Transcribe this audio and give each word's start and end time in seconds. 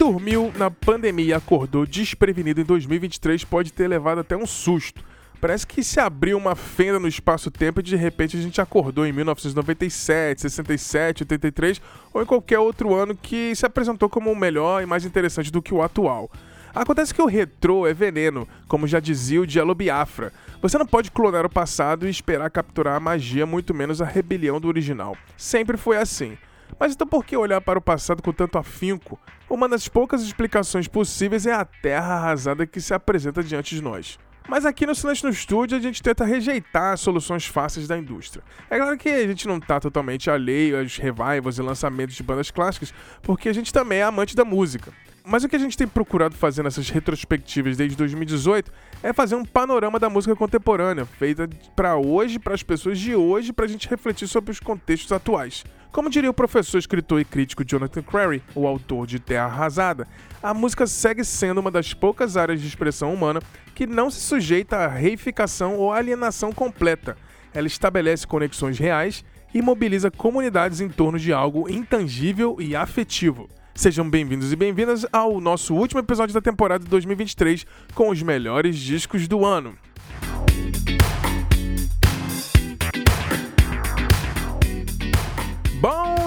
dormiu 0.00 0.50
na 0.56 0.70
pandemia 0.70 1.26
e 1.26 1.34
acordou 1.34 1.84
desprevenido 1.84 2.58
em 2.58 2.64
2023 2.64 3.44
pode 3.44 3.70
ter 3.70 3.86
levado 3.86 4.20
até 4.20 4.34
um 4.34 4.46
susto. 4.46 5.04
Parece 5.38 5.66
que 5.66 5.84
se 5.84 6.00
abriu 6.00 6.38
uma 6.38 6.56
fenda 6.56 6.98
no 6.98 7.06
espaço-tempo 7.06 7.80
e 7.80 7.82
de 7.82 7.96
repente 7.96 8.34
a 8.34 8.40
gente 8.40 8.62
acordou 8.62 9.04
em 9.04 9.12
1997, 9.12 10.40
67, 10.40 11.24
83 11.24 11.82
ou 12.14 12.22
em 12.22 12.24
qualquer 12.24 12.58
outro 12.58 12.94
ano 12.94 13.14
que 13.14 13.54
se 13.54 13.66
apresentou 13.66 14.08
como 14.08 14.32
o 14.32 14.36
melhor 14.36 14.82
e 14.82 14.86
mais 14.86 15.04
interessante 15.04 15.52
do 15.52 15.60
que 15.60 15.74
o 15.74 15.82
atual. 15.82 16.30
Acontece 16.74 17.12
que 17.12 17.20
o 17.20 17.26
retrô 17.26 17.86
é 17.86 17.92
veneno, 17.92 18.48
como 18.68 18.86
já 18.86 19.00
dizia 19.00 19.42
o 19.42 19.46
Diallo 19.46 19.74
Biafra. 19.74 20.32
Você 20.62 20.78
não 20.78 20.86
pode 20.86 21.10
clonar 21.10 21.44
o 21.44 21.50
passado 21.50 22.06
e 22.06 22.10
esperar 22.10 22.50
capturar 22.50 22.96
a 22.96 23.00
magia, 23.00 23.44
muito 23.44 23.74
menos 23.74 24.00
a 24.00 24.06
rebelião 24.06 24.58
do 24.58 24.68
original. 24.68 25.14
Sempre 25.36 25.76
foi 25.76 25.98
assim. 25.98 26.38
Mas 26.78 26.94
então 26.94 27.06
por 27.06 27.22
que 27.22 27.36
olhar 27.36 27.60
para 27.60 27.78
o 27.78 27.82
passado 27.82 28.22
com 28.22 28.32
tanto 28.32 28.56
afinco? 28.56 29.18
Uma 29.50 29.68
das 29.68 29.88
poucas 29.88 30.22
explicações 30.22 30.86
possíveis 30.86 31.44
é 31.44 31.52
a 31.52 31.64
terra 31.64 32.14
arrasada 32.14 32.64
que 32.64 32.80
se 32.80 32.94
apresenta 32.94 33.42
diante 33.42 33.74
de 33.74 33.82
nós. 33.82 34.16
Mas 34.48 34.64
aqui 34.64 34.86
no 34.86 34.94
Silêncio 34.94 35.26
no 35.26 35.32
Estúdio 35.32 35.76
a 35.76 35.80
gente 35.80 36.00
tenta 36.00 36.24
rejeitar 36.24 36.96
soluções 36.96 37.46
fáceis 37.46 37.88
da 37.88 37.98
indústria. 37.98 38.44
É 38.70 38.78
claro 38.78 38.96
que 38.96 39.08
a 39.08 39.26
gente 39.26 39.48
não 39.48 39.58
está 39.58 39.80
totalmente 39.80 40.30
alheio 40.30 40.78
aos 40.78 40.96
revivals 40.96 41.58
e 41.58 41.62
lançamentos 41.62 42.14
de 42.14 42.22
bandas 42.22 42.48
clássicas, 42.52 42.94
porque 43.22 43.48
a 43.48 43.52
gente 43.52 43.72
também 43.72 43.98
é 43.98 44.04
amante 44.04 44.36
da 44.36 44.44
música. 44.44 44.92
Mas 45.24 45.42
o 45.42 45.48
que 45.48 45.56
a 45.56 45.58
gente 45.58 45.76
tem 45.76 45.86
procurado 45.86 46.36
fazer 46.36 46.62
nessas 46.62 46.88
retrospectivas 46.88 47.76
desde 47.76 47.96
2018 47.96 48.70
é 49.02 49.12
fazer 49.12 49.34
um 49.34 49.44
panorama 49.44 49.98
da 49.98 50.08
música 50.08 50.36
contemporânea, 50.36 51.04
feita 51.04 51.50
para 51.74 51.96
hoje, 51.96 52.38
para 52.38 52.54
as 52.54 52.62
pessoas 52.62 53.00
de 53.00 53.16
hoje, 53.16 53.52
para 53.52 53.64
a 53.64 53.68
gente 53.68 53.88
refletir 53.88 54.28
sobre 54.28 54.52
os 54.52 54.60
contextos 54.60 55.10
atuais. 55.10 55.64
Como 55.92 56.08
diria 56.08 56.30
o 56.30 56.34
professor, 56.34 56.78
escritor 56.78 57.20
e 57.20 57.24
crítico 57.24 57.64
Jonathan 57.64 58.02
Crary, 58.02 58.40
o 58.54 58.64
autor 58.64 59.08
de 59.08 59.18
Terra 59.18 59.46
Arrasada, 59.46 60.06
a 60.40 60.54
música 60.54 60.86
segue 60.86 61.24
sendo 61.24 61.58
uma 61.58 61.70
das 61.70 61.92
poucas 61.92 62.36
áreas 62.36 62.60
de 62.60 62.68
expressão 62.68 63.12
humana 63.12 63.42
que 63.74 63.88
não 63.88 64.08
se 64.08 64.20
sujeita 64.20 64.76
à 64.76 64.86
reificação 64.86 65.76
ou 65.76 65.92
alienação 65.92 66.52
completa. 66.52 67.16
Ela 67.52 67.66
estabelece 67.66 68.24
conexões 68.24 68.78
reais 68.78 69.24
e 69.52 69.60
mobiliza 69.60 70.12
comunidades 70.12 70.80
em 70.80 70.88
torno 70.88 71.18
de 71.18 71.32
algo 71.32 71.68
intangível 71.68 72.56
e 72.60 72.76
afetivo. 72.76 73.48
Sejam 73.74 74.08
bem-vindos 74.08 74.52
e 74.52 74.56
bem-vindas 74.56 75.04
ao 75.12 75.40
nosso 75.40 75.74
último 75.74 75.98
episódio 75.98 76.32
da 76.32 76.40
temporada 76.40 76.84
de 76.84 76.90
2023 76.90 77.66
com 77.94 78.10
os 78.10 78.22
melhores 78.22 78.78
discos 78.78 79.26
do 79.26 79.44
ano. 79.44 79.76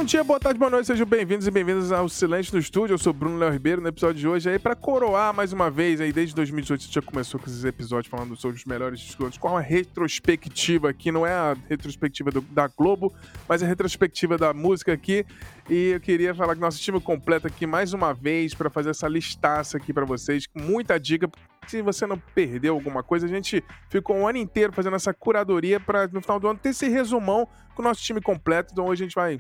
Bom 0.04 0.08
dia, 0.08 0.22
boa 0.22 0.38
tarde, 0.38 0.60
boa 0.60 0.70
noite, 0.70 0.86
sejam 0.86 1.06
bem-vindos 1.06 1.48
e 1.48 1.50
bem-vindas 1.50 1.90
ao 1.90 2.10
Silêncio 2.10 2.54
no 2.54 2.60
Estúdio. 2.60 2.94
Eu 2.94 2.98
sou 2.98 3.14
Bruno 3.14 3.38
Léo 3.38 3.50
Ribeiro 3.50 3.82
no 3.82 3.88
episódio 3.88 4.20
de 4.20 4.28
hoje 4.28 4.50
aí 4.50 4.60
para 4.60 4.76
coroar 4.76 5.34
mais 5.34 5.54
uma 5.54 5.72
vez 5.72 6.02
aí 6.02 6.12
desde 6.12 6.36
2018 6.36 6.82
a 6.82 6.84
gente 6.84 6.94
já 6.94 7.02
começou 7.02 7.40
com 7.40 7.46
esses 7.46 7.64
episódios 7.64 8.12
falando 8.12 8.36
sobre 8.36 8.58
os 8.58 8.66
melhores 8.66 9.00
discos 9.00 9.38
com 9.38 9.48
uma 9.48 9.62
retrospectiva 9.62 10.90
aqui, 10.90 11.10
não 11.10 11.26
é 11.26 11.32
a 11.32 11.56
retrospectiva 11.70 12.32
do, 12.32 12.42
da 12.42 12.68
Globo, 12.68 13.14
mas 13.48 13.64
a 13.64 13.66
retrospectiva 13.66 14.38
da 14.38 14.54
música 14.54 14.92
aqui. 14.92 15.26
E 15.70 15.92
eu 15.92 16.02
queria 16.02 16.36
falar 16.36 16.56
que 16.56 16.60
nosso 16.60 16.82
time 16.82 17.00
completo 17.00 17.48
aqui 17.48 17.66
mais 17.66 17.94
uma 17.94 18.14
vez 18.14 18.54
para 18.54 18.70
fazer 18.70 18.90
essa 18.90 19.08
listaça 19.08 19.78
aqui 19.78 19.94
para 19.94 20.04
vocês, 20.04 20.46
com 20.46 20.60
muita 20.60 21.00
dica. 21.00 21.32
Se 21.66 21.82
você 21.82 22.06
não 22.06 22.22
perdeu 22.36 22.74
alguma 22.74 23.04
coisa, 23.04 23.26
a 23.26 23.30
gente 23.30 23.64
ficou 23.88 24.18
um 24.18 24.28
ano 24.28 24.38
inteiro 24.38 24.74
fazendo 24.74 24.98
essa 24.98 25.14
curadoria 25.14 25.80
para 25.80 26.10
no 26.10 26.20
final 26.20 26.42
do 26.42 26.50
ano 26.50 26.60
ter 26.62 26.70
esse 26.70 26.90
resumão 26.90 27.48
com 27.74 27.82
o 27.82 27.86
nosso 27.86 28.04
time 28.04 28.20
completo. 28.20 28.74
Então 28.74 28.86
hoje 28.88 29.04
a 29.04 29.06
gente 29.06 29.16
vai 29.16 29.40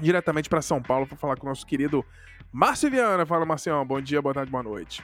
diretamente 0.00 0.48
para 0.48 0.62
São 0.62 0.82
Paulo 0.82 1.06
para 1.06 1.16
falar 1.16 1.36
com 1.36 1.46
o 1.46 1.48
nosso 1.48 1.66
querido 1.66 2.04
Márcio 2.52 2.90
Viana. 2.90 3.26
Fala, 3.26 3.44
Marcião. 3.44 3.84
Bom 3.86 4.00
dia, 4.00 4.20
boa 4.22 4.34
tarde, 4.34 4.50
boa 4.50 4.62
noite. 4.62 5.02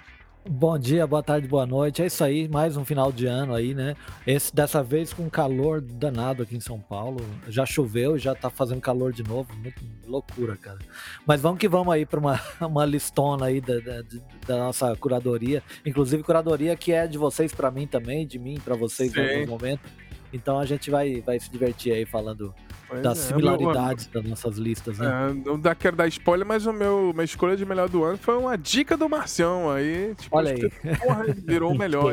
Bom 0.48 0.78
dia, 0.78 1.06
boa 1.06 1.22
tarde, 1.22 1.46
boa 1.46 1.66
noite. 1.66 2.00
É 2.00 2.06
isso 2.06 2.24
aí, 2.24 2.48
mais 2.48 2.74
um 2.74 2.84
final 2.84 3.12
de 3.12 3.26
ano 3.26 3.54
aí, 3.54 3.74
né? 3.74 3.94
Esse 4.26 4.54
dessa 4.54 4.82
vez 4.82 5.12
com 5.12 5.28
calor 5.28 5.82
danado 5.82 6.42
aqui 6.42 6.56
em 6.56 6.60
São 6.60 6.80
Paulo. 6.80 7.18
Já 7.46 7.66
choveu, 7.66 8.16
já 8.16 8.34
tá 8.34 8.48
fazendo 8.48 8.80
calor 8.80 9.12
de 9.12 9.22
novo. 9.22 9.54
Muito 9.56 9.82
loucura, 10.06 10.56
cara. 10.56 10.78
Mas 11.26 11.42
vamos 11.42 11.58
que 11.58 11.68
vamos 11.68 11.92
aí 11.92 12.06
para 12.06 12.18
uma, 12.18 12.40
uma 12.60 12.86
listona 12.86 13.46
aí 13.46 13.60
da, 13.60 13.80
da, 13.80 14.02
da, 14.46 14.56
nossa 14.56 14.96
curadoria. 14.96 15.62
Inclusive, 15.84 16.22
curadoria 16.22 16.74
que 16.74 16.90
é 16.90 17.06
de 17.06 17.18
vocês 17.18 17.52
para 17.52 17.70
mim 17.70 17.86
também, 17.86 18.26
de 18.26 18.38
mim 18.38 18.58
para 18.64 18.74
vocês 18.74 19.12
Sim. 19.12 19.20
em 19.20 19.40
algum 19.40 19.52
momento. 19.52 19.90
Então 20.32 20.58
a 20.58 20.64
gente 20.64 20.90
vai, 20.90 21.20
vai 21.20 21.38
se 21.38 21.50
divertir 21.50 21.92
aí 21.92 22.06
falando 22.06 22.54
Pois 22.90 23.02
das 23.02 23.18
é, 23.18 23.22
similaridades 23.28 24.06
das 24.08 24.24
nossas 24.24 24.56
listas, 24.58 24.98
né? 24.98 25.06
É, 25.06 25.32
não 25.32 25.60
quero 25.78 25.96
dar 25.96 26.08
spoiler, 26.08 26.44
mas 26.44 26.66
o 26.66 26.72
meu, 26.72 27.12
minha 27.14 27.24
escolha 27.24 27.56
de 27.56 27.64
melhor 27.64 27.88
do 27.88 28.02
ano 28.02 28.18
foi 28.18 28.36
uma 28.36 28.58
dica 28.58 28.96
do 28.96 29.08
Marcião. 29.08 29.70
Aí, 29.70 30.12
tipo, 30.16 30.36
Olha 30.36 30.50
aí. 30.50 30.68
Que, 30.68 30.96
porra, 30.96 31.24
virou 31.46 31.72
o 31.72 31.78
melhor. 31.78 32.12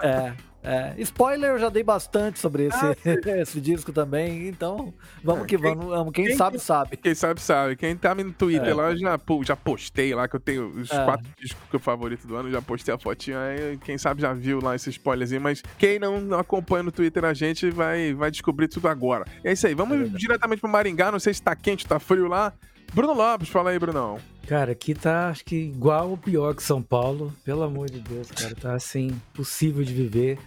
é, 0.00 0.32
é, 0.68 0.94
spoiler 0.98 1.52
eu 1.52 1.58
já 1.58 1.70
dei 1.70 1.82
bastante 1.82 2.38
sobre 2.38 2.66
esse, 2.66 2.76
ah, 2.76 2.94
esse 3.40 3.58
disco 3.58 3.90
também, 3.90 4.48
então 4.48 4.92
vamos 5.24 5.44
é, 5.44 5.46
que 5.46 5.56
quem, 5.56 5.74
vamos. 5.74 6.12
Quem, 6.12 6.26
quem, 6.26 6.36
sabe, 6.36 6.58
sabe. 6.58 6.96
Quem 6.98 7.14
sabe, 7.14 7.40
sabe. 7.40 7.74
Quem 7.74 7.96
tá 7.96 8.14
no 8.14 8.30
Twitter 8.34 8.68
é. 8.68 8.74
lá, 8.74 8.94
já, 8.94 9.18
já 9.42 9.56
postei 9.56 10.14
lá, 10.14 10.28
que 10.28 10.36
eu 10.36 10.40
tenho 10.40 10.68
os 10.78 10.90
é. 10.90 11.04
quatro 11.06 11.26
discos 11.40 11.70
que 11.70 11.76
eu 11.76 11.80
favorito 11.80 12.26
do 12.26 12.36
ano, 12.36 12.50
já 12.50 12.60
postei 12.60 12.92
a 12.92 12.98
fotinha 12.98 13.38
aí, 13.40 13.78
quem 13.78 13.96
sabe 13.96 14.20
já 14.20 14.34
viu 14.34 14.60
lá 14.62 14.76
esse 14.76 14.90
spoilerzinho, 14.90 15.40
mas 15.40 15.62
quem 15.78 15.98
não, 15.98 16.20
não 16.20 16.38
acompanha 16.38 16.82
no 16.82 16.92
Twitter 16.92 17.24
a 17.24 17.32
gente 17.32 17.70
vai, 17.70 18.12
vai 18.12 18.30
descobrir 18.30 18.68
tudo 18.68 18.88
agora. 18.88 19.24
É 19.42 19.52
isso 19.52 19.66
aí, 19.66 19.74
vamos 19.74 19.98
é 19.98 20.18
diretamente 20.18 20.60
pro 20.60 20.68
Maringá, 20.68 21.10
não 21.10 21.18
sei 21.18 21.32
se 21.32 21.40
tá 21.40 21.56
quente, 21.56 21.86
tá 21.86 21.98
frio 21.98 22.28
lá. 22.28 22.52
Bruno 22.92 23.14
Lopes, 23.14 23.48
fala 23.48 23.70
aí, 23.70 23.78
Brunão. 23.78 24.18
Cara, 24.46 24.72
aqui 24.72 24.94
tá, 24.94 25.28
acho 25.28 25.44
que 25.44 25.56
igual 25.56 26.08
ou 26.08 26.16
pior 26.16 26.54
que 26.54 26.62
São 26.62 26.82
Paulo. 26.82 27.34
Pelo 27.44 27.62
amor 27.62 27.90
de 27.90 28.00
Deus, 28.00 28.30
cara. 28.30 28.54
Tá 28.54 28.74
assim, 28.74 29.10
possível 29.34 29.84
de 29.84 29.92
viver. 29.92 30.38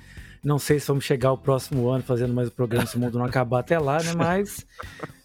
Não 0.44 0.58
sei 0.58 0.80
se 0.80 0.88
vamos 0.88 1.04
chegar 1.06 1.32
o 1.32 1.38
próximo 1.38 1.88
ano 1.90 2.04
fazendo 2.04 2.34
mais 2.34 2.48
o 2.48 2.52
programa 2.52 2.88
se 2.88 2.98
o 2.98 3.00
mundo 3.00 3.18
não 3.20 3.26
acabar 3.26 3.60
até 3.60 3.78
lá, 3.78 4.02
né? 4.02 4.14
Mas 4.16 4.66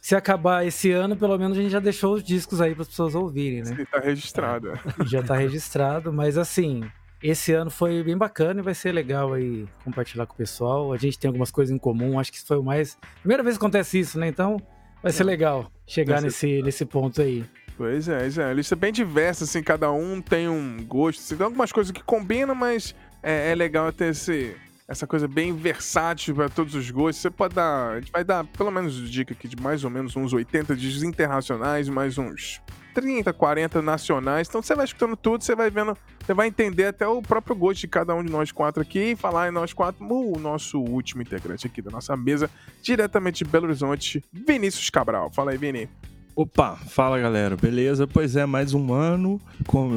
se 0.00 0.15
acabar 0.15 0.66
esse 0.66 0.93
ano, 0.93 1.16
pelo 1.16 1.38
menos 1.38 1.56
a 1.56 1.60
gente 1.62 1.71
já 1.71 1.81
deixou 1.81 2.15
os 2.15 2.22
discos 2.22 2.60
aí 2.60 2.75
para 2.75 2.82
as 2.82 2.88
pessoas 2.88 3.15
ouvirem, 3.15 3.62
né? 3.62 3.75
Sim, 3.77 3.84
tá 3.87 3.99
registrado. 3.99 4.72
É, 4.72 4.81
já 5.06 5.22
tá 5.22 5.34
registrado, 5.34 6.12
mas 6.12 6.37
assim, 6.37 6.82
esse 7.22 7.53
ano 7.53 7.71
foi 7.71 8.03
bem 8.03 8.16
bacana 8.16 8.60
e 8.60 8.62
vai 8.62 8.75
ser 8.75 8.93
legal 8.93 9.32
aí 9.32 9.66
compartilhar 9.82 10.27
com 10.27 10.34
o 10.34 10.37
pessoal. 10.37 10.93
A 10.93 10.99
gente 10.99 11.19
tem 11.19 11.28
algumas 11.28 11.50
coisas 11.50 11.75
em 11.75 11.78
comum, 11.78 12.21
acho 12.21 12.31
que 12.31 12.37
isso 12.37 12.47
foi 12.47 12.59
o 12.59 12.62
mais. 12.62 12.98
Primeira 13.21 13.43
vez 13.43 13.56
que 13.56 13.65
acontece 13.65 13.98
isso, 13.98 14.19
né? 14.19 14.28
Então 14.28 14.60
vai 15.03 15.12
ser 15.12 15.22
é. 15.22 15.27
legal 15.27 15.72
chegar 15.87 16.21
nesse, 16.21 16.60
nesse 16.60 16.84
ponto 16.84 17.22
aí. 17.22 17.44
Pois 17.77 18.09
é, 18.09 18.28
é. 18.28 18.44
A 18.44 18.53
lista 18.53 18.75
é 18.75 18.77
bem 18.77 18.93
diversa, 18.93 19.44
assim, 19.44 19.62
cada 19.62 19.91
um 19.93 20.21
tem 20.21 20.48
um 20.48 20.84
gosto. 20.87 21.21
Assim, 21.21 21.37
tem 21.37 21.44
algumas 21.44 21.72
coisas 21.72 21.91
que 21.91 22.03
combinam, 22.03 22.54
mas 22.54 22.94
é, 23.22 23.53
é 23.53 23.54
legal 23.54 23.93
ter 23.93 24.10
esse, 24.10 24.54
essa 24.89 25.07
coisa 25.07 25.27
bem 25.27 25.55
versátil 25.55 26.35
para 26.35 26.49
todos 26.49 26.75
os 26.75 26.91
gostos. 26.91 27.23
Você 27.23 27.31
pode 27.31 27.55
dar. 27.55 27.93
A 27.93 28.01
gente 28.01 28.13
vai 28.13 28.25
dar 28.25 28.45
pelo 28.45 28.71
menos 28.71 29.11
dica 29.11 29.33
aqui 29.33 29.49
de 29.49 29.57
mais 29.61 29.85
ou 29.85 29.91
menos 29.91 30.15
uns 30.17 30.33
80 30.33 30.77
discos 30.77 31.03
internacionais, 31.03 31.89
mais 31.89 32.19
uns 32.19 32.61
30, 32.95 33.33
40 33.33 33.83
nacionais. 33.83 34.49
Então 34.49 34.63
você 34.63 34.75
vai 34.75 34.85
escutando 34.85 35.17
tudo, 35.17 35.43
você 35.43 35.55
vai 35.55 35.71
vendo, 35.71 35.97
você 36.25 36.33
vai 36.33 36.47
entender 36.47 36.87
até 36.87 37.07
o 37.07 37.21
próprio 37.21 37.57
gosto 37.57 37.81
de 37.81 37.89
cada 37.89 38.15
um 38.15 38.25
de 38.25 38.31
nós 38.31 38.53
quatro 38.53 38.81
aqui 38.81 39.13
e 39.13 39.17
falar 39.17 39.49
em 39.49 39.53
nós 39.53 39.73
quatro, 39.73 40.05
o 40.05 40.39
nosso 40.39 40.81
último 40.81 41.21
integrante 41.21 41.67
aqui 41.67 41.83
da 41.83 41.91
nossa 41.91 42.17
mesa, 42.17 42.49
diretamente 42.81 43.45
de 43.45 43.51
Belo 43.51 43.67
Horizonte, 43.67 44.25
Vinícius 44.33 44.89
Cabral. 44.89 45.31
Fala 45.31 45.51
aí, 45.51 45.59
Vini. 45.59 45.91
Opa, 46.37 46.77
fala 46.77 47.19
galera, 47.19 47.57
beleza? 47.57 48.07
Pois 48.07 48.37
é, 48.37 48.45
mais 48.45 48.75
um 48.75 48.93
ano, 48.93 49.41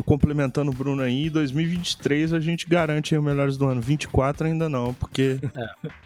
complementando 0.05 0.71
o 0.71 0.73
Bruno 0.73 1.01
aí, 1.01 1.29
2023 1.29 2.31
a 2.31 2.39
gente 2.39 2.65
garante 2.65 3.13
aí 3.13 3.19
o 3.19 3.21
Melhores 3.21 3.57
do 3.57 3.67
Ano, 3.67 3.81
24 3.81 4.47
ainda 4.47 4.69
não, 4.69 4.93
porque 4.93 5.37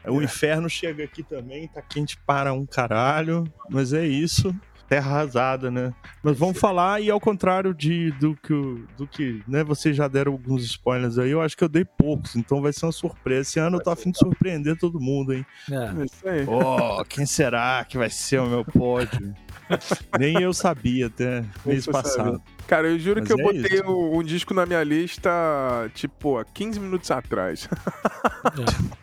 é. 0.04 0.10
o 0.10 0.24
inferno 0.24 0.68
chega 0.68 1.04
aqui 1.04 1.22
também, 1.22 1.68
tá 1.68 1.84
quente 1.84 2.18
para 2.25 2.52
um 2.52 2.66
caralho, 2.66 3.44
mas 3.69 3.94
é 3.94 4.07
isso, 4.07 4.56
terra 4.94 5.12
arrasada, 5.12 5.72
né? 5.72 5.92
Mas 6.22 6.38
vamos 6.38 6.60
falar, 6.60 7.01
e 7.01 7.10
ao 7.10 7.19
contrário 7.19 7.74
de, 7.74 8.12
do 8.12 8.36
que, 8.36 8.54
do 8.95 9.07
que 9.07 9.42
né, 9.48 9.63
vocês 9.63 9.95
já 9.95 10.07
deram 10.07 10.34
alguns 10.34 10.63
spoilers 10.63 11.18
aí, 11.18 11.31
eu 11.31 11.42
acho 11.42 11.57
que 11.57 11.63
eu 11.63 11.69
dei 11.69 11.84
poucos, 11.84 12.36
então 12.36 12.62
vai 12.62 12.72
ser 12.72 12.86
uma 12.86 12.92
surpresa. 12.92 13.42
Esse 13.42 13.60
ano 13.60 13.78
eu 13.78 13.84
tô 13.84 13.90
afim 13.90 14.12
de 14.12 14.19
surpreender 14.19 14.78
todo 14.78 15.00
mundo, 15.00 15.34
hein? 15.34 15.44
É. 15.72 16.06
Isso 16.06 16.30
aí. 16.30 16.45
Oh, 16.48 17.04
quem 17.06 17.25
será 17.25 17.84
que 17.86 17.98
vai 17.98 18.10
ser 18.10 18.40
o 18.40 18.45
meu 18.45 18.63
pódio? 18.63 19.34
Nem 20.19 20.40
eu 20.40 20.54
sabia 20.54 21.07
até 21.07 21.44
mês 21.66 21.88
passado. 21.88 22.40
Cara, 22.68 22.88
eu 22.88 22.98
juro 22.98 23.19
Mas 23.19 23.27
que 23.27 23.33
eu 23.33 23.39
é 23.39 23.44
botei 23.44 23.81
um, 23.81 24.18
um, 24.18 24.24
disco 24.24 24.54
na 24.54 24.65
minha 24.65 24.83
lista, 24.83 25.30
tipo, 25.94 26.38
há 26.38 26.45
15 26.45 26.80
minutos 26.80 27.12
atrás. 27.12 27.68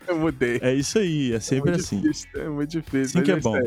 É. 0.06 0.10
eu 0.10 0.18
mudei. 0.18 0.58
É 0.62 0.74
isso 0.74 0.98
aí, 0.98 1.34
é 1.34 1.40
sempre 1.40 1.72
é 1.72 1.74
assim. 1.74 2.00
Difícil, 2.00 2.28
é 2.36 2.48
muito 2.48 2.70
difícil. 2.70 3.20
Sim 3.20 3.22
que 3.22 3.30
é, 3.30 3.34
é 3.34 3.40
bom. 3.40 3.58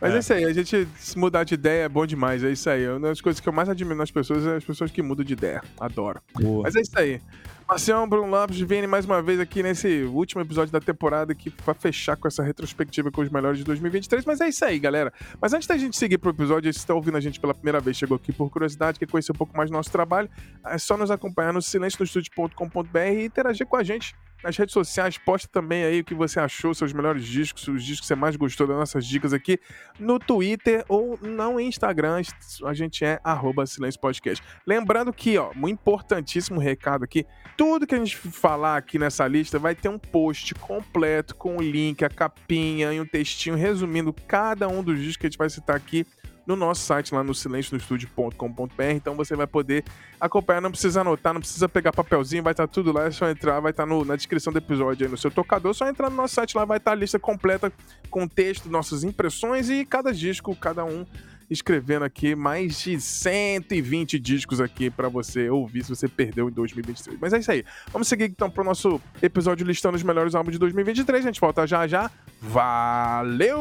Mas 0.00 0.12
é. 0.12 0.16
é. 0.16 0.18
isso 0.18 0.32
aí, 0.32 0.44
a 0.44 0.52
gente 0.52 0.86
se 0.96 1.18
mudar 1.18 1.44
de 1.44 1.54
ideia 1.54 1.84
é 1.84 1.88
bom 1.88 2.06
demais, 2.06 2.44
é 2.44 2.50
isso 2.50 2.68
aí. 2.68 2.88
Uma 2.88 3.08
das 3.08 3.20
coisas 3.20 3.40
que 3.40 3.48
eu 3.48 3.52
mais 3.52 3.68
admiro 3.68 3.96
nas 3.96 4.10
pessoas 4.10 4.46
é 4.46 4.56
as 4.56 4.64
pessoas 4.64 4.90
que 4.90 5.02
mudam 5.02 5.24
de 5.24 5.32
ideia. 5.32 5.62
Adoro. 5.80 6.20
Boa. 6.34 6.64
Mas 6.64 6.76
é 6.76 6.80
isso 6.80 6.98
aí. 6.98 7.20
Marcião, 7.68 8.08
Bruno 8.08 8.30
Lopes, 8.30 8.58
Vini 8.60 8.86
mais 8.86 9.04
uma 9.04 9.20
vez 9.20 9.38
aqui 9.38 9.62
nesse 9.62 10.04
último 10.04 10.40
episódio 10.40 10.72
da 10.72 10.80
temporada 10.80 11.32
aqui 11.32 11.50
para 11.50 11.74
fechar 11.74 12.16
com 12.16 12.26
essa 12.26 12.42
retrospectiva 12.42 13.10
com 13.10 13.20
os 13.20 13.28
melhores 13.28 13.58
de 13.58 13.64
2023. 13.64 14.24
Mas 14.24 14.40
é 14.40 14.48
isso 14.48 14.64
aí, 14.64 14.78
galera. 14.78 15.12
Mas 15.38 15.52
antes 15.52 15.68
da 15.68 15.76
gente 15.76 15.94
seguir 15.94 16.16
pro 16.16 16.30
episódio, 16.30 16.72
se 16.72 16.78
está 16.78 16.94
ouvindo 16.94 17.18
a 17.18 17.20
gente 17.20 17.38
pela 17.38 17.52
primeira 17.52 17.78
vez, 17.78 17.98
chegou 17.98 18.16
aqui 18.16 18.32
por 18.32 18.48
curiosidade, 18.48 18.98
quer 18.98 19.06
conhecer 19.06 19.32
um 19.32 19.34
pouco 19.34 19.54
mais 19.54 19.68
do 19.68 19.74
nosso 19.74 19.92
trabalho, 19.92 20.30
é 20.64 20.78
só 20.78 20.96
nos 20.96 21.10
acompanhar 21.10 21.52
no 21.52 21.60
silencionostudio.com.br 21.60 22.98
e 22.98 23.26
interagir 23.26 23.66
com 23.66 23.76
a 23.76 23.84
gente 23.84 24.16
nas 24.42 24.56
redes 24.56 24.72
sociais, 24.72 25.18
posta 25.18 25.48
também 25.50 25.84
aí 25.84 26.00
o 26.00 26.04
que 26.04 26.14
você 26.14 26.38
achou, 26.38 26.72
seus 26.74 26.92
melhores 26.92 27.24
discos, 27.24 27.66
os 27.68 27.82
discos 27.82 28.02
que 28.02 28.06
você 28.06 28.14
mais 28.14 28.36
gostou 28.36 28.66
das 28.66 28.76
nossas 28.76 29.04
dicas 29.04 29.32
aqui 29.32 29.58
no 29.98 30.18
Twitter 30.18 30.84
ou 30.88 31.18
no 31.20 31.60
Instagram. 31.60 32.22
A 32.64 32.74
gente 32.74 33.04
é 33.04 33.20
arroba 33.24 33.66
Silêncio 33.66 34.00
Podcast. 34.00 34.44
Lembrando 34.66 35.12
que, 35.12 35.36
ó, 35.38 35.50
um 35.56 35.68
importantíssimo 35.68 36.60
recado 36.60 37.04
aqui: 37.04 37.26
tudo 37.56 37.86
que 37.86 37.94
a 37.94 37.98
gente 37.98 38.16
falar 38.16 38.76
aqui 38.76 38.98
nessa 38.98 39.26
lista 39.26 39.58
vai 39.58 39.74
ter 39.74 39.88
um 39.88 39.98
post 39.98 40.54
completo 40.54 41.34
com 41.34 41.56
o 41.56 41.62
link, 41.62 42.04
a 42.04 42.08
capinha 42.08 42.92
e 42.92 43.00
um 43.00 43.06
textinho 43.06 43.56
resumindo 43.56 44.12
cada 44.12 44.68
um 44.68 44.82
dos 44.82 44.98
discos 44.98 45.16
que 45.16 45.26
a 45.26 45.30
gente 45.30 45.38
vai 45.38 45.50
citar 45.50 45.76
aqui 45.76 46.06
no 46.48 46.56
nosso 46.56 46.80
site 46.80 47.14
lá 47.14 47.22
no 47.22 47.34
silencionostudio.com.br. 47.34 48.82
Então 48.94 49.14
você 49.14 49.36
vai 49.36 49.46
poder 49.46 49.84
acompanhar, 50.18 50.62
não 50.62 50.70
precisa 50.70 51.02
anotar, 51.02 51.34
não 51.34 51.42
precisa 51.42 51.68
pegar 51.68 51.92
papelzinho, 51.92 52.42
vai 52.42 52.54
estar 52.54 52.66
tá 52.66 52.72
tudo 52.72 52.90
lá, 52.90 53.04
é 53.04 53.10
só 53.10 53.28
entrar, 53.28 53.60
vai 53.60 53.70
estar 53.70 53.86
tá 53.86 54.04
na 54.06 54.16
descrição 54.16 54.50
do 54.50 54.58
episódio 54.58 55.04
aí 55.04 55.10
no 55.10 55.18
seu 55.18 55.30
tocador, 55.30 55.74
só 55.74 55.86
entrar 55.86 56.08
no 56.08 56.16
nosso 56.16 56.34
site 56.34 56.56
lá, 56.56 56.64
vai 56.64 56.78
estar 56.78 56.92
tá 56.92 56.96
a 56.96 56.98
lista 56.98 57.18
completa 57.18 57.70
com 58.08 58.26
texto, 58.26 58.70
nossas 58.70 59.04
impressões 59.04 59.68
e 59.68 59.84
cada 59.84 60.10
disco, 60.10 60.56
cada 60.56 60.86
um 60.86 61.04
escrevendo 61.50 62.04
aqui 62.04 62.34
mais 62.34 62.80
de 62.80 62.98
120 62.98 64.18
discos 64.18 64.60
aqui 64.60 64.90
para 64.90 65.08
você 65.08 65.50
ouvir 65.50 65.82
se 65.84 65.90
você 65.90 66.08
perdeu 66.08 66.48
em 66.48 66.52
2023. 66.52 67.18
Mas 67.20 67.34
é 67.34 67.38
isso 67.38 67.50
aí. 67.50 67.64
Vamos 67.92 68.08
seguir 68.08 68.24
então 68.24 68.50
pro 68.50 68.64
nosso 68.64 69.00
episódio 69.22 69.66
listando 69.66 69.96
os 69.96 70.02
melhores 70.02 70.34
álbuns 70.34 70.52
de 70.52 70.58
2023. 70.58 71.24
A 71.24 71.28
gente 71.28 71.40
volta 71.40 71.66
já 71.66 71.86
já. 71.86 72.10
Valeu! 72.40 73.58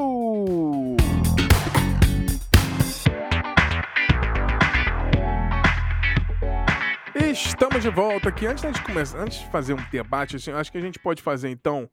Estamos 7.30 7.84
de 7.84 7.90
volta 7.90 8.30
aqui. 8.30 8.46
Antes 8.46 8.64
de 8.72 8.82
começar, 8.84 9.20
antes 9.20 9.40
de 9.40 9.52
fazer 9.52 9.74
um 9.74 9.84
debate, 9.92 10.38
assim, 10.38 10.52
acho 10.52 10.72
que 10.72 10.78
a 10.78 10.82
gente 10.82 10.98
pode 10.98 11.22
fazer 11.22 11.50
então 11.50 11.90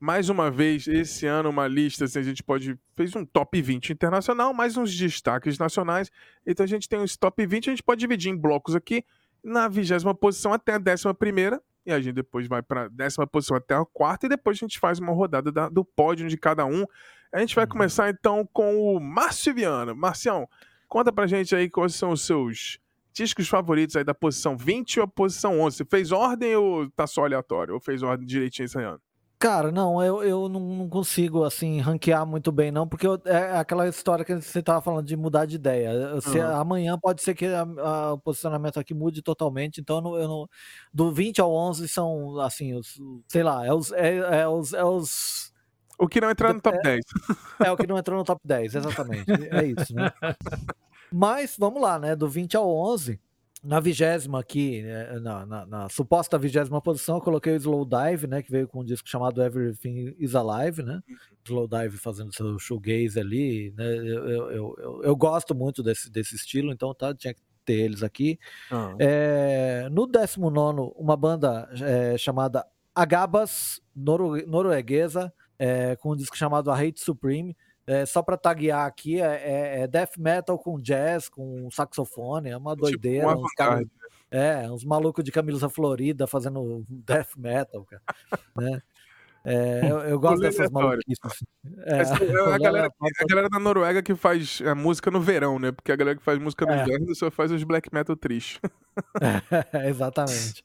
mais 0.00 0.28
uma 0.28 0.50
vez 0.50 0.88
esse 0.88 1.24
ano 1.24 1.50
uma 1.50 1.68
lista, 1.68 2.04
assim, 2.04 2.18
a 2.18 2.22
gente 2.22 2.42
pode 2.42 2.76
fez 2.96 3.14
um 3.14 3.24
top 3.24 3.62
20 3.62 3.92
internacional, 3.92 4.52
mais 4.52 4.76
uns 4.76 4.92
destaques 4.92 5.56
nacionais. 5.56 6.10
Então 6.44 6.64
a 6.64 6.66
gente 6.66 6.88
tem 6.88 6.98
uns 6.98 7.16
top 7.16 7.46
20, 7.46 7.70
a 7.70 7.72
gente 7.72 7.82
pode 7.82 8.00
dividir 8.00 8.32
em 8.32 8.36
blocos 8.36 8.74
aqui, 8.74 9.04
na 9.42 9.68
vigésima 9.68 10.16
posição 10.16 10.52
até 10.52 10.74
a 10.74 10.78
décima 10.78 11.14
primeira, 11.14 11.62
e 11.86 11.92
a 11.92 12.00
gente 12.00 12.14
depois 12.14 12.48
vai 12.48 12.60
para 12.60 12.88
décima 12.88 13.24
posição 13.24 13.56
até 13.56 13.76
a 13.76 13.84
quarta 13.84 14.26
e 14.26 14.28
depois 14.28 14.56
a 14.56 14.66
gente 14.66 14.80
faz 14.80 14.98
uma 14.98 15.12
rodada 15.12 15.52
da, 15.52 15.68
do 15.68 15.84
pódio 15.84 16.26
de 16.28 16.36
cada 16.36 16.66
um. 16.66 16.84
A 17.32 17.38
gente 17.38 17.54
vai 17.54 17.66
uhum. 17.66 17.70
começar 17.70 18.10
então 18.10 18.48
com 18.52 18.76
o 18.84 18.98
Márcio 18.98 19.54
Viana. 19.54 19.94
Marcião, 19.94 20.48
conta 20.88 21.12
pra 21.12 21.28
gente 21.28 21.54
aí 21.54 21.70
quais 21.70 21.94
são 21.94 22.10
os 22.10 22.26
seus 22.26 22.81
discos 23.12 23.48
favoritos 23.48 23.96
aí 23.96 24.04
da 24.04 24.14
posição 24.14 24.56
20 24.56 25.00
ou 25.00 25.04
a 25.04 25.08
posição 25.08 25.60
11? 25.60 25.76
Você 25.76 25.84
fez 25.84 26.12
ordem 26.12 26.56
ou 26.56 26.90
tá 26.90 27.06
só 27.06 27.24
aleatório? 27.24 27.74
Ou 27.74 27.80
fez 27.80 28.02
ordem 28.02 28.26
direitinho 28.26 28.66
esse 28.66 28.78
ano? 28.78 29.00
Cara, 29.42 29.72
não, 29.72 30.00
eu, 30.00 30.22
eu 30.22 30.48
não, 30.48 30.88
consigo, 30.88 31.42
assim, 31.42 31.80
ranquear 31.80 32.24
muito 32.24 32.52
bem, 32.52 32.70
não, 32.70 32.86
porque 32.86 33.04
eu, 33.04 33.20
é 33.24 33.58
aquela 33.58 33.88
história 33.88 34.24
que 34.24 34.40
você 34.40 34.62
tava 34.62 34.80
falando 34.80 35.04
de 35.04 35.16
mudar 35.16 35.46
de 35.46 35.56
ideia. 35.56 36.20
Se, 36.20 36.38
uhum. 36.38 36.56
Amanhã 36.56 36.96
pode 36.96 37.22
ser 37.22 37.34
que 37.34 37.46
a, 37.46 37.62
a, 37.62 38.12
o 38.12 38.18
posicionamento 38.18 38.78
aqui 38.78 38.94
mude 38.94 39.20
totalmente, 39.20 39.80
então 39.80 39.96
eu 39.96 40.02
não, 40.02 40.16
eu 40.16 40.28
não, 40.28 40.48
do 40.94 41.10
20 41.10 41.40
ao 41.40 41.52
11 41.52 41.88
são, 41.88 42.38
assim, 42.38 42.72
os, 42.74 43.00
sei 43.26 43.42
lá, 43.42 43.66
é 43.66 43.74
os, 43.74 43.90
é, 43.90 44.42
é 44.42 44.48
os, 44.48 44.72
é 44.72 44.84
os 44.84 45.52
o 45.98 46.06
que 46.06 46.20
não 46.20 46.30
entrou 46.30 46.54
no 46.54 46.60
top 46.60 46.78
é, 46.78 46.82
10. 46.82 47.04
É, 47.64 47.70
o 47.72 47.76
que 47.76 47.86
não 47.86 47.98
entrou 47.98 48.18
no 48.18 48.24
top 48.24 48.40
10, 48.44 48.76
exatamente. 48.76 49.30
É 49.50 49.64
isso, 49.64 49.92
né? 49.92 50.12
Mas 51.12 51.56
vamos 51.58 51.80
lá, 51.80 51.98
né? 51.98 52.16
Do 52.16 52.28
20 52.28 52.56
ao 52.56 52.68
11, 52.68 53.20
na 53.62 53.78
vigésima 53.78 54.40
aqui, 54.40 54.82
né, 54.82 55.20
na, 55.20 55.46
na, 55.46 55.66
na, 55.66 55.88
suposta 55.88 56.36
vigésima 56.36 56.80
posição, 56.80 57.16
eu 57.16 57.20
coloquei 57.20 57.52
o 57.52 57.56
Slow 57.56 57.84
Dive, 57.84 58.26
né? 58.26 58.42
Que 58.42 58.50
veio 58.50 58.66
com 58.66 58.80
um 58.80 58.84
disco 58.84 59.08
chamado 59.08 59.42
Everything 59.42 60.16
is 60.18 60.34
Alive, 60.34 60.82
né? 60.82 61.00
Uhum. 61.08 61.16
Slow 61.44 61.68
Dive 61.68 61.96
fazendo 61.98 62.34
seu 62.34 62.58
shoegaze 62.58 63.20
ali, 63.20 63.72
né? 63.76 63.86
Eu, 63.86 64.28
eu, 64.28 64.50
eu, 64.50 65.00
eu, 65.04 65.16
gosto 65.16 65.54
muito 65.54 65.82
desse, 65.82 66.10
desse 66.10 66.34
estilo, 66.34 66.72
então 66.72 66.92
tá, 66.92 67.14
tinha 67.14 67.32
que 67.32 67.40
ter 67.64 67.74
eles 67.74 68.02
aqui. 68.02 68.36
Uhum. 68.70 68.96
É, 68.98 69.88
no 69.92 70.06
19, 70.06 70.92
uma 70.96 71.16
banda 71.16 71.68
é, 71.80 72.18
chamada 72.18 72.66
Agabas, 72.92 73.80
noro, 73.94 74.44
norueguesa, 74.46 75.32
é, 75.56 75.94
com 75.96 76.12
um 76.12 76.16
disco 76.16 76.36
chamado 76.36 76.70
A 76.70 76.74
Hate 76.74 77.00
Supreme 77.00 77.56
é, 77.86 78.06
só 78.06 78.22
para 78.22 78.36
taguear 78.36 78.86
aqui, 78.86 79.20
é, 79.20 79.26
é, 79.26 79.80
é, 79.80 79.86
death 79.86 80.16
metal 80.16 80.58
com 80.58 80.80
jazz, 80.80 81.28
com 81.28 81.68
saxofone, 81.70 82.50
é 82.50 82.56
uma 82.56 82.74
tipo 82.74 82.86
doideira. 82.86 83.26
Tipo 83.26 83.38
uma 83.38 83.44
uns 83.46 83.52
caras, 83.54 83.86
é, 84.30 84.70
uns 84.70 84.84
malucos 84.84 85.24
de 85.24 85.32
camisa 85.32 85.68
florida 85.68 86.26
fazendo 86.26 86.84
death 86.88 87.36
metal, 87.36 87.84
cara. 87.84 88.02
né? 88.56 88.82
É, 89.44 89.80
eu, 89.90 89.98
eu, 90.00 90.20
gosto 90.20 90.40
dessas 90.40 90.70
maluquices. 90.70 91.44
É, 91.84 91.98
é, 91.98 92.02
a, 92.54 92.58
galera, 92.58 92.88
a 92.88 93.24
galera 93.28 93.48
da 93.48 93.58
Noruega 93.58 94.00
que 94.00 94.14
faz 94.14 94.62
a 94.64 94.74
música 94.74 95.10
no 95.10 95.20
verão, 95.20 95.58
né? 95.58 95.72
Porque 95.72 95.90
a 95.90 95.96
galera 95.96 96.16
que 96.16 96.22
faz 96.22 96.38
música 96.38 96.64
no 96.64 96.72
é. 96.72 96.82
inverno 96.82 97.14
só 97.14 97.30
faz 97.30 97.50
os 97.50 97.64
black 97.64 97.92
metal 97.92 98.16
tristes. 98.16 98.60
exatamente. 99.88 100.62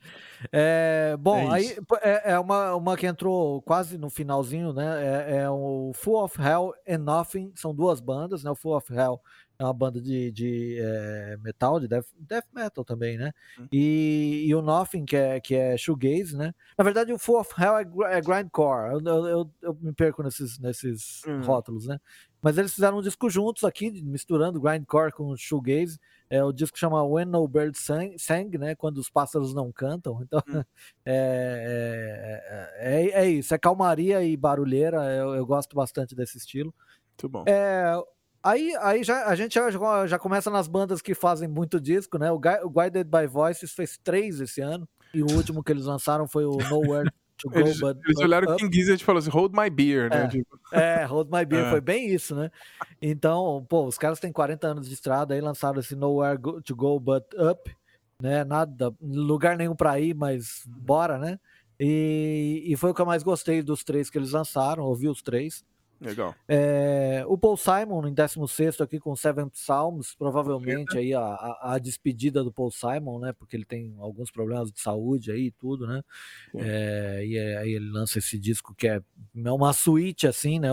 É, 0.51 1.15
bom, 1.19 1.51
aí 1.51 1.75
é, 2.01 2.37
uma, 2.37 2.75
uma 2.75 2.97
que 2.97 3.07
entrou 3.07 3.61
quase 3.63 3.97
no 3.97 4.09
finalzinho, 4.09 4.73
né? 4.73 5.39
É, 5.39 5.49
o 5.49 5.91
Full 5.95 6.23
of 6.23 6.39
Hell 6.39 6.73
and 6.87 6.99
Nothing. 6.99 7.53
São 7.55 7.73
duas 7.73 7.99
bandas, 7.99 8.43
né? 8.43 8.51
O 8.51 8.55
Full 8.55 8.75
of 8.75 8.93
Hell 8.93 9.19
é 9.59 9.63
uma 9.63 9.73
banda 9.73 9.99
de, 9.99 10.31
de 10.31 10.77
é, 10.79 11.37
metal, 11.41 11.79
de 11.79 11.87
death, 11.87 12.05
death, 12.19 12.45
metal 12.53 12.85
também, 12.85 13.17
né? 13.17 13.31
Uhum. 13.57 13.67
E, 13.71 14.45
e, 14.47 14.53
o 14.53 14.61
Nothing, 14.61 15.03
que 15.03 15.15
é, 15.15 15.39
que 15.39 15.55
é 15.55 15.75
shoegaze, 15.75 16.37
né? 16.37 16.53
Na 16.77 16.83
verdade, 16.83 17.11
o 17.11 17.17
Full 17.17 17.39
of 17.39 17.51
Hell 17.59 17.77
é, 17.77 18.17
é 18.17 18.21
grindcore. 18.21 18.93
Eu, 18.93 19.01
eu, 19.01 19.27
eu, 19.27 19.51
eu, 19.63 19.77
me 19.81 19.91
perco 19.93 20.21
nesses, 20.21 20.59
nesses 20.59 21.23
uhum. 21.23 21.41
rótulos, 21.41 21.87
né? 21.87 21.99
Mas 22.39 22.57
eles 22.57 22.71
fizeram 22.73 22.99
um 22.99 23.01
disco 23.01 23.27
juntos 23.31 23.63
aqui, 23.63 23.89
misturando 24.03 24.61
grindcore 24.61 25.11
com 25.11 25.35
shoegaze. 25.35 25.99
É, 26.29 26.43
o 26.43 26.51
disco 26.51 26.77
chama 26.77 27.03
When 27.03 27.25
No 27.25 27.47
Bird 27.47 27.75
Sang, 27.79 28.15
Sang 28.19 28.55
né? 28.59 28.75
Quando 28.75 28.99
os 28.99 29.09
pássaros 29.09 29.55
não 29.55 29.71
cantam. 29.71 30.19
Então, 30.27 30.43
uhum. 30.47 30.63
é, 31.03 32.71
é, 32.77 33.23
é, 33.23 33.29
isso. 33.29 33.55
É 33.55 33.57
calmaria 33.57 34.21
e 34.23 34.37
barulheira. 34.37 35.03
Eu, 35.15 35.33
eu 35.33 35.45
gosto 35.47 35.75
bastante 35.75 36.13
desse 36.13 36.37
estilo. 36.37 36.71
Muito 37.17 37.29
bom. 37.29 37.43
É, 37.47 37.95
Aí, 38.47 38.73
aí 38.79 39.03
já, 39.03 39.25
a 39.25 39.35
gente 39.35 39.55
já, 39.55 40.07
já 40.07 40.17
começa 40.17 40.49
nas 40.49 40.69
bandas 40.69 41.01
que 41.01 41.13
fazem 41.13 41.49
muito 41.49 41.81
disco, 41.81 42.17
né? 42.17 42.31
O, 42.31 42.35
o 42.35 42.69
Guided 42.69 43.03
by 43.03 43.27
Voices 43.27 43.73
fez 43.73 43.99
três 44.01 44.39
esse 44.39 44.61
ano. 44.61 44.87
E 45.13 45.21
o 45.21 45.29
último 45.31 45.61
que 45.61 45.69
eles 45.69 45.83
lançaram 45.83 46.25
foi 46.29 46.45
o 46.45 46.55
Nowhere 46.69 47.11
to 47.37 47.49
Go 47.49 47.59
eles, 47.59 47.79
But 47.81 47.97
Eles 48.05 48.19
olharam 48.19 48.53
o 48.53 48.55
King 48.55 48.73
Gizzard 48.73 49.01
e 49.01 49.05
falaram 49.05 49.19
assim, 49.19 49.29
Hold 49.29 49.51
My 49.53 49.69
Beer, 49.69 50.09
né? 50.09 50.23
É, 50.23 50.27
tipo... 50.29 50.59
é 50.71 51.03
Hold 51.03 51.29
My 51.29 51.45
Beer, 51.45 51.65
é. 51.65 51.69
foi 51.69 51.81
bem 51.81 52.07
isso, 52.07 52.35
né? 52.35 52.49
Então, 53.01 53.65
pô, 53.67 53.85
os 53.85 53.97
caras 53.97 54.17
têm 54.17 54.31
40 54.31 54.65
anos 54.65 54.87
de 54.87 54.93
estrada 54.93 55.33
aí, 55.33 55.41
lançaram 55.41 55.81
esse 55.81 55.93
Nowhere 55.93 56.39
to 56.63 56.73
Go 56.73 56.97
But 57.01 57.25
Up, 57.33 57.75
né? 58.21 58.45
Nada, 58.45 58.93
lugar 59.01 59.57
nenhum 59.57 59.75
pra 59.75 59.99
ir, 59.99 60.13
mas 60.13 60.63
bora, 60.65 61.17
né? 61.17 61.37
E, 61.77 62.63
e 62.65 62.77
foi 62.77 62.91
o 62.91 62.93
que 62.93 63.01
eu 63.01 63.05
mais 63.05 63.23
gostei 63.23 63.61
dos 63.61 63.83
três 63.83 64.09
que 64.09 64.17
eles 64.17 64.31
lançaram, 64.31 64.85
ouvi 64.85 65.09
os 65.09 65.21
três. 65.21 65.65
Legal. 65.99 66.35
É, 66.47 67.23
o 67.27 67.37
Paul 67.37 67.57
Simon 67.57 68.07
em 68.07 68.13
16 68.13 68.81
aqui 68.81 68.99
com 68.99 69.15
Seven 69.15 69.49
Psalms, 69.49 70.13
provavelmente 70.15 70.97
aí 70.97 71.13
a, 71.13 71.21
a, 71.21 71.73
a, 71.73 71.79
despedida 71.79 72.43
do 72.43 72.51
Paul 72.51 72.71
Simon, 72.71 73.19
né? 73.19 73.33
Porque 73.33 73.55
ele 73.55 73.65
tem 73.65 73.95
alguns 73.97 74.29
problemas 74.29 74.71
de 74.71 74.79
saúde 74.79 75.31
aí 75.31 75.47
e 75.47 75.51
tudo, 75.51 75.87
né? 75.87 76.03
É, 76.55 77.25
e 77.25 77.39
aí 77.39 77.71
ele 77.73 77.89
lança 77.89 78.19
esse 78.19 78.37
disco 78.37 78.75
que 78.75 78.87
é, 78.87 79.01
é 79.35 79.51
uma 79.51 79.73
suíte 79.73 80.27
assim, 80.27 80.59
né? 80.59 80.69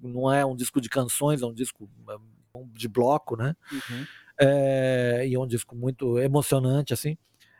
Não 0.00 0.32
é 0.32 0.46
um 0.46 0.54
disco 0.54 0.80
de 0.80 0.88
canções, 0.88 1.42
é 1.42 1.46
um 1.46 1.54
disco 1.54 1.90
é, 2.08 2.16
de 2.72 2.88
bloco, 2.88 3.36
né? 3.36 3.56
Uhum. 3.72 4.06
É, 4.40 5.26
e 5.26 5.34
é 5.34 5.38
um 5.38 5.46
disco 5.46 5.74
muito 5.74 6.18
emocionante 6.20 6.94
assim. 6.94 7.18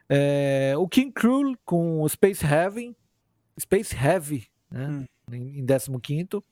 É, 0.08 0.74
o 0.76 0.86
King 0.86 1.10
Cruel 1.10 1.56
com 1.64 2.06
Space 2.08 2.44
Heavy, 2.44 2.96
Space 3.58 3.94
Heavy, 3.96 4.46
né? 4.70 4.86
Hum. 4.86 5.06
Em, 5.30 5.60
em 5.60 5.66
15 5.66 6.42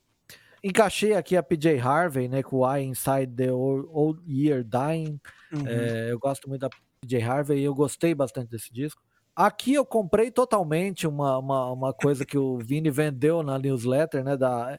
Encaixei 0.62 1.14
aqui 1.14 1.36
a 1.36 1.42
PJ 1.42 1.78
Harvey, 1.78 2.28
né, 2.28 2.42
com 2.42 2.66
I 2.66 2.82
Inside 2.82 3.34
the 3.34 3.52
Old 3.52 4.20
Year 4.26 4.64
Dying. 4.64 5.20
Uhum. 5.52 5.66
É, 5.66 6.12
eu 6.12 6.18
gosto 6.18 6.48
muito 6.48 6.60
da 6.60 6.70
PJ 7.00 7.22
Harvey 7.22 7.60
e 7.60 7.64
eu 7.64 7.74
gostei 7.74 8.14
bastante 8.14 8.50
desse 8.50 8.72
disco. 8.72 9.02
Aqui 9.34 9.74
eu 9.74 9.86
comprei 9.86 10.30
totalmente 10.30 11.06
uma, 11.06 11.38
uma, 11.38 11.72
uma 11.72 11.94
coisa 11.94 12.26
que 12.26 12.36
o 12.36 12.58
Vini 12.62 12.90
vendeu 12.90 13.42
na 13.42 13.58
newsletter, 13.58 14.22
né, 14.22 14.36
da... 14.36 14.78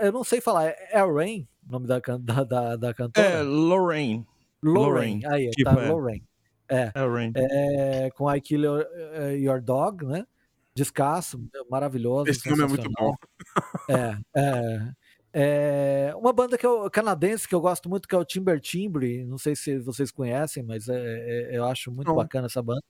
Eu 0.00 0.12
não 0.12 0.24
sei 0.24 0.40
falar, 0.40 0.66
é 0.66 1.04
Rain, 1.04 1.46
o 1.68 1.72
nome 1.72 1.86
da, 1.86 2.00
da, 2.00 2.44
da, 2.44 2.76
da 2.76 2.94
cantora? 2.94 3.26
É, 3.26 3.42
Lorraine. 3.42 4.26
Lorraine, 4.62 5.24
aí, 5.26 5.50
tipo, 5.50 5.70
tá, 5.70 5.80
é. 5.80 5.88
Lorraine. 5.88 6.24
É. 6.68 6.90
É 6.94 7.04
o. 7.04 7.32
É, 7.36 8.10
com 8.12 8.32
I 8.32 8.40
Kill 8.40 8.62
Your, 8.62 8.86
eh, 9.14 9.36
Your 9.36 9.60
Dog, 9.60 10.06
né? 10.06 10.26
Descasso, 10.74 11.42
maravilhoso. 11.70 12.30
Esse 12.30 12.40
filme 12.40 12.62
é 12.62 12.66
muito 12.66 12.88
bom. 12.98 13.14
É, 13.88 14.18
é. 14.36 14.92
É, 15.34 16.12
uma 16.14 16.32
banda 16.32 16.58
que 16.58 16.66
eu, 16.66 16.90
canadense 16.90 17.48
que 17.48 17.54
eu 17.54 17.60
gosto 17.60 17.88
muito, 17.88 18.06
que 18.06 18.14
é 18.14 18.18
o 18.18 18.24
Timber 18.24 18.60
Timbre. 18.60 19.24
Não 19.24 19.38
sei 19.38 19.56
se 19.56 19.78
vocês 19.78 20.10
conhecem, 20.10 20.62
mas 20.62 20.88
é, 20.88 20.96
é, 20.96 21.56
eu 21.56 21.64
acho 21.64 21.90
muito 21.90 22.08
Não. 22.08 22.16
bacana 22.16 22.46
essa 22.46 22.62
banda. 22.62 22.82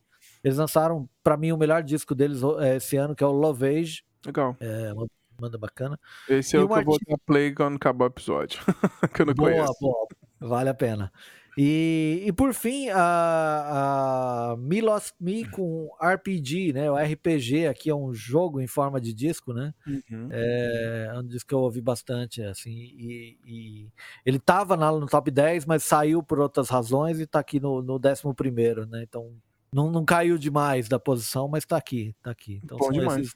Eles 0.43 0.59
lançaram, 0.59 1.09
pra 1.23 1.37
mim, 1.37 1.53
o 1.53 1.57
melhor 1.57 1.83
disco 1.83 2.15
deles 2.15 2.41
é, 2.61 2.77
esse 2.77 2.97
ano, 2.97 3.15
que 3.15 3.23
é 3.23 3.27
o 3.27 3.33
Love 3.33 3.65
Age. 3.67 4.05
Legal. 4.27 4.57
É 4.59 4.93
uma 4.93 5.07
banda 5.39 5.57
bacana. 5.57 5.99
Esse 6.29 6.57
é 6.57 6.61
E 6.61 6.63
o 6.63 6.67
um 6.67 6.69
que 6.69 6.81
eu 6.81 6.85
vou 6.85 6.99
dar 7.07 7.19
play 7.25 7.55
quando 7.55 7.77
acabar 7.77 8.07
o 8.07 8.09
episódio. 8.09 8.61
que 9.15 9.23
eu 9.23 9.27
não 9.27 9.35
boa, 9.35 9.51
conheço. 9.51 9.75
boa. 9.81 10.09
Vale 10.41 10.71
a 10.71 10.75
pena. 10.75 11.13
E, 11.57 12.23
e 12.27 12.33
por 12.33 12.55
fim, 12.55 12.89
a, 12.91 14.53
a 14.53 14.57
Me 14.57 14.81
Lost 14.81 15.15
Me 15.21 15.45
com 15.45 15.91
RPG, 16.01 16.73
né? 16.73 16.91
O 16.91 16.97
RPG 16.97 17.67
aqui 17.67 17.91
é 17.91 17.95
um 17.95 18.13
jogo 18.15 18.61
em 18.61 18.67
forma 18.67 19.01
de 19.01 19.13
disco, 19.13 19.53
né? 19.53 19.75
Uhum. 19.87 20.29
É 20.31 21.13
um 21.17 21.27
disco 21.27 21.49
que 21.49 21.55
eu 21.55 21.61
ouvi 21.61 21.81
bastante, 21.81 22.43
assim, 22.43 22.71
e, 22.73 23.39
e 23.45 23.87
ele 24.25 24.39
tava 24.39 24.77
na- 24.77 24.93
no 24.93 25.07
top 25.07 25.31
10, 25.31 25.67
mas 25.67 25.85
saiu 25.85 26.23
por 26.23 26.41
outras 26.41 26.69
razões 26.69 27.21
e 27.21 27.27
tá 27.27 27.39
aqui 27.41 27.61
no, 27.61 27.83
no 27.83 27.95
11 28.03 28.35
primeiro, 28.35 28.87
né? 28.87 29.03
Então, 29.03 29.31
não, 29.75 29.91
não 29.91 30.05
caiu 30.05 30.39
demais 30.39 30.89
da 30.89 30.99
posição, 30.99 31.49
mas 31.49 31.65
tá 31.65 31.77
aqui, 31.77 32.15
tá 32.23 32.31
aqui. 32.31 32.61
Então, 32.65 32.79
Bom 32.79 32.85
são 32.85 32.93
demais. 32.93 33.21
esses, 33.21 33.35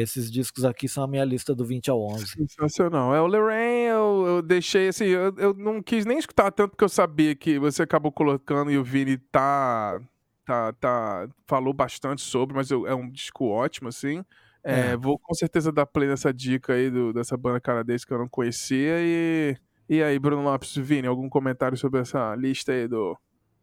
esses 0.00 0.30
discos 0.30 0.64
aqui 0.64 0.88
são 0.88 1.04
a 1.04 1.08
minha 1.08 1.24
lista 1.24 1.54
do 1.54 1.64
20 1.64 1.90
ao 1.90 2.00
11. 2.02 2.26
Sensacional. 2.26 3.14
É 3.14 3.20
o 3.20 3.26
Lorraine, 3.26 3.88
eu, 3.88 4.24
eu 4.26 4.42
deixei 4.42 4.88
assim, 4.88 5.06
eu, 5.06 5.34
eu 5.38 5.54
não 5.54 5.82
quis 5.82 6.04
nem 6.04 6.18
escutar 6.18 6.50
tanto 6.50 6.70
porque 6.72 6.84
eu 6.84 6.88
sabia 6.88 7.34
que 7.34 7.58
você 7.58 7.82
acabou 7.82 8.12
colocando 8.12 8.70
e 8.70 8.76
o 8.78 8.84
Vini 8.84 9.16
tá. 9.16 9.98
tá, 10.44 10.72
tá 10.74 11.28
falou 11.46 11.72
bastante 11.72 12.20
sobre, 12.22 12.54
mas 12.54 12.70
eu- 12.70 12.86
é 12.86 12.94
um 12.94 13.10
disco 13.10 13.46
ótimo, 13.46 13.88
assim. 13.88 14.24
É, 14.62 14.90
É. 14.92 14.96
Vou 14.96 15.18
com 15.18 15.32
certeza 15.34 15.72
dar 15.72 15.86
play 15.86 16.08
nessa 16.08 16.32
dica 16.32 16.72
aí 16.74 16.90
do- 16.90 17.12
dessa 17.12 17.36
banda 17.36 17.60
canadense 17.60 18.06
que 18.06 18.12
eu 18.12 18.18
não 18.18 18.28
conhecia. 18.28 18.96
E, 19.00 19.56
e 19.88 20.02
aí, 20.02 20.18
Bruno 20.18 20.42
Lopes, 20.42 20.76
Vini, 20.76 21.06
algum 21.06 21.28
comentário 21.28 21.76
sobre 21.78 22.00
essa 22.00 22.34
lista 22.36 22.72
aí 22.72 22.86
do, 22.88 23.16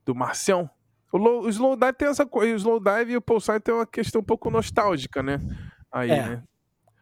do 0.05 0.15
Marcião? 0.15 0.69
O, 1.11 1.17
low, 1.17 1.41
o 1.43 1.49
Slowdive 1.49 1.93
tem 1.93 2.07
essa 2.07 2.25
coisa, 2.25 2.53
o 2.53 2.57
Slowdive 2.57 3.11
e 3.11 3.17
o 3.17 3.21
Pulsar 3.21 3.61
tem 3.61 3.75
uma 3.75 3.85
questão 3.85 4.21
um 4.21 4.23
pouco 4.23 4.49
nostálgica, 4.49 5.21
né? 5.21 5.37
Aí, 5.93 6.09
É. 6.09 6.21
né? 6.29 6.43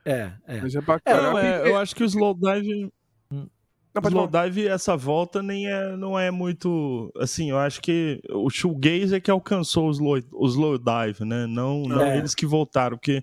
É, 0.03 0.31
é. 0.47 0.61
Mas 0.61 0.75
é 0.75 0.81
bacana. 0.81 1.21
Não, 1.21 1.37
é, 1.39 1.69
eu 1.69 1.77
acho 1.77 1.95
que 1.95 2.03
o 2.03 2.05
Slowdive 2.05 2.91
Não. 3.31 3.49
Slowdive, 4.03 4.67
essa 4.67 4.95
volta 4.95 5.43
nem 5.43 5.67
é, 5.67 5.95
não 5.97 6.17
é 6.17 6.31
muito. 6.31 7.11
Assim, 7.17 7.49
eu 7.51 7.57
acho 7.57 7.81
que 7.81 8.21
o 8.31 8.49
Shoegaze 8.49 9.15
é 9.15 9.19
que 9.19 9.29
alcançou 9.29 9.87
o 9.87 9.91
Slow, 9.91 10.19
o 10.31 10.47
Slowdive, 10.47 11.25
né? 11.25 11.45
Não, 11.45 11.83
não 11.83 12.01
É. 12.01 12.17
eles 12.17 12.33
que 12.33 12.45
voltaram, 12.45 12.97
porque 12.97 13.21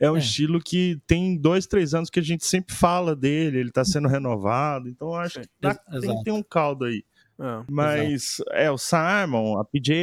é 0.00 0.10
um 0.10 0.16
É. 0.16 0.18
estilo 0.18 0.58
que 0.58 0.98
tem 1.06 1.36
dois, 1.36 1.66
três 1.66 1.92
anos 1.94 2.08
que 2.10 2.18
a 2.18 2.22
gente 2.22 2.44
sempre 2.46 2.74
fala 2.74 3.14
dele, 3.14 3.58
ele 3.58 3.70
tá 3.70 3.84
sendo 3.84 4.08
renovado, 4.08 4.88
então 4.88 5.08
eu 5.08 5.14
acho 5.16 5.34
que 5.40 5.48
Ex- 5.62 5.78
tem, 5.90 5.98
exato. 5.98 6.22
tem 6.24 6.32
um 6.32 6.42
caldo 6.42 6.86
aí. 6.86 7.04
É. 7.38 7.62
Mas, 7.70 8.38
é, 8.52 8.70
o 8.70 8.78
Simon, 8.78 9.58
a 9.60 9.64
PJ, 9.66 9.94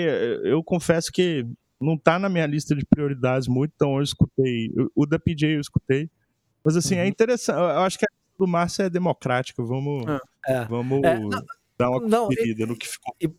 eu 0.44 0.64
confesso 0.64 1.12
que 1.12 1.44
não 1.84 1.98
tá 1.98 2.18
na 2.18 2.30
minha 2.30 2.46
lista 2.48 2.76
de 2.76 2.86
prioridades 2.86 3.48
muito, 3.48 3.72
então 3.76 3.98
eu 3.98 4.04
escutei. 4.04 4.72
O 4.96 5.06
da 5.06 5.20
PJ 5.20 5.56
eu 5.56 5.62
escutei. 5.62 6.10
Mas, 6.64 6.76
assim, 6.78 6.96
é 6.96 7.02
Uhum. 7.04 7.08
interessante. 7.10 7.58
Eu 7.60 7.82
acho 7.82 8.00
que 8.00 8.06
a 8.06 8.12
lista 8.12 8.36
do 8.40 8.48
Márcio 8.48 8.84
é 8.84 8.90
democrática. 8.90 9.62
Vamos, 9.64 10.06
É. 10.48 10.66
vamos 10.66 11.04
É, 11.04 11.20
não- 11.20 11.30
dar 11.78 11.90
uma 11.90 12.00
não, 12.08 12.32
e- 12.32 12.36
conferida 12.36 12.66
no 12.66 12.78
que 12.78 12.88
ficou 12.88 13.14
e-. 13.20 13.30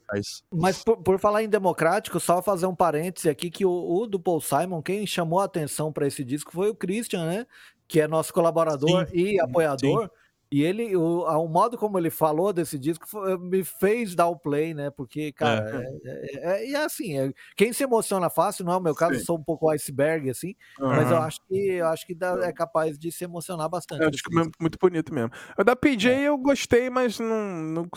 Mas 0.53 0.83
por, 0.85 0.99
por 0.99 1.19
falar 1.19 1.43
em 1.43 1.49
democrático, 1.49 2.21
só 2.21 2.43
fazer 2.43 2.67
um 2.67 2.75
parêntese 2.75 3.29
aqui 3.29 3.51
que 3.51 3.65
o, 3.65 3.71
o 3.71 4.07
do 4.07 4.21
Paul 4.21 4.41
Simon, 4.41 4.83
quem 4.83 5.07
chamou 5.07 5.41
a 5.41 5.45
atenção 5.45 5.93
para 5.93 6.07
esse 6.07 6.23
disco 6.23 6.53
foi 6.53 6.69
o 6.69 6.75
Christian, 6.75 7.25
né? 7.27 7.47
Que 7.89 8.01
é 8.01 8.09
nosso 8.09 8.33
colaborador 8.33 9.09
e 9.13 9.41
apoiador. 9.41 10.11
E 10.55 10.63
ele, 10.63 10.95
o, 10.95 11.23
o 11.25 11.49
modo 11.49 11.77
como 11.77 11.99
ele 11.99 12.11
falou 12.11 12.53
desse 12.53 12.79
disco 12.79 13.09
foi- 13.09 13.37
me 13.37 13.65
fez 13.65 14.15
dar 14.15 14.29
o 14.29 14.39
play, 14.39 14.73
né? 14.73 14.89
Porque, 14.89 15.33
cara, 15.33 15.83
é, 16.05 16.07
é- 16.07 16.53
é- 16.63 16.71
e 16.71 16.75
é 16.77 16.85
assim, 16.85 17.19
é- 17.19 17.33
quem 17.57 17.73
se 17.73 17.83
emociona 17.83 18.31
fácil, 18.31 18.65
não 18.65 18.73
é 18.73 18.77
o 18.77 18.81
meu 18.81 18.95
caso, 18.95 19.15
Sim. 19.15 19.19
eu 19.19 19.25
sou 19.25 19.37
um 19.37 19.43
pouco 19.43 19.69
iceberg, 19.71 20.31
assim, 20.31 20.55
mas 20.79 21.11
eu 21.11 21.17
acho 21.19 21.41
que 21.49 21.57
eu 21.73 21.87
acho 21.89 22.07
que 22.07 22.15
dá- 22.15 22.39
é 22.45 22.53
capaz 22.53 22.97
de 22.97 23.11
se 23.11 23.25
emocionar 23.25 23.69
bastante. 23.69 24.01
É 24.03 24.07
um 24.07 24.11
desse 24.11 24.19
disco 24.19 24.31
disco. 24.31 24.39
mesmo- 24.39 24.53
muito 24.61 24.79
bonito 24.81 25.13
mesmo. 25.13 25.33
O 25.59 25.65
da 25.65 25.75
PJ 25.75 26.21
eu 26.23 26.39
gostei, 26.39 26.89
mas 26.89 27.19
não, 27.19 27.45
não 27.65 27.89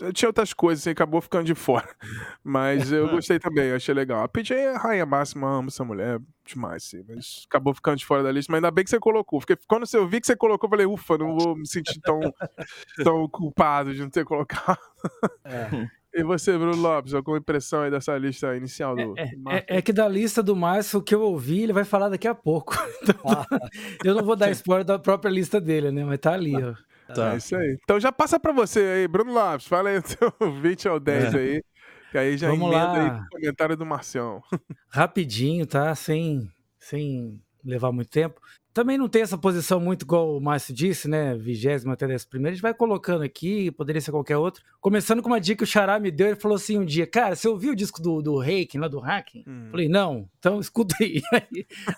eu 0.00 0.12
tinha 0.12 0.28
outras 0.28 0.52
coisas, 0.54 0.84
assim, 0.84 0.90
acabou 0.90 1.20
ficando 1.20 1.44
de 1.46 1.54
fora. 1.56 1.88
Mas 2.44 2.92
eu 2.92 3.08
gostei 3.24 3.40
também, 3.40 3.70
eu 3.70 3.76
achei 3.76 3.92
legal. 3.94 4.22
A 4.22 4.28
PJ 4.28 4.54
é 4.54 4.74
a 4.76 4.78
rainha 4.78 5.04
máxima, 5.06 5.48
amo 5.48 5.66
essa 5.68 5.84
mulher 5.84 6.20
demais, 6.46 6.84
sim, 6.84 7.04
mas 7.08 7.44
acabou 7.48 7.74
ficando 7.74 7.96
de 7.96 8.06
fora 8.06 8.22
da 8.22 8.30
lista. 8.32 8.50
Mas 8.52 8.58
ainda 8.58 8.70
bem 8.70 8.84
que 8.84 8.90
você 8.90 8.98
colocou. 8.98 9.40
Porque 9.40 9.56
quando 9.66 9.84
eu 9.92 10.06
vi 10.06 10.20
que 10.20 10.26
você 10.26 10.36
colocou, 10.36 10.66
eu 10.66 10.70
falei, 10.70 10.86
ufa, 10.86 11.18
não 11.18 11.36
vou 11.38 11.56
me 11.56 11.66
sentir 11.66 12.00
tão, 12.00 12.20
tão 13.02 13.28
culpado 13.28 13.94
de 13.94 14.00
não 14.02 14.10
ter 14.10 14.24
colocado. 14.24 14.78
É. 15.44 15.68
E 16.16 16.22
você, 16.22 16.56
Bruno 16.56 16.80
Lopes, 16.80 17.12
alguma 17.12 17.38
impressão 17.38 17.82
aí 17.82 17.90
dessa 17.90 18.16
lista 18.16 18.56
inicial 18.56 18.94
do, 18.94 19.14
do 19.14 19.42
Marco? 19.42 19.66
É, 19.68 19.78
é 19.78 19.82
que 19.82 19.92
da 19.92 20.08
lista 20.08 20.44
do 20.44 20.54
Márcio, 20.54 21.00
o 21.00 21.02
que 21.02 21.12
eu 21.12 21.20
ouvi, 21.20 21.64
ele 21.64 21.72
vai 21.72 21.82
falar 21.82 22.08
daqui 22.08 22.28
a 22.28 22.34
pouco. 22.36 22.72
Então, 23.02 23.16
Ah, 23.26 23.44
eu 24.04 24.14
não 24.14 24.22
vou 24.24 24.36
dar 24.36 24.48
spoiler 24.52 24.84
da 24.84 24.96
própria 24.96 25.28
lista 25.28 25.60
dele, 25.60 25.90
né? 25.90 26.04
Mas 26.04 26.20
tá 26.20 26.32
ali, 26.34 26.54
ó. 26.54 26.72
Tá. 27.12 27.34
É 27.34 27.36
isso 27.36 27.56
aí. 27.56 27.76
Então 27.82 27.98
já 27.98 28.12
passa 28.12 28.38
pra 28.38 28.52
você 28.52 28.78
aí, 28.78 29.08
Bruno 29.08 29.32
Lopes. 29.32 29.66
Fala 29.66 29.88
aí 29.90 29.98
o 29.98 30.02
teu 30.02 30.32
20 30.62 30.86
ao 30.88 31.00
10 31.00 31.34
É. 31.34 31.36
aí. 31.36 31.62
Que 32.14 32.18
aí 32.18 32.36
já 32.38 32.48
Vamos 32.48 32.68
emenda 32.70 32.86
lá. 32.86 33.02
aí 33.16 33.20
o 33.22 33.28
comentário 33.28 33.76
do 33.76 33.84
Marcião. 33.84 34.40
Rapidinho, 34.88 35.66
tá? 35.66 35.92
Sem, 35.96 36.48
sem 36.78 37.42
levar 37.64 37.90
muito 37.90 38.08
tempo. 38.08 38.40
Também 38.72 38.96
não 38.96 39.08
tem 39.08 39.22
essa 39.22 39.36
posição 39.36 39.80
muito 39.80 40.02
igual 40.02 40.36
o 40.36 40.40
Márcio 40.40 40.72
disse, 40.72 41.08
né? 41.08 41.34
Vigésima 41.34 41.94
até 41.94 42.06
décima 42.06 42.30
primeira. 42.30 42.52
A 42.52 42.54
gente 42.54 42.62
vai 42.62 42.72
colocando 42.72 43.22
aqui, 43.24 43.68
poderia 43.72 44.00
ser 44.00 44.12
qualquer 44.12 44.36
outro. 44.36 44.62
Começando 44.80 45.22
com 45.22 45.28
uma 45.28 45.40
dica 45.40 45.58
que 45.58 45.64
o 45.64 45.66
Xará 45.66 45.98
me 45.98 46.12
deu, 46.12 46.28
ele 46.28 46.36
falou 46.36 46.54
assim 46.54 46.78
um 46.78 46.84
dia, 46.84 47.04
cara, 47.04 47.34
você 47.34 47.48
ouviu 47.48 47.72
o 47.72 47.76
disco 47.76 48.00
do, 48.00 48.22
do 48.22 48.38
Reiken, 48.38 48.80
lá 48.80 48.86
do 48.86 49.00
Hacking? 49.00 49.42
Hum. 49.44 49.68
Falei, 49.72 49.88
não, 49.88 50.28
então 50.38 50.60
escuta 50.62 50.94
aí. 51.00 51.20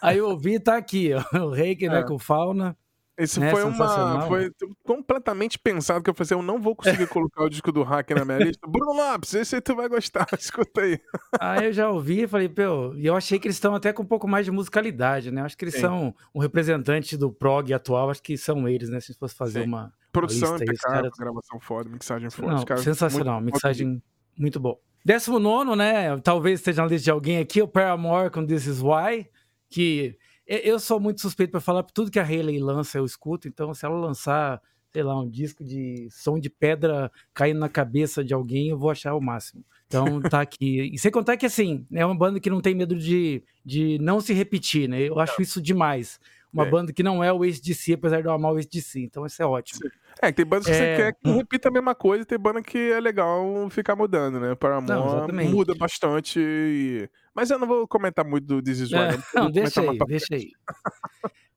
Aí, 0.00 0.16
eu 0.16 0.30
ouvi 0.30 0.54
e 0.54 0.60
tá 0.60 0.78
aqui, 0.78 1.10
ó. 1.12 1.44
O 1.44 1.50
Reiken, 1.50 1.90
né, 1.90 1.98
É. 2.00 2.04
com 2.04 2.18
Fauna. 2.18 2.74
Isso 3.18 3.42
É, 3.42 3.50
foi 3.50 3.64
uma. 3.64 4.22
Foi 4.28 4.50
completamente 4.84 5.58
pensado 5.58 6.02
que 6.02 6.10
eu 6.10 6.14
falei 6.14 6.26
assim, 6.26 6.34
eu 6.34 6.42
não 6.42 6.60
vou 6.60 6.76
conseguir 6.76 7.06
colocar 7.08 7.44
o 7.44 7.48
disco 7.48 7.72
do 7.72 7.82
hack 7.82 8.10
na 8.10 8.24
minha 8.24 8.38
lista. 8.38 8.66
Bruno 8.68 8.92
Lopes, 8.92 9.32
esse 9.34 9.54
aí 9.54 9.60
tu 9.60 9.74
vai 9.74 9.88
gostar, 9.88 10.26
escuta 10.38 10.82
aí. 10.82 11.00
Aí 11.40 11.66
eu 11.66 11.72
já 11.72 11.88
ouvi 11.90 12.22
e 12.22 12.28
falei, 12.28 12.48
pô, 12.48 12.94
e 12.94 13.06
eu 13.06 13.16
achei 13.16 13.38
que 13.38 13.46
eles 13.46 13.56
estão 13.56 13.74
até 13.74 13.92
com 13.92 14.02
um 14.02 14.06
pouco 14.06 14.28
mais 14.28 14.44
de 14.44 14.50
musicalidade, 14.52 15.30
né? 15.30 15.42
Acho 15.42 15.56
que 15.56 15.64
eles 15.64 15.74
Sim. 15.74 15.80
são 15.80 16.14
um 16.34 16.40
representante 16.40 17.16
do 17.16 17.32
prog 17.32 17.72
atual, 17.72 18.10
acho 18.10 18.22
que 18.22 18.36
são 18.36 18.68
eles, 18.68 18.88
né? 18.90 19.00
Se 19.00 19.06
a 19.06 19.12
gente 19.12 19.18
fosse 19.18 19.34
fazer 19.34 19.62
Sim. 19.62 19.68
uma. 19.68 19.92
Produção 20.12 20.50
lista 20.56 20.64
aí, 20.64 20.64
os 20.64 20.70
impecável, 20.70 20.96
caras- 21.02 21.18
gravação 21.18 21.60
foda, 21.60 21.88
mixagem 21.90 22.30
foda. 22.30 22.48
Não, 22.48 22.56
os 22.58 22.64
caras 22.64 22.82
sensacional, 22.84 23.40
muito- 23.40 23.54
mixagem 23.54 24.02
muito 24.38 24.58
boa. 24.60 24.78
Décimo 25.04 25.38
nono, 25.38 25.76
né? 25.76 26.18
Talvez 26.20 26.58
esteja 26.60 26.82
na 26.82 26.88
lista 26.88 27.04
de 27.04 27.10
alguém 27.10 27.38
aqui, 27.38 27.60
o 27.62 27.68
Paramore 27.68 28.30
com 28.30 28.44
This 28.44 28.66
Is 28.66 28.80
Why, 28.82 29.28
que 29.70 30.16
eu 30.46 30.78
sou 30.78 31.00
muito 31.00 31.20
suspeito 31.20 31.50
para 31.50 31.60
falar, 31.60 31.82
tudo 31.82 32.10
que 32.10 32.18
a 32.18 32.24
Hayley 32.24 32.58
lança 32.58 32.98
eu 32.98 33.04
escuto, 33.04 33.48
então 33.48 33.72
se 33.74 33.84
ela 33.84 33.96
lançar, 33.98 34.60
sei 34.92 35.02
lá, 35.02 35.20
um 35.20 35.28
disco 35.28 35.64
de 35.64 36.08
som 36.10 36.38
de 36.38 36.48
pedra 36.48 37.10
caindo 37.34 37.58
na 37.60 37.68
cabeça 37.68 38.24
de 38.24 38.32
alguém, 38.32 38.68
eu 38.68 38.78
vou 38.78 38.90
achar 38.90 39.14
o 39.14 39.20
máximo. 39.20 39.64
Então 39.86 40.04
tá 40.30 40.40
aqui. 40.40 40.90
E 40.92 40.98
sem 40.98 41.10
contar 41.10 41.36
que, 41.36 41.46
assim, 41.46 41.86
é 41.92 42.04
uma 42.06 42.16
banda 42.16 42.38
que 42.40 42.50
não 42.50 42.60
tem 42.60 42.74
medo 42.74 42.96
de, 42.96 43.42
de 43.64 43.98
não 44.00 44.20
se 44.20 44.32
repetir, 44.32 44.88
né? 44.88 45.00
Eu 45.02 45.18
acho 45.18 45.40
isso 45.42 45.60
demais. 45.60 46.18
Uma 46.52 46.66
É. 46.66 46.70
banda 46.70 46.92
que 46.92 47.02
não 47.02 47.22
é 47.22 47.32
o 47.32 47.42
ACDC, 47.42 47.92
apesar 47.94 48.20
de 48.22 48.28
eu 48.28 48.32
amar 48.32 48.52
o 48.52 48.56
ACDC. 48.56 49.00
Então 49.00 49.26
isso 49.26 49.42
é 49.42 49.46
ótimo. 49.46 49.80
É, 50.22 50.32
tem 50.32 50.46
bandas 50.46 50.66
que 50.66 50.72
você 50.74 50.82
É. 50.82 50.96
quer 50.96 51.12
que 51.14 51.30
repita 51.30 51.68
a 51.68 51.70
mesma 51.70 51.94
coisa 51.94 52.22
e 52.22 52.26
tem 52.26 52.38
banda 52.38 52.62
que 52.62 52.78
é 52.90 52.98
legal 53.00 53.68
ficar 53.70 53.94
mudando, 53.94 54.40
né? 54.40 54.54
Paramore 54.54 54.88
Não, 54.92 55.06
exatamente. 55.08 55.50
muda 55.52 55.74
bastante. 55.74 56.40
e- 56.40 57.08
Mas 57.34 57.50
eu 57.50 57.58
não 57.58 57.66
vou 57.66 57.86
comentar 57.86 58.24
muito 58.24 58.46
do 58.46 58.62
This 58.62 58.78
Is 58.80 58.92
É, 58.92 59.18
não, 59.34 59.50
deixa 59.50 59.82
aí, 59.82 59.98
deixa 60.06 60.34
aí. 60.34 60.48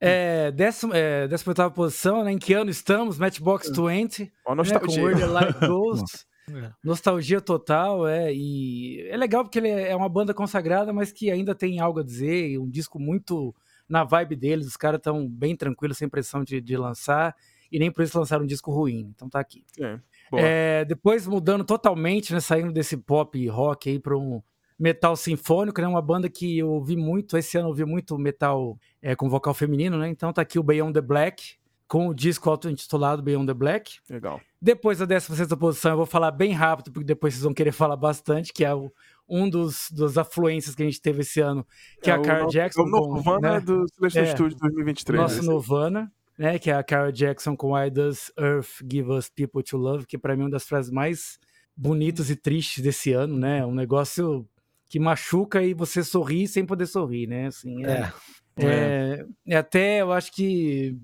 É, 0.02 0.52
décimo, 0.52 0.94
é, 0.94 1.28
décima 1.28 1.52
oitava 1.52 1.72
posição, 1.72 2.24
né? 2.24 2.32
Em 2.32 2.38
que 2.38 2.54
ano 2.54 2.70
estamos? 2.70 3.18
Matchbox 3.18 3.70
20, 3.70 4.22
Ó, 4.22 4.24
né? 4.24 4.30
Com 4.44 4.56
nostalgia. 4.56 5.04
Where 5.04 5.26
Light 5.26 5.58
Goes. 5.68 6.26
É. 6.52 6.72
Nostalgia 6.84 7.42
total, 7.42 8.08
é. 8.08 8.34
E 8.34 9.08
é 9.10 9.18
legal 9.18 9.44
porque 9.44 9.60
ele 9.60 9.70
é 9.70 9.96
uma 9.96 10.10
banda 10.10 10.34
consagrada, 10.34 10.92
mas 10.94 11.12
que 11.12 11.30
ainda 11.30 11.54
tem 11.54 11.80
algo 11.80 12.00
a 12.00 12.04
dizer. 12.04 12.50
e 12.52 12.58
Um 12.58 12.70
disco 12.70 12.98
muito 13.00 13.54
na 13.88 14.04
vibe 14.04 14.36
deles. 14.36 14.68
Os 14.68 14.78
caras 14.78 15.00
estão 15.00 15.28
bem 15.28 15.56
tranquilos, 15.56 15.98
sem 15.98 16.08
pressão 16.10 16.44
de, 16.44 16.60
de 16.62 16.76
lançar. 16.78 17.36
E 17.72 17.80
nem 17.80 17.92
por 17.92 18.04
isso 18.04 18.18
lançaram 18.18 18.44
um 18.44 18.48
disco 18.48 18.72
ruim. 18.72 19.12
Então 19.16 19.30
tá 19.30 19.40
aqui. 19.40 19.64
É. 19.80 20.00
É, 20.34 20.86
depois 20.86 21.28
mudando 21.28 21.64
totalmente, 21.64 22.34
né? 22.34 22.40
Saindo 22.40 22.72
desse 22.72 22.98
pop 22.98 23.48
rock 23.48 23.90
aí 23.90 24.00
para 24.00 24.18
um 24.18 24.42
metal 24.78 25.16
sinfônico, 25.16 25.82
né? 25.82 25.88
Uma 25.88 26.02
banda 26.02 26.30
que 26.30 26.60
eu 26.60 26.70
ouvi 26.70 26.96
muito. 26.96 27.38
Esse 27.38 27.58
ano 27.58 27.68
eu 27.68 27.72
ouvi 27.72 27.86
muito 27.86 28.18
metal 28.18 28.78
é, 29.02 29.16
com 29.16 29.30
vocal 29.30 29.54
feminino, 29.54 29.98
né? 29.98 30.10
Então 30.10 30.32
tá 30.32 30.42
aqui 30.42 30.58
o 30.58 30.64
Beyond 30.64 30.94
the 30.94 31.02
Black 31.02 31.60
com 31.88 32.08
o 32.08 32.14
disco 32.14 32.50
auto-intitulado 32.50 33.24
Beyond 33.24 33.48
the 33.48 33.54
Black. 33.54 33.98
Legal. 34.10 34.40
Depois 34.62 35.00
da 35.00 35.06
16 35.06 35.50
posição, 35.56 35.92
eu 35.92 35.98
vou 35.98 36.06
falar 36.06 36.32
bem 36.32 36.54
rápido, 36.54 36.92
porque 36.92 37.06
depois 37.06 37.34
vocês 37.34 37.44
vão 37.44 37.54
querer 37.54 37.72
falar 37.72 37.98
bastante, 37.98 38.54
que 38.54 38.64
é 38.64 38.74
o, 38.74 38.92
um 39.28 39.50
dos, 39.50 39.90
dos 39.92 40.18
afluências 40.18 40.76
que 40.76 40.84
a 40.84 40.86
gente 40.86 41.02
teve 41.02 41.22
esse 41.22 41.40
ano, 41.40 41.66
que 42.02 42.12
é, 42.12 42.14
é 42.14 42.18
a 42.18 42.22
Cara 42.22 42.46
Jackson. 42.46 42.84
O 42.84 43.14
Nirvana 43.16 43.54
né? 43.54 43.60
do 43.60 43.88
Celestial 43.90 44.26
é, 44.26 44.28
Studio 44.28 44.58
2023. 44.60 45.20
Nosso 45.20 45.42
Nirvana 45.42 46.12
né, 46.40 46.58
que 46.58 46.72
é 46.72 46.74
a 46.74 46.82
Carol 46.82 47.12
Jackson 47.12 47.54
com 47.54 47.74
Why 47.74 47.90
Does 47.90 48.32
Earth 48.40 48.82
Give 48.90 49.12
Us 49.12 49.30
People 49.30 49.62
to 49.62 49.78
Love, 49.78 50.06
que 50.06 50.18
para 50.18 50.38
mim 50.38 50.44
é 50.44 50.46
uma 50.46 50.52
das 50.52 50.66
frases 50.66 50.90
mais 50.90 51.38
bonitas 51.76 52.30
e 52.30 52.36
tristes 52.36 52.82
desse 52.82 53.12
ano, 53.12 53.38
né? 53.38 53.66
Um 53.66 53.74
negócio 53.74 54.48
que 54.88 55.00
machuca 55.00 55.62
e 55.62 55.74
você 55.74 56.02
sorri 56.02 56.48
sem 56.48 56.66
poder 56.66 56.86
sorrir, 56.86 57.28
né? 57.28 57.48
Assim, 57.48 57.86
é, 57.86 58.14
é, 58.56 58.66
é. 58.66 59.26
é 59.48 59.58
até, 59.58 60.02
eu 60.02 60.14
acho 60.14 60.32
que 60.32 60.98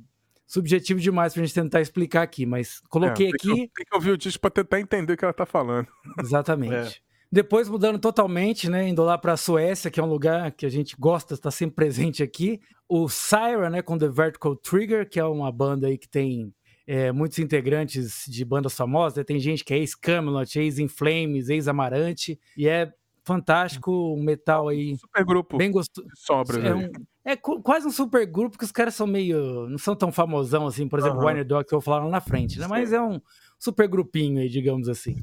subjetivo 0.47 1.01
demais 1.01 1.33
pra 1.33 1.43
gente 1.43 1.53
tentar 1.53 1.81
explicar 1.81 2.21
aqui, 2.21 2.45
mas 2.45 2.79
coloquei 2.87 3.27
é, 3.27 3.31
tem 3.31 3.51
aqui. 3.51 3.61
Que, 3.67 3.73
tem 3.75 3.85
que 3.85 3.95
ouvir 3.95 4.11
o 4.11 4.17
disco 4.17 4.39
pra 4.39 4.49
tentar 4.49 4.79
entender 4.79 5.13
o 5.13 5.17
que 5.17 5.25
ela 5.25 5.33
tá 5.33 5.45
falando. 5.45 5.87
Exatamente. 6.17 7.03
Depois 7.35 7.67
mudando 7.67 7.99
totalmente, 7.99 8.69
né, 8.69 8.87
indo 8.87 9.03
lá 9.03 9.17
para 9.17 9.33
a 9.33 9.37
Suécia, 9.37 9.91
que 9.91 9.99
é 9.99 10.03
um 10.03 10.09
lugar 10.09 10.53
que 10.53 10.65
a 10.65 10.69
gente 10.69 10.95
gosta, 10.97 11.33
está 11.33 11.51
sempre 11.51 11.75
presente 11.75 12.23
aqui. 12.23 12.61
O 12.87 13.09
Syra, 13.09 13.69
né, 13.69 13.81
com 13.81 13.97
The 13.97 14.07
Vertical 14.07 14.55
Trigger, 14.55 15.09
que 15.09 15.19
é 15.19 15.25
uma 15.25 15.51
banda 15.51 15.87
aí 15.87 15.97
que 15.97 16.07
tem 16.07 16.53
é, 16.87 17.11
muitos 17.11 17.37
integrantes 17.37 18.23
de 18.25 18.45
bandas 18.45 18.73
famosas. 18.73 19.17
Né? 19.17 19.25
Tem 19.25 19.37
gente 19.37 19.65
que 19.65 19.73
é 19.73 19.77
ex-Camelot, 19.79 20.57
ex-In 20.57 20.87
Flames, 20.87 21.49
ex-Amarante, 21.49 22.39
e 22.55 22.69
é 22.69 22.89
fantástico, 23.25 23.91
um 24.17 24.23
metal 24.23 24.69
aí. 24.69 24.95
Super 24.95 25.25
grupo. 25.25 25.57
Bem 25.57 25.71
gostoso. 25.71 26.07
Sobra, 26.15 26.65
é, 26.65 26.73
um, 26.73 26.89
é 27.25 27.35
quase 27.35 27.85
um 27.85 27.91
super 27.91 28.25
grupo, 28.25 28.57
que 28.57 28.63
os 28.63 28.71
caras 28.71 28.95
são 28.95 29.05
meio. 29.05 29.67
não 29.67 29.77
são 29.77 29.93
tão 29.93 30.09
famosão 30.09 30.67
assim, 30.67 30.87
por 30.87 30.99
exemplo, 30.99 31.19
o 31.19 31.25
Winer 31.25 31.45
Dog, 31.45 31.67
que 31.67 31.75
eu 31.75 31.81
vou 31.81 31.83
falar 31.83 32.05
lá 32.05 32.09
na 32.09 32.21
frente, 32.21 32.57
né? 32.57 32.65
Mas 32.65 32.93
é 32.93 33.01
um 33.01 33.19
super 33.65 33.87
grupinho 33.87 34.39
aí, 34.39 34.47
digamos 34.47 34.87
assim. 34.87 35.15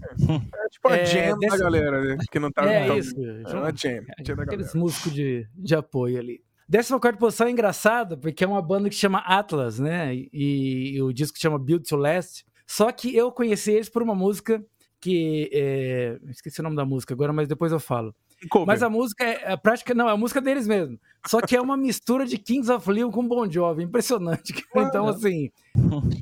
É 0.65 0.69
tipo 0.69 0.89
a 0.89 0.97
é, 0.97 1.07
jam 1.07 1.39
dessa... 1.39 1.57
da 1.57 1.65
galera, 1.65 2.03
né? 2.03 2.17
Que 2.31 2.39
não 2.39 2.51
tá 2.51 2.65
É 2.65 2.87
no 2.89 2.99
isso. 2.99 3.15
É 3.19 3.55
uma 3.55 3.73
jam. 3.75 4.05
jam 4.25 4.37
da 4.37 4.43
aqueles 4.43 4.75
músicos 4.75 5.13
de, 5.13 5.47
de 5.55 5.75
apoio 5.75 6.19
ali. 6.19 6.43
Décima 6.69 6.99
quarta 6.99 7.19
posição 7.19 7.47
é 7.47 7.51
engraçada, 7.51 8.17
porque 8.17 8.43
é 8.43 8.47
uma 8.47 8.63
banda 8.63 8.89
que 8.89 8.95
chama 8.95 9.19
Atlas, 9.19 9.79
né? 9.79 10.15
E, 10.15 10.95
e 10.95 11.03
o 11.03 11.13
disco 11.13 11.39
chama 11.39 11.59
Build 11.59 11.87
to 11.89 11.97
Last. 11.97 12.45
Só 12.67 12.91
que 12.91 13.15
eu 13.15 13.31
conheci 13.31 13.73
eles 13.73 13.89
por 13.89 14.03
uma 14.03 14.15
música 14.15 14.65
que. 15.03 15.51
É... 15.53 16.19
Esqueci 16.31 16.61
o 16.61 16.63
nome 16.63 16.77
da 16.77 16.87
música 16.87 17.13
agora, 17.13 17.33
mas 17.33 17.49
depois 17.49 17.73
eu 17.73 17.81
falo. 17.81 18.15
Cover. 18.49 18.67
Mas 18.67 18.83
a 18.83 18.89
música 18.89 19.25
é 19.25 19.53
a 19.53 19.57
prática, 19.57 19.95
não, 19.95 20.09
é 20.09 20.13
a 20.13 20.17
música 20.17 20.41
deles 20.41 20.67
mesmo. 20.67 20.99
Só 21.27 21.41
que 21.41 21.55
é 21.55 21.61
uma 21.61 21.77
mistura 21.77 22.27
de 22.27 22.37
Kings 22.39 22.71
of 22.71 22.91
Leon 22.91 23.11
com 23.11 23.27
Bon 23.27 23.49
Jovi, 23.49 23.83
impressionante. 23.83 24.53
Então, 24.75 25.07
assim. 25.07 25.51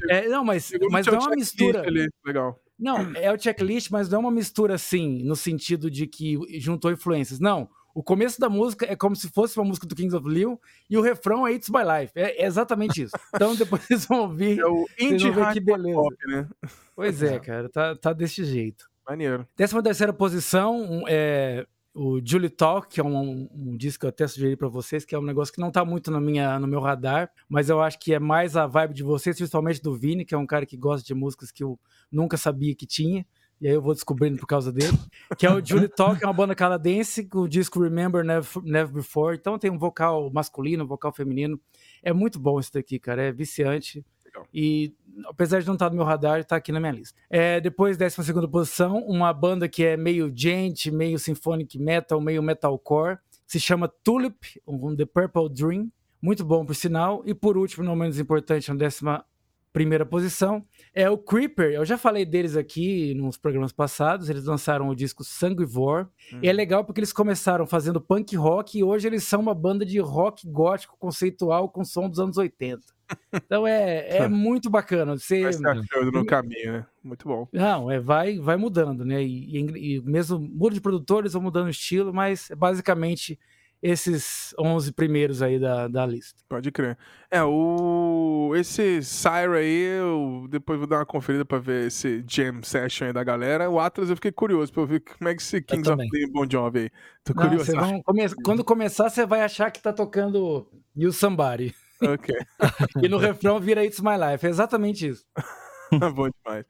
É, 0.09 0.29
não, 0.29 0.45
mas, 0.45 0.71
mas 0.91 1.07
não 1.07 1.15
é 1.15 1.19
uma 1.19 1.31
mistura. 1.31 1.83
Legal. 2.25 2.61
Não, 2.79 3.13
é 3.15 3.33
o 3.33 3.39
checklist, 3.39 3.91
mas 3.91 4.09
não 4.09 4.19
é 4.19 4.21
uma 4.21 4.31
mistura 4.31 4.75
assim, 4.75 5.23
no 5.25 5.35
sentido 5.35 5.91
de 5.91 6.07
que 6.07 6.39
juntou 6.59 6.91
influências. 6.91 7.41
Não. 7.41 7.69
O 7.95 8.03
começo 8.03 8.41
da 8.41 8.49
música 8.49 8.87
é 8.91 8.97
como 8.97 9.17
se 9.17 9.29
fosse 9.29 9.59
uma 9.59 9.65
música 9.65 9.87
do 9.87 9.95
Kings 9.95 10.15
of 10.15 10.29
Leon 10.29 10.57
e 10.89 10.97
o 10.97 11.01
refrão 11.01 11.47
é 11.47 11.53
It's 11.53 11.69
My 11.69 11.83
Life. 11.83 12.13
É, 12.15 12.43
é 12.43 12.47
exatamente 12.47 13.03
isso. 13.03 13.17
Então 13.35 13.55
depois 13.55 13.83
vocês 13.83 14.05
vão 14.07 14.21
ouvir. 14.23 14.59
É 14.59 14.67
o 14.67 14.87
indie 14.99 15.33
que 15.53 15.61
beleza. 15.61 15.95
Pop, 15.95 16.17
né? 16.27 16.49
Pois 16.95 17.23
é, 17.23 17.39
cara, 17.39 17.69
tá, 17.69 17.97
tá 17.97 18.13
desse 18.13 18.45
jeito. 18.45 18.91
Maneiro. 19.09 19.47
Décima 19.57 19.83
terceira 19.83 20.13
posição, 20.13 21.05
é, 21.09 21.67
o 21.95 22.21
Julie 22.25 22.49
Talk, 22.49 22.89
que 22.89 23.01
é 23.01 23.05
um, 23.05 23.49
um, 23.53 23.77
disco 23.77 24.01
que 24.01 24.07
eu 24.07 24.11
até 24.11 24.27
sugeri 24.29 24.57
para 24.57 24.69
vocês, 24.69 25.05
que 25.05 25.15
é 25.15 25.19
um 25.19 25.25
negócio 25.25 25.53
que 25.53 25.61
não 25.61 25.71
tá 25.71 25.85
muito 25.85 26.11
na 26.11 26.21
minha, 26.21 26.59
no 26.59 26.67
meu 26.69 26.81
radar, 26.81 27.31
mas 27.49 27.69
eu 27.69 27.81
acho 27.81 27.99
que 27.99 28.15
é 28.15 28.19
mais 28.19 28.57
a 28.57 28.67
vibe 28.67 28.95
de 28.95 29.03
vocês, 29.03 29.37
principalmente 29.37 29.83
do 29.83 29.95
Vini, 29.97 30.25
que 30.25 30.35
é 30.35 30.39
um 30.39 30.47
cara 30.47 30.65
que 30.65 30.77
gosta 30.77 31.05
de 31.05 31.15
músicas 31.15 31.51
que 31.51 31.65
eu 31.65 31.79
nunca 32.11 32.37
sabia 32.37 32.75
que 32.75 32.87
tinha, 32.87 33.27
e 33.61 33.69
aí 33.69 33.75
eu 33.75 33.83
vou 33.83 33.95
descobrindo 33.95 34.39
por 34.39 34.47
causa 34.47 34.73
dele, 34.73 34.97
que 35.37 35.47
é 35.47 35.53
o 35.53 35.65
Julie 35.65 35.89
Talk, 35.89 36.23
é 36.23 36.27
uma 36.27 36.33
banda 36.33 36.55
canadense, 36.55 37.25
com 37.25 37.41
o 37.41 37.49
disco 37.49 37.83
Remember 37.83 38.25
Never, 38.25 38.63
Never 38.63 38.93
Before, 38.93 39.37
então 39.37 39.59
tem 39.59 39.71
um 39.71 39.79
vocal 39.79 40.31
masculino, 40.33 40.85
um 40.85 40.87
vocal 40.87 41.13
feminino, 41.13 41.61
é 42.03 42.13
muito 42.13 42.39
bom 42.39 42.59
isso 42.59 42.73
daqui, 42.73 42.99
cara, 42.99 43.23
é 43.23 43.33
viciante, 43.33 44.05
e 44.53 44.95
apesar 45.27 45.61
de 45.61 45.67
não 45.67 45.75
estar 45.75 45.91
no 45.91 45.97
meu 45.97 46.05
radar, 46.05 46.41
está 46.41 46.57
aqui 46.57 46.73
na 46.73 46.81
minha 46.81 46.93
lista. 46.93 47.19
É, 47.29 47.61
depois, 47.61 47.97
12 47.97 48.33
posição, 48.49 48.99
uma 49.07 49.33
banda 49.33 49.69
que 49.69 49.85
é 49.85 49.97
meio 49.97 50.33
gente, 50.35 50.91
meio 50.91 51.19
symphonic 51.19 51.79
metal, 51.79 52.21
meio 52.21 52.43
metalcore, 52.43 53.19
se 53.47 53.59
chama 53.59 53.89
Tulip, 53.89 54.61
um 54.67 54.95
The 54.95 55.07
Purple 55.07 55.49
Dream. 55.51 55.91
Muito 56.23 56.45
bom, 56.45 56.65
por 56.65 56.75
sinal. 56.75 57.23
E 57.27 57.35
por 57.35 57.57
último, 57.57 57.85
não 57.85 57.97
menos 57.97 58.19
importante, 58.19 58.69
na 58.69 58.77
décima 58.77 59.25
primeira 59.73 60.05
posição, 60.05 60.65
é 60.95 61.09
o 61.09 61.17
Creeper. 61.17 61.73
Eu 61.73 61.85
já 61.85 61.97
falei 61.97 62.25
deles 62.25 62.57
aqui 62.57 63.15
nos 63.15 63.37
programas 63.37 63.73
passados. 63.73 64.29
Eles 64.29 64.45
lançaram 64.45 64.89
o 64.89 64.95
disco 64.95 65.25
Sanguivore. 65.25 66.07
Hum. 66.33 66.41
E 66.43 66.49
é 66.49 66.53
legal 66.53 66.85
porque 66.85 67.01
eles 67.01 67.13
começaram 67.13 67.67
fazendo 67.67 68.01
punk 68.01 68.37
rock 68.37 68.79
e 68.79 68.85
hoje 68.85 69.07
eles 69.07 69.25
são 69.25 69.41
uma 69.41 69.55
banda 69.55 69.85
de 69.85 69.99
rock 69.99 70.49
gótico 70.49 70.97
conceitual 70.99 71.69
com 71.69 71.85
som 71.85 72.09
dos 72.09 72.19
anos 72.19 72.37
80. 72.37 72.81
Então 73.33 73.67
é, 73.67 74.19
é 74.19 74.29
muito 74.29 74.71
bacana. 74.71 75.19
Você 75.19 75.43
vai 75.43 75.53
se 75.53 75.67
achando 75.67 76.13
no 76.13 76.25
caminho, 76.25 76.73
né? 76.75 76.87
Muito 77.03 77.27
bom. 77.27 77.49
Não, 77.53 77.91
é, 77.91 77.99
vai, 77.99 78.39
vai 78.39 78.57
mudando, 78.57 79.05
né? 79.05 79.21
E, 79.21 79.59
e, 79.59 79.97
e 79.97 80.01
mesmo 80.03 80.39
muda 80.39 80.75
de 80.75 80.81
produtores, 80.81 81.33
vão 81.33 81.43
mudando 81.43 81.67
o 81.67 81.71
estilo, 81.71 82.15
mas 82.15 82.51
é 82.51 82.55
basicamente 82.55 83.37
esses 83.83 84.55
11 84.59 84.93
primeiros 84.93 85.43
aí 85.43 85.59
da, 85.59 85.89
da 85.89 86.07
lista. 86.07 86.43
Pode 86.49 86.71
crer. 86.71 86.99
É, 87.31 87.43
o 87.43 88.53
esse 88.57 89.03
Syra 89.03 89.59
aí, 89.59 89.99
eu 89.99 90.47
depois 90.51 90.79
vou 90.79 90.87
dar 90.87 90.99
uma 90.99 91.07
conferida 91.07 91.45
pra 91.45 91.59
ver 91.59 91.87
esse 91.87 92.23
jam 92.27 92.63
session 92.63 93.07
aí 93.07 93.13
da 93.13 93.25
galera. 93.25 93.71
O 93.71 93.79
Atlas 93.79 94.11
eu 94.11 94.17
fiquei 94.17 94.33
curioso 94.33 94.73
pra 94.73 94.85
ver 94.85 95.01
como 95.01 95.29
é 95.29 95.35
que 95.35 95.41
esse 95.41 95.63
Kings 95.63 95.91
of 95.91 95.97
the 95.97 96.27
Bon 96.33 96.47
Jovi 96.51 96.81
aí. 96.81 96.91
Tô 97.25 97.33
Não, 97.35 97.43
curioso. 97.43 97.73
Come... 98.05 98.29
Quando 98.45 98.65
começar, 98.65 99.09
você 99.09 99.25
vai 99.25 99.43
achar 99.43 99.71
que 99.71 99.81
tá 99.81 99.93
tocando 99.93 100.67
You 100.95 101.13
Somebody. 101.13 101.75
Ok. 102.03 102.35
e 103.03 103.09
no 103.09 103.19
refrão 103.19 103.61
vira 103.61 103.85
It's 103.85 104.01
My 104.01 104.17
Life. 104.17 104.47
É 104.47 104.51
exatamente 104.51 105.09
isso. 105.09 105.25
Bom 106.15 106.29
demais. 106.29 106.65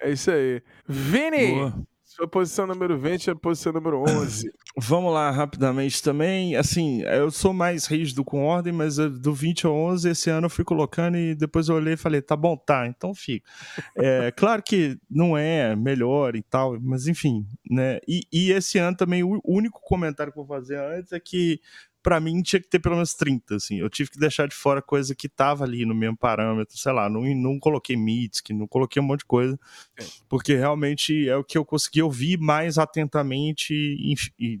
É 0.00 0.10
isso 0.10 0.30
aí. 0.30 0.62
Vini! 0.86 1.54
Boa. 1.54 1.91
Sua 2.14 2.28
posição 2.28 2.66
número 2.66 2.98
20 2.98 3.30
é 3.30 3.32
a 3.32 3.34
posição 3.34 3.72
número 3.72 4.02
11. 4.06 4.52
Vamos 4.76 5.14
lá, 5.14 5.30
rapidamente 5.30 6.02
também. 6.02 6.54
Assim, 6.56 7.00
eu 7.04 7.30
sou 7.30 7.54
mais 7.54 7.86
rígido 7.86 8.22
com 8.22 8.44
ordem, 8.44 8.70
mas 8.70 8.96
do 8.96 9.32
20 9.32 9.66
ao 9.66 9.74
11 9.74 10.10
esse 10.10 10.28
ano 10.28 10.44
eu 10.44 10.50
fui 10.50 10.62
colocando 10.62 11.16
e 11.16 11.34
depois 11.34 11.70
eu 11.70 11.76
olhei 11.76 11.94
e 11.94 11.96
falei, 11.96 12.20
tá 12.20 12.36
bom, 12.36 12.54
tá, 12.54 12.86
então 12.86 13.14
fica. 13.14 13.48
É, 13.96 14.30
claro 14.36 14.62
que 14.62 14.98
não 15.10 15.38
é 15.38 15.74
melhor 15.74 16.36
e 16.36 16.42
tal, 16.42 16.78
mas 16.82 17.06
enfim, 17.06 17.46
né? 17.70 17.98
E, 18.06 18.26
e 18.30 18.52
esse 18.52 18.76
ano 18.76 18.94
também 18.94 19.22
o 19.22 19.40
único 19.42 19.80
comentário 19.80 20.30
que 20.30 20.38
eu 20.38 20.44
vou 20.44 20.54
fazer 20.54 20.78
antes 20.78 21.12
é 21.12 21.18
que 21.18 21.62
para 22.02 22.20
mim 22.20 22.42
tinha 22.42 22.60
que 22.60 22.68
ter 22.68 22.78
pelo 22.78 22.96
menos 22.96 23.14
30, 23.14 23.56
assim. 23.56 23.76
Eu 23.78 23.88
tive 23.88 24.10
que 24.10 24.18
deixar 24.18 24.48
de 24.48 24.54
fora 24.54 24.82
coisa 24.82 25.14
que 25.14 25.28
tava 25.28 25.64
ali 25.64 25.86
no 25.86 25.94
mesmo 25.94 26.16
parâmetro, 26.16 26.76
sei 26.76 26.92
lá, 26.92 27.08
não, 27.08 27.22
não 27.34 27.58
coloquei 27.58 27.96
que 28.44 28.52
não 28.52 28.66
coloquei 28.66 29.00
um 29.00 29.04
monte 29.04 29.20
de 29.20 29.26
coisa, 29.26 29.58
é. 29.98 30.04
porque 30.28 30.54
realmente 30.54 31.28
é 31.28 31.36
o 31.36 31.44
que 31.44 31.56
eu 31.56 31.64
consegui 31.64 32.02
ouvir 32.02 32.38
mais 32.38 32.78
atentamente 32.78 33.72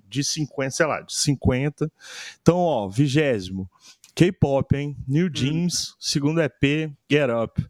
de 0.08 0.24
50, 0.24 0.70
sei 0.70 0.86
lá, 0.86 1.00
de 1.00 1.14
50. 1.14 1.90
Então, 2.40 2.58
ó, 2.58 2.88
vigésimo. 2.88 3.68
K-pop, 4.14 4.76
hein? 4.76 4.96
New 5.08 5.26
hum. 5.26 5.30
Jeans, 5.32 5.96
segundo 5.98 6.42
EP, 6.42 6.92
Get 7.10 7.30
Up. 7.30 7.64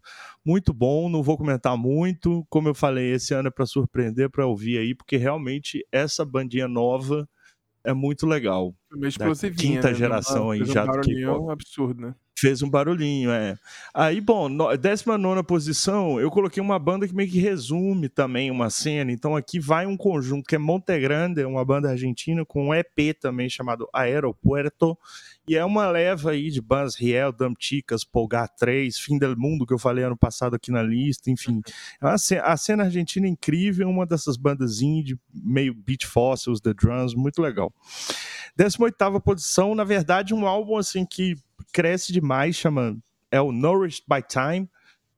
Muito 0.45 0.73
bom, 0.73 1.09
não 1.09 1.23
vou 1.23 1.37
comentar 1.37 1.77
muito. 1.77 2.45
Como 2.49 2.67
eu 2.67 2.75
falei, 2.75 3.13
esse 3.13 3.33
ano 3.33 3.47
é 3.47 3.51
para 3.51 3.65
surpreender, 3.65 4.29
para 4.29 4.45
ouvir 4.45 4.77
aí, 4.77 4.93
porque 4.93 5.15
realmente 5.15 5.85
essa 5.91 6.25
bandinha 6.25 6.67
nova 6.67 7.27
é 7.83 7.93
muito 7.93 8.25
legal. 8.25 8.73
Meio 8.91 9.09
explosivinha, 9.09 9.75
quinta 9.75 9.89
né? 9.89 9.95
geração 9.95 10.51
aí 10.51 10.63
já 10.65 10.83
um 10.83 10.91
do 10.91 11.01
K-pop. 11.01 11.51
absurdo, 11.51 12.01
né? 12.01 12.15
Fez 12.37 12.61
um 12.61 12.69
barulhinho, 12.69 13.31
é. 13.31 13.57
Aí, 13.93 14.19
bom, 14.19 14.49
no, 14.49 14.75
19 14.75 15.43
posição, 15.43 16.19
eu 16.19 16.29
coloquei 16.31 16.61
uma 16.61 16.79
banda 16.79 17.07
que 17.07 17.13
meio 17.13 17.29
que 17.29 17.39
resume 17.39 18.09
também 18.09 18.49
uma 18.49 18.69
cena. 18.69 19.11
Então 19.11 19.35
aqui 19.35 19.59
vai 19.59 19.85
um 19.85 19.95
conjunto 19.95 20.47
que 20.47 20.55
é 20.55 20.57
Monte 20.57 20.99
Grande, 20.99 21.45
uma 21.45 21.63
banda 21.63 21.89
argentina, 21.89 22.43
com 22.45 22.69
um 22.69 22.73
EP 22.73 23.17
também 23.19 23.49
chamado 23.49 23.87
Aeropuerto. 23.93 24.97
E 25.45 25.57
é 25.57 25.65
uma 25.65 25.89
leva 25.89 26.31
aí 26.31 26.49
de 26.49 26.61
bandas 26.61 26.95
Riel, 26.95 27.33
Damticas, 27.33 28.05
Polgar 28.05 28.47
3, 28.55 28.97
Fim 28.97 29.17
del 29.17 29.35
Mundo, 29.37 29.65
que 29.65 29.73
eu 29.73 29.77
falei 29.77 30.05
ano 30.05 30.15
passado 30.15 30.55
aqui 30.55 30.71
na 30.71 30.81
lista, 30.81 31.29
enfim. 31.29 31.61
É 32.01 32.39
a 32.39 32.57
cena 32.57 32.83
argentina 32.85 33.27
é 33.27 33.29
incrível, 33.29 33.89
uma 33.89 34.05
dessas 34.05 34.37
bandas 34.37 34.81
indie, 34.81 35.19
meio 35.33 35.73
Beat 35.73 36.05
Fossils, 36.05 36.61
The 36.61 36.73
Drums, 36.73 37.13
muito 37.13 37.41
legal. 37.41 37.73
18 38.55 39.19
posição, 39.19 39.75
na 39.75 39.83
verdade, 39.83 40.33
um 40.33 40.47
álbum 40.47 40.77
assim 40.77 41.05
que 41.05 41.35
cresce 41.73 42.13
demais, 42.13 42.55
chama 42.55 42.97
é 43.29 43.41
o 43.41 43.51
Nourished 43.51 44.05
by 44.07 44.21
Time 44.21 44.69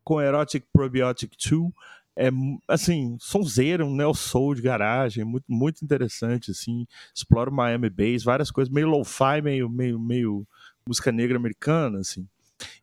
com 0.04 0.22
Erotic 0.22 0.66
Probiotic 0.72 1.36
2. 1.38 1.72
É 2.18 2.30
assim, 2.68 3.18
sonzeira, 3.20 3.86
um 3.86 3.94
neo 3.94 4.14
soul 4.14 4.56
de 4.56 4.62
garagem, 4.62 5.24
muito 5.26 5.46
muito 5.50 5.84
interessante 5.84 6.52
assim. 6.52 6.86
Explora 7.14 7.50
o 7.50 7.54
Miami 7.54 7.90
Bass, 7.90 8.24
várias 8.24 8.52
coisas 8.52 8.74
meio 8.74 8.88
lo-fi, 8.88 9.42
meio 9.44 9.70
meio 9.70 10.00
meio 10.00 10.48
música 10.88 11.12
negra 11.12 11.38
americana 11.38 12.00
assim. 12.00 12.28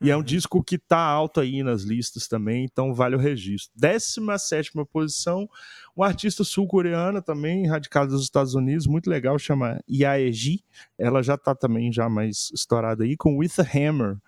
E 0.01 0.11
é 0.11 0.15
um 0.15 0.19
uhum. 0.19 0.25
disco 0.25 0.63
que 0.63 0.79
tá 0.79 0.99
alto 0.99 1.41
aí 1.41 1.63
nas 1.63 1.83
listas 1.83 2.29
também, 2.29 2.65
então 2.65 2.95
vale 2.95 3.17
o 3.17 3.19
registro. 3.19 3.73
17 3.75 4.73
posição, 4.93 5.49
um 5.97 6.03
artista 6.03 6.45
sul-coreana 6.45 7.23
também, 7.23 7.67
radicado 7.67 8.13
nos 8.13 8.23
Estados 8.23 8.55
Unidos, 8.55 8.87
muito 8.87 9.09
legal, 9.09 9.39
chama 9.39 9.81
Yaeji. 9.89 10.65
Ela 10.99 11.23
já 11.23 11.39
tá 11.39 11.55
também 11.55 11.93
já 11.93 12.09
mais 12.09 12.51
estourada 12.53 13.05
aí, 13.05 13.17
com 13.17 13.39
With 13.39 13.53
a 13.59 13.63
Hammer. 13.63 14.19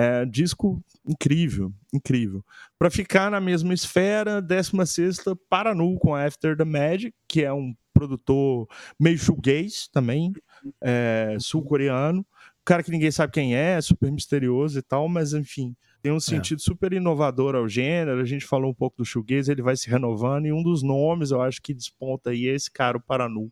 É, 0.00 0.24
disco 0.24 0.80
incrível, 1.04 1.72
incrível. 1.92 2.44
Para 2.78 2.88
ficar 2.88 3.32
na 3.32 3.40
mesma 3.40 3.74
esfera, 3.74 4.40
16 4.40 5.18
Paranu 5.50 5.98
com 5.98 6.14
After 6.14 6.56
the 6.56 6.64
Magic, 6.64 7.12
que 7.26 7.42
é 7.42 7.52
um 7.52 7.74
produtor 7.92 8.68
meio 8.96 9.18
shoegaze 9.18 9.90
também, 9.92 10.32
é, 10.80 11.36
sul-coreano. 11.40 12.24
Cara 12.64 12.84
que 12.84 12.92
ninguém 12.92 13.10
sabe 13.10 13.32
quem 13.32 13.56
é, 13.56 13.80
super 13.80 14.12
misterioso 14.12 14.78
e 14.78 14.82
tal, 14.82 15.08
mas 15.08 15.32
enfim, 15.32 15.74
tem 16.00 16.12
um 16.12 16.18
é. 16.18 16.20
sentido 16.20 16.58
é. 16.60 16.62
super 16.62 16.92
inovador 16.92 17.56
ao 17.56 17.68
gênero. 17.68 18.20
A 18.20 18.24
gente 18.24 18.46
falou 18.46 18.70
um 18.70 18.74
pouco 18.74 18.98
do 18.98 19.04
shoegaze, 19.04 19.50
ele 19.50 19.62
vai 19.62 19.76
se 19.76 19.90
renovando 19.90 20.46
e 20.46 20.52
um 20.52 20.62
dos 20.62 20.80
nomes 20.80 21.32
eu 21.32 21.42
acho 21.42 21.60
que 21.60 21.74
desponta 21.74 22.30
aí 22.30 22.46
é 22.46 22.54
esse 22.54 22.70
cara, 22.70 22.98
o 22.98 23.00
Paranu. 23.00 23.50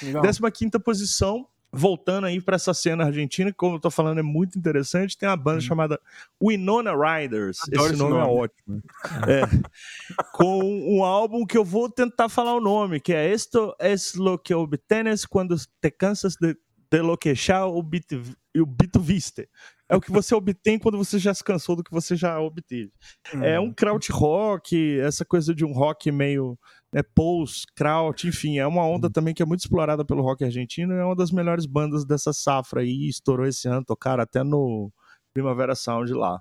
Legal. 0.00 0.22
15 0.22 0.78
posição, 0.78 1.44
voltando 1.72 2.26
aí 2.26 2.40
para 2.40 2.56
essa 2.56 2.72
cena 2.72 3.04
argentina, 3.04 3.50
que 3.50 3.56
como 3.56 3.76
eu 3.76 3.80
tô 3.80 3.90
falando 3.90 4.18
é 4.18 4.22
muito 4.22 4.58
interessante, 4.58 5.16
tem 5.16 5.28
uma 5.28 5.36
banda 5.36 5.58
hum. 5.58 5.62
chamada 5.62 6.00
Winona 6.42 6.92
Riders. 6.92 7.60
Adoro 7.68 7.92
esse 7.92 7.98
nome, 7.98 8.14
nome, 8.14 8.26
é 8.26 8.26
ótimo. 8.26 8.82
é, 9.28 10.22
com 10.32 10.60
um 10.62 11.04
álbum 11.04 11.46
que 11.46 11.58
eu 11.58 11.64
vou 11.64 11.90
tentar 11.90 12.28
falar 12.28 12.54
o 12.54 12.60
nome, 12.60 13.00
que 13.00 13.12
é 13.12 13.28
Esto 13.30 13.74
es 13.78 14.14
lo 14.14 14.38
que 14.38 14.54
obtienes 14.54 15.26
cuando 15.26 15.56
te 15.80 15.90
cansas 15.90 16.36
de, 16.40 16.56
de 16.90 17.02
lo 17.02 17.16
que 17.16 17.34
ya 17.34 17.66
obtuviste. 17.66 19.48
É 19.88 19.96
o 19.96 20.00
que 20.00 20.12
você 20.12 20.34
obtém 20.34 20.78
quando 20.78 20.98
você 20.98 21.18
já 21.18 21.32
se 21.32 21.42
cansou 21.42 21.74
do 21.74 21.82
que 21.82 21.90
você 21.90 22.14
já 22.14 22.38
obteve. 22.38 22.92
Hum. 23.34 23.42
É 23.42 23.58
um 23.58 23.72
kraut 23.72 24.12
rock, 24.12 25.00
essa 25.00 25.24
coisa 25.24 25.54
de 25.54 25.64
um 25.64 25.72
rock 25.72 26.12
meio 26.12 26.58
né, 26.92 27.02
post, 27.14 27.66
kraut, 27.74 28.26
enfim, 28.26 28.58
é 28.58 28.66
uma 28.66 28.86
onda 28.86 29.10
também 29.10 29.34
que 29.34 29.42
é 29.42 29.46
muito 29.46 29.60
explorada 29.60 30.04
pelo 30.04 30.22
rock 30.22 30.44
argentino 30.44 30.94
e 30.94 30.98
é 30.98 31.04
uma 31.04 31.16
das 31.16 31.30
melhores 31.30 31.66
bandas 31.66 32.04
dessa 32.04 32.32
safra 32.32 32.80
aí, 32.80 33.08
estourou 33.08 33.46
esse 33.46 33.68
ano, 33.68 33.84
tocaram 33.84 34.22
até 34.22 34.42
no 34.42 34.90
Primavera 35.32 35.74
Sound 35.74 36.12
lá. 36.12 36.40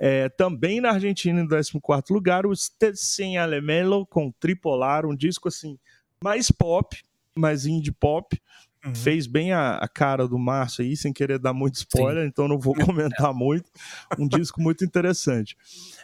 É, 0.00 0.28
também 0.30 0.80
na 0.80 0.92
Argentina, 0.92 1.40
em 1.40 1.46
14 1.46 2.12
lugar, 2.12 2.46
o 2.46 2.56
Stetsen 2.56 3.36
Alemelo 3.36 4.06
com 4.06 4.32
Tripolar, 4.32 5.04
um 5.06 5.14
disco 5.14 5.48
assim, 5.48 5.78
mais 6.22 6.50
pop, 6.50 6.96
mais 7.36 7.66
indie 7.66 7.92
pop, 7.92 8.40
Uhum. 8.84 8.94
Fez 8.94 9.26
bem 9.26 9.52
a, 9.52 9.76
a, 9.76 9.88
cara 9.88 10.28
do 10.28 10.38
Márcio 10.38 10.84
aí, 10.84 10.96
sem 10.96 11.12
querer 11.12 11.38
dar 11.38 11.52
muito 11.52 11.74
spoiler, 11.74 12.22
Sim. 12.22 12.28
então 12.28 12.46
não 12.46 12.58
vou 12.58 12.74
comentar 12.78 13.34
muito. 13.34 13.70
Um 14.16 14.28
disco 14.28 14.60
muito 14.60 14.84
interessante. 14.84 15.56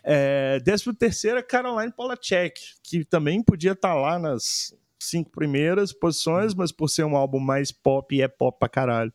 É, 0.03 0.59
décimo 0.61 0.93
terceira, 0.93 1.43
Caroline 1.43 1.93
Polachek, 1.93 2.61
que 2.83 3.05
também 3.05 3.43
podia 3.43 3.73
estar 3.73 3.91
tá 3.91 3.95
lá 3.95 4.19
nas 4.19 4.75
cinco 5.05 5.31
primeiras 5.31 5.93
posições, 5.93 6.53
uhum. 6.53 6.59
mas 6.59 6.73
por 6.73 6.89
ser 6.89 7.05
um 7.05 7.17
álbum 7.17 7.39
mais 7.39 7.71
pop 7.71 8.15
e 8.15 8.23
é 8.23 8.29
pop 8.29 8.59
pra 8.59 8.69
caralho, 8.69 9.13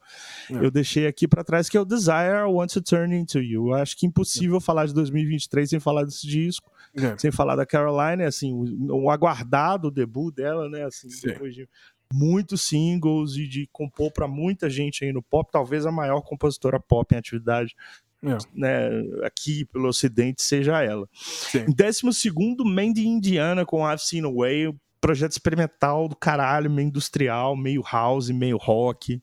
é. 0.50 0.54
eu 0.54 0.72
deixei 0.72 1.08
aqui 1.08 1.28
para 1.28 1.44
trás 1.44 1.68
que 1.68 1.76
é 1.76 1.82
o 1.82 1.86
Desire 1.86 2.48
I 2.48 2.52
Want 2.52 2.72
to 2.74 2.82
Turn 2.82 3.16
Into 3.16 3.40
You. 3.40 3.70
Eu 3.70 3.74
acho 3.74 3.98
que 3.98 4.06
é 4.06 4.10
impossível 4.10 4.58
é. 4.58 4.62
falar 4.62 4.86
de 4.86 4.94
2023 4.94 5.70
sem 5.70 5.80
falar 5.80 6.06
desse 6.06 6.26
disco, 6.28 6.72
é. 6.96 7.18
sem 7.18 7.32
falar 7.32 7.56
da 7.56 7.66
Caroline, 7.66 8.24
assim, 8.24 8.54
o, 8.54 9.04
o 9.04 9.10
aguardado 9.10 9.92
debut 9.92 10.34
dela, 10.34 10.70
né, 10.70 10.86
assim, 10.86 11.10
Sim. 11.10 11.28
depois 11.28 11.54
de 11.54 11.68
muitos 12.14 12.62
singles 12.62 13.36
e 13.36 13.48
de 13.48 13.68
compor 13.72 14.12
para 14.12 14.28
muita 14.28 14.70
gente 14.70 15.04
aí 15.04 15.14
no 15.14 15.22
pop, 15.22 15.50
talvez 15.52 15.86
a 15.86 15.92
maior 15.92 16.22
compositora 16.22 16.80
pop 16.80 17.14
em 17.14 17.18
atividade 17.18 17.76
é. 18.24 18.38
né, 18.54 18.90
aqui 19.24 19.66
pelo 19.66 19.88
ocidente 19.88 20.42
seja 20.42 20.82
ela. 20.82 21.08
Sim. 21.14 21.66
Em 21.70 21.74
décimo 21.74 22.12
segundo, 22.12 22.66
Mandy 22.66 23.08
Indiana 23.08 23.66
com 23.66 23.90
I've 23.90 24.02
Seen 24.02 24.26
a 24.26 24.30
Way, 24.30 24.76
projeto 25.00 25.32
experimental 25.32 26.08
do 26.08 26.16
caralho, 26.16 26.70
meio 26.70 26.88
industrial, 26.88 27.56
meio 27.56 27.82
house, 27.82 28.30
meio 28.30 28.58
rock. 28.58 29.22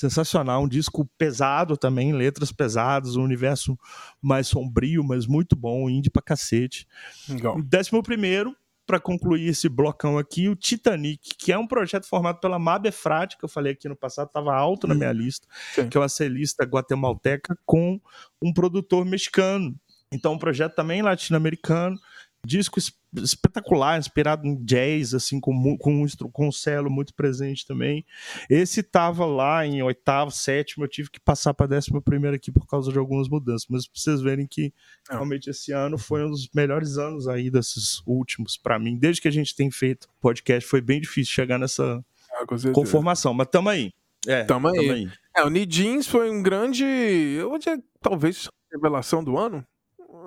Sensacional, 0.00 0.62
um 0.62 0.68
disco 0.68 1.04
pesado 1.18 1.76
também, 1.76 2.12
letras 2.12 2.52
pesadas, 2.52 3.16
um 3.16 3.24
universo 3.24 3.76
mais 4.22 4.46
sombrio, 4.46 5.02
mas 5.02 5.26
muito 5.26 5.56
bom, 5.56 5.90
indie 5.90 6.08
pra 6.08 6.22
cacete. 6.22 6.86
Legal. 7.28 7.60
Décimo 7.62 8.00
primeiro, 8.00 8.54
para 8.88 8.98
concluir 8.98 9.48
esse 9.48 9.68
blocão 9.68 10.16
aqui, 10.16 10.48
o 10.48 10.56
Titanic, 10.56 11.36
que 11.36 11.52
é 11.52 11.58
um 11.58 11.66
projeto 11.66 12.06
formado 12.06 12.40
pela 12.40 12.58
Mabe 12.58 12.90
Frade, 12.90 13.36
que 13.36 13.44
eu 13.44 13.48
falei 13.48 13.74
aqui 13.74 13.86
no 13.86 13.94
passado, 13.94 14.28
estava 14.28 14.54
alto 14.54 14.86
na 14.86 14.94
minha 14.94 15.12
lista, 15.12 15.46
Sim. 15.74 15.90
que 15.90 15.96
é 15.98 16.00
uma 16.00 16.08
celista 16.08 16.64
guatemalteca 16.64 17.54
com 17.66 18.00
um 18.42 18.50
produtor 18.50 19.04
mexicano. 19.04 19.78
Então, 20.10 20.32
um 20.32 20.38
projeto 20.38 20.74
também 20.74 21.02
latino-americano, 21.02 21.98
disco 22.48 22.80
espetacular, 23.14 23.98
inspirado 23.98 24.46
em 24.46 24.56
jazz, 24.64 25.12
assim, 25.12 25.38
com, 25.38 25.76
com, 25.76 26.02
um, 26.02 26.06
com 26.32 26.48
um 26.48 26.52
cello 26.52 26.90
muito 26.90 27.12
presente 27.14 27.66
também. 27.66 28.04
Esse 28.48 28.82
tava 28.82 29.26
lá 29.26 29.66
em 29.66 29.82
oitavo, 29.82 30.30
sétimo, 30.30 30.84
eu 30.84 30.88
tive 30.88 31.10
que 31.10 31.20
passar 31.20 31.52
para 31.52 31.66
décimo 31.66 32.00
primeiro 32.00 32.34
aqui 32.34 32.50
por 32.50 32.66
causa 32.66 32.90
de 32.90 32.98
algumas 32.98 33.28
mudanças, 33.28 33.66
mas 33.68 33.86
pra 33.86 34.00
vocês 34.00 34.22
verem 34.22 34.46
que 34.46 34.72
é. 35.10 35.12
realmente 35.12 35.50
esse 35.50 35.72
ano 35.72 35.98
foi 35.98 36.24
um 36.24 36.30
dos 36.30 36.48
melhores 36.54 36.96
anos 36.96 37.28
aí 37.28 37.50
desses 37.50 38.02
últimos 38.06 38.56
para 38.56 38.78
mim. 38.78 38.98
Desde 38.98 39.20
que 39.20 39.28
a 39.28 39.32
gente 39.32 39.54
tem 39.54 39.70
feito 39.70 40.08
podcast, 40.18 40.68
foi 40.68 40.80
bem 40.80 41.00
difícil 41.00 41.34
chegar 41.34 41.58
nessa 41.58 42.02
ah, 42.32 42.72
conformação, 42.72 43.34
mas 43.34 43.48
tamo 43.48 43.68
aí. 43.68 43.92
É, 44.26 44.44
tamo, 44.44 44.72
tamo 44.72 44.80
aí. 44.80 44.90
aí. 44.90 45.10
É, 45.36 45.44
o 45.44 45.50
Nidins 45.50 46.06
foi 46.06 46.30
um 46.30 46.42
grande, 46.42 46.84
eu 46.84 47.50
vou 47.50 47.58
dizer, 47.58 47.78
talvez 48.00 48.48
revelação 48.72 49.22
do 49.22 49.36
ano 49.36 49.64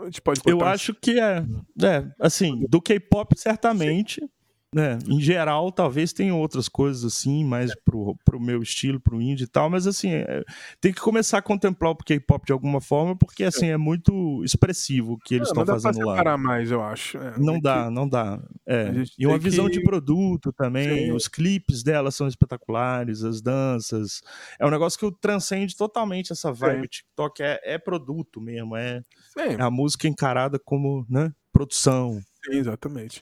a 0.02 0.06
gente 0.06 0.22
pode 0.22 0.42
Eu 0.46 0.64
acho 0.64 0.94
que 0.94 1.20
é. 1.20 1.44
É, 1.84 2.06
assim, 2.20 2.66
do 2.70 2.82
K-pop 2.82 3.38
certamente. 3.38 4.22
Sim. 4.22 4.30
Né? 4.74 4.98
Em 5.06 5.20
geral, 5.20 5.70
talvez 5.70 6.14
tenha 6.14 6.34
outras 6.34 6.70
coisas 6.70 7.04
assim, 7.04 7.44
mais 7.44 7.76
pro, 7.84 8.16
pro 8.24 8.40
meu 8.40 8.64
estilo, 8.64 9.02
pro 9.02 9.22
indie 9.22 9.44
e 9.44 9.48
tal, 9.48 9.70
mas 9.70 9.86
assim, 9.86 10.14
é, 10.14 10.44
tem 10.80 10.94
que 10.94 11.02
começar 11.02 11.40
a 11.40 11.42
contemplar 11.42 11.92
o 11.92 11.96
K-pop 11.98 12.46
de 12.46 12.54
alguma 12.54 12.80
forma, 12.80 13.14
porque 13.14 13.44
assim, 13.44 13.68
é 13.68 13.76
muito 13.76 14.42
expressivo 14.46 15.14
o 15.14 15.18
que 15.18 15.36
eles 15.36 15.50
estão 15.50 15.66
fazendo 15.66 16.06
lá. 16.06 16.16
Não 16.16 16.24
dá 16.24 16.38
mais, 16.38 16.72
eu 16.72 16.82
acho. 16.82 17.18
É, 17.18 17.38
não 17.38 17.60
dá, 17.60 17.84
que... 17.84 17.90
não 17.90 18.08
dá. 18.08 18.42
É. 18.66 18.94
E 19.20 19.28
uma 19.28 19.38
visão 19.38 19.66
que... 19.66 19.74
de 19.74 19.84
produto 19.84 20.54
também, 20.54 21.08
Sim. 21.08 21.12
os 21.12 21.28
clipes 21.28 21.84
dela 21.84 22.10
são 22.10 22.26
espetaculares, 22.26 23.26
as 23.26 23.42
danças. 23.42 24.22
É 24.58 24.66
um 24.66 24.70
negócio 24.70 24.98
que 24.98 25.20
transcende 25.20 25.76
totalmente 25.76 26.32
essa 26.32 26.50
vibe. 26.54 26.88
TikTok 26.88 27.44
é, 27.44 27.60
é 27.66 27.78
produto 27.78 28.40
mesmo, 28.40 28.78
é, 28.78 29.04
é 29.38 29.62
a 29.62 29.70
música 29.70 30.08
encarada 30.08 30.58
como 30.58 31.06
né, 31.10 31.30
produção. 31.52 32.22
Sim, 32.46 32.58
exatamente. 32.58 33.22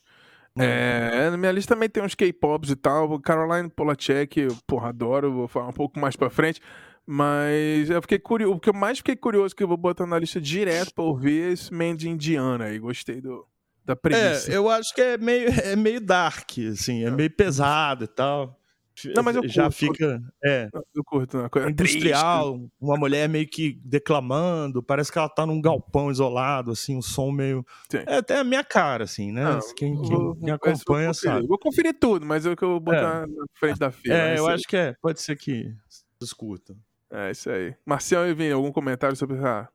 É, 0.64 1.30
na 1.30 1.38
minha 1.38 1.52
lista 1.52 1.74
também 1.74 1.90
tem 1.90 2.04
uns 2.04 2.16
K-pops 2.16 2.70
e 2.70 2.76
tal. 2.76 3.20
Caroline 3.20 3.70
Polachek, 3.70 4.48
porra, 4.68 4.90
adoro, 4.90 5.32
vou 5.32 5.48
falar 5.48 5.70
um 5.70 5.74
pouco 5.74 6.00
mais 6.00 6.16
pra 6.16 6.30
frente. 6.30 6.62
Mas 7.06 7.90
eu 7.90 8.02
fiquei 8.02 8.20
curioso. 8.20 8.56
O 8.56 8.60
que 8.60 8.70
eu 8.70 8.74
mais 8.74 9.00
fiquei 9.00 9.16
curioso 9.16 9.56
que 9.56 9.64
eu 9.64 9.68
vou 9.68 9.78
botar 9.78 10.06
na 10.06 10.20
lista 10.20 10.40
direto 10.40 10.94
pra 10.94 11.04
ouvir 11.04 11.50
é 11.50 11.52
esse 11.54 11.74
Mandy 11.74 12.08
Indiana 12.08 12.66
aí. 12.66 12.78
Gostei 12.78 13.20
do, 13.20 13.48
da 13.84 13.96
premissa. 13.96 14.52
É, 14.52 14.56
eu 14.56 14.70
acho 14.70 14.94
que 14.94 15.02
é 15.02 15.18
meio, 15.18 15.50
é 15.64 15.76
meio 15.76 16.00
dark, 16.00 16.52
assim, 16.72 17.04
é, 17.04 17.08
é. 17.08 17.12
meio 17.12 17.32
pesado 17.32 18.04
e 18.04 18.08
tal. 18.08 18.59
Não, 19.16 19.24
mas 19.24 19.36
eu 19.36 19.48
já 19.48 19.64
curto, 19.64 19.78
fica. 19.78 20.22
É, 20.44 20.70
eu 20.96 21.04
curto 21.04 21.38
uma 21.38 21.50
coisa 21.50 21.70
industrial, 21.70 22.54
triste. 22.54 22.74
uma 22.80 22.98
mulher 22.98 23.28
meio 23.30 23.48
que 23.48 23.80
declamando, 23.84 24.84
parece 24.84 25.12
que 25.12 25.18
ela 25.18 25.30
tá 25.30 25.46
num 25.46 25.62
galpão 25.62 26.12
isolado, 26.12 26.72
assim, 26.72 26.98
um 26.98 27.02
som 27.02 27.32
meio. 27.32 27.66
Sim. 27.90 28.04
É 28.06 28.18
até 28.18 28.38
a 28.40 28.44
minha 28.44 28.64
cara, 28.64 29.04
assim, 29.04 29.32
né? 29.32 29.44
Não, 29.44 29.60
quem, 29.76 30.00
quem, 30.02 30.10
vou, 30.10 30.36
quem 30.36 30.52
acompanha 30.52 31.08
vou 31.08 31.14
sabe. 31.14 31.48
Vou 31.48 31.60
conferir 31.60 31.98
tudo, 32.00 32.26
mas 32.26 32.46
é 32.46 32.52
o 32.52 32.56
que 32.56 32.64
eu 32.64 32.70
vou 32.70 32.80
botar 32.80 33.24
é. 33.24 33.28
na 33.28 33.46
frente 33.58 33.80
da 33.80 33.92
fila. 33.92 34.16
É, 34.16 34.38
eu 34.38 34.48
acho 34.48 34.64
que 34.68 34.78
é. 34.78 34.96
Pode 35.02 35.22
ser 35.22 35.36
que 35.36 35.74
escuta. 36.22 36.76
É 37.12 37.32
isso 37.32 37.50
aí. 37.50 37.76
Marcial 37.86 38.28
e 38.28 38.34
Vini, 38.34 38.52
algum 38.52 38.72
comentário 38.72 39.16
sobre 39.16 39.38
essa 39.38 39.68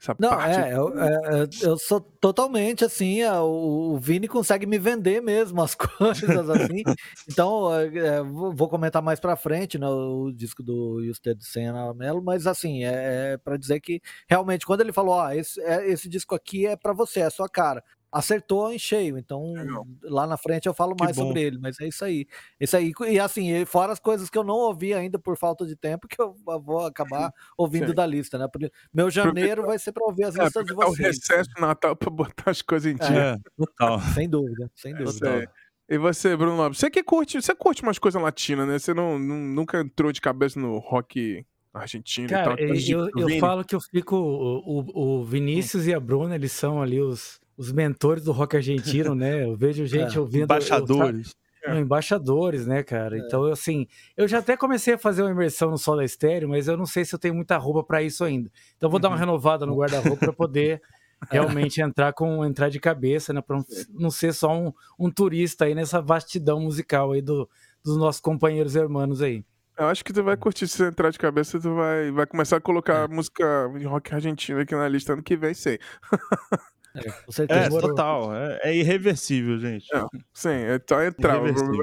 essa 0.00 0.14
não, 0.18 0.30
parte... 0.30 0.56
é, 0.56 0.74
eu, 0.74 0.98
é, 0.98 1.08
é, 1.08 1.48
eu 1.62 1.76
sou 1.76 2.00
totalmente 2.00 2.84
assim, 2.84 3.20
é, 3.20 3.32
o, 3.40 3.94
o 3.94 3.98
Vini 3.98 4.28
consegue 4.28 4.64
me 4.64 4.78
vender 4.78 5.20
mesmo 5.20 5.60
as 5.60 5.74
coisas 5.76 6.48
assim. 6.48 6.82
então, 7.28 7.74
é, 7.74 7.86
é 7.86 8.22
vou 8.22 8.68
comentar 8.68 9.02
mais 9.02 9.18
pra 9.18 9.36
frente 9.36 9.76
né, 9.76 9.88
o 9.88 10.30
disco 10.32 10.62
do 10.62 11.02
Justed 11.04 11.44
Senna 11.44 11.92
Melo, 11.94 12.22
mas 12.22 12.46
assim, 12.46 12.84
é, 12.84 13.32
é 13.32 13.36
para 13.38 13.56
dizer 13.56 13.80
que 13.80 14.00
realmente 14.28 14.64
quando 14.64 14.82
ele 14.82 14.92
falou, 14.92 15.14
ó, 15.14 15.32
esse, 15.32 15.60
esse 15.60 16.08
disco 16.08 16.34
aqui 16.34 16.66
é 16.66 16.76
para 16.76 16.92
você, 16.92 17.20
é 17.20 17.30
sua 17.30 17.48
cara 17.48 17.82
acertou 18.10 18.72
em 18.72 18.78
cheio. 18.78 19.18
Então, 19.18 19.52
Legal. 19.52 19.86
lá 20.02 20.26
na 20.26 20.36
frente 20.36 20.66
eu 20.66 20.74
falo 20.74 20.94
mais 20.98 21.14
sobre 21.16 21.42
ele, 21.42 21.58
mas 21.58 21.78
é 21.80 21.88
isso 21.88 22.04
aí. 22.04 22.26
Isso 22.58 22.76
aí. 22.76 22.92
E 23.08 23.20
assim, 23.20 23.64
fora 23.64 23.92
as 23.92 24.00
coisas 24.00 24.28
que 24.30 24.38
eu 24.38 24.44
não 24.44 24.54
ouvi 24.54 24.94
ainda 24.94 25.18
por 25.18 25.36
falta 25.36 25.66
de 25.66 25.76
tempo, 25.76 26.08
que 26.08 26.20
eu 26.20 26.34
vou 26.44 26.86
acabar 26.86 27.32
ouvindo 27.56 27.88
Sim. 27.88 27.94
da 27.94 28.06
lista, 28.06 28.38
né? 28.38 28.48
Porque 28.50 28.70
meu 28.92 29.10
janeiro 29.10 29.66
vai 29.66 29.78
ser 29.78 29.92
para 29.92 30.06
ouvir 30.06 30.24
as 30.24 30.36
é, 30.36 30.44
listas 30.44 30.64
de 30.64 30.74
vocês. 30.74 30.98
o 30.98 31.02
recesso 31.02 31.50
Natal 31.58 31.94
para 31.96 32.10
botar 32.10 32.50
as 32.50 32.62
coisas 32.62 32.90
em 32.90 32.96
dia. 32.96 33.34
É, 33.34 33.36
total. 33.56 34.00
sem 34.14 34.28
dúvida, 34.28 34.70
sem 34.74 34.94
dúvida. 34.94 35.50
E 35.90 35.96
você, 35.96 36.36
Bruno 36.36 36.56
Lopes, 36.56 36.78
você 36.78 36.90
que 36.90 37.02
curte, 37.02 37.40
você 37.40 37.54
curte 37.54 37.82
umas 37.82 37.98
coisas 37.98 38.20
latinas, 38.20 38.68
né? 38.68 38.78
Você 38.78 38.92
não, 38.92 39.18
não, 39.18 39.36
nunca 39.36 39.80
entrou 39.80 40.12
de 40.12 40.20
cabeça 40.20 40.60
no 40.60 40.78
rock 40.78 41.46
argentino 41.72 42.28
Cara, 42.28 42.54
e 42.62 42.66
tal. 42.66 42.76
eu, 42.76 43.10
eu, 43.16 43.28
eu 43.28 43.38
falo 43.38 43.64
que 43.64 43.74
eu 43.74 43.80
fico. 43.80 44.16
O, 44.16 44.82
o, 44.82 45.20
o 45.20 45.24
Vinícius 45.24 45.86
hum. 45.86 45.88
e 45.88 45.94
a 45.94 46.00
Bruna, 46.00 46.34
eles 46.34 46.52
são 46.52 46.82
ali 46.82 47.00
os, 47.00 47.40
os 47.58 47.72
mentores 47.72 48.22
do 48.22 48.30
rock 48.30 48.56
argentino, 48.56 49.16
né? 49.16 49.44
Eu 49.44 49.56
vejo 49.56 49.84
gente 49.86 50.16
é. 50.16 50.20
ouvindo. 50.20 50.44
Embaixadores. 50.44 51.34
Eu, 51.62 51.74
eu, 51.74 51.80
embaixadores, 51.80 52.66
né, 52.66 52.84
cara? 52.84 53.16
É. 53.16 53.20
Então, 53.20 53.44
assim, 53.46 53.86
eu 54.16 54.28
já 54.28 54.38
até 54.38 54.56
comecei 54.56 54.94
a 54.94 54.98
fazer 54.98 55.22
uma 55.22 55.32
imersão 55.32 55.70
no 55.70 55.76
Sol 55.76 55.96
da 55.96 56.04
Estéreo, 56.04 56.48
mas 56.48 56.68
eu 56.68 56.76
não 56.76 56.86
sei 56.86 57.04
se 57.04 57.14
eu 57.14 57.18
tenho 57.18 57.34
muita 57.34 57.58
roupa 57.58 57.82
para 57.82 58.00
isso 58.00 58.22
ainda. 58.22 58.48
Então, 58.76 58.88
vou 58.88 59.00
dar 59.00 59.08
uma 59.08 59.16
uhum. 59.16 59.20
renovada 59.20 59.66
no 59.66 59.76
guarda-roupa 59.76 60.18
para 60.18 60.32
poder 60.32 60.80
realmente 61.28 61.82
entrar 61.82 62.12
com 62.12 62.44
entrar 62.44 62.68
de 62.68 62.78
cabeça, 62.78 63.32
né? 63.32 63.42
Para 63.42 63.60
não 63.90 64.10
ser 64.10 64.32
só 64.32 64.56
um, 64.56 64.72
um 64.96 65.10
turista 65.10 65.64
aí 65.64 65.74
nessa 65.74 66.00
vastidão 66.00 66.60
musical 66.60 67.10
aí 67.10 67.20
do, 67.20 67.50
dos 67.84 67.96
nossos 67.96 68.20
companheiros 68.20 68.76
hermanos 68.76 69.20
aí. 69.20 69.44
Eu 69.76 69.86
acho 69.86 70.04
que 70.04 70.12
tu 70.12 70.24
vai 70.24 70.36
curtir 70.36 70.66
se 70.66 70.82
entrar 70.82 71.10
de 71.10 71.18
cabeça, 71.18 71.60
tu 71.60 71.74
vai, 71.74 72.10
vai 72.10 72.26
começar 72.26 72.56
a 72.56 72.60
colocar 72.60 73.04
é. 73.04 73.14
música 73.14 73.70
de 73.78 73.84
rock 73.84 74.12
argentino 74.12 74.60
aqui 74.60 74.74
na 74.74 74.88
lista 74.88 75.12
ano 75.12 75.22
que 75.22 75.36
vem, 75.36 75.54
sei. 75.54 75.78
É, 77.04 77.10
com 77.10 77.32
certeza. 77.32 77.60
É, 77.60 77.80
total. 77.80 78.34
É, 78.34 78.60
é, 78.64 78.76
irreversível, 78.76 79.58
gente. 79.58 79.86
É, 79.94 80.04
sim, 80.32 80.50
é 80.50 80.80
só 80.88 81.02
entrar, 81.02 81.40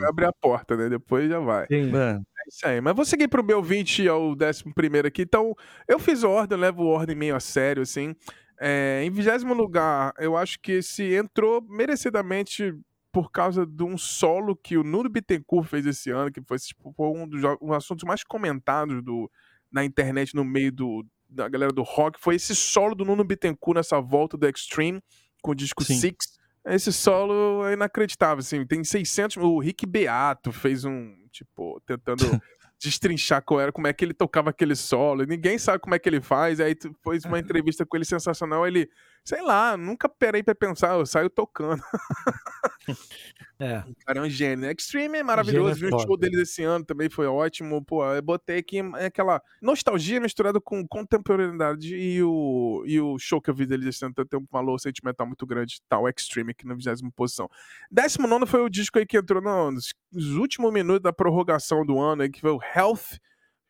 abrir 0.07 0.25
a 0.25 0.33
porta, 0.33 0.75
né? 0.75 0.89
Depois 0.89 1.29
já 1.29 1.39
vai. 1.39 1.67
Sim. 1.67 1.95
É. 1.95 2.11
é 2.13 2.47
isso 2.47 2.67
aí. 2.67 2.81
Mas 2.81 2.95
vou 2.95 3.05
seguir 3.05 3.27
pro 3.27 3.43
meu 3.43 3.61
20 3.61 4.07
ao 4.07 4.31
11 4.31 4.73
primeiro 4.73 5.07
aqui. 5.07 5.23
Então, 5.23 5.55
eu 5.87 5.99
fiz 5.99 6.23
ordem, 6.23 6.57
eu 6.57 6.61
levo 6.61 6.85
ordem 6.85 7.15
meio 7.15 7.35
a 7.35 7.39
sério, 7.39 7.83
assim. 7.83 8.15
É, 8.59 9.01
em 9.03 9.11
vigésimo 9.11 9.53
lugar, 9.53 10.13
eu 10.17 10.37
acho 10.37 10.59
que 10.59 10.73
esse 10.73 11.13
entrou 11.13 11.61
merecidamente 11.61 12.73
por 13.11 13.31
causa 13.31 13.65
de 13.65 13.83
um 13.83 13.97
solo 13.97 14.55
que 14.55 14.77
o 14.77 14.83
Nuno 14.83 15.09
Bittencourt 15.09 15.67
fez 15.67 15.85
esse 15.85 16.09
ano, 16.11 16.31
que 16.31 16.41
foi, 16.41 16.59
tipo, 16.59 16.91
foi 16.91 17.07
um 17.07 17.27
dos 17.27 17.41
um 17.61 17.71
assuntos 17.71 18.03
mais 18.03 18.23
comentados 18.23 19.01
do, 19.01 19.31
na 19.71 19.85
internet 19.85 20.35
no 20.35 20.43
meio 20.43 20.71
do, 20.71 21.05
da 21.29 21.47
galera 21.49 21.71
do 21.71 21.83
rock, 21.83 22.19
foi 22.19 22.35
esse 22.35 22.55
solo 22.55 22.95
do 22.95 23.05
Nuno 23.05 23.23
Bittencourt 23.23 23.77
nessa 23.77 23.99
volta 23.99 24.37
do 24.37 24.47
Extreme 24.47 25.01
com 25.41 25.51
o 25.51 25.55
disco 25.55 25.83
Sim. 25.83 25.99
Six. 25.99 26.37
Esse 26.65 26.91
solo 26.91 27.65
é 27.67 27.73
inacreditável, 27.73 28.39
assim, 28.39 28.65
tem 28.65 28.83
600... 28.83 29.37
O 29.37 29.59
Rick 29.59 29.85
Beato 29.85 30.51
fez 30.51 30.83
um, 30.83 31.15
tipo, 31.31 31.79
tentando 31.85 32.23
destrinchar 32.81 33.43
qual 33.43 33.59
era, 33.59 33.71
como 33.71 33.87
é 33.87 33.93
que 33.93 34.03
ele 34.03 34.13
tocava 34.13 34.49
aquele 34.49 34.75
solo. 34.75 35.23
Ninguém 35.25 35.57
sabe 35.57 35.79
como 35.79 35.95
é 35.95 35.99
que 35.99 36.09
ele 36.09 36.21
faz. 36.21 36.59
Aí 36.59 36.75
tu 36.75 36.95
fez 37.03 37.23
uma 37.25 37.39
entrevista 37.39 37.85
com 37.85 37.95
ele 37.97 38.05
sensacional. 38.05 38.65
Ele, 38.67 38.89
sei 39.25 39.41
lá, 39.41 39.75
nunca 39.75 40.07
parei 40.07 40.43
pra 40.43 40.53
pensar, 40.53 40.93
eu 40.93 41.05
saio 41.05 41.29
tocando. 41.29 41.81
É. 43.57 43.79
O 43.79 43.95
cara 44.05 44.19
é 44.19 44.21
um 44.21 44.29
gênio. 44.29 44.69
Extreme 44.69 45.19
é 45.19 45.23
maravilhoso. 45.23 45.79
Vi 45.79 45.85
o 45.87 45.99
show 45.99 46.17
deles 46.17 46.41
esse 46.41 46.61
ano 46.61 46.83
também 46.83 47.09
foi 47.09 47.25
ótimo. 47.25 47.83
Pô, 47.83 48.05
eu 48.13 48.21
botei 48.21 48.57
aqui 48.57 48.79
é 48.97 49.05
aquela 49.05 49.41
nostalgia 49.61 50.19
misturada 50.19 50.59
com 50.59 50.85
contemporaneidade 50.85 51.95
e 51.95 52.21
o, 52.21 52.83
e 52.85 52.99
o 52.99 53.17
show 53.17 53.41
que 53.41 53.49
eu 53.49 53.55
vi 53.55 53.65
deles 53.65 53.87
esse 53.87 54.03
ano 54.03 54.13
tem 54.13 54.37
um 54.37 54.45
valor 54.51 54.77
sentimental 54.77 55.25
muito 55.25 55.45
grande. 55.45 55.81
Tal, 55.87 56.07
Extreme, 56.09 56.51
aqui 56.51 56.67
na 56.67 56.75
20 56.75 57.11
posição. 57.15 57.49
19 57.89 58.45
foi 58.45 58.59
o 58.61 58.69
disco 58.69 58.99
aí 58.99 59.05
que 59.05 59.17
entrou 59.17 59.41
nos, 59.41 59.93
nos 60.11 60.35
últimos 60.35 60.73
minutos 60.73 61.03
da 61.03 61.13
prorrogação 61.13 61.85
do 61.85 61.97
ano, 61.97 62.23
aí, 62.23 62.29
que 62.29 62.41
foi 62.41 62.51
o 62.51 62.59
Health. 62.75 63.17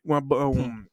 Uma, 0.04 0.18
um, 0.18 0.62
hum 0.62 0.86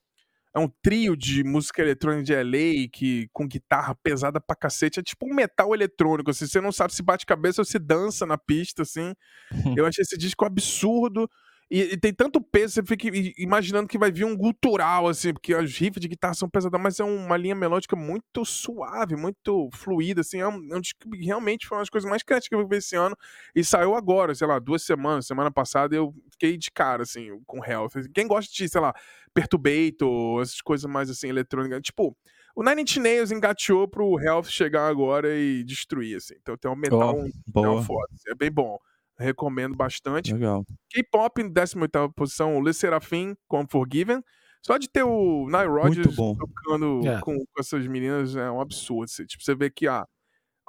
é 0.56 0.60
um 0.60 0.68
trio 0.68 1.18
de 1.18 1.44
música 1.44 1.82
eletrônica 1.82 2.24
de 2.24 2.34
LA 2.34 2.88
que, 2.92 3.28
com 3.34 3.48
guitarra 3.48 3.96
pesada 3.96 4.40
pra 4.40 4.56
cacete. 4.56 5.00
É 5.00 5.04
tipo 5.04 5.26
um 5.26 5.34
metal 5.34 5.74
eletrônico, 5.74 6.30
assim. 6.30 6.46
Você 6.46 6.62
não 6.62 6.72
sabe 6.72 6.94
se 6.94 7.02
bate 7.02 7.26
cabeça 7.26 7.62
ou 7.62 7.66
se 7.66 7.80
dança 7.80 8.26
na 8.26 8.38
pista, 8.38 8.84
assim. 8.84 9.14
Eu 9.82 9.86
achei 9.86 10.04
esse 10.04 10.18
disco 10.18 10.46
absurdo. 10.46 11.30
E, 11.70 11.94
e, 11.94 11.98
tem 11.98 12.14
tanto 12.14 12.42
peso, 12.42 12.74
você 12.76 12.84
fica 12.84 13.08
imaginando 13.38 13.88
que 13.88 13.98
vai 13.98 14.12
vir 14.12 14.26
um 14.26 14.36
gutural, 14.36 15.08
assim, 15.08 15.34
porque 15.34 15.54
as 15.54 15.76
riffs 15.76 16.02
de 16.02 16.08
guitarra 16.08 16.34
são 16.34 16.50
pesadas, 16.50 16.80
mas 16.80 17.00
é 17.00 17.04
uma 17.04 17.38
linha 17.38 17.56
melódica 17.56 17.96
muito 17.96 18.46
suave, 18.46 19.16
muito 19.16 19.70
fluida, 19.74 20.22
assim. 20.22 20.40
É 20.40 20.48
um, 20.48 20.74
é 20.74 20.78
um 20.78 20.82
disco 20.82 21.10
que 21.10 21.26
realmente 21.26 21.68
foi 21.68 21.78
uma 21.78 21.82
das 21.82 21.90
coisas 21.90 22.10
mais 22.10 22.24
criativas 22.24 22.48
que 22.48 22.56
eu 22.56 22.68
vi 22.68 22.78
esse 22.78 22.96
ano. 22.96 23.18
E 23.56 23.64
saiu 23.64 23.96
agora, 23.96 24.36
sei 24.36 24.48
lá, 24.48 24.60
duas 24.60 24.84
semanas, 24.84 25.26
semana 25.26 25.52
passada, 25.52 25.96
eu 25.96 26.14
fiquei 26.32 26.58
de 26.58 26.70
cara, 26.70 27.04
assim, 27.04 27.40
com 27.46 27.64
Health. 27.64 27.92
Quem 28.14 28.28
gosta 28.28 28.54
de, 28.54 28.70
sei 28.70 28.82
lá, 28.82 28.94
Perturbator, 29.34 30.42
essas 30.42 30.62
coisas 30.62 30.90
mais, 30.90 31.10
assim, 31.10 31.28
eletrônicas, 31.30 31.82
tipo. 31.82 32.16
O 32.56 32.62
Nine 32.64 32.84
Inch 32.84 32.98
Nails 32.98 33.32
engateou 33.32 33.88
pro 33.88 34.20
Health 34.20 34.44
chegar 34.44 34.88
agora 34.88 35.36
e 35.36 35.64
destruir, 35.64 36.18
assim. 36.18 36.36
Então 36.40 36.56
tem 36.56 36.70
um 36.70 36.76
metal, 36.76 37.18
oh, 37.56 37.60
um 37.62 37.82
foda. 37.82 38.08
Assim, 38.14 38.30
é 38.30 38.36
bem 38.36 38.52
bom 38.52 38.78
recomendo 39.18 39.76
bastante. 39.76 40.34
Legal. 40.34 40.66
K-pop 40.92 41.42
em 41.42 41.50
18 41.50 42.14
posição, 42.16 42.58
o 42.58 42.62
Le 42.62 42.74
Serafim 42.74 43.36
com 43.48 43.66
Forgiven. 43.68 44.22
Só 44.66 44.78
de 44.78 44.90
ter 44.90 45.04
o 45.04 45.46
Nile 45.48 45.68
Rodgers 45.68 46.16
tocando 46.16 47.06
é. 47.06 47.20
com, 47.20 47.36
com, 47.36 47.60
essas 47.60 47.86
meninas 47.86 48.36
é 48.36 48.50
um 48.50 48.62
absurdo. 48.62 49.04
Assim. 49.04 49.26
Tipo, 49.26 49.44
você 49.44 49.54
vê 49.54 49.70
que 49.70 49.88
ah, 49.88 50.08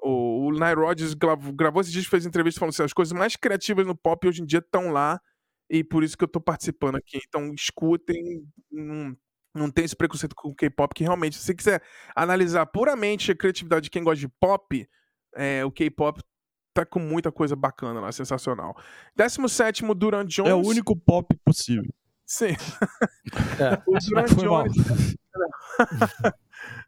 o, 0.03 0.47
o 0.47 0.51
Nile 0.51 0.75
Rodgers 0.75 1.15
gravou, 1.15 1.53
gravou 1.53 1.81
esse 1.81 1.93
disco, 1.93 2.11
fez 2.11 2.27
entrevista 2.27 2.59
falando 2.59 2.75
assim, 2.75 2.83
as 2.83 2.93
coisas 2.93 3.13
mais 3.13 3.37
criativas 3.37 3.87
no 3.87 3.97
pop 3.97 4.27
hoje 4.27 4.43
em 4.43 4.47
dia 4.47 4.59
estão 4.59 4.91
lá 4.91 5.21
e 5.71 5.85
por 5.85 6.03
isso 6.03 6.19
que 6.19 6.25
eu 6.25 6.29
tô 6.29 6.41
participando 6.41 6.97
aqui. 6.97 7.21
Então 7.27 7.55
escutem, 7.55 8.45
não, 8.71 9.17
não 9.55 9.71
tem 9.71 9.85
esse 9.85 9.97
preconceito 9.97 10.35
com 10.35 10.49
o 10.49 10.55
K-pop, 10.55 10.93
que 10.93 11.05
realmente, 11.05 11.37
se 11.37 11.45
você 11.45 11.55
quiser 11.55 11.83
analisar 12.17 12.67
puramente 12.67 13.31
a 13.31 13.37
criatividade 13.37 13.85
de 13.85 13.91
quem 13.91 14.03
gosta 14.03 14.21
de 14.21 14.29
pop, 14.41 14.89
é, 15.37 15.65
o 15.65 15.71
K-pop 15.71 16.21
tá 16.75 16.85
com 16.85 16.99
muita 16.99 17.31
coisa 17.31 17.55
bacana 17.55 18.01
lá, 18.01 18.11
sensacional. 18.13 18.77
17 19.17 19.85
Duran 19.95 20.27
Jones. 20.27 20.51
É 20.51 20.55
o 20.55 20.61
único 20.67 20.97
pop 20.97 21.35
possível. 21.45 21.91
Sim. 22.27 22.57
É. 23.61 23.81
o 23.87 23.99
Duran 23.99 24.27
Jones. 24.27 25.17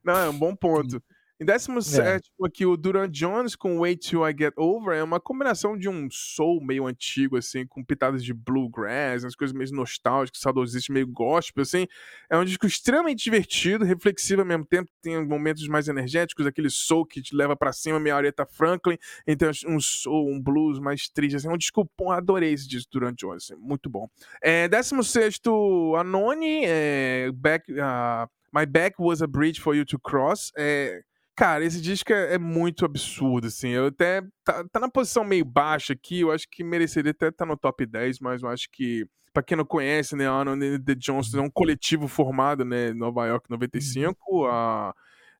Não, 0.04 0.16
é 0.16 0.28
um 0.28 0.38
bom 0.38 0.54
ponto. 0.54 1.02
Em 1.38 1.44
17 1.44 2.00
é. 2.00 2.46
aqui, 2.46 2.64
o 2.64 2.78
Duran 2.78 3.10
Jones 3.10 3.54
com 3.54 3.80
Wait 3.80 4.00
Till 4.00 4.26
I 4.26 4.34
Get 4.34 4.54
Over 4.56 4.96
é 4.96 5.02
uma 5.02 5.20
combinação 5.20 5.76
de 5.76 5.86
um 5.86 6.08
soul 6.10 6.64
meio 6.64 6.86
antigo, 6.86 7.36
assim, 7.36 7.66
com 7.66 7.84
pitadas 7.84 8.24
de 8.24 8.32
bluegrass, 8.32 9.22
umas 9.22 9.36
coisas 9.36 9.54
meio 9.54 9.70
nostálgicas, 9.74 10.40
saudosistas, 10.40 10.88
meio 10.88 11.06
gospel, 11.06 11.60
assim. 11.60 11.86
É 12.30 12.38
um 12.38 12.44
disco 12.44 12.66
extremamente 12.66 13.22
divertido, 13.22 13.84
reflexivo 13.84 14.40
ao 14.40 14.46
mesmo 14.46 14.64
tempo, 14.64 14.90
tem 15.02 15.22
momentos 15.26 15.68
mais 15.68 15.88
energéticos, 15.88 16.46
aquele 16.46 16.70
soul 16.70 17.04
que 17.04 17.20
te 17.20 17.36
leva 17.36 17.54
para 17.54 17.70
cima, 17.70 18.00
meio 18.00 18.16
Aretha 18.16 18.46
Franklin, 18.46 18.96
então 19.26 19.50
um 19.66 19.78
soul, 19.78 20.30
um 20.30 20.40
blues 20.40 20.78
mais 20.78 21.06
triste, 21.06 21.36
assim. 21.36 21.48
É 21.48 21.52
um 21.52 21.58
disco, 21.58 21.86
bom, 21.98 22.10
adorei 22.10 22.54
esse 22.54 22.66
disco 22.66 22.90
Duran 22.90 23.12
Jones, 23.12 23.50
assim, 23.50 23.60
muito 23.60 23.90
bom. 23.90 24.08
É, 24.40 24.68
16 24.68 25.38
Anoni, 25.98 26.62
é, 26.64 27.30
back, 27.34 27.70
uh, 27.72 28.26
My 28.50 28.64
Back 28.64 28.96
Was 28.98 29.20
a 29.20 29.26
Bridge 29.26 29.60
for 29.60 29.76
You 29.76 29.84
to 29.84 29.98
Cross, 29.98 30.50
é 30.56 31.02
Cara, 31.36 31.62
esse 31.66 31.82
disco 31.82 32.14
é, 32.14 32.34
é, 32.34 32.38
muito 32.38 32.86
absurdo, 32.86 33.46
assim. 33.46 33.68
Eu 33.68 33.86
até. 33.86 34.22
Tá, 34.42 34.64
tá, 34.72 34.80
na 34.80 34.88
posição 34.88 35.22
meio 35.22 35.44
baixa 35.44 35.92
aqui, 35.92 36.20
eu 36.20 36.32
acho 36.32 36.48
que 36.50 36.64
mereceria 36.64 37.10
até 37.10 37.28
estar 37.28 37.44
tá 37.44 37.46
no 37.46 37.58
top 37.58 37.84
10, 37.84 38.20
mas 38.20 38.42
eu 38.42 38.48
acho 38.48 38.68
que. 38.72 39.06
Pra 39.34 39.42
quem 39.42 39.54
não 39.54 39.66
conhece, 39.66 40.16
né, 40.16 40.26
a 40.26 40.42
The 40.82 40.94
Johnson 40.94 41.40
é 41.40 41.42
um 41.42 41.50
coletivo 41.50 42.08
formado, 42.08 42.64
né, 42.64 42.88
em 42.88 42.94
Nova 42.94 43.26
York 43.26 43.50
95, 43.50 44.18
uhum. 44.30 44.46
a, 44.46 44.94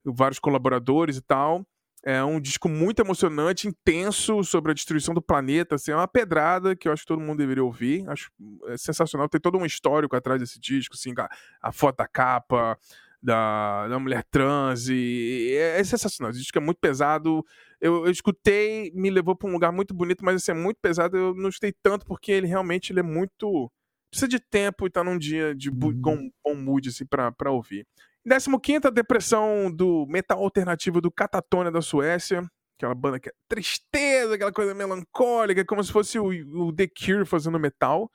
vários 0.04 0.38
colaboradores 0.38 1.16
e 1.16 1.22
tal. 1.22 1.66
É 2.04 2.22
um 2.22 2.38
disco 2.38 2.68
muito 2.68 3.00
emocionante, 3.00 3.66
intenso 3.66 4.44
sobre 4.44 4.72
a 4.72 4.74
destruição 4.74 5.14
do 5.14 5.22
planeta. 5.22 5.76
Assim, 5.76 5.92
é 5.92 5.96
uma 5.96 6.06
pedrada 6.06 6.76
que 6.76 6.86
eu 6.86 6.92
acho 6.92 7.04
que 7.04 7.08
todo 7.08 7.22
mundo 7.22 7.38
deveria 7.38 7.64
ouvir. 7.64 8.06
Acho 8.08 8.30
é 8.66 8.76
sensacional. 8.76 9.30
Tem 9.30 9.40
todo 9.40 9.56
um 9.56 9.64
histórico 9.64 10.14
atrás 10.14 10.38
desse 10.40 10.60
disco, 10.60 10.94
assim, 10.94 11.14
a, 11.18 11.28
a 11.62 11.72
foto 11.72 11.96
da 11.96 12.06
capa, 12.06 12.78
da, 13.26 13.88
da 13.88 13.98
mulher 13.98 14.24
trans 14.30 14.88
e 14.88 15.50
é, 15.52 15.80
é 15.80 15.84
sensacional. 15.84 16.30
Esse 16.30 16.40
disco 16.40 16.56
é 16.58 16.60
muito 16.60 16.78
pesado. 16.78 17.44
Eu, 17.80 18.06
eu 18.06 18.10
escutei, 18.10 18.92
me 18.94 19.10
levou 19.10 19.34
para 19.34 19.48
um 19.48 19.52
lugar 19.52 19.72
muito 19.72 19.92
bonito, 19.92 20.24
mas 20.24 20.36
assim, 20.36 20.52
é 20.52 20.54
muito 20.54 20.78
pesado. 20.80 21.16
Eu 21.16 21.34
não 21.34 21.48
escutei 21.48 21.74
tanto 21.82 22.06
porque 22.06 22.30
ele 22.30 22.46
realmente 22.46 22.92
ele 22.92 23.00
é 23.00 23.02
muito. 23.02 23.70
Precisa 24.08 24.28
de 24.28 24.38
tempo 24.38 24.86
e 24.86 24.90
tá 24.90 25.02
num 25.02 25.18
dia 25.18 25.56
de 25.56 25.68
uhum. 25.68 26.00
com 26.00 26.30
bom 26.44 26.54
mood 26.54 26.88
assim, 26.88 27.04
pra, 27.04 27.32
pra 27.32 27.50
ouvir. 27.50 27.84
15 28.24 28.86
a 28.86 28.90
depressão 28.90 29.70
do 29.74 30.06
metal 30.08 30.38
alternativo 30.38 31.00
do 31.00 31.10
Catatonia 31.10 31.72
da 31.72 31.82
Suécia. 31.82 32.48
Aquela 32.78 32.94
banda 32.94 33.18
que 33.18 33.28
é 33.28 33.32
tristeza, 33.48 34.36
aquela 34.36 34.52
coisa 34.52 34.72
melancólica, 34.72 35.64
como 35.64 35.82
se 35.82 35.90
fosse 35.90 36.18
o, 36.18 36.28
o 36.28 36.72
The 36.72 36.86
Cure 36.86 37.26
fazendo 37.26 37.58
metal. 37.58 38.08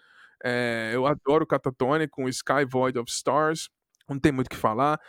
É, 0.43 0.91
eu 0.93 1.05
adoro 1.05 1.45
Catatonia 1.45 2.07
com 2.07 2.29
Sky 2.29 2.63
Void 2.65 2.97
of 2.97 3.11
Stars 3.11 3.67
não 4.13 4.19
tem 4.19 4.31
muito 4.31 4.47
o 4.47 4.49
que 4.49 4.55
falar. 4.55 4.99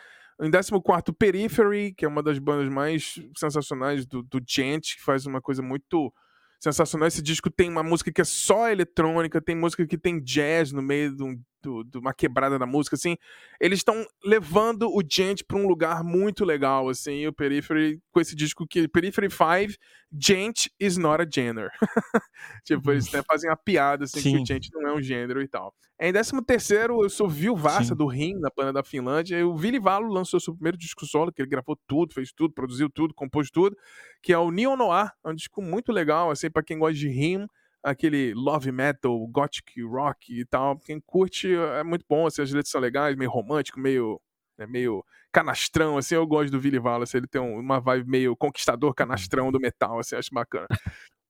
Em 0.41 0.49
14, 0.49 0.71
Periphery, 1.17 1.93
que 1.93 2.05
é 2.05 2.07
uma 2.07 2.23
das 2.23 2.39
bandas 2.39 2.67
mais 2.67 3.15
sensacionais 3.37 4.05
do, 4.05 4.23
do 4.23 4.41
Gent, 4.47 4.95
que 4.95 5.03
faz 5.03 5.25
uma 5.25 5.41
coisa 5.41 5.61
muito 5.61 6.11
sensacional. 6.59 7.07
Esse 7.07 7.21
disco 7.21 7.49
tem 7.49 7.69
uma 7.69 7.83
música 7.83 8.11
que 8.11 8.21
é 8.21 8.25
só 8.25 8.69
eletrônica, 8.69 9.41
tem 9.41 9.55
música 9.55 9.85
que 9.85 9.97
tem 9.97 10.21
jazz 10.21 10.71
no 10.71 10.81
meio 10.81 11.15
de 11.15 11.23
um, 11.23 11.39
do, 11.63 11.83
de 11.83 11.97
uma 11.97 12.13
quebrada 12.13 12.59
na 12.59 12.65
música, 12.65 12.95
assim. 12.95 13.15
Eles 13.59 13.79
estão 13.79 14.05
levando 14.23 14.89
o 14.89 15.01
Gent 15.09 15.41
pra 15.47 15.57
um 15.57 15.67
lugar 15.67 16.03
muito 16.03 16.43
legal, 16.43 16.89
assim, 16.89 17.25
o 17.25 17.33
Periphery, 17.33 17.99
com 18.11 18.19
esse 18.19 18.35
disco 18.35 18.67
que 18.67 18.87
Periphery 18.87 19.29
5, 19.29 19.79
Gent 20.19 20.67
is 20.79 20.97
not 20.97 21.23
a 21.23 21.27
gender. 21.29 21.69
tipo, 22.65 22.91
eles 22.91 23.11
né, 23.11 23.23
fazem 23.25 23.49
a 23.49 23.55
piada, 23.55 24.03
assim, 24.03 24.19
Sim. 24.19 24.35
que 24.35 24.41
o 24.43 24.45
Gent 24.45 24.67
não 24.73 24.89
é 24.89 24.93
um 24.93 25.01
gênero 25.01 25.41
e 25.41 25.47
tal. 25.47 25.73
Em 25.99 26.11
13 26.11 26.43
terceiro, 26.45 27.03
eu 27.03 27.09
sou 27.09 27.29
Vilvassa 27.29 27.95
do 27.95 28.07
Rim, 28.07 28.33
na 28.39 28.49
banda 28.55 28.73
da 28.73 28.83
Finlândia. 28.83 29.47
O 29.47 29.55
Vili 29.55 29.79
Valo 29.79 30.11
lançou 30.11 30.39
seu 30.39 30.53
primeiro 30.53 30.77
disco 30.77 31.05
solo, 31.05 31.31
que 31.31 31.41
ele 31.41 31.49
gravou 31.49 31.77
tudo, 31.87 32.13
fez 32.13 32.33
tudo, 32.33 32.53
produziu 32.53 32.89
tudo, 32.89 33.13
compôs 33.13 33.49
tudo, 33.49 33.77
que 34.21 34.33
é 34.33 34.37
o 34.37 34.51
Neo 34.51 34.75
Noir. 34.75 35.11
É 35.23 35.29
um 35.29 35.33
disco 35.33 35.61
muito 35.61 35.91
legal, 35.91 36.29
assim, 36.29 36.49
para 36.49 36.63
quem 36.63 36.77
gosta 36.77 36.95
de 36.95 37.07
rim 37.07 37.47
aquele 37.83 38.33
love 38.33 38.71
metal, 38.71 39.27
gothic 39.27 39.81
rock 39.83 40.39
e 40.39 40.45
tal. 40.45 40.79
Quem 40.79 40.99
curte 41.05 41.53
é 41.53 41.83
muito 41.83 42.05
bom, 42.07 42.25
assim, 42.25 42.41
as 42.41 42.51
letras 42.51 42.69
são 42.71 42.81
legais, 42.81 43.15
meio 43.15 43.29
romântico, 43.29 43.79
meio, 43.79 44.19
né, 44.57 44.65
meio 44.65 45.03
canastrão, 45.31 45.97
assim, 45.97 46.15
eu 46.15 46.25
gosto 46.27 46.51
do 46.51 46.59
Billy 46.59 46.77
Wallace, 46.77 47.17
ele 47.17 47.27
tem 47.27 47.41
uma 47.41 47.79
vibe 47.79 48.07
meio 48.07 48.35
conquistador 48.35 48.93
canastrão 48.93 49.51
do 49.51 49.59
metal, 49.59 49.99
assim, 49.99 50.15
acho 50.15 50.29
bacana. 50.31 50.67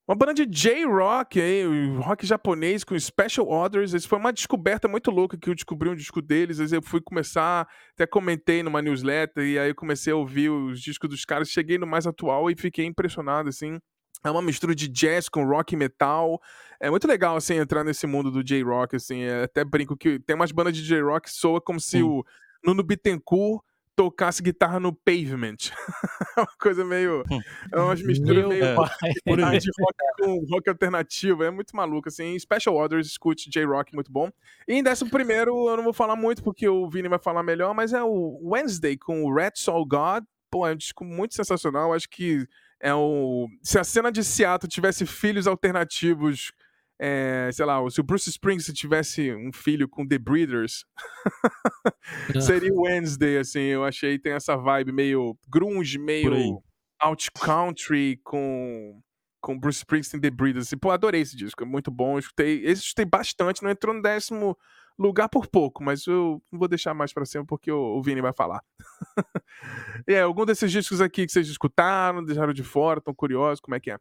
Uma 0.05 0.17
banda 0.17 0.33
de 0.33 0.45
J-Rock 0.45 1.39
aí, 1.39 1.63
rock 1.95 2.25
japonês 2.25 2.83
com 2.83 2.99
Special 2.99 3.47
Orders. 3.47 3.93
Isso 3.93 4.09
foi 4.09 4.19
uma 4.19 4.33
descoberta 4.33 4.85
muito 4.85 5.09
louca 5.09 5.37
que 5.37 5.49
eu 5.49 5.55
descobri 5.55 5.87
um 5.87 5.95
disco 5.95 6.21
deles. 6.21 6.73
Eu 6.73 6.81
fui 6.81 6.99
começar, 6.99 7.65
até 7.93 8.05
comentei 8.05 8.61
numa 8.61 8.81
newsletter, 8.81 9.45
e 9.45 9.57
aí 9.57 9.69
eu 9.69 9.75
comecei 9.75 10.11
a 10.11 10.17
ouvir 10.17 10.49
os 10.49 10.81
discos 10.81 11.09
dos 11.09 11.23
caras. 11.23 11.47
Cheguei 11.47 11.77
no 11.77 11.87
mais 11.87 12.05
atual 12.05 12.51
e 12.51 12.55
fiquei 12.57 12.85
impressionado, 12.85 13.47
assim. 13.47 13.79
É 14.23 14.31
uma 14.31 14.41
mistura 14.41 14.73
de 14.73 14.87
jazz 14.87 15.27
com 15.27 15.45
rock 15.45 15.73
e 15.73 15.77
metal. 15.77 16.41
É 16.79 16.89
muito 16.89 17.07
legal, 17.07 17.35
assim, 17.35 17.55
entrar 17.55 17.83
nesse 17.83 18.07
mundo 18.07 18.31
do 18.31 18.43
J-Rock, 18.43 18.95
assim. 18.95 19.21
É, 19.21 19.43
até 19.43 19.63
brinco 19.63 19.97
que 19.97 20.19
tem 20.19 20.35
umas 20.35 20.51
bandas 20.51 20.75
de 20.75 20.83
J-Rock 20.83 21.29
que 21.29 21.35
soa 21.35 21.61
como 21.61 21.79
se 21.79 22.01
o 22.01 22.25
Nuno 22.63 22.83
Bittencourt 22.83 23.63
tocasse 23.95 24.41
guitarra 24.41 24.79
no 24.79 24.93
pavement. 24.93 25.55
é 26.37 26.41
uma 26.41 26.47
coisa 26.59 26.83
meio. 26.83 27.23
É 27.71 27.79
umas 27.79 28.01
misturas 28.03 28.47
meio. 28.47 28.63
É. 28.63 29.57
de 29.57 29.69
rock 29.79 29.97
com 30.19 30.45
rock 30.49 30.69
alternativo. 30.69 31.43
É 31.43 31.51
muito 31.51 31.75
maluco, 31.75 32.09
assim. 32.09 32.37
Special 32.39 32.75
Orders, 32.75 33.07
escute 33.07 33.49
J-Rock, 33.49 33.93
muito 33.93 34.11
bom. 34.11 34.31
E 34.67 34.73
em 34.73 34.83
décimo 34.83 35.09
primeiro, 35.09 35.69
eu 35.69 35.77
não 35.77 35.83
vou 35.83 35.93
falar 35.93 36.15
muito 36.15 36.43
porque 36.43 36.67
o 36.67 36.89
Vini 36.89 37.07
vai 37.07 37.19
falar 37.19 37.43
melhor, 37.43 37.73
mas 37.73 37.93
é 37.93 38.03
o 38.03 38.39
Wednesday 38.43 38.97
com 38.97 39.23
o 39.23 39.33
Red 39.33 39.51
Soul 39.55 39.85
God. 39.85 40.23
Pô, 40.49 40.67
é 40.67 40.73
um 40.73 40.77
disco 40.77 41.03
muito 41.03 41.35
sensacional. 41.35 41.93
Acho 41.93 42.09
que 42.09 42.47
é 42.83 42.93
o. 42.93 43.47
Se 43.63 43.79
a 43.79 43.83
cena 43.83 44.11
de 44.11 44.21
Seattle 44.23 44.69
tivesse 44.69 45.05
filhos 45.05 45.47
alternativos, 45.47 46.51
é, 46.99 47.49
sei 47.53 47.65
lá, 47.65 47.77
se 47.89 48.01
o 48.01 48.03
Bruce 48.03 48.29
Springsteen 48.29 48.75
tivesse 48.75 49.33
um 49.33 49.53
filho 49.53 49.87
com 49.87 50.05
The 50.05 50.19
Breeders, 50.19 50.85
seria 52.41 52.73
o 52.73 52.81
Wednesday, 52.81 53.37
assim. 53.37 53.61
Eu 53.61 53.85
achei 53.85 54.19
tem 54.19 54.33
essa 54.33 54.57
vibe 54.57 54.91
meio 54.91 55.37
grunge, 55.47 55.97
meio 55.97 56.61
out 57.01 57.31
country 57.31 58.19
com 58.21 59.01
com 59.41 59.57
Bruce 59.57 59.79
Springsteen 59.79 60.19
The 60.19 60.29
Breeders. 60.29 60.67
Assim, 60.67 60.77
pô, 60.77 60.91
adorei 60.91 61.21
esse 61.21 61.37
disco, 61.37 61.63
é 61.63 61.65
muito 61.65 61.89
bom. 61.89 62.15
Eu 62.15 62.19
escutei, 62.19 62.65
esse 62.65 62.83
escutei 62.83 63.05
bastante, 63.05 63.63
não 63.63 63.69
entrou 63.69 63.95
no 63.95 64.01
décimo 64.01 64.57
lugar 64.97 65.29
por 65.29 65.47
pouco, 65.47 65.83
mas 65.83 66.05
eu 66.07 66.41
vou 66.51 66.67
deixar 66.67 66.93
mais 66.93 67.13
para 67.13 67.25
cima 67.25 67.45
porque 67.45 67.71
o, 67.71 68.01
Vini 68.01 68.21
vai 68.21 68.33
falar. 68.33 68.61
e 70.07 70.13
é, 70.13 70.21
algum 70.21 70.45
desses 70.45 70.71
discos 70.71 71.01
aqui 71.01 71.25
que 71.25 71.31
vocês 71.31 71.47
escutaram, 71.47 72.23
deixaram 72.23 72.53
de 72.53 72.63
fora, 72.63 72.99
estão 72.99 73.13
curiosos, 73.13 73.59
como 73.59 73.75
é 73.75 73.79
que 73.79 73.91
é? 73.91 73.97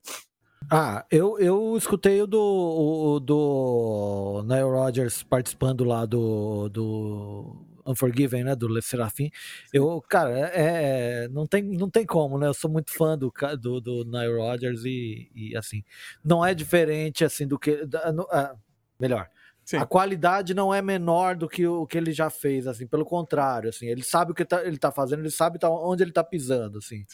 Ah, 0.70 1.04
eu, 1.10 1.38
eu 1.38 1.76
escutei 1.76 2.22
o 2.22 2.26
do, 2.26 2.40
o, 2.40 3.20
do 3.20 4.44
Nile 4.46 4.62
Rodgers 4.62 5.22
participando 5.22 5.84
lá 5.84 6.06
do, 6.06 6.68
do 6.68 7.66
Unforgiven, 7.86 8.44
né, 8.44 8.54
do 8.54 8.68
Le 8.68 8.80
Serafim. 8.80 9.30
Eu, 9.72 10.00
cara, 10.08 10.30
é, 10.30 11.24
é, 11.24 11.28
não, 11.28 11.46
tem, 11.46 11.62
não 11.62 11.90
tem 11.90 12.06
como, 12.06 12.38
né? 12.38 12.46
Eu 12.46 12.54
sou 12.54 12.70
muito 12.70 12.92
fã 12.92 13.18
do, 13.18 13.32
do, 13.60 13.80
do 13.80 14.04
Nile 14.04 14.38
Rodgers 14.38 14.84
e, 14.84 15.30
e, 15.34 15.56
assim, 15.56 15.82
não 16.24 16.44
é 16.44 16.54
diferente, 16.54 17.24
assim, 17.24 17.46
do 17.46 17.58
que... 17.58 17.84
Da, 17.84 18.12
no, 18.12 18.22
ah, 18.30 18.54
melhor, 19.00 19.28
Sim. 19.64 19.76
A 19.76 19.86
qualidade 19.86 20.54
não 20.54 20.74
é 20.74 20.82
menor 20.82 21.36
do 21.36 21.48
que 21.48 21.66
o 21.66 21.86
que 21.86 21.96
ele 21.96 22.12
já 22.12 22.28
fez, 22.28 22.66
assim, 22.66 22.86
pelo 22.86 23.04
contrário, 23.04 23.70
assim, 23.70 23.86
ele 23.86 24.02
sabe 24.02 24.32
o 24.32 24.34
que 24.34 24.44
tá, 24.44 24.64
ele 24.64 24.76
tá 24.76 24.90
fazendo, 24.90 25.20
ele 25.20 25.30
sabe 25.30 25.58
tá, 25.58 25.70
onde 25.70 26.02
ele 26.02 26.12
tá 26.12 26.24
pisando, 26.24 26.78
assim. 26.78 27.04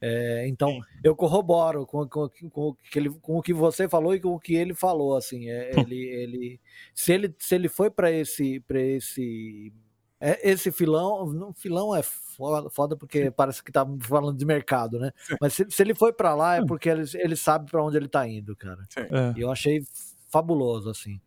É, 0.00 0.46
então, 0.46 0.68
Sim. 0.68 0.82
eu 1.02 1.16
corroboro 1.16 1.86
com, 1.86 2.06
com, 2.06 2.28
com, 2.50 2.76
que 2.90 2.98
ele, 2.98 3.08
com 3.08 3.38
o 3.38 3.42
que 3.42 3.54
você 3.54 3.88
falou 3.88 4.14
e 4.14 4.20
com 4.20 4.34
o 4.34 4.40
que 4.40 4.54
ele 4.54 4.74
falou, 4.74 5.16
assim, 5.16 5.48
é, 5.48 5.70
ele, 5.80 5.96
ele, 5.96 6.60
se 6.94 7.12
ele, 7.12 7.34
se 7.38 7.54
ele 7.54 7.68
foi 7.68 7.90
para 7.90 8.12
esse, 8.12 8.60
para 8.60 8.80
esse, 8.80 9.72
é, 10.20 10.50
esse 10.50 10.70
filão, 10.70 11.54
filão 11.54 11.96
é 11.96 12.02
foda, 12.02 12.68
foda 12.68 12.96
porque 12.96 13.24
Sim. 13.24 13.30
parece 13.30 13.64
que 13.64 13.72
tá 13.72 13.86
falando 14.00 14.36
de 14.36 14.44
mercado, 14.44 14.98
né? 14.98 15.10
Mas 15.40 15.54
se, 15.54 15.66
se 15.70 15.82
ele 15.82 15.94
foi 15.94 16.12
para 16.12 16.34
lá 16.34 16.56
é 16.56 16.60
hum. 16.60 16.66
porque 16.66 16.88
ele, 16.88 17.04
ele 17.14 17.36
sabe 17.36 17.70
para 17.70 17.82
onde 17.82 17.96
ele 17.96 18.08
tá 18.08 18.28
indo, 18.28 18.54
cara. 18.56 18.82
É. 18.96 19.38
E 19.38 19.40
eu 19.40 19.50
achei 19.50 19.82
fabuloso, 20.30 20.90
assim. 20.90 21.20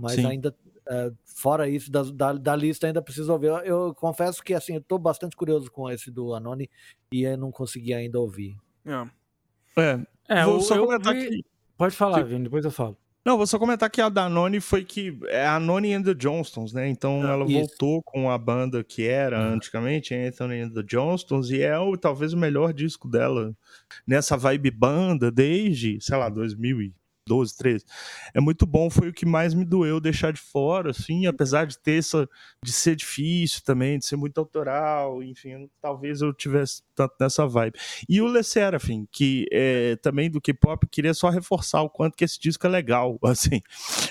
Mas 0.00 0.12
Sim. 0.12 0.26
ainda, 0.26 0.54
é, 0.88 1.12
fora 1.24 1.68
isso, 1.68 1.90
da, 1.90 2.02
da, 2.02 2.32
da, 2.32 2.56
lista 2.56 2.86
ainda 2.86 3.02
preciso 3.02 3.32
ouvir. 3.32 3.48
Eu, 3.48 3.58
eu, 3.58 3.94
confesso 3.94 4.42
que, 4.42 4.54
assim, 4.54 4.74
eu 4.74 4.80
tô 4.80 4.98
bastante 4.98 5.36
curioso 5.36 5.70
com 5.70 5.90
esse 5.90 6.10
do 6.10 6.34
Anoni 6.34 6.70
e 7.12 7.22
eu 7.22 7.36
não 7.36 7.50
consegui 7.50 7.92
ainda 7.92 8.18
ouvir. 8.18 8.56
É, 8.86 9.80
é, 9.80 10.40
é 10.40 10.44
vou 10.44 10.60
só 10.60 10.78
comentar 10.78 11.14
vi... 11.14 11.26
aqui. 11.26 11.44
Pode 11.76 11.94
falar, 11.94 12.22
Vini, 12.22 12.44
depois 12.44 12.64
eu 12.64 12.70
falo. 12.70 12.96
Não, 13.24 13.36
vou 13.36 13.46
só 13.46 13.58
comentar 13.58 13.90
que 13.90 14.00
a 14.00 14.08
Danone 14.08 14.60
foi 14.60 14.82
que. 14.82 15.18
É 15.28 15.46
a 15.46 15.60
Noni 15.60 15.92
and 15.92 16.02
the 16.02 16.14
Johnstons, 16.14 16.72
né? 16.72 16.88
Então 16.88 17.22
ah, 17.22 17.32
ela 17.32 17.44
isso. 17.44 17.52
voltou 17.52 18.02
com 18.02 18.30
a 18.30 18.38
banda 18.38 18.82
que 18.82 19.06
era 19.06 19.38
uhum. 19.38 19.54
antigamente, 19.54 20.14
Anthony 20.14 20.60
and 20.60 20.70
the 20.70 20.82
Johnstons, 20.82 21.50
e 21.50 21.60
é 21.60 21.78
o, 21.78 21.96
talvez 21.98 22.32
o 22.32 22.38
melhor 22.38 22.72
disco 22.72 23.06
dela 23.06 23.54
nessa 24.06 24.38
vibe 24.38 24.70
banda 24.70 25.30
desde, 25.30 26.00
sei 26.00 26.16
lá, 26.16 26.30
2000 26.30 26.92
12, 27.30 27.56
13. 27.56 27.84
É 28.34 28.40
muito 28.40 28.66
bom, 28.66 28.90
foi 28.90 29.08
o 29.08 29.12
que 29.12 29.24
mais 29.24 29.54
me 29.54 29.64
doeu 29.64 30.00
deixar 30.00 30.32
de 30.32 30.40
fora, 30.40 30.90
assim, 30.90 31.26
apesar 31.26 31.64
de 31.64 31.78
ter 31.78 31.98
essa, 31.98 32.28
de 32.64 32.72
ser 32.72 32.96
difícil 32.96 33.62
também, 33.64 34.00
de 34.00 34.06
ser 34.06 34.16
muito 34.16 34.38
autoral, 34.38 35.22
enfim, 35.22 35.70
talvez 35.80 36.20
eu 36.22 36.34
tivesse 36.34 36.82
tanto 36.96 37.14
nessa 37.20 37.46
vibe. 37.46 37.78
E 38.08 38.20
o 38.20 38.26
Le 38.26 38.42
Serafim, 38.42 39.06
que 39.12 39.46
é 39.52 39.94
também 40.02 40.28
do 40.28 40.40
K-pop, 40.40 40.88
queria 40.90 41.14
só 41.14 41.30
reforçar 41.30 41.82
o 41.82 41.88
quanto 41.88 42.16
que 42.16 42.24
esse 42.24 42.38
disco 42.38 42.66
é 42.66 42.70
legal, 42.70 43.16
assim. 43.22 43.60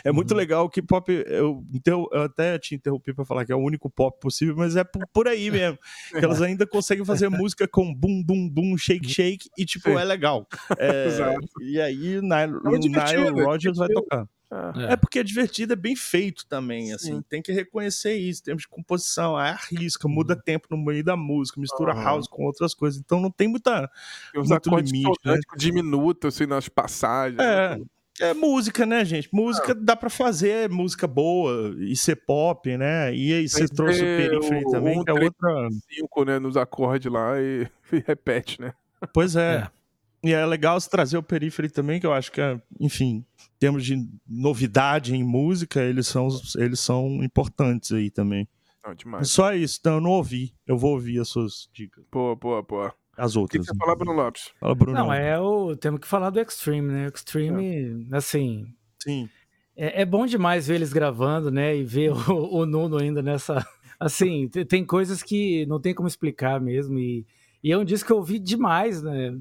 É 0.05 0.13
muito 0.13 0.31
uhum. 0.31 0.37
legal 0.37 0.65
o 0.65 0.69
K-pop, 0.69 1.11
eu, 1.27 1.61
então, 1.73 2.07
eu 2.13 2.21
até 2.21 2.57
te 2.57 2.75
interrompi 2.75 3.13
para 3.13 3.25
falar 3.25 3.45
que 3.45 3.51
é 3.51 3.55
o 3.55 3.59
único 3.59 3.89
pop 3.89 4.17
possível, 4.21 4.55
mas 4.55 4.77
é 4.77 4.83
por, 4.85 5.05
por 5.07 5.27
aí 5.27 5.51
mesmo. 5.51 5.77
que 6.09 6.23
elas 6.23 6.41
ainda 6.41 6.65
conseguem 6.65 7.03
fazer 7.03 7.27
música 7.29 7.67
com 7.67 7.93
bum, 7.93 8.23
bum, 8.23 8.49
bum, 8.49 8.77
shake, 8.77 9.05
uhum. 9.05 9.11
shake, 9.11 9.49
e 9.57 9.65
tipo, 9.65 9.89
Sim. 9.89 9.97
é 9.97 10.03
legal. 10.05 10.47
É, 10.77 11.35
e 11.59 11.81
aí, 11.81 12.21
na, 12.21 12.47
na 12.47 13.08
Nile 13.11 13.43
Rodgers 13.43 13.77
vai 13.77 13.87
tocar. 13.89 14.27
É. 14.51 14.93
é. 14.93 14.95
porque 14.95 15.19
é 15.19 15.23
divertido, 15.23 15.73
é 15.73 15.75
bem 15.75 15.95
feito 15.95 16.45
também, 16.47 16.91
assim, 16.91 17.17
Sim. 17.17 17.23
tem 17.29 17.39
que 17.39 17.51
reconhecer 17.51 18.15
isso, 18.15 18.43
temos 18.43 18.63
de 18.63 18.67
composição, 18.67 19.37
aí 19.37 19.51
arrisca, 19.51 20.07
muda 20.07 20.33
uhum. 20.33 20.41
tempo 20.43 20.67
no 20.71 20.77
meio 20.77 21.03
da 21.03 21.15
música, 21.15 21.61
mistura 21.61 21.93
uhum. 21.93 22.01
house 22.01 22.27
com 22.27 22.45
outras 22.45 22.73
coisas, 22.73 22.99
então 22.99 23.19
não 23.19 23.29
tem 23.29 23.47
muita 23.47 23.89
Os 24.35 24.49
muito 24.49 24.69
limite, 24.71 25.19
né? 25.23 25.37
diminuto, 25.55 26.27
assim, 26.27 26.47
nas 26.47 26.67
passagens. 26.67 27.39
É, 27.39 27.77
né? 27.77 27.85
é 28.21 28.33
música, 28.33 28.87
né, 28.87 29.05
gente? 29.05 29.29
Música 29.31 29.75
dá 29.75 29.95
para 29.95 30.09
fazer 30.09 30.67
música 30.67 31.05
boa 31.05 31.75
e 31.77 31.95
ser 31.95 32.15
pop, 32.15 32.75
né? 32.75 33.13
E 33.13 33.31
aí 33.31 33.47
você 33.47 33.67
trouxe 33.67 34.01
o 34.01 34.03
Periphery 34.03 34.65
também, 34.71 34.99
um, 34.99 35.03
que 35.03 35.11
é 35.11 35.13
outra... 35.13 35.69
Cinco, 35.87 36.25
né, 36.25 36.39
nos 36.39 36.57
acordes 36.57 37.11
lá 37.11 37.39
e, 37.39 37.67
e 37.93 38.03
repete, 38.05 38.59
né? 38.59 38.73
Pois 39.13 39.35
é. 39.35 39.57
é. 39.57 39.78
E 40.23 40.33
é 40.33 40.45
legal 40.45 40.79
se 40.79 40.89
trazer 40.89 41.17
o 41.17 41.23
Periphery 41.23 41.69
também, 41.69 41.99
que 41.99 42.05
eu 42.05 42.13
acho 42.13 42.31
que, 42.31 42.41
é, 42.41 42.61
enfim, 42.79 43.25
em 43.39 43.59
termos 43.59 43.85
de 43.85 43.95
novidade 44.27 45.15
em 45.15 45.23
música, 45.23 45.81
eles 45.81 46.07
são, 46.07 46.27
eles 46.57 46.79
são 46.79 47.23
importantes 47.23 47.91
aí 47.91 48.09
também. 48.09 48.47
Não, 48.85 48.93
demais. 48.93 49.29
Só 49.29 49.53
isso, 49.53 49.77
então 49.79 49.95
eu 49.95 50.01
não 50.01 50.11
ouvi. 50.11 50.53
Eu 50.65 50.77
vou 50.77 50.91
ouvir 50.91 51.19
as 51.19 51.29
suas 51.29 51.69
dicas. 51.73 52.03
Pô, 52.11 52.35
pô, 52.35 52.63
pô. 52.63 52.91
As 53.17 53.35
outras. 53.35 53.61
O 53.61 53.65
que, 53.65 53.71
você 53.71 53.77
fala, 53.77 53.95
Bruno 53.95 54.13
Lopes? 54.13 54.51
Fala, 54.59 54.75
Bruno. 54.75 54.97
Não, 54.97 55.13
é 55.13 55.37
o. 55.39 55.75
Temos 55.75 55.99
que 55.99 56.07
falar 56.07 56.29
do 56.29 56.39
Extreme, 56.39 56.91
né? 56.91 57.05
O 57.05 57.09
Extreme, 57.13 58.07
é. 58.09 58.15
assim. 58.15 58.65
Sim. 59.01 59.29
É, 59.75 60.01
é, 60.01 60.05
bom 60.05 60.25
demais 60.25 60.67
ver 60.67 60.75
eles 60.75 60.93
gravando, 60.93 61.51
né? 61.51 61.75
E 61.75 61.83
ver 61.83 62.11
o, 62.31 62.59
o 62.59 62.65
Nuno 62.65 62.97
ainda 62.97 63.21
nessa. 63.21 63.65
Assim, 63.99 64.47
tem 64.47 64.85
coisas 64.85 65.21
que 65.21 65.65
não 65.65 65.79
tem 65.81 65.93
como 65.93 66.07
explicar 66.07 66.61
mesmo. 66.61 66.97
E 66.97 67.25
e 67.63 67.71
é 67.71 67.77
um 67.77 67.83
disco 67.83 68.07
que 68.07 68.13
eu 68.13 68.17
ouvi 68.17 68.39
demais, 68.39 69.01
né? 69.01 69.37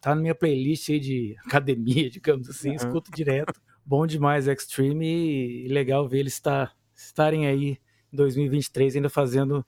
Tá 0.00 0.14
na 0.14 0.20
minha 0.20 0.34
playlist 0.34 0.88
aí 0.88 0.98
de 0.98 1.36
academia, 1.44 2.10
digamos 2.10 2.48
assim, 2.48 2.70
uhum. 2.70 2.76
escuto 2.76 3.10
direto. 3.10 3.60
Bom 3.84 4.06
demais 4.06 4.46
Extreme 4.46 5.64
e 5.64 5.68
legal 5.68 6.08
ver 6.08 6.20
eles 6.20 6.34
estar, 6.34 6.74
estarem 6.94 7.46
aí 7.46 7.78
em 8.12 8.16
2023 8.16 8.96
ainda 8.96 9.10
fazendo 9.10 9.64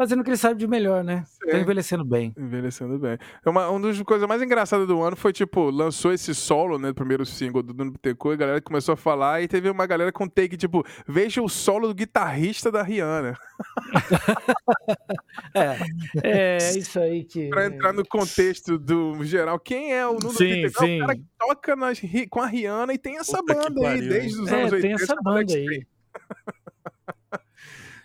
fazendo 0.00 0.20
o 0.20 0.24
que 0.24 0.30
ele 0.30 0.38
sabe 0.38 0.58
de 0.58 0.66
melhor, 0.66 1.04
né? 1.04 1.24
Sim. 1.26 1.50
Tá 1.50 1.58
envelhecendo 1.58 2.02
bem. 2.02 2.32
Envelhecendo 2.34 2.98
bem. 2.98 3.18
É 3.44 3.50
uma, 3.50 3.68
uma 3.68 3.80
das 3.86 4.00
coisas 4.00 4.26
mais 4.26 4.40
engraçadas 4.40 4.88
do 4.88 5.02
ano 5.02 5.14
foi, 5.14 5.30
tipo, 5.30 5.68
lançou 5.68 6.10
esse 6.10 6.34
solo, 6.34 6.78
né? 6.78 6.88
O 6.88 6.94
primeiro 6.94 7.26
single 7.26 7.62
do 7.62 7.74
Duno 7.74 7.90
Bittencourt, 7.90 8.32
e 8.32 8.36
a 8.36 8.38
galera 8.38 8.60
começou 8.62 8.94
a 8.94 8.96
falar, 8.96 9.42
e 9.42 9.48
teve 9.48 9.68
uma 9.68 9.84
galera 9.84 10.10
com 10.10 10.26
take, 10.26 10.56
tipo, 10.56 10.82
veja 11.06 11.42
o 11.42 11.50
solo 11.50 11.88
do 11.88 11.94
guitarrista 11.94 12.72
da 12.72 12.82
Rihanna. 12.82 13.36
é, 15.54 15.76
é 16.24 16.78
isso 16.78 16.98
aí 16.98 17.22
que. 17.22 17.50
pra 17.50 17.66
entrar 17.66 17.92
no 17.92 18.06
contexto 18.08 18.78
do 18.78 19.22
geral, 19.22 19.60
quem 19.60 19.92
é 19.92 20.06
o 20.06 20.14
Nuno 20.14 20.30
sim, 20.30 20.46
Bittencourt? 20.46 20.88
Sim. 20.88 20.92
É 20.92 20.96
o 20.96 21.06
cara 21.06 21.18
que 21.18 21.24
toca 21.38 21.76
nas, 21.76 22.00
com 22.30 22.40
a 22.40 22.46
Rihanna 22.46 22.94
e 22.94 22.98
tem 22.98 23.18
essa 23.18 23.36
Puta 23.36 23.68
banda 23.68 23.86
aí, 23.86 24.00
desde 24.00 24.40
os 24.40 24.50
é, 24.50 24.60
anos 24.62 24.72
80. 24.72 24.80
Tem 24.80 24.92
essa 24.92 25.16
banda 25.22 25.52
aí. 25.52 25.86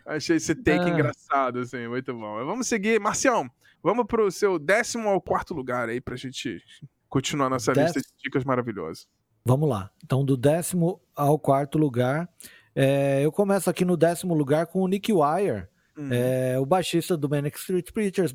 Achei 0.05 0.37
esse 0.37 0.53
take 0.53 0.85
ah. 0.85 0.89
engraçado, 0.89 1.59
assim, 1.59 1.87
muito 1.87 2.13
bom. 2.13 2.45
Vamos 2.45 2.67
seguir. 2.67 2.99
Marcião, 2.99 3.49
vamos 3.81 4.05
pro 4.05 4.29
seu 4.31 4.59
décimo 4.59 5.09
ao 5.09 5.19
quarto 5.19 5.53
lugar 5.53 5.89
aí 5.89 5.99
pra 5.99 6.15
gente 6.15 6.61
continuar 7.09 7.49
nossa 7.49 7.73
lista 7.73 7.99
de 7.99 8.07
dicas 8.23 8.43
maravilhosas. 8.43 9.07
Vamos 9.43 9.69
lá. 9.69 9.91
Então, 10.03 10.25
do 10.25 10.35
décimo 10.35 11.01
ao 11.15 11.39
quarto 11.39 11.77
lugar, 11.77 12.29
é, 12.75 13.23
eu 13.23 13.31
começo 13.31 13.69
aqui 13.69 13.85
no 13.85 13.95
décimo 13.95 14.33
lugar 14.33 14.67
com 14.67 14.81
o 14.81 14.87
Nick 14.87 15.11
Wire. 15.11 15.67
Uhum. 15.97 16.09
É, 16.11 16.59
o 16.59 16.65
baixista 16.65 17.15
do 17.15 17.29
Manic 17.29 17.57
Street 17.57 17.89
Preachers, 17.91 18.33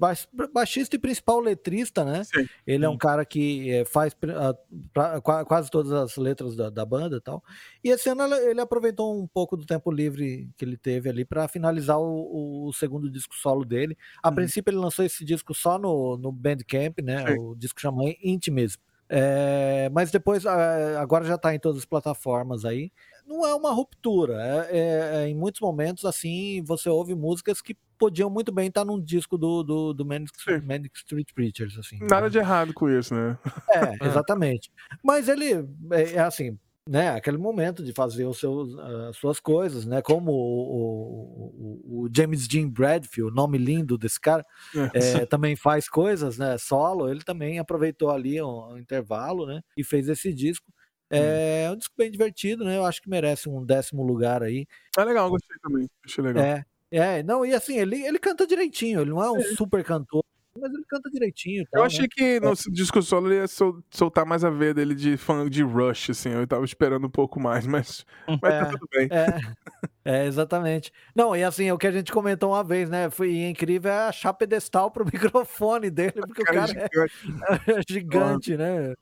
baixista 0.52 0.96
e 0.96 0.98
principal 0.98 1.40
letrista, 1.40 2.04
né? 2.04 2.24
Sim. 2.24 2.48
Ele 2.66 2.86
é 2.86 2.88
um 2.88 2.96
cara 2.96 3.24
que 3.24 3.70
é, 3.70 3.84
faz 3.84 4.16
a, 4.34 4.54
pra, 4.94 5.44
quase 5.44 5.70
todas 5.70 5.92
as 5.92 6.16
letras 6.16 6.56
da, 6.56 6.70
da, 6.70 6.86
banda 6.86 7.18
e 7.18 7.20
tal. 7.20 7.44
E 7.84 7.90
esse 7.90 8.08
ano 8.08 8.34
ele 8.34 8.60
aproveitou 8.60 9.22
um 9.22 9.26
pouco 9.26 9.58
do 9.58 9.66
tempo 9.66 9.90
livre 9.90 10.48
que 10.56 10.64
ele 10.64 10.76
teve 10.76 11.10
ali 11.10 11.24
para 11.24 11.46
finalizar 11.48 11.98
o, 11.98 12.68
o, 12.68 12.72
segundo 12.72 13.10
disco 13.10 13.34
solo 13.34 13.64
dele. 13.64 13.96
A 14.22 14.30
uhum. 14.30 14.36
princípio 14.36 14.70
ele 14.70 14.78
lançou 14.78 15.04
esse 15.04 15.22
disco 15.22 15.54
só 15.54 15.78
no, 15.78 16.16
no 16.16 16.32
Bandcamp, 16.32 16.98
né? 17.02 17.26
Sim. 17.26 17.38
O 17.38 17.54
disco 17.54 17.78
chama 17.78 18.04
Intimism. 18.22 18.80
É, 19.12 19.90
mas 19.92 20.10
depois, 20.10 20.46
agora 20.46 21.24
já 21.24 21.34
está 21.34 21.52
em 21.52 21.58
todas 21.58 21.80
as 21.80 21.84
plataformas 21.84 22.64
aí 22.64 22.92
não 23.30 23.46
é 23.46 23.54
uma 23.54 23.72
ruptura. 23.72 24.34
É, 24.42 24.78
é, 24.78 25.22
é, 25.22 25.28
em 25.28 25.34
muitos 25.34 25.60
momentos, 25.60 26.04
assim, 26.04 26.62
você 26.64 26.88
ouve 26.88 27.14
músicas 27.14 27.62
que 27.62 27.76
podiam 27.96 28.28
muito 28.28 28.50
bem 28.50 28.68
estar 28.68 28.84
num 28.84 29.00
disco 29.00 29.38
do, 29.38 29.62
do, 29.62 29.94
do 29.94 30.04
Manic, 30.04 30.32
Manic 30.66 30.98
Street 30.98 31.28
Preachers, 31.32 31.78
assim. 31.78 31.98
Nada 32.00 32.22
né? 32.22 32.28
de 32.28 32.38
errado 32.38 32.74
com 32.74 32.88
isso, 32.90 33.14
né? 33.14 33.38
É, 33.70 34.06
exatamente. 34.06 34.70
Mas 35.02 35.28
ele, 35.28 35.52
é, 35.92 36.14
é, 36.14 36.18
assim, 36.18 36.58
né, 36.88 37.10
aquele 37.10 37.38
momento 37.38 37.84
de 37.84 37.92
fazer 37.92 38.24
os 38.24 38.40
seus, 38.40 38.76
as 39.08 39.16
suas 39.16 39.38
coisas, 39.38 39.86
né, 39.86 40.02
como 40.02 40.32
o, 40.32 41.52
o, 41.56 42.04
o 42.04 42.08
James 42.12 42.48
Dean 42.48 42.68
Bradfield, 42.68 43.32
nome 43.34 43.58
lindo 43.58 43.96
desse 43.96 44.18
cara, 44.18 44.44
é, 44.92 45.24
também 45.26 45.54
faz 45.54 45.88
coisas, 45.88 46.36
né, 46.36 46.58
solo, 46.58 47.08
ele 47.08 47.22
também 47.22 47.60
aproveitou 47.60 48.10
ali 48.10 48.42
um, 48.42 48.72
um 48.72 48.78
intervalo, 48.78 49.46
né, 49.46 49.60
e 49.76 49.84
fez 49.84 50.08
esse 50.08 50.32
disco. 50.32 50.66
É, 51.10 51.64
é 51.64 51.70
um 51.70 51.76
disco 51.76 51.94
bem 51.96 52.10
divertido, 52.10 52.64
né? 52.64 52.76
Eu 52.76 52.84
acho 52.84 53.02
que 53.02 53.10
merece 53.10 53.48
um 53.48 53.64
décimo 53.64 54.02
lugar 54.04 54.42
aí. 54.42 54.66
É 54.96 55.04
legal, 55.04 55.28
gostei 55.28 55.56
também. 55.62 55.88
Achei 56.04 56.22
legal. 56.22 56.44
É, 56.44 56.64
é, 56.90 57.22
não, 57.22 57.44
e 57.44 57.54
assim, 57.54 57.78
ele, 57.78 58.02
ele 58.04 58.18
canta 58.18 58.46
direitinho, 58.46 59.00
ele 59.00 59.10
não 59.10 59.22
é 59.22 59.30
um 59.30 59.38
é. 59.38 59.42
super 59.56 59.84
cantor, 59.84 60.24
mas 60.58 60.72
ele 60.72 60.84
canta 60.88 61.10
direitinho. 61.10 61.64
Tal, 61.70 61.82
eu 61.82 61.86
achei 61.86 62.02
né? 62.02 62.08
que 62.10 62.40
no 62.40 62.50
é. 62.50 62.54
disco 62.72 63.00
solo 63.02 63.28
ele 63.28 63.40
ia 63.40 63.46
soltar 63.90 64.26
mais 64.26 64.44
a 64.44 64.50
ver 64.50 64.74
dele 64.74 64.94
de 64.94 65.16
fã 65.16 65.48
de 65.48 65.62
Rush, 65.62 66.10
assim. 66.10 66.30
Eu 66.30 66.46
tava 66.46 66.64
esperando 66.64 67.06
um 67.06 67.10
pouco 67.10 67.40
mais, 67.40 67.66
mas, 67.66 68.04
mas 68.26 68.40
tá 68.40 68.48
é, 68.48 68.60
tá 68.64 68.70
tudo 68.70 68.88
bem. 68.92 69.08
É, 69.10 69.26
é, 70.04 70.26
exatamente. 70.26 70.90
Não, 71.14 71.36
e 71.36 71.44
assim, 71.44 71.70
o 71.70 71.76
que 71.76 71.86
a 71.86 71.92
gente 71.92 72.10
comentou 72.10 72.50
uma 72.50 72.64
vez, 72.64 72.88
né? 72.88 73.10
Foi 73.10 73.36
incrível 73.44 73.92
é 73.92 74.08
achar 74.08 74.32
pedestal 74.32 74.90
pro 74.90 75.04
microfone 75.12 75.90
dele, 75.90 76.14
porque 76.14 76.42
o 76.42 76.44
cara 76.44 76.64
é 76.64 76.66
gigante, 76.66 77.12
é 77.70 77.82
gigante 77.88 78.56
né? 78.56 78.94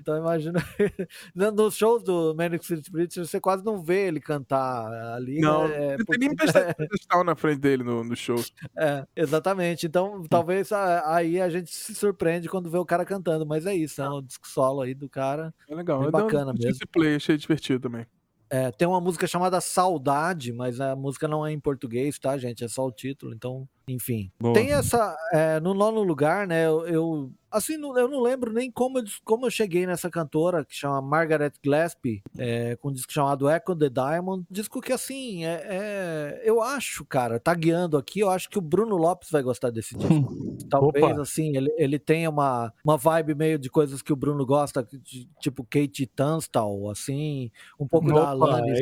Então 0.00 0.16
imagina. 0.16 0.64
Nos 1.34 1.76
shows 1.76 2.02
do 2.02 2.34
Manic 2.34 2.64
Street 2.64 2.90
Preachers, 2.90 3.30
você 3.30 3.40
quase 3.40 3.64
não 3.64 3.82
vê 3.82 4.06
ele 4.06 4.20
cantar 4.20 4.86
ali. 5.14 5.40
Não, 5.40 5.68
né? 5.68 5.96
não 5.98 6.04
tem 6.06 6.18
nem 6.18 6.34
pedestal 6.34 7.22
na 7.22 7.34
frente 7.34 7.60
dele 7.60 7.82
no, 7.82 8.02
no 8.02 8.16
show. 8.16 8.42
É, 8.76 9.06
exatamente. 9.14 9.86
Então, 9.86 10.22
talvez 10.28 10.72
aí 10.72 11.40
a 11.40 11.50
gente 11.50 11.70
se 11.70 11.94
surpreende 11.94 12.48
quando 12.48 12.70
vê 12.70 12.78
o 12.78 12.86
cara 12.86 13.04
cantando, 13.04 13.44
mas 13.46 13.66
é 13.66 13.74
isso, 13.74 14.00
é 14.00 14.08
um 14.08 14.22
disco 14.22 14.48
solo 14.48 14.80
aí 14.80 14.94
do 14.94 15.08
cara. 15.08 15.54
É 15.68 15.74
legal, 15.74 16.02
é 16.04 16.10
bacana 16.10 16.52
mesmo. 16.52 16.70
Esse 16.70 16.86
play 16.86 17.16
achei 17.16 17.36
divertido 17.36 17.80
também. 17.80 18.06
É, 18.48 18.70
tem 18.70 18.86
uma 18.86 19.00
música 19.00 19.26
chamada 19.26 19.60
Saudade, 19.60 20.52
mas 20.52 20.80
a 20.80 20.94
música 20.94 21.26
não 21.26 21.44
é 21.46 21.52
em 21.52 21.58
português, 21.58 22.18
tá, 22.18 22.38
gente? 22.38 22.64
É 22.64 22.68
só 22.68 22.86
o 22.86 22.92
título, 22.92 23.34
então, 23.34 23.68
enfim. 23.88 24.30
Boa. 24.40 24.54
Tem 24.54 24.72
essa. 24.72 25.16
É, 25.32 25.58
no 25.60 25.74
nono 25.74 26.02
lugar, 26.02 26.46
né? 26.46 26.66
Eu, 26.66 26.86
eu 26.86 27.32
Assim, 27.56 27.74
eu 27.74 28.06
não 28.06 28.20
lembro 28.20 28.52
nem 28.52 28.70
como 28.70 28.98
eu, 28.98 29.04
como 29.24 29.46
eu 29.46 29.50
cheguei 29.50 29.86
nessa 29.86 30.10
cantora 30.10 30.62
que 30.62 30.74
chama 30.74 31.00
Margaret 31.00 31.52
Gillespie, 31.64 32.22
é, 32.36 32.76
com 32.76 32.90
um 32.90 32.92
disco 32.92 33.10
chamado 33.10 33.48
Echo 33.48 33.74
the 33.74 33.88
Diamond. 33.88 34.44
Disco 34.50 34.78
que, 34.78 34.92
assim, 34.92 35.46
é, 35.46 35.62
é, 35.64 36.42
eu 36.44 36.60
acho, 36.60 37.02
cara, 37.06 37.40
tá 37.40 37.54
guiando 37.54 37.96
aqui, 37.96 38.20
eu 38.20 38.28
acho 38.28 38.50
que 38.50 38.58
o 38.58 38.60
Bruno 38.60 38.94
Lopes 38.98 39.30
vai 39.30 39.42
gostar 39.42 39.70
desse 39.70 39.96
disco. 39.96 40.58
Talvez, 40.68 41.02
Opa. 41.02 41.22
assim, 41.22 41.56
ele, 41.56 41.72
ele 41.78 41.98
tenha 41.98 42.28
uma, 42.28 42.70
uma 42.84 42.98
vibe 42.98 43.34
meio 43.34 43.58
de 43.58 43.70
coisas 43.70 44.02
que 44.02 44.12
o 44.12 44.16
Bruno 44.16 44.44
gosta, 44.44 44.82
de, 44.84 45.26
tipo 45.40 45.64
Kate 45.64 46.06
Tunstall, 46.08 46.90
assim, 46.90 47.50
um 47.80 47.88
pouco 47.88 48.10
Opa, 48.10 48.20
da 48.20 48.28
Alanis. 48.28 48.80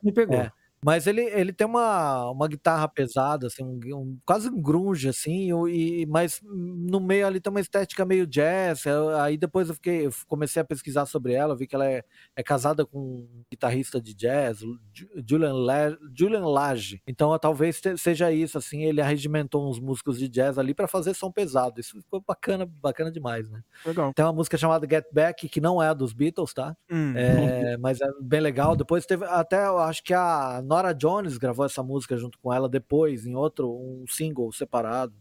Me 0.00 0.12
pegou. 0.12 0.36
É. 0.36 0.52
Mas 0.84 1.06
ele, 1.06 1.22
ele 1.22 1.52
tem 1.52 1.66
uma, 1.66 2.30
uma 2.30 2.46
guitarra 2.46 2.86
pesada, 2.88 3.46
assim, 3.46 3.64
um, 3.64 3.80
um 3.94 4.18
quase 4.24 4.48
um 4.48 4.60
grunge, 4.60 5.08
assim, 5.08 5.50
e, 5.68 6.06
mas 6.06 6.40
no 6.44 7.00
meio 7.00 7.26
ali 7.26 7.40
tem 7.40 7.50
uma 7.50 7.60
estética 7.60 8.04
meio 8.04 8.26
jazz. 8.26 8.84
Aí 9.20 9.36
depois 9.36 9.68
eu 9.68 9.74
fiquei, 9.74 10.06
eu 10.06 10.10
comecei 10.26 10.60
a 10.62 10.64
pesquisar 10.64 11.06
sobre 11.06 11.32
ela, 11.32 11.56
vi 11.56 11.66
que 11.66 11.74
ela 11.74 11.86
é, 11.86 12.04
é 12.36 12.42
casada 12.42 12.84
com 12.84 12.98
um 12.98 13.44
guitarrista 13.50 14.00
de 14.00 14.14
jazz, 14.14 14.60
Julian, 15.28 15.54
Le, 15.54 15.98
Julian 16.14 16.46
Lage. 16.46 17.02
Então 17.06 17.36
talvez 17.38 17.80
seja 17.96 18.30
isso, 18.30 18.58
assim, 18.58 18.84
ele 18.84 19.00
arregimentou 19.00 19.68
uns 19.68 19.80
músicos 19.80 20.18
de 20.18 20.28
jazz 20.28 20.58
ali 20.58 20.74
para 20.74 20.86
fazer 20.86 21.14
som 21.14 21.32
pesado. 21.32 21.80
Isso 21.80 22.00
ficou 22.00 22.22
bacana, 22.26 22.66
bacana 22.66 23.10
demais, 23.10 23.48
né? 23.50 23.62
Legal. 23.84 24.12
Tem 24.12 24.24
uma 24.24 24.32
música 24.32 24.56
chamada 24.56 24.86
Get 24.88 25.06
Back, 25.12 25.48
que 25.48 25.60
não 25.60 25.82
é 25.82 25.88
a 25.88 25.94
dos 25.94 26.12
Beatles, 26.12 26.52
tá? 26.52 26.76
Hum. 26.90 27.12
É, 27.16 27.76
mas 27.78 28.00
é 28.00 28.08
bem 28.20 28.40
legal. 28.40 28.76
Depois 28.76 29.06
teve 29.06 29.24
até, 29.24 29.66
eu 29.66 29.78
acho 29.78 30.02
que 30.02 30.14
a 30.14 30.62
Nora 30.66 30.92
Jones 30.92 31.38
gravou 31.38 31.64
essa 31.64 31.82
música 31.82 32.16
junto 32.16 32.38
com 32.38 32.52
ela 32.52 32.68
depois, 32.68 33.26
em 33.26 33.34
outro, 33.34 33.70
um 33.70 34.04
single 34.08 34.52
separado. 34.52 35.14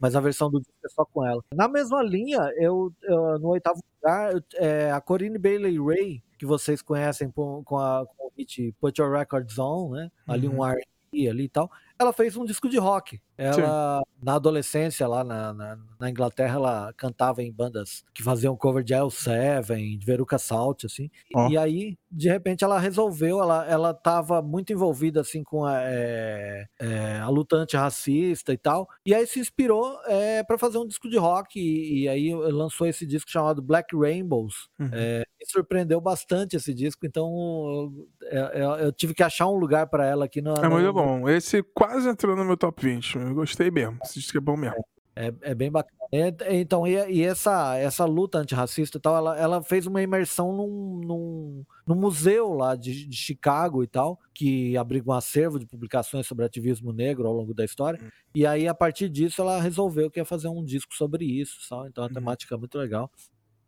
Mas 0.00 0.16
a 0.16 0.20
versão 0.20 0.50
do 0.50 0.58
disco 0.58 0.74
é 0.84 0.88
só 0.88 1.04
com 1.04 1.26
ela. 1.26 1.42
Na 1.52 1.68
mesma 1.68 2.02
linha, 2.02 2.40
eu, 2.56 2.92
eu 3.02 3.38
no 3.38 3.48
oitavo 3.48 3.80
lugar, 3.96 4.32
eu, 4.32 4.42
é, 4.54 4.90
a 4.90 5.00
Corinne 5.00 5.38
Bailey 5.38 5.78
Ray, 5.78 6.22
que 6.38 6.46
vocês 6.46 6.80
conhecem 6.80 7.30
com, 7.30 7.62
com, 7.64 7.78
a, 7.78 8.06
com 8.06 8.26
o 8.26 8.32
hit 8.36 8.74
Put 8.80 9.00
Your 9.00 9.12
Records 9.12 9.58
On, 9.58 9.90
né? 9.90 10.10
Ali 10.26 10.48
uhum. 10.48 10.60
um 10.60 10.64
R&B 10.64 11.28
ali 11.28 11.44
e 11.44 11.48
tal. 11.48 11.70
Ela 11.98 12.12
fez 12.12 12.36
um 12.36 12.44
disco 12.44 12.68
de 12.68 12.78
rock. 12.78 13.20
Ela, 13.36 13.98
Sim. 13.98 14.04
na 14.22 14.34
adolescência, 14.34 15.08
lá 15.08 15.24
na, 15.24 15.52
na, 15.52 15.78
na, 15.98 16.10
Inglaterra, 16.10 16.54
ela 16.54 16.92
cantava 16.96 17.42
em 17.42 17.52
bandas 17.52 18.04
que 18.14 18.22
faziam 18.22 18.56
cover 18.56 18.84
de 18.84 18.94
L7, 18.94 19.98
de 19.98 20.06
Veruca 20.06 20.38
Salt, 20.38 20.84
assim. 20.84 21.10
Oh. 21.34 21.48
E 21.48 21.58
aí, 21.58 21.98
de 22.10 22.28
repente, 22.28 22.62
ela 22.62 22.78
resolveu, 22.78 23.40
ela, 23.40 23.66
ela 23.66 23.92
tava 23.92 24.40
muito 24.40 24.72
envolvida, 24.72 25.20
assim, 25.20 25.42
com 25.42 25.64
a, 25.64 25.80
é, 25.82 26.66
é, 26.78 27.18
a 27.18 27.28
luta 27.28 27.56
antirracista 27.56 28.52
e 28.52 28.56
tal. 28.56 28.88
E 29.04 29.12
aí 29.12 29.26
se 29.26 29.40
inspirou 29.40 29.98
é, 30.06 30.44
para 30.44 30.58
fazer 30.58 30.78
um 30.78 30.86
disco 30.86 31.08
de 31.10 31.18
rock. 31.18 31.58
E, 31.58 32.04
e, 32.04 32.08
aí 32.08 32.32
lançou 32.34 32.86
esse 32.86 33.04
disco 33.04 33.30
chamado 33.30 33.60
Black 33.60 33.96
Rainbows. 33.96 34.68
Uhum. 34.78 34.90
É, 34.92 35.24
me 35.40 35.46
surpreendeu 35.46 36.00
bastante 36.00 36.56
esse 36.56 36.72
disco, 36.72 37.04
então 37.04 37.92
eu, 38.30 38.46
eu, 38.46 38.70
eu 38.76 38.92
tive 38.92 39.12
que 39.12 39.22
achar 39.22 39.48
um 39.48 39.56
lugar 39.56 39.88
para 39.88 40.06
ela 40.06 40.24
aqui 40.26 40.40
no. 40.40 40.54
É 40.54 40.68
muito 40.68 40.92
bom. 40.92 41.28
Esse 41.28 41.62
quase 41.86 42.08
entrou 42.08 42.36
no 42.36 42.44
meu 42.44 42.56
top 42.56 42.82
20 42.82 43.16
eu 43.16 43.34
gostei 43.34 43.70
mesmo. 43.70 43.98
Esse 44.04 44.20
disco 44.20 44.36
é 44.36 44.40
bom 44.40 44.56
mesmo. 44.56 44.84
É, 45.16 45.32
é 45.42 45.54
bem 45.54 45.70
bacana. 45.70 45.94
É, 46.12 46.56
então, 46.56 46.86
e, 46.86 46.92
e, 47.10 47.22
essa, 47.22 47.76
essa 47.76 48.04
luta 48.04 48.38
antirracista 48.38 48.98
e 48.98 49.00
tal, 49.00 49.16
ela, 49.16 49.38
ela 49.38 49.62
fez 49.62 49.86
uma 49.86 50.02
imersão 50.02 50.52
num, 50.52 51.00
num, 51.04 51.64
num 51.86 51.94
museu 51.94 52.52
lá 52.52 52.74
de, 52.74 53.06
de, 53.06 53.16
Chicago 53.16 53.82
e 53.82 53.86
tal, 53.86 54.18
que 54.32 54.76
abriga 54.76 55.10
um 55.10 55.12
acervo 55.12 55.58
de 55.58 55.66
publicações 55.66 56.26
sobre 56.26 56.44
ativismo 56.44 56.92
negro 56.92 57.26
ao 57.26 57.32
longo 57.32 57.54
da 57.54 57.64
história. 57.64 58.00
Uhum. 58.02 58.08
E 58.34 58.46
aí, 58.46 58.66
a 58.66 58.74
partir 58.74 59.08
disso, 59.08 59.40
ela 59.40 59.60
resolveu 59.60 60.10
que 60.10 60.18
ia 60.18 60.24
fazer 60.24 60.48
um 60.48 60.64
disco 60.64 60.94
sobre 60.94 61.24
isso. 61.24 61.64
Sabe? 61.66 61.88
Então, 61.88 62.04
a 62.04 62.08
uhum. 62.08 62.12
temática 62.12 62.54
é 62.54 62.58
muito 62.58 62.76
legal. 62.76 63.10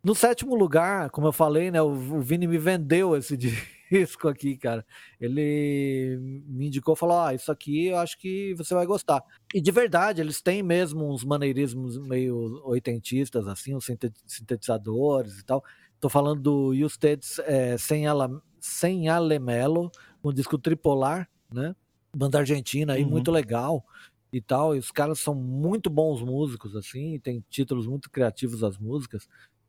No 0.03 0.14
sétimo 0.14 0.55
lugar, 0.55 1.11
como 1.11 1.29
eu 1.29 1.33
falei, 1.33 1.71
né, 1.71 1.81
o, 1.81 1.89
o 1.89 2.21
Vini 2.21 2.47
me 2.47 2.59
vendeu 2.59 3.17
esse 3.17 3.35
disco 3.39 3.76
aqui, 4.28 4.57
cara. 4.57 4.84
Ele 5.20 6.18
me 6.47 6.66
indicou, 6.66 6.97
falou: 6.97 7.18
"Ah, 7.18 7.34
isso 7.34 7.51
aqui 7.51 7.87
eu 7.87 7.99
acho 7.99 8.18
que 8.18 8.55
você 8.55 8.74
vai 8.74 8.87
gostar". 8.87 9.22
E 9.55 9.61
de 9.61 9.70
verdade, 9.70 10.20
eles 10.20 10.41
têm 10.41 10.62
mesmo 10.62 11.12
uns 11.12 11.24
maneirismos 11.24 11.99
meio 11.99 12.61
oitentistas 12.64 13.47
assim, 13.47 13.74
os 13.74 13.84
sintetizadores 14.26 15.39
e 15.39 15.45
tal. 15.45 15.64
Tô 16.01 16.09
falando 16.09 16.41
do 16.43 16.74
Eustace 16.74 17.41
é, 17.43 17.78
sem, 17.78 18.07
ala, 18.07 18.30
sem 18.61 19.09
Alemelo, 19.09 19.91
um 20.22 20.32
disco 20.32 20.59
tripolar, 20.59 21.28
né? 21.53 21.74
Banda 22.14 22.39
argentina 22.39 22.95
aí, 22.95 23.03
uhum. 23.03 23.11
muito 23.11 23.30
legal. 23.30 23.84
e 24.32 24.41
tal, 24.41 24.76
e 24.76 24.78
os 24.78 24.91
caras 24.91 25.20
são 25.20 25.34
muito 25.34 25.89
bons 25.89 26.20
músicos, 26.20 26.76
assim, 26.76 27.18
tem 27.20 27.43
títulos 27.49 27.87
muito 27.87 28.11
criativos 28.11 28.62
as 28.62 28.76
músicas. 28.76 29.26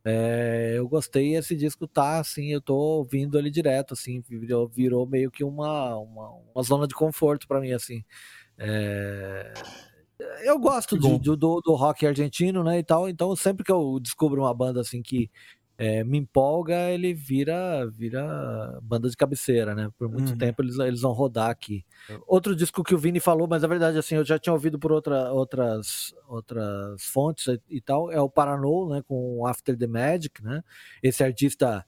É, 0.10 0.76
eu 0.78 0.88
gostei 0.88 1.36
esse 1.36 1.53
disco 1.53 1.86
tá 1.86 2.20
assim, 2.20 2.53
eu 2.53 2.62
tô 2.62 2.74
ouvindo 2.74 3.38
ele 3.38 3.51
direto, 3.51 3.93
assim, 3.93 4.24
virou, 4.30 4.66
virou 4.66 5.05
meio 5.05 5.30
que 5.30 5.43
uma, 5.43 5.97
uma, 5.97 6.30
uma, 6.55 6.64
zona 6.64 6.88
de 6.88 6.95
conforto 6.95 7.45
para 7.45 7.60
mim, 7.60 7.74
assim. 7.74 8.05
É, 8.58 9.51
eu 10.45 10.58
gosto 10.58 10.97
de, 10.97 11.20
do, 11.20 11.36
do 11.36 11.76
rock 11.76 12.08
argentino, 12.08 12.64
né, 12.64 12.80
e 12.80 12.84
tal, 12.84 13.10
então 13.10 13.36
sempre 13.36 13.66
que 13.66 13.72
eu 13.72 13.99
descubro 13.99 14.43
uma 14.43 14.53
banda 14.53 14.80
assim 14.80 15.01
que 15.01 15.30
é, 15.78 16.03
me 16.03 16.17
empolga, 16.17 16.89
ele 16.89 17.13
vira 17.13 17.86
vira 17.88 18.80
banda 18.82 19.09
de 19.09 19.15
cabeceira, 19.15 19.75
né? 19.75 19.89
Por 19.97 20.09
muito 20.09 20.32
uhum. 20.32 20.38
tempo 20.38 20.63
eles, 20.63 20.80
eles 20.80 21.01
vão 21.01 21.11
rodar 21.11 21.49
aqui. 21.49 21.86
Outro 22.25 22.55
disco 22.55 22.84
que 22.84 22.95
o 22.95 22.97
Vini 22.97 23.19
falou, 23.19 23.47
mas 23.47 23.63
a 23.63 23.67
verdade 23.67 23.97
assim, 23.97 24.15
eu 24.15 24.25
já 24.25 24.39
tinha 24.39 24.53
ouvido 24.53 24.80
por 24.80 24.91
outra, 24.91 25.32
outras 25.32 26.15
outras 26.28 27.03
fontes 27.03 27.47
e, 27.47 27.61
e 27.69 27.82
tal, 27.82 28.11
é 28.11 28.19
o 28.19 28.30
Paranou, 28.30 28.89
né, 28.89 29.03
com 29.07 29.45
After 29.45 29.78
the 29.78 29.88
Magic, 29.88 30.43
né? 30.43 30.63
Esse 31.03 31.23
artista 31.23 31.86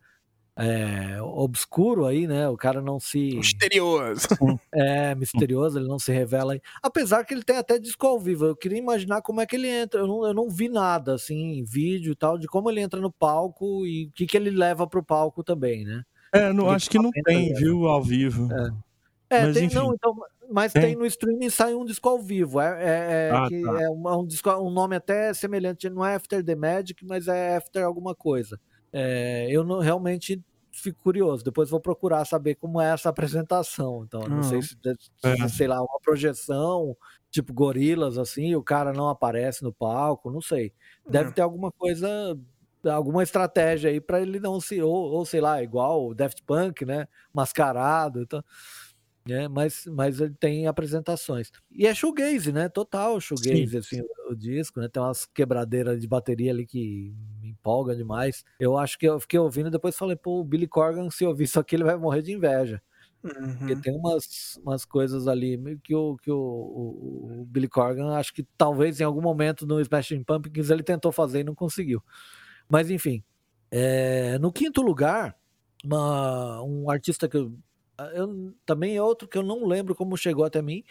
é, 0.56 1.22
obscuro 1.22 2.06
aí, 2.06 2.28
né? 2.28 2.50
O 2.50 2.58
cara 2.58 2.82
não 2.82 3.00
se. 3.00 3.36
Misterioso. 3.36 4.28
É, 4.74 5.16
misterioso, 5.16 5.80
ele 5.80 5.88
não 5.88 5.98
se 5.98 6.12
revela 6.12 6.54
aí. 6.54 6.62
Apesar 6.82 7.24
que 7.24 7.34
ele 7.34 7.44
tem 7.44 7.58
até 7.58 7.80
disco 7.80 8.06
ao 8.06 8.20
vivo. 8.20 8.46
Eu 8.46 8.56
queria 8.56 8.78
imaginar 8.78 9.22
como 9.22 9.42
é 9.42 9.46
que 9.46 9.56
ele 9.56 9.68
entra. 9.68 10.02
Eu 10.02 10.08
não, 10.08 10.26
eu 10.26 10.34
não 10.34 10.50
vi 10.50 10.70
nada, 10.70 11.16
assim, 11.16 11.60
em 11.60 11.64
vídeo 11.64 12.12
e 12.12 12.16
tal, 12.16 12.38
de 12.38 12.48
como 12.48 12.70
ele 12.70 12.82
entra 12.82 13.00
no 13.00 13.12
palco 13.12 13.86
e 13.86 14.08
o 14.08 14.12
que, 14.12 14.26
que 14.26 14.38
ele 14.38 14.52
leva 14.52 14.86
pro 14.86 15.04
palco 15.04 15.44
também, 15.44 15.86
né? 15.86 16.04
É, 16.32 16.54
não, 16.54 16.70
acho 16.70 16.90
que 16.90 17.00
não 17.00 17.10
tem, 17.10 17.54
viu, 17.54 17.88
ao 17.88 18.04
vivo. 18.04 18.48
É, 18.52 19.38
é 19.38 19.46
mas, 19.46 19.56
tem, 19.56 19.66
enfim. 19.66 19.76
não, 19.76 19.94
então, 19.94 20.16
mas 20.52 20.74
tem. 20.74 20.82
tem. 20.82 20.96
no 20.96 21.06
streaming 21.06 21.50
sai 21.50 21.74
um 21.74 21.86
disco 21.86 22.08
ao 22.10 22.20
vivo. 22.20 22.60
É, 22.60 22.68
é, 22.68 23.28
é 23.28 23.32
ah, 23.32 23.48
que 23.48 23.62
tá. 23.62 23.82
é 23.82 23.90
um, 23.90 24.20
um, 24.20 24.26
disco, 24.26 24.50
um 24.52 24.70
nome 24.70 24.96
até 24.96 25.34
semelhante, 25.34 25.90
não 25.90 26.06
é 26.06 26.16
After 26.16 26.44
the 26.44 26.56
Magic, 26.56 27.06
mas 27.06 27.28
é 27.28 27.58
After 27.58 27.84
alguma 27.84 28.14
coisa. 28.14 28.60
É, 28.92 29.48
eu 29.50 29.64
não, 29.64 29.80
realmente 29.80 30.42
fico 30.72 31.02
curioso. 31.02 31.44
Depois 31.44 31.70
vou 31.70 31.80
procurar 31.80 32.26
saber 32.26 32.56
como 32.56 32.82
é 32.82 32.92
essa 32.92 33.10
apresentação. 33.10 34.04
Então, 34.06 34.22
não 34.22 34.44
sei 34.44 34.62
se, 34.62 34.78
é. 35.24 35.48
sei 35.48 35.68
lá, 35.68 35.80
uma 35.82 36.00
projeção, 36.02 36.96
tipo 37.30 37.54
gorilas, 37.54 38.18
assim, 38.18 38.56
o 38.56 38.64
cara 38.64 38.94
não 38.94 39.10
aparece 39.10 39.64
no 39.64 39.74
palco, 39.74 40.32
não 40.32 40.42
sei. 40.42 40.74
Deve 41.08 41.32
ter 41.32 41.42
alguma 41.42 41.72
coisa, 41.72 42.38
alguma 42.86 43.24
estratégia 43.24 43.90
aí 43.90 44.00
para 44.00 44.22
ele 44.22 44.40
não 44.40 44.60
se, 44.60 44.82
ou, 44.82 45.12
ou 45.12 45.26
sei 45.26 45.42
lá, 45.42 45.62
igual 45.62 46.08
o 46.08 46.16
Daft 46.16 46.42
Punk, 46.44 46.86
né? 46.86 47.08
Mascarado. 47.34 48.22
Então, 48.22 48.44
né? 49.30 49.48
Mas, 49.48 49.86
mas 49.88 50.20
ele 50.20 50.34
tem 50.34 50.68
apresentações. 50.68 51.52
E 51.72 51.88
é 51.88 51.94
shoegaze, 51.94 52.52
né? 52.52 52.68
Total 52.68 53.20
shoegaze, 53.20 53.70
Sim. 53.70 53.78
assim, 53.78 54.02
o, 54.02 54.32
o, 54.32 54.36
disco, 54.36 54.80
né? 54.80 54.88
Tem 54.88 55.02
umas 55.02 55.26
quebradeiras 55.26 56.02
de 56.02 56.08
bateria 56.08 56.52
ali 56.52 56.66
que 56.66 57.14
me 57.42 57.50
empolga 57.50 57.96
demais. 57.96 58.44
Eu 58.60 58.78
acho 58.78 58.98
que 58.98 59.08
eu 59.08 59.20
fiquei 59.20 59.40
ouvindo 59.40 59.68
e 59.68 59.72
depois 59.72 59.98
falei, 59.98 60.16
pô, 60.16 60.40
o 60.40 60.44
Billy 60.44 60.68
Corgan, 60.68 61.10
se 61.10 61.26
ouvir 61.26 61.46
isso 61.46 61.60
aqui, 61.60 61.76
ele 61.76 61.84
vai 61.84 61.96
morrer 61.96 62.22
de 62.22 62.34
inveja. 62.34 62.82
Uhum. 63.24 63.58
Porque 63.58 63.76
tem 63.76 63.96
umas, 63.96 64.58
umas 64.64 64.86
coisas 64.86 65.28
ali 65.28 65.78
que, 65.84 65.94
o, 65.94 66.16
que 66.18 66.32
o, 66.32 66.38
o, 66.38 67.42
o, 67.42 67.46
Billy 67.46 67.68
Corgan, 67.68 68.14
acho 68.14 68.34
que 68.34 68.44
talvez 68.58 69.00
em 69.00 69.04
algum 69.04 69.22
momento 69.22 69.68
no 69.68 69.82
Smashing 69.82 70.24
Pumpkins 70.24 70.70
ele 70.70 70.84
tentou 70.84 71.12
fazer 71.12 71.42
e 71.42 71.44
não 71.44 71.54
conseguiu. 71.54 72.02
Mas 72.70 72.90
enfim, 72.90 73.24
é, 73.70 74.40
no 74.40 74.52
quinto 74.52 74.82
lugar, 74.82 75.36
uma, 75.84 76.62
um 76.64 76.90
artista 76.90 77.28
que 77.28 77.38
eu 77.38 77.54
eu, 78.14 78.54
também 78.66 78.96
é 78.96 79.02
outro 79.02 79.28
que 79.28 79.38
eu 79.38 79.44
não 79.44 79.66
lembro 79.66 79.96
como 79.96 80.18
chegou 80.18 80.46
até 80.46 80.62
mim, 80.62 80.84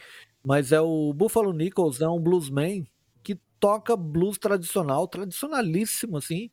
mas 0.44 0.72
é 0.72 0.80
o 0.80 1.12
Buffalo 1.12 1.52
Nichols, 1.52 2.00
é 2.00 2.08
um 2.08 2.20
bluesman 2.20 2.86
que 3.22 3.38
toca 3.60 3.96
blues 3.96 4.38
tradicional, 4.38 5.06
tradicionalíssimo, 5.08 6.16
assim, 6.16 6.50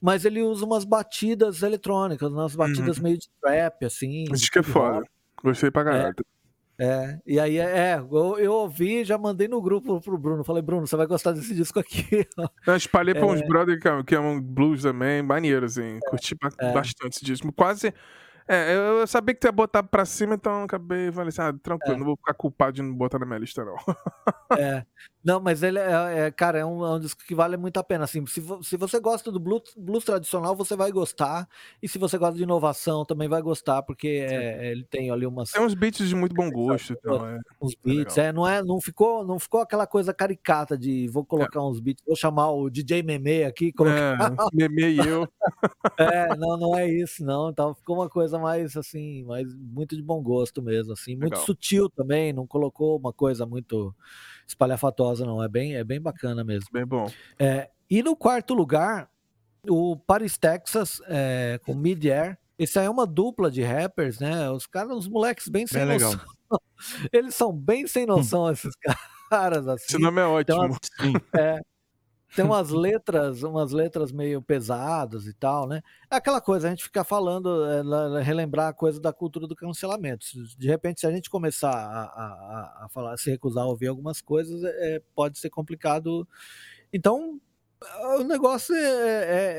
mas 0.00 0.24
ele 0.24 0.42
usa 0.42 0.64
umas 0.64 0.84
batidas 0.84 1.62
eletrônicas, 1.62 2.32
umas 2.32 2.54
batidas 2.54 2.98
uhum. 2.98 3.04
meio 3.04 3.18
de 3.18 3.28
trap, 3.40 3.84
assim. 3.84 4.24
Acho 4.32 4.50
que 4.50 4.58
é 4.58 4.62
foda. 4.62 5.02
Gostei 5.42 5.70
pra 5.70 5.84
caralho. 5.84 6.14
É, 6.18 6.38
é, 6.80 7.18
e 7.26 7.40
aí, 7.40 7.58
é, 7.58 7.96
eu, 7.98 8.38
eu 8.38 8.52
ouvi 8.52 9.04
já 9.04 9.18
mandei 9.18 9.48
no 9.48 9.60
grupo 9.60 10.00
pro 10.00 10.16
Bruno. 10.16 10.44
Falei, 10.44 10.62
Bruno, 10.62 10.86
você 10.86 10.96
vai 10.96 11.06
gostar 11.06 11.32
desse 11.32 11.52
disco 11.52 11.80
aqui. 11.80 12.24
Eu 12.66 12.76
espalhei 12.76 13.14
é, 13.14 13.18
pra 13.18 13.26
uns 13.26 13.42
brothers 13.42 13.80
que, 13.80 14.04
que 14.04 14.14
amam 14.14 14.40
blues 14.40 14.82
também, 14.82 15.20
maneiro, 15.20 15.66
assim. 15.66 15.98
Curti 16.08 16.36
é. 16.60 16.72
bastante 16.72 17.16
esse 17.16 17.24
disco. 17.24 17.52
Quase 17.52 17.92
é, 18.48 18.74
eu 18.74 19.06
sabia 19.06 19.34
que 19.34 19.40
tu 19.40 19.46
ia 19.46 19.52
botar 19.52 19.82
pra 19.82 20.04
cima, 20.04 20.34
então 20.34 20.62
acabei 20.62 21.12
falando 21.12 21.28
assim, 21.28 21.42
ah, 21.42 21.52
tranquilo, 21.62 21.94
é. 21.94 21.98
não 21.98 22.06
vou 22.06 22.16
ficar 22.16 22.34
culpado 22.34 22.72
de 22.72 22.82
não 22.82 22.94
botar 22.94 23.18
na 23.18 23.26
minha 23.26 23.38
lista, 23.38 23.64
não. 23.64 23.76
é. 24.56 24.84
Não, 25.28 25.38
mas 25.38 25.62
ele 25.62 25.78
é, 25.78 26.20
é 26.20 26.30
cara, 26.30 26.58
é 26.58 26.64
um, 26.64 26.82
é 26.82 26.94
um, 26.94 26.98
disco 26.98 27.22
que 27.22 27.34
vale 27.34 27.58
muito 27.58 27.76
a 27.76 27.84
pena. 27.84 28.04
Assim, 28.04 28.24
se, 28.24 28.42
se 28.62 28.78
você 28.78 28.98
gosta 28.98 29.30
do 29.30 29.38
blues, 29.38 29.74
blues, 29.76 30.02
tradicional, 30.02 30.56
você 30.56 30.74
vai 30.74 30.90
gostar. 30.90 31.46
E 31.82 31.88
se 31.88 31.98
você 31.98 32.16
gosta 32.16 32.34
de 32.34 32.44
inovação, 32.44 33.04
também 33.04 33.28
vai 33.28 33.42
gostar, 33.42 33.82
porque 33.82 34.26
é, 34.26 34.70
ele 34.70 34.84
tem 34.84 35.10
ali 35.10 35.26
umas. 35.26 35.50
Tem 35.50 35.60
uns 35.60 35.74
beats 35.74 36.08
de 36.08 36.14
muito 36.14 36.34
bom 36.34 36.50
gosto. 36.50 36.94
Então, 36.94 37.28
é, 37.28 37.38
uns 37.60 37.74
beats, 37.74 38.16
é, 38.16 38.32
não, 38.32 38.48
é, 38.48 38.62
não, 38.62 38.80
ficou, 38.80 39.22
não 39.22 39.38
ficou 39.38 39.60
aquela 39.60 39.86
coisa 39.86 40.14
caricata 40.14 40.78
de 40.78 41.08
vou 41.08 41.26
colocar 41.26 41.62
uns 41.62 41.78
beats, 41.78 42.02
vou 42.06 42.16
chamar 42.16 42.50
o 42.52 42.70
DJ 42.70 43.02
Meme 43.02 43.44
aqui. 43.44 43.70
Colocar... 43.70 43.98
É, 43.98 44.16
Meme 44.54 44.94
e 44.94 44.98
eu. 44.98 45.28
é, 45.98 46.34
não, 46.36 46.56
não 46.56 46.74
é 46.74 46.88
isso, 46.88 47.22
não. 47.22 47.50
Então 47.50 47.74
ficou 47.74 47.96
uma 47.96 48.08
coisa 48.08 48.38
mais 48.38 48.78
assim, 48.78 49.24
mais 49.24 49.54
muito 49.54 49.94
de 49.94 50.02
bom 50.02 50.22
gosto 50.22 50.62
mesmo, 50.62 50.94
assim, 50.94 51.16
muito 51.16 51.32
Legal. 51.32 51.44
sutil 51.44 51.90
também, 51.90 52.32
não 52.32 52.46
colocou 52.46 52.96
uma 52.96 53.12
coisa 53.12 53.44
muito 53.44 53.94
espalhafatosa, 54.48 55.24
não. 55.24 55.42
É 55.42 55.48
bem, 55.48 55.76
é 55.76 55.84
bem 55.84 56.00
bacana 56.00 56.42
mesmo. 56.42 56.68
Bem 56.72 56.86
bom. 56.86 57.10
É, 57.38 57.68
e 57.88 58.02
no 58.02 58.16
quarto 58.16 58.54
lugar, 58.54 59.08
o 59.68 59.96
Paris, 59.96 60.38
Texas, 60.38 61.00
é, 61.06 61.60
com 61.64 61.74
Mid-Air. 61.74 62.38
Esse 62.58 62.78
aí 62.78 62.86
é 62.86 62.90
uma 62.90 63.06
dupla 63.06 63.50
de 63.50 63.62
rappers, 63.62 64.18
né? 64.18 64.50
Os 64.50 64.66
caras, 64.66 64.96
os 64.96 65.08
moleques 65.08 65.48
bem 65.48 65.66
sem 65.66 65.86
bem 65.86 65.98
noção. 65.98 66.10
Legal. 66.10 66.26
Eles 67.12 67.34
são 67.34 67.52
bem 67.52 67.86
sem 67.86 68.04
noção, 68.04 68.50
esses 68.50 68.74
caras. 69.30 69.68
Assim. 69.68 69.84
Esse 69.88 69.98
nome 69.98 70.20
é 70.20 70.24
ótimo. 70.24 70.64
Então, 70.64 71.40
é, 71.40 71.60
tem 72.34 72.44
umas 72.44 72.70
letras, 72.70 73.42
umas 73.42 73.72
letras 73.72 74.12
meio 74.12 74.42
pesadas 74.42 75.26
e 75.26 75.32
tal, 75.32 75.66
né? 75.66 75.82
É 76.10 76.16
aquela 76.16 76.40
coisa, 76.40 76.66
a 76.66 76.70
gente 76.70 76.84
fica 76.84 77.02
falando, 77.02 77.64
é, 77.64 78.22
relembrar 78.22 78.68
a 78.68 78.72
coisa 78.72 79.00
da 79.00 79.12
cultura 79.12 79.46
do 79.46 79.56
cancelamento. 79.56 80.26
De 80.56 80.68
repente, 80.68 81.00
se 81.00 81.06
a 81.06 81.10
gente 81.10 81.30
começar 81.30 81.70
a, 81.70 82.02
a, 82.02 82.84
a 82.84 82.88
falar, 82.90 83.16
se 83.16 83.30
recusar 83.30 83.64
a 83.64 83.68
ouvir 83.68 83.88
algumas 83.88 84.20
coisas, 84.20 84.62
é, 84.62 84.96
é 84.96 85.02
pode 85.14 85.38
ser 85.38 85.50
complicado. 85.50 86.28
Então, 86.92 87.40
o 88.18 88.24
negócio 88.24 88.74
é, 88.74 88.80
é, 88.80 89.54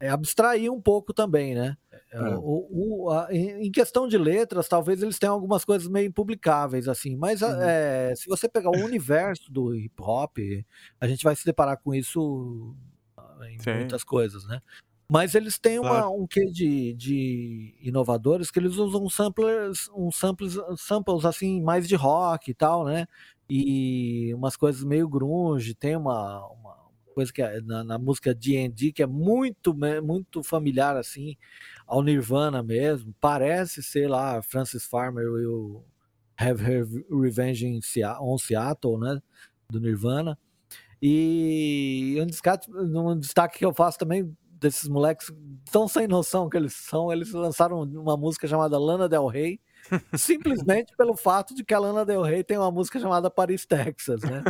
é, 0.00 0.06
é 0.06 0.08
abstrair 0.08 0.70
um 0.70 0.80
pouco 0.80 1.14
também, 1.14 1.54
né? 1.54 1.76
É. 2.12 2.18
é. 2.18 2.36
O, 2.36 2.68
o, 2.70 3.10
a, 3.10 3.28
em 3.32 3.70
questão 3.70 4.06
de 4.06 4.18
letras, 4.18 4.68
talvez 4.68 5.02
eles 5.02 5.18
tenham 5.18 5.34
algumas 5.34 5.64
coisas 5.64 5.88
meio 5.88 6.06
impublicáveis, 6.06 6.86
assim, 6.86 7.16
mas 7.16 7.40
uhum. 7.40 7.60
é, 7.60 8.14
se 8.14 8.28
você 8.28 8.48
pegar 8.48 8.70
o 8.70 8.84
universo 8.84 9.50
do 9.50 9.74
hip 9.74 9.94
hop, 10.00 10.38
a 11.00 11.08
gente 11.08 11.24
vai 11.24 11.34
se 11.34 11.44
deparar 11.44 11.78
com 11.78 11.94
isso 11.94 12.74
ah, 13.16 13.50
em 13.50 13.58
Sim. 13.58 13.74
muitas 13.74 14.04
coisas, 14.04 14.46
né? 14.46 14.60
Mas 15.10 15.34
eles 15.34 15.58
têm 15.58 15.78
uma, 15.78 15.90
claro. 15.90 16.22
um 16.22 16.26
quê 16.26 16.46
de, 16.46 16.94
de 16.94 17.74
inovadores 17.82 18.50
que 18.50 18.58
eles 18.58 18.76
usam 18.76 19.10
samplers, 19.10 19.90
um 19.94 20.10
samples, 20.10 20.56
samples 20.78 21.26
assim, 21.26 21.60
mais 21.60 21.86
de 21.86 21.94
rock 21.94 22.50
e 22.50 22.54
tal, 22.54 22.84
né? 22.84 23.06
E 23.48 24.32
umas 24.34 24.56
coisas 24.56 24.82
meio 24.82 25.06
grunge, 25.06 25.74
tem 25.74 25.96
uma, 25.96 26.46
uma 26.46 26.81
coisa 27.12 27.32
que 27.32 27.42
é, 27.42 27.60
na, 27.60 27.84
na 27.84 27.98
música 27.98 28.34
D&D 28.34 28.92
que 28.92 29.02
é 29.02 29.06
muito 29.06 29.74
muito 30.02 30.42
familiar 30.42 30.96
assim 30.96 31.36
ao 31.86 32.02
Nirvana 32.02 32.62
mesmo. 32.62 33.14
Parece 33.20 33.82
ser 33.82 34.08
lá 34.08 34.42
Francis 34.42 34.84
Farmer 34.84 35.24
e 35.24 35.46
o 35.46 35.84
Have 36.36 36.62
Her 36.62 36.86
Revenge 37.10 37.66
in 37.66 37.80
Seattle, 37.80 38.26
on 38.26 38.38
Seattle, 38.38 38.98
né? 38.98 39.20
Do 39.70 39.80
Nirvana. 39.80 40.38
E 41.00 42.16
um 42.20 42.26
destaque, 42.26 42.70
um 42.70 43.18
destaque 43.18 43.58
que 43.58 43.64
eu 43.64 43.74
faço 43.74 43.98
também 43.98 44.36
desses 44.62 44.88
moleques 44.88 45.32
tão 45.70 45.88
sem 45.88 46.06
noção 46.06 46.48
que 46.48 46.56
eles 46.56 46.74
são, 46.74 47.12
eles 47.12 47.32
lançaram 47.32 47.82
uma 47.82 48.16
música 48.16 48.46
chamada 48.46 48.78
Lana 48.78 49.08
Del 49.08 49.26
Rey, 49.26 49.60
simplesmente 50.14 50.94
pelo 50.96 51.16
fato 51.16 51.54
de 51.54 51.64
que 51.64 51.74
a 51.74 51.78
Lana 51.78 52.04
Del 52.04 52.22
Rey 52.22 52.44
tem 52.44 52.58
uma 52.58 52.70
música 52.70 52.98
chamada 52.98 53.30
Paris, 53.30 53.66
Texas, 53.66 54.22
né? 54.22 54.42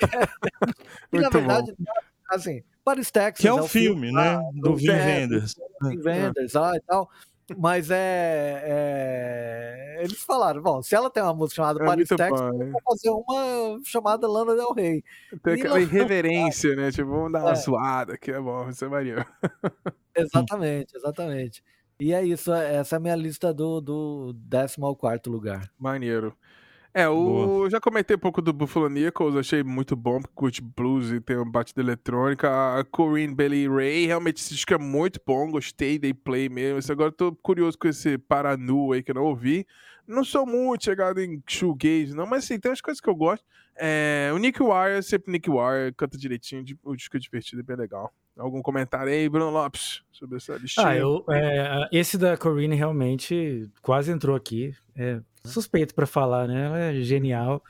e, 1.12 1.18
na 1.18 1.28
verdade, 1.28 1.74
bom. 1.78 1.84
assim, 2.30 2.62
Paris, 2.84 3.10
Texas. 3.10 3.40
Que 3.40 3.48
é 3.48 3.52
um, 3.52 3.58
é 3.58 3.62
um 3.62 3.68
filme, 3.68 4.08
filme, 4.08 4.12
né? 4.12 4.36
Ah, 4.36 4.42
do 4.54 4.76
Vin 4.76 4.90
Wenders. 4.90 5.54
Vin 5.82 5.98
Wenders 5.98 6.52
lá 6.52 6.76
e 6.76 6.80
tal. 6.80 7.10
Mas 7.56 7.90
é, 7.92 8.62
é, 8.64 10.02
Eles 10.02 10.20
falaram, 10.20 10.60
bom, 10.60 10.82
se 10.82 10.96
ela 10.96 11.08
tem 11.08 11.22
uma 11.22 11.32
música 11.32 11.62
chamada 11.62 11.80
é 11.80 11.86
Paris, 11.86 12.08
Texas, 12.08 12.40
vamos 12.40 12.82
fazer 12.84 13.10
uma 13.10 13.80
chamada 13.84 14.26
Lana 14.26 14.56
Del 14.56 14.72
Rey. 14.72 15.04
Tem 15.44 15.54
aquela 15.54 15.78
irreverência, 15.80 16.74
né? 16.74 16.90
Tipo, 16.90 17.10
vamos 17.10 17.32
dar 17.32 17.42
uma 17.42 17.52
é. 17.52 17.54
zoada, 17.54 18.18
que 18.18 18.32
é 18.32 18.40
bom, 18.40 18.64
você 18.64 18.88
varia. 18.88 19.24
Exatamente, 20.16 20.96
exatamente. 20.96 21.62
E 21.98 22.12
é 22.12 22.24
isso, 22.24 22.52
essa 22.52 22.96
é 22.96 22.98
a 22.98 23.00
minha 23.00 23.16
lista 23.16 23.54
do, 23.54 23.80
do 23.80 24.32
décimo 24.34 24.86
ao 24.86 24.94
quarto 24.94 25.30
lugar. 25.30 25.70
Maneiro. 25.78 26.36
É, 26.98 27.06
o, 27.10 27.64
eu 27.64 27.70
já 27.70 27.78
comentei 27.78 28.16
um 28.16 28.18
pouco 28.18 28.40
do 28.40 28.54
Buffalo 28.54 28.88
Nichols, 28.88 29.36
achei 29.36 29.62
muito 29.62 29.94
bom, 29.94 30.18
porque 30.18 30.34
curte 30.34 30.62
blues 30.62 31.10
e 31.10 31.20
tem 31.20 31.36
um 31.36 31.50
batida 31.50 31.82
eletrônica. 31.82 32.48
A 32.48 32.82
Corinne 32.84 33.34
Bailey 33.34 33.68
Ray, 33.68 34.06
realmente 34.06 34.38
esse 34.40 34.54
disco 34.54 34.72
é 34.72 34.78
muito 34.78 35.20
bom, 35.26 35.50
gostei, 35.50 35.98
dei 35.98 36.14
play 36.14 36.48
mesmo. 36.48 36.78
Esse 36.78 36.90
agora 36.90 37.12
tô 37.12 37.34
curioso 37.36 37.76
com 37.76 37.86
esse 37.86 38.16
Paranu 38.16 38.92
aí 38.92 39.02
que 39.02 39.10
eu 39.10 39.14
não 39.14 39.24
ouvi. 39.24 39.66
Não 40.06 40.24
sou 40.24 40.46
muito 40.46 40.84
chegado 40.84 41.20
em 41.20 41.42
shoegaze, 41.46 42.14
não, 42.14 42.26
mas 42.26 42.44
sim, 42.44 42.58
tem 42.58 42.70
umas 42.70 42.80
coisas 42.80 42.98
que 42.98 43.10
eu 43.10 43.14
gosto. 43.14 43.44
É, 43.76 44.30
o 44.34 44.38
Nick 44.38 44.62
Wire, 44.62 45.02
sempre 45.02 45.30
Nick 45.32 45.50
Wire, 45.50 45.92
canta 45.94 46.16
direitinho, 46.16 46.64
o 46.82 46.96
disco 46.96 47.14
é 47.14 47.20
divertido 47.20 47.60
e 47.60 47.62
bem 47.62 47.76
legal. 47.76 48.10
Algum 48.36 48.60
comentário 48.60 49.10
aí, 49.10 49.28
Bruno 49.28 49.50
Lopes, 49.50 50.02
sobre 50.12 50.36
essa 50.36 50.56
listinha? 50.56 50.86
Ah, 50.86 50.96
eu, 50.96 51.24
é, 51.30 51.88
esse 51.90 52.18
da 52.18 52.36
Corinne 52.36 52.76
realmente 52.76 53.70
quase 53.80 54.12
entrou 54.12 54.36
aqui. 54.36 54.74
É, 54.94 55.20
suspeito 55.44 55.94
para 55.94 56.06
falar, 56.06 56.46
né? 56.46 56.66
Ela 56.66 56.78
é 56.78 56.94
genial. 57.00 57.62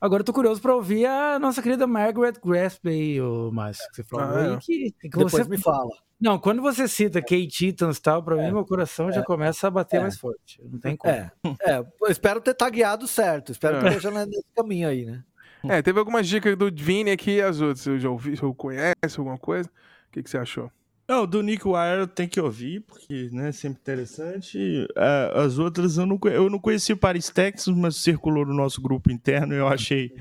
Agora 0.00 0.20
eu 0.20 0.24
tô 0.24 0.32
curioso 0.32 0.60
para 0.60 0.74
ouvir 0.74 1.06
a 1.06 1.38
nossa 1.38 1.62
querida 1.62 1.86
Margaret 1.86 2.34
Gillespie, 2.42 3.20
o 3.20 3.50
Márcio, 3.52 3.88
que 3.90 3.96
você 3.96 4.04
falou 4.04 4.26
ah, 4.26 4.40
aí. 4.40 4.52
É. 4.54 4.58
Que, 4.58 4.94
que 5.00 5.08
Depois 5.08 5.32
você 5.32 5.44
me 5.44 5.58
fala. 5.58 5.90
Não, 6.20 6.38
quando 6.38 6.62
você 6.62 6.88
cita 6.88 7.20
Kate 7.20 7.46
Titans 7.48 7.98
e 7.98 8.02
tal, 8.02 8.22
pra 8.22 8.40
é, 8.40 8.46
mim 8.46 8.52
meu 8.52 8.64
coração 8.64 9.10
é, 9.10 9.12
já 9.12 9.22
começa 9.22 9.66
a 9.66 9.70
bater 9.70 9.98
é, 9.98 10.00
mais 10.00 10.18
forte. 10.18 10.60
Não 10.62 10.78
tem 10.78 10.96
como. 10.96 11.12
É, 11.12 11.30
é 11.66 11.78
eu 11.78 12.08
espero 12.08 12.40
ter 12.40 12.54
tagueado 12.54 13.06
certo. 13.06 13.52
Espero 13.52 13.78
que 13.78 13.86
é. 13.86 13.88
esteja 13.88 14.10
nesse 14.10 14.46
caminho 14.56 14.88
aí, 14.88 15.04
né? 15.04 15.22
É, 15.68 15.80
teve 15.80 15.98
algumas 15.98 16.28
dicas 16.28 16.56
do 16.56 16.70
Vini 16.70 17.10
aqui 17.10 17.32
e 17.32 17.42
as 17.42 17.60
outras. 17.60 17.80
Você 17.80 17.98
já 17.98 18.10
ouviu, 18.10 18.36
você 18.36 18.54
conhece 18.56 19.18
alguma 19.18 19.38
coisa? 19.38 19.70
O 20.14 20.16
que, 20.16 20.22
que 20.22 20.30
você 20.30 20.38
achou? 20.38 20.70
Não, 21.08 21.26
do 21.26 21.42
Nick 21.42 21.66
Wire 21.66 22.06
tem 22.06 22.28
que 22.28 22.40
ouvir, 22.40 22.82
porque 22.82 23.28
né, 23.32 23.48
é 23.48 23.52
sempre 23.52 23.80
interessante. 23.80 24.86
É, 24.96 25.32
as 25.34 25.58
outras 25.58 25.98
eu 25.98 26.06
não, 26.06 26.18
eu 26.26 26.48
não 26.48 26.60
conheci 26.60 26.92
o 26.92 26.96
Paris, 26.96 27.28
Texas, 27.30 27.74
mas 27.74 27.96
circulou 27.96 28.46
no 28.46 28.54
nosso 28.54 28.80
grupo 28.80 29.10
interno 29.10 29.52
e 29.52 29.58
eu 29.58 29.66
achei 29.66 30.14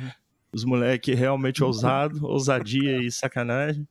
os 0.52 0.66
moleques 0.66 1.16
realmente 1.16 1.64
ousados, 1.64 2.20
ousadia 2.24 3.04
e 3.04 3.12
sacanagem. 3.12 3.88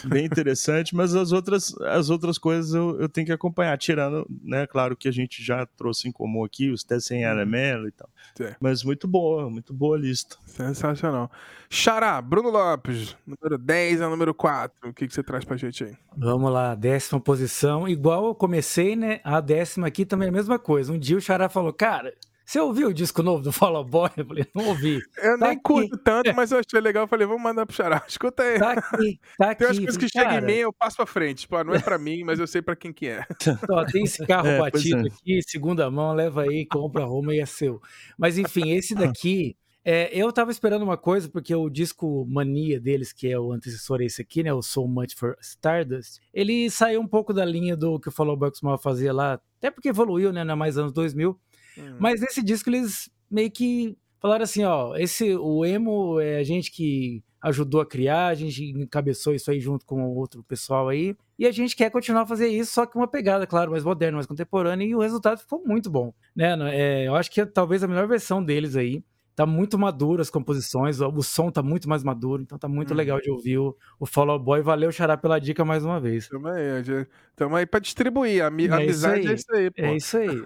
Bem 0.06 0.24
interessante, 0.24 0.94
mas 0.94 1.14
as 1.14 1.32
outras, 1.32 1.74
as 1.82 2.10
outras 2.10 2.38
coisas 2.38 2.74
eu, 2.74 3.00
eu 3.00 3.08
tenho 3.08 3.26
que 3.26 3.32
acompanhar, 3.32 3.76
tirando, 3.78 4.26
né, 4.42 4.66
claro 4.66 4.96
que 4.96 5.08
a 5.08 5.12
gente 5.12 5.42
já 5.42 5.66
trouxe 5.66 6.08
em 6.08 6.12
comum 6.12 6.44
aqui, 6.44 6.70
os 6.70 6.82
testes 6.82 7.10
em 7.10 7.24
Aramelo 7.24 7.88
e 7.88 7.92
tal. 7.92 8.08
É. 8.40 8.56
Mas 8.60 8.82
muito 8.82 9.06
boa, 9.06 9.48
muito 9.50 9.72
boa 9.72 9.96
a 9.96 10.00
lista. 10.00 10.36
Sensacional. 10.46 11.30
Xará, 11.68 12.20
Bruno 12.20 12.50
Lopes, 12.50 13.16
número 13.26 13.58
10 13.58 14.00
a 14.00 14.08
número 14.08 14.34
4, 14.34 14.90
o 14.90 14.92
que, 14.92 15.06
que 15.06 15.14
você 15.14 15.22
traz 15.22 15.44
pra 15.44 15.56
gente 15.56 15.84
aí? 15.84 15.96
Vamos 16.16 16.52
lá, 16.52 16.74
décima 16.74 17.20
posição, 17.20 17.88
igual 17.88 18.26
eu 18.26 18.34
comecei, 18.34 18.96
né, 18.96 19.20
a 19.24 19.40
décima 19.40 19.86
aqui 19.86 20.04
também 20.04 20.26
é 20.26 20.30
a 20.30 20.32
mesma 20.32 20.58
coisa. 20.58 20.92
Um 20.92 20.98
dia 20.98 21.16
o 21.16 21.20
Xará 21.20 21.48
falou, 21.48 21.72
cara, 21.72 22.14
você 22.44 22.60
ouviu 22.60 22.88
o 22.88 22.94
disco 22.94 23.22
novo 23.22 23.42
do 23.42 23.50
Fall 23.50 23.76
Out 23.76 23.90
Boy? 23.90 24.10
Eu 24.16 24.26
falei, 24.26 24.46
não 24.54 24.68
ouvi. 24.68 25.00
Eu 25.16 25.38
tá 25.38 25.46
nem 25.46 25.50
aqui. 25.50 25.62
curto 25.62 25.96
tanto, 25.96 26.34
mas 26.34 26.52
eu 26.52 26.58
achei 26.58 26.80
legal. 26.80 27.04
Eu 27.04 27.08
falei, 27.08 27.26
vamos 27.26 27.42
mandar 27.42 27.64
pro 27.64 27.74
Xará. 27.74 28.04
Escuta 28.06 28.42
aí. 28.42 28.58
Tá 28.58 28.72
aqui, 28.72 29.20
tá 29.38 29.50
aqui. 29.50 29.58
Tem 29.58 29.66
umas 29.68 29.78
coisas 29.78 29.96
que 29.96 30.08
chegam 30.08 30.38
em 30.38 30.42
mim, 30.42 30.52
eu 30.52 30.72
passo 30.72 30.96
pra 30.96 31.06
frente. 31.06 31.42
Tipo, 31.42 31.64
não 31.64 31.74
é 31.74 31.80
pra 31.80 31.98
mim, 31.98 32.22
mas 32.22 32.38
eu 32.38 32.46
sei 32.46 32.60
pra 32.60 32.76
quem 32.76 32.92
que 32.92 33.08
é. 33.08 33.24
Ó, 33.70 33.84
tem 33.86 34.04
esse 34.04 34.26
carro 34.26 34.46
é, 34.48 34.58
batido 34.58 35.06
é. 35.06 35.10
aqui, 35.10 35.40
segunda 35.42 35.90
mão, 35.90 36.12
leva 36.12 36.42
aí, 36.42 36.66
compra 36.66 37.04
Roma 37.04 37.34
e 37.34 37.40
é 37.40 37.46
seu. 37.46 37.80
Mas 38.18 38.36
enfim, 38.36 38.72
esse 38.72 38.94
daqui... 38.94 39.56
É, 39.86 40.08
eu 40.18 40.32
tava 40.32 40.50
esperando 40.50 40.80
uma 40.80 40.96
coisa, 40.96 41.28
porque 41.28 41.54
o 41.54 41.68
disco 41.68 42.24
Mania 42.26 42.80
deles, 42.80 43.12
que 43.12 43.30
é 43.30 43.38
o 43.38 43.52
antecessor 43.52 44.00
a 44.00 44.04
esse 44.04 44.22
aqui, 44.22 44.42
né? 44.42 44.50
O 44.50 44.62
So 44.62 44.88
Much 44.88 45.14
for 45.14 45.36
Stardust, 45.42 46.20
ele 46.32 46.70
saiu 46.70 47.02
um 47.02 47.06
pouco 47.06 47.34
da 47.34 47.44
linha 47.44 47.76
do 47.76 48.00
que 48.00 48.08
o 48.08 48.10
Follow 48.10 48.34
Bucks 48.34 48.62
Mal 48.62 48.78
fazia 48.78 49.12
lá, 49.12 49.38
até 49.58 49.70
porque 49.70 49.90
evoluiu, 49.90 50.32
né? 50.32 50.42
Na 50.42 50.56
mais 50.56 50.78
anos 50.78 50.90
2000. 50.90 51.38
Hum. 51.78 51.96
Mas 51.98 52.20
nesse 52.20 52.42
disco 52.42 52.70
eles 52.70 53.10
meio 53.30 53.50
que 53.50 53.96
falaram 54.20 54.44
assim, 54.44 54.64
ó, 54.64 54.96
esse 54.96 55.36
o 55.36 55.64
emo 55.64 56.20
é 56.20 56.38
a 56.38 56.42
gente 56.42 56.70
que 56.70 57.22
ajudou 57.42 57.82
a 57.82 57.86
criar, 57.86 58.28
a 58.28 58.34
gente 58.34 58.64
encabeçou 58.64 59.34
isso 59.34 59.50
aí 59.50 59.60
junto 59.60 59.84
com 59.84 60.02
outro 60.14 60.42
pessoal 60.44 60.88
aí, 60.88 61.14
e 61.38 61.46
a 61.46 61.52
gente 61.52 61.76
quer 61.76 61.90
continuar 61.90 62.22
a 62.22 62.26
fazer 62.26 62.48
isso, 62.48 62.72
só 62.72 62.86
que 62.86 62.96
uma 62.96 63.06
pegada, 63.06 63.46
claro, 63.46 63.70
mais 63.70 63.84
moderna, 63.84 64.16
mais 64.16 64.26
contemporânea, 64.26 64.86
e 64.86 64.94
o 64.94 65.00
resultado 65.00 65.38
ficou 65.38 65.62
muito 65.62 65.90
bom, 65.90 66.14
né? 66.34 66.56
É, 66.72 67.06
eu 67.06 67.14
acho 67.14 67.30
que 67.30 67.42
é 67.42 67.44
talvez 67.44 67.84
a 67.84 67.86
melhor 67.86 68.08
versão 68.08 68.42
deles 68.42 68.76
aí 68.76 69.04
tá 69.34 69.44
muito 69.44 69.78
maduro 69.78 70.22
as 70.22 70.30
composições, 70.30 71.00
o 71.00 71.22
som 71.22 71.50
tá 71.50 71.62
muito 71.62 71.88
mais 71.88 72.04
maduro, 72.04 72.42
então 72.42 72.58
tá 72.58 72.68
muito 72.68 72.92
hum. 72.92 72.96
legal 72.96 73.20
de 73.20 73.30
ouvir 73.30 73.58
o, 73.58 73.76
o 73.98 74.06
Fall 74.06 74.30
Out 74.30 74.44
Boy. 74.44 74.62
Valeu, 74.62 74.92
Xará, 74.92 75.16
pela 75.16 75.38
dica 75.38 75.64
mais 75.64 75.84
uma 75.84 76.00
vez. 76.00 76.28
Tamo 76.28 76.48
aí, 76.48 77.06
tamo 77.34 77.56
aí 77.56 77.66
pra 77.66 77.80
distribuir. 77.80 78.42
A, 78.42 78.44
é 78.44 78.46
amizade 78.48 79.28
é 79.28 79.34
isso 79.34 79.52
aí, 79.52 79.70
pô. 79.70 79.82
É 79.82 79.96
isso 79.96 80.16
aí. 80.16 80.42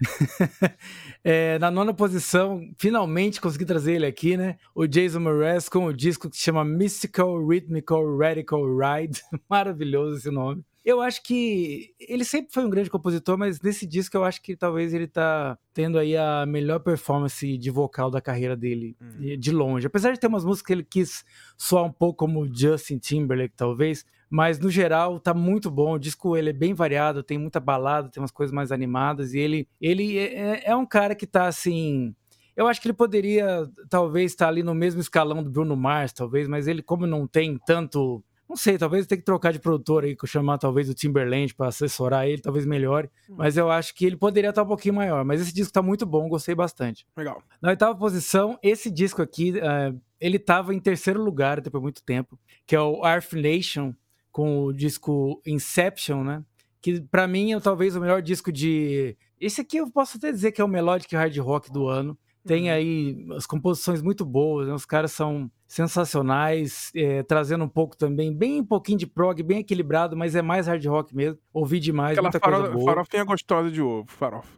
é, 1.22 1.58
na 1.58 1.70
nona 1.70 1.92
posição, 1.92 2.60
finalmente 2.78 3.40
consegui 3.40 3.64
trazer 3.64 3.94
ele 3.94 4.06
aqui, 4.06 4.36
né? 4.36 4.56
O 4.74 4.86
Jason 4.86 5.20
Mraz 5.20 5.68
com 5.68 5.86
o 5.86 5.92
disco 5.92 6.30
que 6.30 6.36
se 6.36 6.42
chama 6.42 6.64
Mystical 6.64 7.46
Rhythmical 7.46 8.16
Radical 8.16 8.62
Ride. 8.76 9.20
Maravilhoso 9.48 10.16
esse 10.16 10.30
nome. 10.30 10.64
Eu 10.86 11.00
acho 11.00 11.20
que 11.24 11.92
ele 11.98 12.24
sempre 12.24 12.52
foi 12.52 12.64
um 12.64 12.70
grande 12.70 12.88
compositor, 12.88 13.36
mas 13.36 13.60
nesse 13.60 13.84
disco 13.84 14.16
eu 14.16 14.22
acho 14.22 14.40
que 14.40 14.56
talvez 14.56 14.94
ele 14.94 15.08
tá 15.08 15.58
tendo 15.74 15.98
aí 15.98 16.16
a 16.16 16.46
melhor 16.46 16.78
performance 16.78 17.58
de 17.58 17.70
vocal 17.72 18.08
da 18.08 18.20
carreira 18.20 18.56
dele, 18.56 18.96
hum. 19.02 19.36
de 19.36 19.50
longe. 19.50 19.88
Apesar 19.88 20.12
de 20.12 20.20
ter 20.20 20.28
umas 20.28 20.44
músicas 20.44 20.64
que 20.64 20.72
ele 20.72 20.84
quis 20.84 21.24
soar 21.58 21.82
um 21.82 21.90
pouco 21.90 22.18
como 22.18 22.46
Justin 22.46 22.98
Timberlake, 22.98 23.56
talvez, 23.56 24.06
mas 24.30 24.60
no 24.60 24.70
geral 24.70 25.18
tá 25.18 25.34
muito 25.34 25.72
bom. 25.72 25.94
O 25.94 25.98
disco 25.98 26.36
ele 26.36 26.50
é 26.50 26.52
bem 26.52 26.72
variado, 26.72 27.20
tem 27.20 27.36
muita 27.36 27.58
balada, 27.58 28.08
tem 28.08 28.22
umas 28.22 28.30
coisas 28.30 28.54
mais 28.54 28.70
animadas 28.70 29.34
e 29.34 29.40
ele 29.40 29.68
ele 29.80 30.16
é, 30.16 30.34
é, 30.34 30.62
é 30.66 30.76
um 30.76 30.86
cara 30.86 31.16
que 31.16 31.26
tá 31.26 31.48
assim, 31.48 32.14
eu 32.56 32.68
acho 32.68 32.80
que 32.80 32.86
ele 32.86 32.94
poderia 32.94 33.68
talvez 33.90 34.30
estar 34.30 34.44
tá 34.44 34.50
ali 34.50 34.62
no 34.62 34.72
mesmo 34.72 35.00
escalão 35.00 35.42
do 35.42 35.50
Bruno 35.50 35.76
Mars, 35.76 36.12
talvez, 36.12 36.46
mas 36.46 36.68
ele 36.68 36.80
como 36.80 37.08
não 37.08 37.26
tem 37.26 37.58
tanto 37.66 38.22
não 38.48 38.56
sei, 38.56 38.78
talvez 38.78 39.06
tenha 39.06 39.18
que 39.18 39.24
trocar 39.24 39.52
de 39.52 39.58
produtor 39.58 40.04
aí, 40.04 40.16
chamar 40.24 40.58
talvez 40.58 40.88
o 40.88 40.94
Timberland 40.94 41.52
para 41.54 41.68
assessorar 41.68 42.28
ele, 42.28 42.40
talvez 42.40 42.64
melhore. 42.64 43.10
Hum. 43.28 43.34
Mas 43.38 43.56
eu 43.56 43.70
acho 43.70 43.94
que 43.94 44.06
ele 44.06 44.16
poderia 44.16 44.50
estar 44.50 44.62
um 44.62 44.66
pouquinho 44.66 44.94
maior. 44.94 45.24
Mas 45.24 45.40
esse 45.40 45.52
disco 45.52 45.72
tá 45.72 45.82
muito 45.82 46.06
bom, 46.06 46.28
gostei 46.28 46.54
bastante. 46.54 47.06
Legal. 47.16 47.42
Na 47.60 47.70
oitava 47.70 47.96
posição, 47.96 48.58
esse 48.62 48.90
disco 48.90 49.20
aqui, 49.20 49.52
uh, 49.52 50.00
ele 50.20 50.38
tava 50.38 50.74
em 50.74 50.80
terceiro 50.80 51.22
lugar 51.22 51.60
depois 51.60 51.80
de 51.80 51.84
muito 51.84 52.02
tempo, 52.02 52.38
que 52.64 52.76
é 52.76 52.80
o 52.80 53.04
Arf 53.04 53.32
Nation, 53.34 53.92
com 54.30 54.64
o 54.64 54.72
disco 54.72 55.40
Inception, 55.46 56.22
né? 56.22 56.44
Que 56.80 57.00
para 57.00 57.26
mim 57.26 57.52
é 57.52 57.60
talvez 57.60 57.96
o 57.96 58.00
melhor 58.00 58.22
disco 58.22 58.52
de. 58.52 59.16
Esse 59.40 59.62
aqui 59.62 59.78
eu 59.78 59.90
posso 59.90 60.18
até 60.18 60.30
dizer 60.30 60.52
que 60.52 60.60
é 60.60 60.64
o 60.64 60.68
Melodic 60.68 61.16
Hard 61.16 61.36
Rock 61.38 61.72
do 61.72 61.88
ano. 61.88 62.16
Tem 62.46 62.68
uhum. 62.68 62.74
aí 62.74 63.26
as 63.34 63.44
composições 63.44 64.00
muito 64.00 64.24
boas, 64.24 64.68
né? 64.68 64.74
os 64.74 64.84
caras 64.84 65.10
são 65.10 65.50
sensacionais, 65.66 66.92
é, 66.94 67.22
trazendo 67.22 67.64
um 67.64 67.68
pouco 67.68 67.96
também, 67.96 68.32
bem 68.32 68.60
um 68.60 68.64
pouquinho 68.64 68.98
de 68.98 69.06
prog, 69.06 69.42
bem 69.42 69.58
equilibrado, 69.58 70.16
mas 70.16 70.34
é 70.36 70.42
mais 70.42 70.66
hard 70.66 70.84
rock 70.86 71.14
mesmo. 71.14 71.38
Ouvi 71.52 71.80
demais, 71.80 72.12
aquela 72.12 72.30
muita 72.30 72.38
faro, 72.38 72.56
coisa 72.56 72.72
boa. 72.72 72.84
farofinha 72.84 73.24
gostosa 73.24 73.70
de 73.70 73.82
ovo, 73.82 74.06
farofa. 74.08 74.48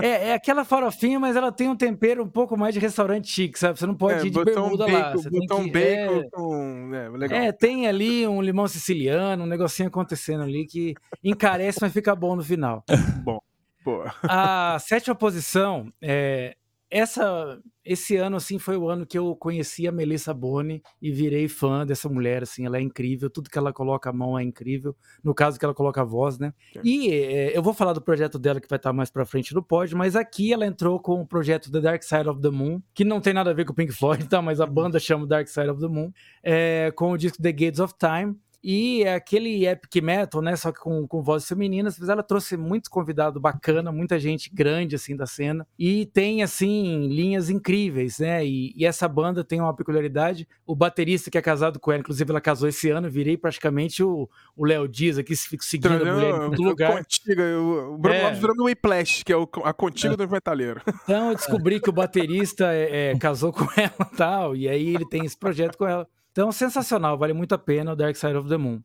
é, 0.00 0.28
é 0.28 0.34
aquela 0.34 0.64
farofinha, 0.64 1.18
mas 1.18 1.34
ela 1.34 1.50
tem 1.50 1.68
um 1.68 1.76
tempero 1.76 2.22
um 2.22 2.28
pouco 2.28 2.56
mais 2.56 2.72
de 2.72 2.80
restaurante 2.80 3.28
chique, 3.28 3.58
sabe? 3.58 3.78
Você 3.78 3.86
não 3.86 3.94
pode 3.94 4.20
é, 4.20 4.26
ir 4.26 4.30
de 4.30 4.44
bermuda 4.44 4.86
bacon, 4.86 4.98
lá. 4.98 5.12
Você 5.12 5.30
tem 5.30 5.40
que, 5.40 5.70
bacon 5.70 6.20
é, 6.20 6.28
com... 6.30 6.94
É, 6.94 7.08
legal. 7.08 7.38
é, 7.40 7.52
tem 7.52 7.88
ali 7.88 8.26
um 8.26 8.40
limão 8.40 8.68
siciliano, 8.68 9.42
um 9.42 9.46
negocinho 9.46 9.88
acontecendo 9.88 10.44
ali 10.44 10.64
que 10.64 10.94
encarece, 11.24 11.80
mas 11.82 11.92
fica 11.92 12.14
bom 12.14 12.36
no 12.36 12.42
final. 12.42 12.84
bom. 13.24 13.38
Boa. 13.84 14.14
A 14.22 14.78
sétima 14.78 15.14
posição 15.14 15.92
é, 16.00 16.54
essa 16.88 17.58
esse 17.84 18.16
ano 18.16 18.36
assim 18.36 18.58
foi 18.58 18.76
o 18.76 18.88
ano 18.88 19.06
que 19.06 19.18
eu 19.18 19.34
conheci 19.36 19.88
a 19.88 19.92
Melissa 19.92 20.32
Boni 20.32 20.82
e 21.00 21.10
virei 21.10 21.48
fã 21.48 21.84
dessa 21.84 22.08
mulher 22.08 22.42
assim 22.42 22.64
ela 22.64 22.78
é 22.78 22.80
incrível 22.80 23.28
tudo 23.28 23.50
que 23.50 23.58
ela 23.58 23.72
coloca 23.72 24.10
a 24.10 24.12
mão 24.12 24.38
é 24.38 24.42
incrível 24.42 24.94
no 25.22 25.34
caso 25.34 25.58
que 25.58 25.64
ela 25.64 25.74
coloca 25.74 26.00
a 26.00 26.04
voz 26.04 26.38
né 26.38 26.52
é. 26.76 26.80
e 26.84 27.10
é, 27.10 27.56
eu 27.56 27.62
vou 27.62 27.74
falar 27.74 27.92
do 27.92 28.00
projeto 28.00 28.38
dela 28.38 28.60
que 28.60 28.68
vai 28.68 28.76
estar 28.76 28.92
mais 28.92 29.10
para 29.10 29.24
frente 29.24 29.54
no 29.54 29.62
pod 29.62 29.94
mas 29.94 30.14
aqui 30.14 30.52
ela 30.52 30.66
entrou 30.66 31.00
com 31.00 31.20
o 31.20 31.26
projeto 31.26 31.70
The 31.70 31.80
Dark 31.80 32.02
Side 32.02 32.28
of 32.28 32.40
the 32.40 32.50
Moon 32.50 32.80
que 32.94 33.04
não 33.04 33.20
tem 33.20 33.32
nada 33.32 33.50
a 33.50 33.54
ver 33.54 33.64
com 33.64 33.72
o 33.72 33.76
Pink 33.76 33.92
Floyd 33.92 34.28
tá 34.28 34.40
mas 34.40 34.60
a 34.60 34.64
uhum. 34.64 34.72
banda 34.72 34.98
chama 34.98 35.26
Dark 35.26 35.48
Side 35.48 35.68
of 35.68 35.80
the 35.80 35.88
Moon 35.88 36.12
é, 36.42 36.92
com 36.94 37.12
o 37.12 37.16
disco 37.16 37.42
The 37.42 37.52
Gates 37.52 37.80
of 37.80 37.94
Time 37.98 38.36
e 38.62 39.02
é 39.02 39.14
aquele 39.14 39.66
epic 39.66 40.02
metal, 40.02 40.40
né? 40.40 40.54
Só 40.56 40.70
que 40.70 40.80
com, 40.80 41.06
com 41.06 41.22
vozes 41.22 41.48
femininas, 41.48 41.98
mas 41.98 42.08
ela 42.08 42.22
trouxe 42.22 42.56
muito 42.56 42.90
convidado 42.90 43.40
bacana, 43.40 43.90
muita 43.90 44.18
gente 44.18 44.50
grande 44.52 44.94
assim 44.94 45.16
da 45.16 45.26
cena. 45.26 45.66
E 45.78 46.06
tem 46.06 46.42
assim 46.42 47.08
linhas 47.08 47.50
incríveis, 47.50 48.18
né? 48.18 48.44
E, 48.46 48.72
e 48.76 48.86
essa 48.86 49.08
banda 49.08 49.42
tem 49.42 49.60
uma 49.60 49.74
peculiaridade. 49.74 50.46
O 50.66 50.76
baterista 50.76 51.30
que 51.30 51.38
é 51.38 51.42
casado 51.42 51.80
com 51.80 51.90
ela, 51.90 52.00
inclusive 52.00 52.30
ela 52.30 52.40
casou 52.40 52.68
esse 52.68 52.90
ano, 52.90 53.10
virei 53.10 53.36
praticamente 53.36 54.02
o 54.02 54.28
Léo 54.58 54.86
Dias 54.86 55.18
aqui, 55.18 55.34
fico 55.34 55.64
seguindo 55.64 56.02
a 56.02 56.14
mulher 56.14 56.34
em 56.34 56.50
todo 56.50 56.62
lugar. 56.62 56.96
Contiga, 56.98 57.42
o 57.58 57.98
Bruno 57.98 58.16
é. 58.16 58.22
Lopes 58.22 58.38
virando 58.38 58.62
o 58.62 58.66
Whiplash, 58.66 59.24
que 59.24 59.32
é 59.32 59.36
o, 59.36 59.48
a 59.64 59.72
contiga 59.72 60.14
é. 60.14 60.16
do 60.16 60.28
metaleiro. 60.28 60.80
Então 61.02 61.30
eu 61.30 61.34
descobri 61.34 61.80
que 61.80 61.90
o 61.90 61.92
baterista 61.92 62.72
é, 62.72 63.10
é, 63.10 63.18
casou 63.18 63.52
com 63.52 63.66
ela 63.76 64.10
e 64.12 64.16
tal, 64.16 64.56
e 64.56 64.68
aí 64.68 64.94
ele 64.94 65.08
tem 65.08 65.24
esse 65.24 65.36
projeto 65.36 65.76
com 65.76 65.86
ela. 65.86 66.06
Então, 66.32 66.50
sensacional, 66.50 67.16
vale 67.18 67.34
muito 67.34 67.54
a 67.54 67.58
pena 67.58 67.92
o 67.92 67.96
Dark 67.96 68.16
Side 68.16 68.36
of 68.36 68.48
the 68.48 68.56
Moon. 68.56 68.82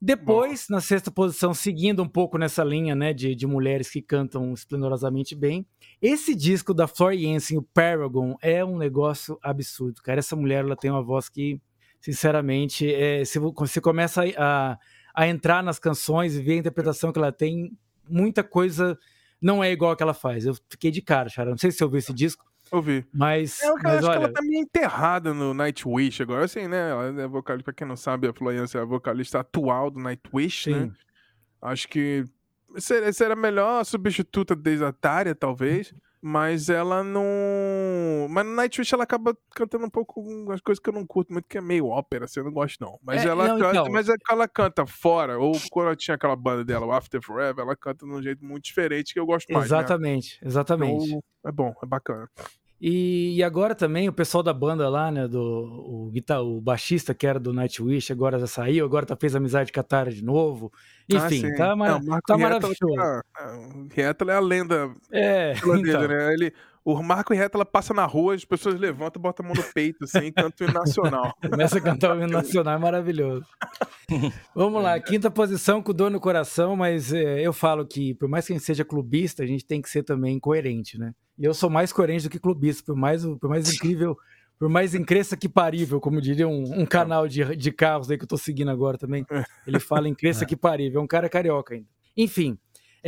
Depois, 0.00 0.66
na 0.68 0.80
sexta 0.80 1.10
posição, 1.10 1.54
seguindo 1.54 2.02
um 2.02 2.08
pouco 2.08 2.36
nessa 2.36 2.62
linha, 2.62 2.94
né, 2.94 3.14
de, 3.14 3.34
de 3.34 3.46
mulheres 3.46 3.88
que 3.88 4.02
cantam 4.02 4.52
esplendorosamente 4.52 5.34
bem, 5.34 5.66
esse 6.02 6.34
disco 6.34 6.74
da 6.74 6.86
Floriansen, 6.86 7.56
o 7.56 7.62
Paragon, 7.62 8.34
é 8.42 8.62
um 8.62 8.76
negócio 8.76 9.38
absurdo, 9.42 10.02
cara. 10.02 10.18
Essa 10.18 10.36
mulher, 10.36 10.64
ela 10.64 10.76
tem 10.76 10.90
uma 10.90 11.02
voz 11.02 11.30
que, 11.30 11.60
sinceramente, 12.00 12.92
é, 12.92 13.24
se 13.24 13.38
você 13.38 13.80
começa 13.80 14.22
a, 14.36 14.78
a 15.14 15.28
entrar 15.28 15.62
nas 15.62 15.78
canções 15.78 16.34
e 16.34 16.42
ver 16.42 16.54
a 16.54 16.58
interpretação 16.58 17.10
que 17.10 17.18
ela 17.18 17.32
tem, 17.32 17.72
muita 18.06 18.44
coisa 18.44 18.98
não 19.40 19.64
é 19.64 19.72
igual 19.72 19.92
a 19.92 19.96
que 19.96 20.02
ela 20.02 20.14
faz. 20.14 20.44
Eu 20.44 20.54
fiquei 20.68 20.90
de 20.90 21.00
cara, 21.00 21.30
cara. 21.30 21.50
Não 21.50 21.58
sei 21.58 21.70
se 21.70 21.78
você 21.78 21.84
ouviu 21.84 21.98
esse 21.98 22.12
disco. 22.12 22.44
Ouvi. 22.70 23.06
Mas, 23.12 23.62
eu, 23.62 23.74
mas 23.82 23.98
acho 23.98 24.06
olha... 24.08 24.18
que 24.18 24.24
ela 24.24 24.32
tá 24.32 24.42
meio 24.42 24.60
enterrada 24.60 25.32
no 25.32 25.54
Nightwish 25.54 26.22
agora, 26.22 26.44
assim, 26.44 26.66
né? 26.66 26.90
Ela 26.90 27.22
é 27.22 27.26
vocalista, 27.26 27.64
pra 27.64 27.72
quem 27.72 27.86
não 27.86 27.96
sabe, 27.96 28.28
a 28.28 28.32
Florence 28.32 28.76
é 28.76 28.80
a 28.80 28.84
vocalista 28.84 29.40
atual 29.40 29.90
do 29.90 30.00
Nightwish, 30.00 30.70
né? 30.70 30.90
Acho 31.62 31.88
que 31.88 32.24
seria, 32.78 33.12
seria 33.12 33.32
a 33.34 33.36
melhor 33.36 33.84
substituta 33.84 34.54
desatária, 34.54 35.34
talvez. 35.34 35.94
Mas 36.20 36.68
ela 36.68 37.04
não. 37.04 37.24
Mas 38.30 38.44
no 38.46 38.54
Nightwish 38.54 38.92
ela 38.94 39.04
acaba 39.04 39.36
cantando 39.54 39.84
um 39.86 39.90
pouco 39.90 40.20
umas 40.20 40.60
coisas 40.60 40.82
que 40.82 40.88
eu 40.88 40.94
não 40.94 41.06
curto 41.06 41.32
muito, 41.32 41.46
que 41.48 41.58
é 41.58 41.60
meio 41.60 41.86
ópera, 41.86 42.24
assim, 42.24 42.40
eu 42.40 42.44
não 42.44 42.52
gosto, 42.52 42.80
não. 42.80 42.98
Mas 43.02 43.24
É, 43.24 43.28
ela 43.28 43.46
não, 43.46 43.58
canta, 43.58 43.78
então. 43.80 43.92
mas 43.92 44.08
é 44.08 44.14
que 44.14 44.32
ela 44.32 44.48
canta 44.48 44.86
fora, 44.86 45.38
ou 45.38 45.52
quando 45.70 45.86
ela 45.86 45.96
tinha 45.96 46.14
aquela 46.14 46.34
banda 46.34 46.64
dela, 46.64 46.86
o 46.86 46.92
After 46.92 47.20
Forever, 47.22 47.64
ela 47.64 47.76
canta 47.76 48.06
de 48.06 48.12
um 48.12 48.22
jeito 48.22 48.44
muito 48.44 48.64
diferente 48.64 49.12
que 49.12 49.20
eu 49.20 49.26
gosto 49.26 49.52
mais. 49.52 49.70
né? 49.70 49.76
Exatamente, 49.78 50.38
exatamente. 50.44 51.06
Então, 51.06 51.20
é 51.46 51.52
bom, 51.52 51.72
é 51.82 51.86
bacana. 51.86 52.28
E, 52.80 53.36
e 53.36 53.42
agora 53.42 53.74
também 53.74 54.08
o 54.08 54.12
pessoal 54.12 54.42
da 54.42 54.52
banda 54.52 54.88
lá, 54.88 55.10
né, 55.10 55.26
do 55.26 55.40
o, 55.40 56.10
guitar, 56.12 56.42
o 56.42 56.60
baixista 56.60 57.14
que 57.14 57.26
era 57.26 57.40
do 57.40 57.52
Nightwish, 57.52 58.12
agora 58.12 58.38
já 58.38 58.46
saiu, 58.46 58.84
agora 58.84 59.06
tá, 59.06 59.16
fez 59.16 59.34
amizade 59.34 59.72
com 59.72 59.80
a 59.80 59.82
Tara 59.82 60.10
de 60.10 60.22
novo. 60.22 60.70
Enfim, 61.08 61.46
Ah, 61.52 61.56
tá, 61.56 61.70
É, 61.72 61.74
mar 61.74 62.00
o 62.00 62.04
Marco 62.04 62.26
tá 62.26 62.36
Rietala 62.36 62.60
maravilhoso. 62.60 63.00
é, 63.00 63.22
o 63.74 63.88
Rietala 63.94 64.32
é 64.32 64.36
a 64.36 64.40
lenda 64.40 64.94
É, 65.10 65.52
então, 65.54 66.06
né? 66.08 66.32
Ele, 66.34 66.52
o 66.86 67.02
Marco 67.02 67.34
Rietala 67.34 67.66
passa 67.66 67.92
na 67.92 68.06
rua, 68.06 68.36
as 68.36 68.44
pessoas 68.44 68.78
levantam, 68.78 69.20
botam 69.20 69.44
a 69.44 69.48
mão 69.48 69.56
no 69.56 69.72
peito, 69.72 70.04
assim, 70.04 70.30
cantam 70.30 70.68
o 70.68 70.72
nacional. 70.72 71.34
começa 71.50 71.78
a 71.78 71.80
cantar 71.80 72.16
o 72.16 72.22
hino 72.22 72.32
nacional, 72.32 72.76
é 72.76 72.78
maravilhoso. 72.78 73.44
Vamos 74.54 74.80
lá, 74.80 75.00
quinta 75.00 75.28
posição 75.28 75.82
com 75.82 75.92
dor 75.92 76.12
no 76.12 76.20
coração, 76.20 76.76
mas 76.76 77.12
é, 77.12 77.40
eu 77.44 77.52
falo 77.52 77.84
que 77.84 78.14
por 78.14 78.28
mais 78.28 78.46
que 78.46 78.52
a 78.52 78.56
gente 78.56 78.64
seja 78.64 78.84
clubista, 78.84 79.42
a 79.42 79.46
gente 79.46 79.66
tem 79.66 79.82
que 79.82 79.90
ser 79.90 80.04
também 80.04 80.38
coerente, 80.38 80.96
né? 80.96 81.12
E 81.36 81.44
eu 81.44 81.52
sou 81.52 81.68
mais 81.68 81.92
coerente 81.92 82.22
do 82.22 82.30
que 82.30 82.38
clubista, 82.38 82.84
por 82.84 82.94
mais, 82.94 83.24
por 83.24 83.50
mais 83.50 83.68
incrível, 83.74 84.16
por 84.56 84.68
mais 84.68 84.94
incresça 84.94 85.36
que 85.36 85.48
parível, 85.48 86.00
como 86.00 86.20
diria 86.20 86.46
um, 86.46 86.82
um 86.82 86.86
canal 86.86 87.26
de, 87.26 87.56
de 87.56 87.72
carros 87.72 88.08
aí 88.12 88.16
que 88.16 88.22
eu 88.22 88.28
tô 88.28 88.38
seguindo 88.38 88.70
agora 88.70 88.96
também. 88.96 89.26
Ele 89.66 89.80
fala 89.80 90.08
incresça 90.08 90.46
que 90.46 90.56
parível, 90.56 91.00
é 91.00 91.02
um 91.02 91.08
cara 91.08 91.28
carioca 91.28 91.74
ainda. 91.74 91.88
Enfim, 92.16 92.56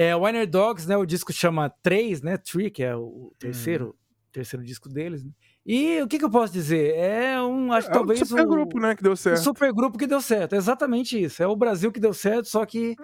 é, 0.01 0.15
Winer 0.15 0.49
Dogs, 0.49 0.89
né? 0.89 0.97
O 0.97 1.05
disco 1.05 1.33
chama 1.33 1.69
3, 1.83 2.23
né? 2.23 2.37
Tree, 2.37 2.71
que 2.71 2.85
é 2.85 2.95
o 2.95 3.33
terceiro, 3.37 3.97
terceiro 4.31 4.65
disco 4.65 4.89
deles. 4.89 5.25
Né? 5.25 5.31
E 5.67 6.01
o 6.01 6.07
que, 6.07 6.21
que 6.21 6.25
eu 6.25 6.31
posso 6.31 6.53
dizer? 6.53 6.95
É 6.95 7.43
um, 7.43 7.73
acho 7.73 7.89
É 7.89 7.91
um 7.91 7.95
talvez 7.95 8.21
super 8.21 8.45
o, 8.45 8.49
grupo, 8.49 8.79
né, 8.79 8.95
que 8.95 9.03
deu 9.03 9.17
certo. 9.17 9.43
super 9.43 9.73
grupo 9.73 9.99
que 9.99 10.07
deu 10.07 10.21
certo. 10.21 10.55
É 10.55 10.57
exatamente 10.57 11.21
isso. 11.21 11.43
É 11.43 11.49
o 11.49 11.57
Brasil 11.57 11.91
que 11.91 11.99
deu 11.99 12.15
certo, 12.15 12.47
só 12.47 12.65
que 12.65 12.95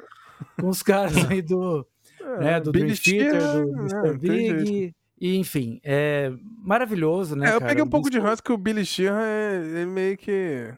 com 0.60 0.68
os 0.68 0.84
caras 0.84 1.12
aí 1.28 1.42
do, 1.42 1.84
né, 2.38 2.60
do 2.60 2.70
Dream 2.70 2.86
Billy 2.86 2.98
Theater, 2.98 3.40
do 3.40 4.06
é, 4.06 4.10
Mr. 4.10 4.26
jeito. 4.28 4.64
Big. 4.64 4.94
E, 5.20 5.36
enfim, 5.36 5.80
é 5.82 6.32
maravilhoso, 6.62 7.34
né? 7.34 7.46
É, 7.46 7.54
eu 7.54 7.58
cara? 7.58 7.70
peguei 7.70 7.82
um 7.82 7.88
pouco 7.90 8.08
de 8.08 8.18
disco- 8.18 8.28
ranço 8.28 8.42
que 8.42 8.52
o 8.52 8.56
Billy 8.58 8.84
Sheehan 8.86 9.20
é, 9.20 9.82
é 9.82 9.86
meio 9.86 10.16
que. 10.16 10.72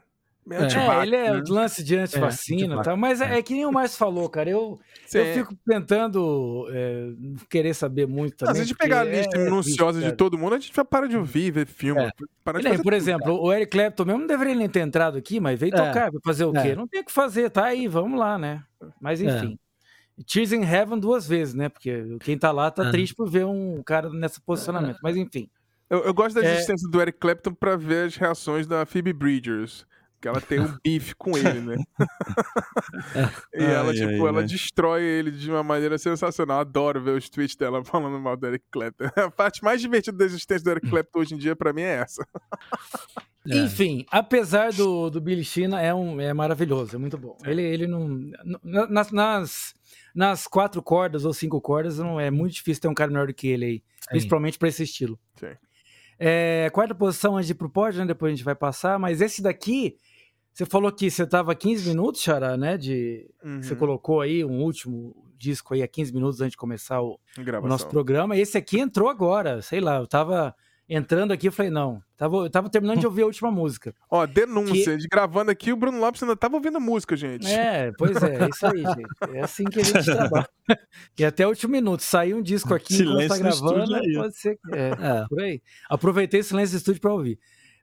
É, 0.49 0.99
É, 0.99 1.03
ele 1.03 1.15
é 1.15 1.33
né? 1.33 1.43
o 1.45 1.51
lance 1.53 1.83
de 1.83 1.95
antivacina 1.97 2.75
e 2.75 2.83
tal, 2.83 2.95
mas 2.95 3.19
é, 3.21 3.35
é. 3.35 3.37
é 3.39 3.41
que 3.41 3.53
nem 3.53 3.65
o 3.65 3.71
Márcio 3.71 3.97
falou, 3.97 4.29
cara. 4.29 4.49
Eu, 4.49 4.79
eu 5.13 5.25
fico 5.33 5.55
tentando 5.67 6.67
é, 6.71 7.11
não 7.17 7.35
querer 7.49 7.73
saber 7.73 8.07
muito 8.07 8.31
Não, 8.41 8.47
também. 8.47 8.55
se 8.55 8.61
a 8.61 8.63
gente 8.65 8.77
pegar 8.77 9.01
a 9.01 9.07
é- 9.07 9.17
lista 9.17 9.37
é 9.37 9.43
minuciosa 9.43 10.01
de 10.01 10.11
todo 10.13 10.37
mundo, 10.37 10.55
a 10.55 10.59
gente 10.59 10.73
vai 10.73 10.85
parar 10.85 11.07
de 11.07 11.17
ouvir, 11.17 11.51
ver 11.51 11.67
filme. 11.67 12.01
É. 12.01 12.11
Ele, 12.59 12.69
por 12.77 12.83
tudo. 12.83 12.93
exemplo, 12.95 13.41
o 13.41 13.51
Eric 13.53 13.71
Clapton 13.71 14.05
mesmo 14.05 14.19
não 14.21 14.27
deveria 14.27 14.55
nem 14.55 14.69
ter 14.69 14.79
entrado 14.79 15.17
aqui, 15.17 15.39
mas 15.39 15.59
veio 15.59 15.73
É. 15.73 15.77
tocar, 15.77 16.11
vai 16.11 16.21
fazer 16.23 16.45
o 16.45 16.53
quê? 16.53 16.59
É. 16.69 16.75
Não 16.75 16.87
tem 16.87 17.01
o 17.01 17.05
que 17.05 17.11
fazer, 17.11 17.49
tá 17.49 17.65
aí, 17.65 17.87
vamos 17.87 18.17
lá, 18.19 18.37
né? 18.37 18.63
Mas 19.01 19.21
É. 19.21 19.25
enfim. 19.25 19.59
Tears 20.25 20.51
in 20.51 20.63
Heaven 20.63 20.97
duas 20.97 21.27
vezes, 21.27 21.53
né? 21.53 21.69
Porque 21.69 22.17
quem 22.21 22.37
tá 22.37 22.51
lá 22.51 22.71
tá 22.71 22.87
É. 22.87 22.91
triste 22.91 23.13
por 23.13 23.29
ver 23.29 23.45
um 23.45 23.83
cara 23.83 24.09
nesse 24.09 24.41
posicionamento. 24.41 24.97
Mas 25.03 25.15
enfim. 25.15 25.49
Eu, 25.89 25.99
eu 26.05 26.13
gosto 26.13 26.35
da 26.35 26.45
É. 26.45 26.53
existência 26.55 26.89
do 26.89 27.01
Eric 27.01 27.19
Clapton 27.19 27.53
pra 27.53 27.75
ver 27.77 28.07
as 28.07 28.15
reações 28.15 28.65
da 28.65 28.85
Phoebe 28.85 29.13
Bridgers. 29.13 29.85
Que 30.27 30.29
ela 30.29 30.41
tem 30.41 30.59
um 30.59 30.77
bife 30.83 31.15
com 31.15 31.37
ele, 31.37 31.61
né? 31.61 31.75
e 33.55 33.63
ela, 33.63 33.89
Ai, 33.91 33.95
tipo, 33.95 34.09
ai, 34.23 34.29
ela 34.29 34.39
ai. 34.41 34.45
destrói 34.45 35.01
ele 35.03 35.31
de 35.31 35.49
uma 35.49 35.63
maneira 35.63 35.97
sensacional. 35.97 36.59
Adoro 36.59 37.01
ver 37.01 37.11
os 37.17 37.29
tweets 37.29 37.55
dela 37.55 37.83
falando 37.83 38.19
mal 38.19 38.35
do 38.35 38.45
Eric 38.47 38.65
Clapton. 38.71 39.05
A 39.15 39.31
parte 39.31 39.63
mais 39.63 39.79
divertida 39.81 40.17
da 40.17 40.25
existência 40.25 40.63
do 40.63 40.71
Eric 40.71 40.89
Clapton 40.89 41.19
hoje 41.19 41.33
em 41.35 41.37
dia, 41.37 41.55
pra 41.55 41.71
mim, 41.73 41.81
é 41.83 42.01
essa. 42.01 42.25
É. 43.49 43.59
Enfim, 43.59 44.05
apesar 44.11 44.73
do, 44.73 45.09
do 45.09 45.21
Billy 45.21 45.41
Sheehan, 45.41 45.79
é, 45.79 45.93
um, 45.95 46.19
é 46.19 46.33
maravilhoso, 46.33 46.97
é 46.97 46.99
muito 46.99 47.17
bom. 47.17 47.37
Ele, 47.45 47.61
ele 47.61 47.87
não. 47.87 48.09
na- 48.61 48.87
Nas, 48.89 49.09
nas, 49.09 49.73
nas 50.13 50.47
quatro 50.47 50.83
cordas 50.83 51.23
ou 51.23 51.31
cinco 51.33 51.61
cordas, 51.61 51.97
não 51.97 52.19
é 52.19 52.29
muito 52.29 52.55
difícil 52.55 52.81
ter 52.81 52.89
um 52.89 52.93
cara 52.93 53.09
melhor 53.09 53.27
do 53.27 53.33
que 53.33 53.47
ele 53.47 53.63
aí. 53.65 53.83
Principalmente 54.09 54.59
pra 54.59 54.67
esse 54.67 54.83
estilo. 54.83 55.17
Sim. 55.39 55.55
É, 56.19 56.69
quarta 56.73 56.93
posição 56.93 57.37
antes 57.37 57.47
de 57.47 57.53
ir 57.53 57.55
pro 57.55 57.69
pódio, 57.69 58.01
né? 58.01 58.07
Depois 58.07 58.33
a 58.33 58.35
gente 58.35 58.43
vai 58.43 58.53
passar, 58.55 58.99
mas 58.99 59.21
esse 59.21 59.41
daqui. 59.41 59.95
Você 60.57 60.65
falou 60.65 60.91
que 60.91 61.11
você 61.11 61.23
tava 61.27 61.53
15 61.53 61.87
minutos, 61.87 62.19
Xará, 62.19 62.57
né? 62.57 62.77
De, 62.77 63.29
Você 63.61 63.73
Uhum, 63.73 63.79
colocou 63.79 64.21
aí 64.21 64.43
um 64.43 64.63
último 64.63 65.15
disco 65.37 65.75
aí 65.75 65.83
a 65.83 65.87
15 65.87 66.11
minutos 66.11 66.41
antes 66.41 66.53
de 66.53 66.57
começar 66.57 66.99
o, 66.99 67.19
o 67.61 67.67
nosso 67.67 67.87
programa. 67.87 68.35
Esse 68.35 68.57
aqui 68.57 68.79
entrou 68.79 69.07
agora, 69.07 69.61
sei 69.61 69.79
lá, 69.79 69.97
eu 69.97 70.07
tava 70.07 70.55
entrando 70.89 71.31
aqui 71.31 71.51
falei, 71.51 71.69
não, 71.69 72.01
tava, 72.15 72.37
eu 72.37 72.49
tava 72.49 72.71
terminando 72.71 73.01
de 73.01 73.05
ouvir 73.05 73.21
a 73.21 73.25
última 73.27 73.51
música. 73.51 73.93
Ó, 74.09 74.25
denúncia. 74.25 74.97
De 74.97 75.07
gravando 75.07 75.51
aqui, 75.51 75.71
o 75.71 75.77
Bruno 75.77 75.99
Lopes 75.99 76.23
ainda 76.23 76.35
tava 76.35 76.55
ouvindo 76.55 76.79
música, 76.81 77.15
gente. 77.15 77.45
É, 77.45 77.91
pois 77.95 78.19
é, 78.23 78.45
é 78.45 78.49
isso 78.49 78.65
aí, 78.65 78.81
gente. 78.97 79.35
É 79.35 79.41
assim 79.43 79.65
que 79.65 79.79
a 79.79 79.83
gente 79.83 80.05
trabalha. 80.05 80.49
E 81.19 81.23
até 81.23 81.45
o 81.45 81.49
último 81.49 81.73
minuto, 81.73 82.01
saiu 82.01 82.37
um 82.37 82.41
disco 82.41 82.73
aqui 82.73 82.95
enquanto 82.95 83.27
tá 83.27 83.35
Silêncio 83.35 83.61
gravando, 83.61 83.93
ó. 83.93 84.21
pode 84.23 84.35
ser 84.35 84.55
que... 84.57 84.75
É, 84.75 84.89
É. 84.89 85.25
por 85.29 85.39
aí. 85.39 85.61
Aproveitei 85.87 86.39
o 86.39 86.43
silêncio 86.43 86.75
do 86.75 86.79
estúdio 86.79 86.99
pra 87.01 87.13
ouvir. 87.13 87.37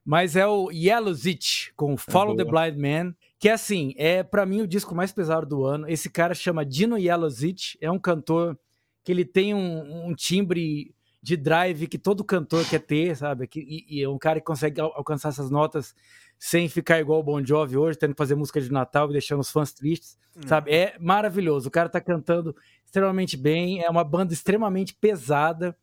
Mas 0.05 0.37
é 0.37 0.47
o 0.47 0.71
Yellow 0.71 1.15
Zit 1.15 1.73
com 1.77 1.97
Follow 1.97 2.37
the 2.37 2.45
boa. 2.45 2.71
Blind 2.71 2.79
Man, 2.79 3.15
que 3.39 3.49
assim, 3.49 3.95
é 3.97 4.23
pra 4.23 4.45
mim 4.45 4.61
o 4.61 4.67
disco 4.67 4.95
mais 4.95 5.13
pesado 5.13 5.47
do 5.47 5.65
ano. 5.65 5.89
Esse 5.89 6.11
cara 6.11 6.35
chama 6.35 6.65
Dino 6.65 6.99
Yellow 6.99 7.31
Zit, 7.31 7.79
é 7.81 7.91
um 7.91 7.99
cantor 7.99 8.59
que 9.03 9.11
ele 9.13 9.25
tem 9.25 9.55
um, 9.55 10.09
um 10.09 10.15
timbre 10.15 10.95
de 11.23 11.37
drive 11.39 11.87
que 11.87 11.99
todo 11.99 12.23
cantor 12.23 12.69
quer 12.69 12.81
ter, 12.81 13.17
sabe? 13.17 13.47
Que- 13.47 13.61
E, 13.61 13.99
e 14.01 14.03
é 14.03 14.09
um 14.09 14.19
cara 14.19 14.41
que 14.41 14.47
consegue 14.47 14.79
al- 14.81 14.93
alcançar 14.95 15.31
essas 15.31 15.51
notas 15.51 15.95
sem 16.39 16.69
ficar 16.69 17.01
igual 17.01 17.21
o 17.21 17.23
Bon 17.23 17.43
Jovi 17.43 17.79
hoje, 17.79 17.99
tendo 17.99 18.13
que 18.13 18.19
fazer 18.19 18.35
música 18.35 18.61
de 18.61 18.71
Natal 18.71 19.09
e 19.09 19.13
deixando 19.13 19.41
os 19.41 19.51
fãs 19.51 19.73
tristes, 19.73 20.19
sabe? 20.47 20.71
É 20.71 20.97
maravilhoso. 21.01 21.69
O 21.69 21.71
cara 21.71 21.89
tá 21.89 21.99
cantando 22.01 22.55
extremamente 22.85 23.37
bem, 23.39 23.81
é 23.83 23.89
uma 23.89 24.05
banda 24.05 24.35
extremamente 24.35 24.93
pesada, 24.95 25.75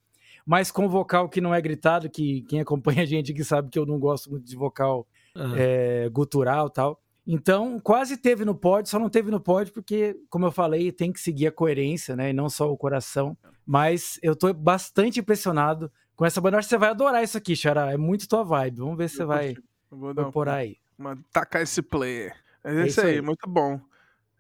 mas 0.46 0.72
com 0.72 0.88
vocal 0.90 1.30
que 1.30 1.42
não 1.42 1.54
é 1.54 1.62
gritado, 1.62 2.10
que 2.10 2.42
quem 2.44 2.60
acompanha 2.62 3.02
a 3.04 3.06
gente 3.06 3.32
aqui 3.32 3.44
sabe 3.44 3.70
que 3.70 3.78
eu 3.80 3.86
não 3.86 4.00
gosto 4.00 4.30
muito 4.32 4.46
de 4.46 4.56
vocal 4.56 5.08
É. 5.36 6.06
é, 6.06 6.10
gutural 6.10 6.68
e 6.68 6.72
tal. 6.74 7.02
Então, 7.26 7.80
quase 7.80 8.18
teve 8.18 8.44
no 8.44 8.56
pódio, 8.56 8.90
só 8.90 8.98
não 9.00 9.10
teve 9.10 9.30
no 9.32 9.40
pódio 9.40 9.72
porque, 9.74 10.18
como 10.30 10.46
eu 10.48 10.52
falei, 10.52 10.92
tem 10.92 11.12
que 11.14 11.20
seguir 11.20 11.48
a 11.48 11.52
coerência, 11.52 12.16
né? 12.16 12.32
E 12.32 12.34
não 12.34 12.50
só 12.50 12.70
o 12.72 12.76
coração. 12.76 13.38
Mas 13.66 14.20
eu 14.24 14.36
tô 14.36 14.52
bastante 14.54 15.20
impressionado 15.20 15.90
com 16.16 16.26
essa 16.26 16.42
banda. 16.42 16.58
Acho 16.58 16.68
que 16.68 16.72
você 16.72 16.78
vai 16.80 16.90
adorar 16.90 17.24
isso 17.24 17.38
aqui, 17.38 17.56
Xará. 17.56 17.92
É 17.92 17.98
muito 17.98 18.28
tua 18.28 18.44
vibe. 18.44 18.80
Vamos 18.80 18.98
ver 18.98 19.08
se 19.10 19.18
você 19.18 19.26
vai 19.26 19.56
Vou 19.90 20.12
incorporar 20.12 20.56
aí. 20.58 20.78
uma, 20.98 21.18
tacar 21.32 21.62
esse 21.62 21.82
player. 21.82 22.36
É, 22.64 22.82
É 22.82 22.88
isso 22.88 23.00
aí, 23.02 23.16
aí. 23.16 23.22
muito 23.22 23.48
bom. 23.48 23.80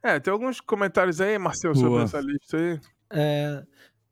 É, 0.03 0.19
tem 0.19 0.33
alguns 0.33 0.59
comentários 0.59 1.21
aí, 1.21 1.37
Marcelo, 1.37 1.75
sobre 1.75 2.03
essa 2.03 2.19
lista 2.19 2.57
aí. 2.57 2.79
É, 3.11 3.63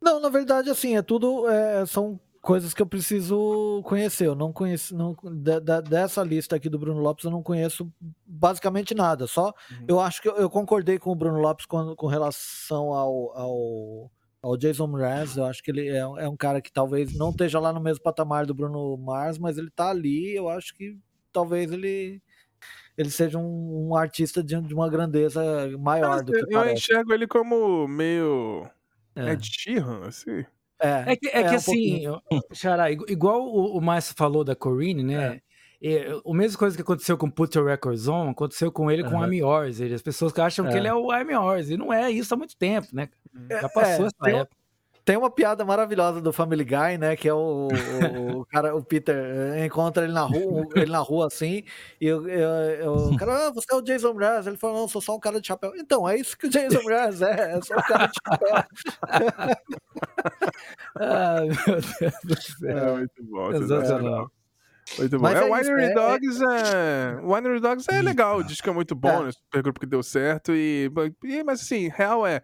Não, 0.01 0.19
na 0.19 0.29
verdade, 0.29 0.69
assim, 0.69 0.95
é 0.95 1.01
tudo. 1.01 1.47
é, 1.49 1.85
são 1.85 2.19
coisas 2.41 2.73
que 2.73 2.81
eu 2.81 2.85
preciso 2.87 3.81
conhecer. 3.83 4.27
Eu 4.27 4.35
não 4.35 4.51
conheço. 4.53 4.95
Não, 4.95 5.15
da- 5.23 5.59
da- 5.59 5.81
dessa 5.81 6.23
lista 6.23 6.55
aqui 6.55 6.69
do 6.69 6.79
Bruno 6.79 7.01
Lopes, 7.01 7.25
eu 7.25 7.31
não 7.31 7.43
conheço 7.43 7.91
basicamente 8.25 8.95
nada. 8.95 9.27
Só 9.27 9.47
Uhum. 9.71 9.85
eu 9.87 9.99
acho 9.99 10.21
que 10.21 10.29
eu, 10.29 10.35
eu 10.37 10.49
concordei 10.49 10.97
com 10.97 11.11
o 11.11 11.15
Bruno 11.15 11.39
Lopes 11.39 11.65
com, 11.65 11.95
com 11.95 12.07
relação 12.07 12.93
ao, 12.93 13.37
ao, 13.37 14.11
ao 14.41 14.57
Jason 14.57 14.87
Mraz. 14.87 15.35
Eu 15.35 15.43
acho 15.45 15.61
que 15.61 15.69
ele 15.69 15.89
é, 15.89 16.07
um- 16.07 16.17
é 16.17 16.29
um 16.29 16.37
cara 16.37 16.61
que 16.61 16.71
talvez 16.71 17.13
não 17.17 17.29
esteja 17.31 17.59
lá 17.59 17.73
no 17.73 17.81
mesmo 17.81 18.01
patamar 18.03 18.45
do 18.45 18.53
Bruno 18.53 18.95
Mars, 18.97 19.37
mas 19.37 19.57
ele 19.57 19.69
tá 19.69 19.89
ali. 19.89 20.33
Eu 20.33 20.47
acho 20.49 20.73
que 20.75 20.97
talvez 21.33 21.71
ele. 21.71 22.21
Ele 22.97 23.09
seja 23.09 23.37
um, 23.37 23.89
um 23.89 23.95
artista 23.95 24.43
de, 24.43 24.59
de 24.61 24.73
uma 24.73 24.89
grandeza 24.89 25.41
maior 25.79 26.21
do 26.21 26.33
que 26.33 26.39
eu, 26.39 26.47
eu 26.51 26.73
enxergo 26.73 27.13
ele 27.13 27.27
como 27.27 27.87
meio. 27.87 28.67
É, 29.15 29.33
Ed 29.33 29.45
Sheeran, 29.45 30.07
assim. 30.07 30.45
É 30.81 31.15
que, 31.15 31.27
é 31.27 31.43
que 31.43 31.49
um 31.49 31.55
assim, 31.55 32.03
pouquinho. 32.05 32.21
Xará, 32.53 32.89
igu- 32.89 33.05
igual 33.09 33.41
o, 33.41 33.77
o 33.77 33.81
Márcio 33.81 34.15
falou 34.15 34.43
da 34.45 34.55
Corine, 34.55 35.03
né? 35.03 35.41
E, 35.81 36.05
o 36.23 36.33
mesmo 36.33 36.57
coisa 36.57 36.75
que 36.75 36.81
aconteceu 36.81 37.17
com 37.17 37.29
Put 37.29 37.57
Your 37.57 37.67
Records 37.67 38.07
On, 38.07 38.29
aconteceu 38.29 38.71
com 38.71 38.89
ele 38.89 39.03
uhum. 39.03 39.11
com 39.11 39.25
I'm 39.25 39.37
Yours. 39.37 39.79
Ele, 39.79 39.93
as 39.93 40.01
pessoas 40.01 40.31
que 40.31 40.41
acham 40.41 40.67
é. 40.67 40.71
que 40.71 40.77
ele 40.77 40.87
é 40.87 40.93
o 40.93 41.13
I'm 41.13 41.31
Yours. 41.31 41.69
E 41.69 41.77
não 41.77 41.91
é 41.91 42.09
isso 42.09 42.33
há 42.33 42.37
muito 42.37 42.55
tempo, 42.55 42.87
né? 42.93 43.09
Já 43.49 43.69
passou 43.69 44.05
é, 44.05 44.07
essa 44.07 44.37
época. 44.37 44.58
Tem 45.09 45.17
uma 45.17 45.31
piada 45.31 45.65
maravilhosa 45.65 46.21
do 46.21 46.31
Family 46.31 46.63
Guy, 46.63 46.99
né? 46.99 47.15
Que 47.15 47.27
é 47.27 47.33
o, 47.33 47.67
o, 47.67 48.41
o 48.41 48.45
cara, 48.45 48.75
o 48.75 48.83
Peter 48.83 49.15
eh, 49.15 49.65
encontra 49.65 50.03
ele 50.03 50.13
na 50.13 50.21
rua, 50.21 50.67
ele 50.75 50.91
na 50.91 50.99
rua 50.99 51.25
assim, 51.25 51.63
e 51.99 52.05
eu, 52.05 52.29
eu, 52.29 52.49
eu, 52.75 52.93
o 52.93 53.17
cara, 53.17 53.47
ah, 53.47 53.49
você 53.49 53.73
é 53.73 53.75
o 53.75 53.81
Jason 53.81 54.13
Mraz. 54.13 54.45
Ele 54.45 54.55
falou, 54.55 54.81
não, 54.81 54.87
sou 54.87 55.01
só 55.01 55.15
um 55.15 55.19
cara 55.19 55.41
de 55.41 55.47
chapéu. 55.47 55.73
Então, 55.75 56.07
é 56.07 56.15
isso 56.15 56.37
que 56.37 56.45
o 56.45 56.49
Jason 56.51 56.83
Mraz 56.83 57.23
é, 57.23 57.57
é 57.57 57.61
só 57.63 57.73
um 57.73 57.81
cara 57.81 58.05
de 58.05 58.13
chapéu. 58.23 58.49
Ai, 60.99 61.47
meu 61.47 61.81
Deus 61.81 62.13
do 62.23 62.41
céu. 62.59 62.77
É 62.77 62.97
muito 62.97 63.23
bom. 63.23 63.51
Sensacional. 63.51 64.31
Muito 64.99 65.17
bom. 65.17 65.23
Mas 65.23 65.41
é, 65.41 65.47
é 65.47 65.51
Winery 65.51 65.85
é, 65.85 65.93
Dogs 65.95 66.39
é... 66.43 67.19
Winery 67.23 67.59
Dogs 67.61 67.87
é 67.89 68.01
legal, 68.03 68.37
o 68.37 68.43
disco 68.43 68.69
é 68.69 68.73
muito 68.73 68.93
bom, 68.93 69.23
é. 69.23 69.25
né? 69.25 69.31
Super 69.31 69.63
grupo 69.63 69.79
que 69.79 69.87
deu 69.87 70.03
certo 70.03 70.51
e... 70.53 70.91
e 71.23 71.43
mas 71.43 71.61
assim, 71.61 71.87
real 71.87 72.27
é 72.27 72.43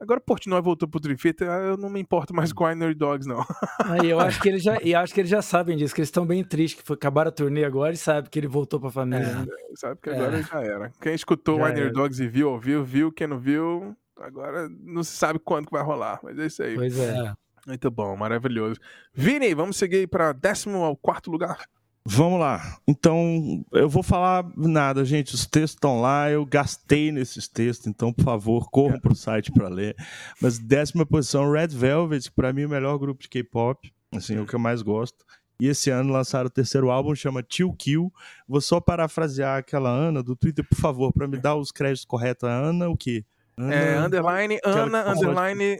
Agora 0.00 0.20
o 0.20 0.22
Portnoy 0.22 0.60
voltou 0.62 0.88
pro 0.88 1.00
Trifeta, 1.00 1.44
eu 1.44 1.76
não 1.76 1.90
me 1.90 2.00
importo 2.00 2.32
mais 2.32 2.52
com 2.52 2.64
Winery 2.64 2.94
Dogs, 2.94 3.28
não. 3.28 3.44
Aí 3.84 4.08
eu 4.08 4.20
acho 4.20 4.40
que 4.40 4.48
eles 4.48 4.62
já, 4.62 4.78
e 4.80 4.94
acho 4.94 5.12
que 5.12 5.20
eles 5.20 5.30
já 5.30 5.42
sabem 5.42 5.76
disso, 5.76 5.92
que 5.92 6.00
eles 6.00 6.08
estão 6.08 6.24
bem 6.24 6.44
tristes, 6.44 6.80
que 6.80 6.86
foi, 6.86 6.94
acabaram 6.94 7.30
a 7.30 7.32
turnê 7.32 7.64
agora 7.64 7.92
e 7.92 7.96
sabe 7.96 8.30
que 8.30 8.38
ele 8.38 8.46
voltou 8.46 8.78
pra 8.78 8.90
família. 8.90 9.26
É, 9.26 9.34
né? 9.34 9.46
Sabe 9.74 10.00
que 10.00 10.10
agora 10.10 10.38
é. 10.38 10.42
já 10.42 10.62
era. 10.62 10.92
Quem 11.00 11.14
escutou 11.14 11.62
Winery 11.62 11.90
Dogs 11.92 12.22
e 12.22 12.28
viu, 12.28 12.50
ouviu, 12.50 12.84
viu. 12.84 13.10
Quem 13.10 13.26
não 13.26 13.38
viu, 13.38 13.96
agora 14.16 14.68
não 14.80 15.02
se 15.02 15.16
sabe 15.16 15.40
quando 15.40 15.66
que 15.66 15.72
vai 15.72 15.82
rolar, 15.82 16.20
mas 16.22 16.38
é 16.38 16.46
isso 16.46 16.62
aí. 16.62 16.76
Pois 16.76 16.96
é. 16.96 17.32
Muito 17.66 17.90
bom, 17.90 18.16
maravilhoso. 18.16 18.80
Vini, 19.12 19.52
vamos 19.52 19.76
seguir 19.76 20.06
para 20.06 20.32
décimo 20.32 20.84
ao 20.84 20.96
quarto 20.96 21.30
lugar. 21.30 21.66
Vamos 22.10 22.40
lá. 22.40 22.78
Então, 22.86 23.62
eu 23.70 23.86
vou 23.86 24.02
falar 24.02 24.50
nada, 24.56 25.04
gente. 25.04 25.34
Os 25.34 25.44
textos 25.44 25.72
estão 25.72 26.00
lá, 26.00 26.30
eu 26.30 26.46
gastei 26.46 27.12
nesses 27.12 27.46
textos, 27.46 27.86
então, 27.86 28.14
por 28.14 28.24
favor, 28.24 28.70
corram 28.70 28.98
para 28.98 29.12
o 29.12 29.14
site 29.14 29.52
para 29.52 29.68
ler. 29.68 29.94
Mas 30.40 30.58
décima 30.58 31.04
posição, 31.04 31.52
Red 31.52 31.68
Velvet, 31.68 32.22
que 32.22 32.34
para 32.34 32.50
mim 32.50 32.62
é 32.62 32.66
o 32.66 32.70
melhor 32.70 32.96
grupo 32.98 33.20
de 33.20 33.28
K-pop, 33.28 33.92
assim, 34.10 34.36
é 34.36 34.40
o 34.40 34.46
que 34.46 34.54
eu 34.54 34.58
mais 34.58 34.80
gosto. 34.80 35.22
E 35.60 35.66
esse 35.66 35.90
ano 35.90 36.10
lançaram 36.10 36.46
o 36.46 36.50
terceiro 36.50 36.90
álbum, 36.90 37.14
chama 37.14 37.42
Till 37.42 37.74
Kill. 37.74 38.10
Vou 38.48 38.62
só 38.62 38.80
parafrasear 38.80 39.58
aquela 39.58 39.90
Ana 39.90 40.22
do 40.22 40.34
Twitter, 40.34 40.64
por 40.66 40.78
favor, 40.78 41.12
para 41.12 41.28
me 41.28 41.36
dar 41.36 41.56
os 41.56 41.70
créditos 41.70 42.06
corretos. 42.06 42.48
A 42.48 42.52
Ana, 42.52 42.88
o 42.88 42.96
quê? 42.96 43.22
Ana, 43.54 43.74
é, 43.74 43.98
underline, 43.98 44.58
Ana, 44.64 45.12
underline, 45.12 45.78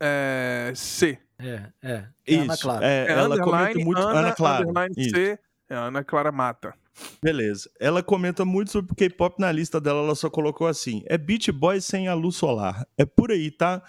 é, 0.00 0.72
C. 0.74 1.18
É, 1.38 1.62
é. 1.80 2.04
Isso, 2.26 2.42
Ana 2.42 2.56
Clara. 2.56 2.86
É, 2.86 3.06
é 3.06 3.12
ela 3.12 3.38
comenta 3.38 3.78
muito... 3.78 4.00
Ana, 4.00 4.18
Ana 4.18 4.32
Clara. 4.32 4.64
Underline 4.64 4.94
Isso. 4.96 5.10
C. 5.10 5.38
É 5.70 5.74
a 5.74 5.84
Ana 5.84 6.02
Clara 6.02 6.32
Mata. 6.32 6.74
Beleza. 7.22 7.70
Ela 7.78 8.02
comenta 8.02 8.44
muito 8.44 8.70
sobre 8.70 8.92
o 8.92 8.94
K-pop 8.94 9.38
na 9.38 9.52
lista 9.52 9.80
dela, 9.80 10.00
ela 10.00 10.14
só 10.14 10.28
colocou 10.30 10.66
assim: 10.66 11.02
é 11.06 11.16
Beach 11.16 11.50
Boys 11.52 11.84
sem 11.84 12.08
a 12.08 12.14
luz 12.14 12.36
solar. 12.36 12.86
É 12.96 13.04
por 13.04 13.30
aí, 13.30 13.50
tá? 13.50 13.82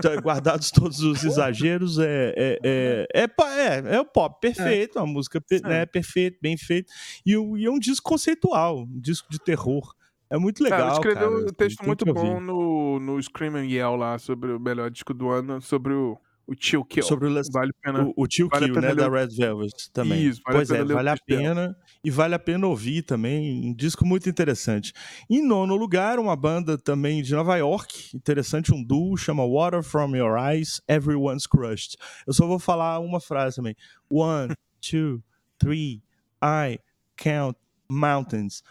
tá 0.00 0.14
guardados 0.20 0.70
todos 0.70 1.00
os 1.00 1.24
exageros, 1.24 1.98
é 1.98 2.34
é, 2.36 2.58
é, 2.62 3.08
é, 3.14 3.22
é, 3.22 3.96
é, 3.96 4.00
o 4.00 4.04
pop 4.04 4.40
perfeito, 4.40 4.98
é. 4.98 5.02
uma 5.02 5.12
música 5.12 5.42
né, 5.62 5.84
perfeita, 5.86 6.38
bem 6.40 6.56
feita. 6.56 6.90
E, 7.26 7.32
e 7.32 7.66
é 7.66 7.70
um 7.70 7.78
disco 7.78 8.08
conceitual, 8.08 8.82
um 8.82 9.00
disco 9.00 9.28
de 9.30 9.38
terror. 9.38 9.94
É 10.30 10.38
muito 10.38 10.62
legal. 10.62 10.80
Cara, 10.80 10.92
escreveu 10.94 11.46
um 11.46 11.52
texto 11.52 11.84
muito 11.84 12.04
bom 12.06 12.40
no, 12.40 12.98
no 12.98 13.22
Scream 13.22 13.56
and 13.56 13.66
Yell 13.66 13.94
lá 13.96 14.18
sobre 14.18 14.52
o 14.52 14.58
melhor 14.58 14.90
disco 14.90 15.12
do 15.12 15.28
ano, 15.28 15.60
sobre 15.60 15.92
o 15.92 16.18
o 16.46 16.54
Chill 16.58 16.84
Kill. 16.84 17.02
Sobre 17.02 17.28
o, 17.28 17.42
vale 17.52 17.72
pena, 17.82 18.04
o, 18.04 18.14
o 18.16 18.26
Chill 18.30 18.48
vale 18.48 18.66
Kill, 18.66 18.80
né? 18.80 18.88
Ler... 18.88 18.96
Da 18.96 19.08
Red 19.08 19.28
Velvet 19.28 19.90
também. 19.92 20.26
Isso, 20.26 20.40
vale 20.44 20.58
pois 20.58 20.70
é, 20.70 20.84
vale 20.84 21.08
a 21.08 21.16
pena. 21.16 21.76
E 22.02 22.10
vale 22.10 22.34
a 22.34 22.38
pena 22.38 22.66
ouvir 22.66 23.02
também. 23.02 23.70
Um 23.70 23.74
disco 23.74 24.04
muito 24.04 24.28
interessante. 24.28 24.92
Em 25.28 25.46
nono 25.46 25.74
lugar, 25.76 26.18
uma 26.18 26.36
banda 26.36 26.76
também 26.76 27.22
de 27.22 27.34
Nova 27.34 27.56
York. 27.56 28.14
Interessante, 28.14 28.74
um 28.74 28.82
duo, 28.82 29.16
chama 29.16 29.44
Water 29.46 29.82
From 29.82 30.14
Your 30.16 30.36
Eyes, 30.38 30.80
Everyone's 30.88 31.46
Crushed. 31.46 31.96
Eu 32.26 32.32
só 32.32 32.46
vou 32.46 32.58
falar 32.58 32.98
uma 33.00 33.20
frase 33.20 33.56
também. 33.56 33.74
One, 34.10 34.54
two, 34.80 35.22
three, 35.58 36.02
I 36.42 36.78
count 37.16 37.56
mountains 37.88 38.62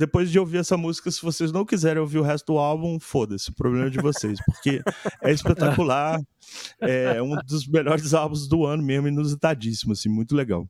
depois 0.00 0.30
de 0.30 0.38
ouvir 0.38 0.56
essa 0.56 0.78
música, 0.78 1.10
se 1.10 1.20
vocês 1.20 1.52
não 1.52 1.62
quiserem 1.62 2.00
ouvir 2.00 2.16
o 2.16 2.22
resto 2.22 2.54
do 2.54 2.58
álbum, 2.58 2.98
foda-se, 2.98 3.50
o 3.50 3.54
problema 3.54 3.88
é 3.88 3.90
de 3.90 4.00
vocês, 4.00 4.38
porque 4.46 4.80
é 5.22 5.30
espetacular, 5.30 6.18
é 6.80 7.20
um 7.20 7.36
dos 7.44 7.66
melhores 7.66 8.14
álbuns 8.14 8.48
do 8.48 8.64
ano 8.64 8.82
mesmo, 8.82 9.08
inusitadíssimo, 9.08 9.92
assim, 9.92 10.08
muito 10.08 10.34
legal. 10.34 10.66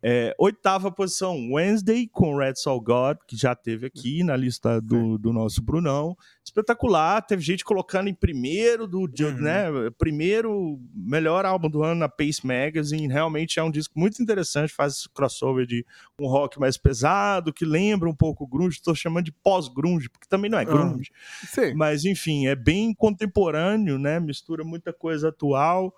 É, 0.00 0.32
oitava 0.38 0.92
posição, 0.92 1.52
Wednesday, 1.52 2.06
com 2.06 2.36
Red 2.36 2.54
Soul 2.54 2.80
God, 2.80 3.18
que 3.26 3.36
já 3.36 3.54
teve 3.54 3.86
aqui 3.86 4.22
na 4.22 4.36
lista 4.36 4.80
do, 4.80 5.18
do 5.18 5.32
nosso 5.32 5.60
Brunão. 5.60 6.16
Espetacular, 6.44 7.20
teve 7.22 7.42
gente 7.42 7.64
colocando 7.64 8.08
em 8.08 8.14
primeiro, 8.14 8.86
do, 8.86 9.00
uhum. 9.00 9.32
né, 9.40 9.66
primeiro 9.98 10.80
melhor 10.94 11.44
álbum 11.44 11.68
do 11.68 11.82
ano 11.82 12.00
na 12.00 12.08
Pace 12.08 12.46
Magazine. 12.46 13.08
Realmente 13.08 13.58
é 13.58 13.62
um 13.62 13.70
disco 13.70 13.98
muito 13.98 14.22
interessante, 14.22 14.72
faz 14.72 15.08
crossover 15.08 15.66
de 15.66 15.84
um 16.20 16.28
rock 16.28 16.60
mais 16.60 16.76
pesado, 16.76 17.52
que 17.52 17.64
lembra 17.64 18.08
um 18.08 18.14
pouco 18.14 18.44
o 18.44 18.46
grunge. 18.46 18.76
Estou 18.76 18.94
chamando 18.94 19.24
de 19.24 19.32
pós-grunge, 19.32 20.08
porque 20.08 20.28
também 20.28 20.50
não 20.50 20.58
é 20.58 20.64
grunge. 20.64 21.10
Uhum. 21.58 21.76
Mas, 21.76 22.04
enfim, 22.04 22.46
é 22.46 22.54
bem 22.54 22.94
contemporâneo, 22.94 23.98
né, 23.98 24.20
mistura 24.20 24.62
muita 24.62 24.92
coisa 24.92 25.30
atual. 25.30 25.92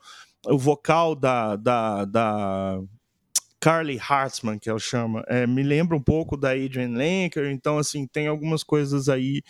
O 0.47 0.57
vocal 0.57 1.15
da, 1.15 1.55
da, 1.55 2.07
da 2.07 2.81
Carly 3.61 3.99
Hartzman, 4.01 4.59
que 4.59 4.71
ela 4.71 4.79
chama, 4.79 5.23
é, 5.29 5.47
me 5.47 5.63
lembra 5.63 5.97
um 5.97 6.03
pouco 6.03 6.37
da 6.37 6.53
Adrian 6.53 6.97
Lenker, 6.97 7.51
então, 7.51 7.77
assim, 7.77 8.07
tem 8.07 8.27
algumas 8.27 8.65
coisas 8.65 9.09
aí 9.09 9.43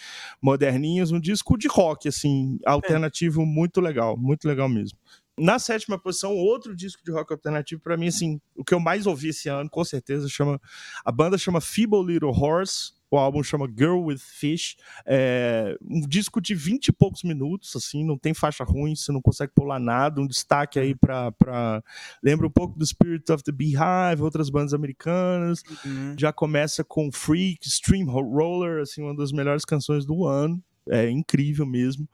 moderninhas, 0.43 1.13
um 1.13 1.21
disco 1.21 1.57
de 1.57 1.69
rock, 1.69 2.09
assim, 2.09 2.59
alternativo 2.67 3.43
é. 3.43 3.47
muito 3.47 3.81
legal, 3.81 4.17
muito 4.17 4.49
legal 4.49 4.69
mesmo. 4.69 4.99
Na 5.39 5.59
sétima 5.59 5.99
posição, 5.99 6.35
outro 6.35 6.75
disco 6.75 7.03
de 7.05 7.13
rock 7.13 7.33
alternativo, 7.33 7.81
para 7.81 7.97
mim, 7.97 8.09
assim, 8.09 8.41
o 8.55 8.65
que 8.65 8.75
eu 8.75 8.81
mais 8.81 9.07
ouvi 9.07 9.29
esse 9.29 9.49
ano, 9.49 9.71
com 9.71 9.85
certeza, 9.85 10.29
chama. 10.29 10.61
A 11.05 11.11
banda 11.11 11.39
chama 11.39 11.61
Feeble 11.61 12.05
Little 12.05 12.31
Horse. 12.31 12.93
O 13.11 13.19
álbum 13.19 13.43
chama 13.43 13.67
Girl 13.67 14.05
with 14.05 14.19
Fish. 14.19 14.77
É 15.05 15.77
um 15.83 16.01
disco 16.01 16.41
de 16.41 16.55
20 16.55 16.89
e 16.89 16.93
poucos 16.93 17.23
minutos, 17.25 17.75
assim, 17.75 18.05
não 18.05 18.17
tem 18.17 18.33
faixa 18.33 18.63
ruim, 18.63 18.95
você 18.95 19.11
não 19.11 19.21
consegue 19.21 19.53
pular 19.55 19.81
nada. 19.81 20.21
Um 20.21 20.27
destaque 20.27 20.79
aí 20.79 20.95
pra. 20.95 21.33
pra... 21.33 21.83
Lembra 22.23 22.47
um 22.47 22.51
pouco 22.51 22.79
do 22.79 22.87
Spirit 22.87 23.31
of 23.33 23.43
the 23.43 23.53
Beehive, 23.53 24.23
outras 24.23 24.49
bandas 24.49 24.73
americanas. 24.73 25.63
Uhum. 25.85 26.15
Já 26.19 26.33
começa 26.33 26.85
com 26.85 27.11
Freak, 27.11 27.67
Stream 27.67 28.07
Roller, 28.07 28.83
assim, 28.83 29.03
uma 29.03 29.17
das 29.17 29.33
melhores 29.33 29.65
canções 29.65 30.07
do 30.07 30.25
ano. 30.25 30.63
É 30.89 31.11
incrível 31.11 31.67
mesmo. 31.67 32.09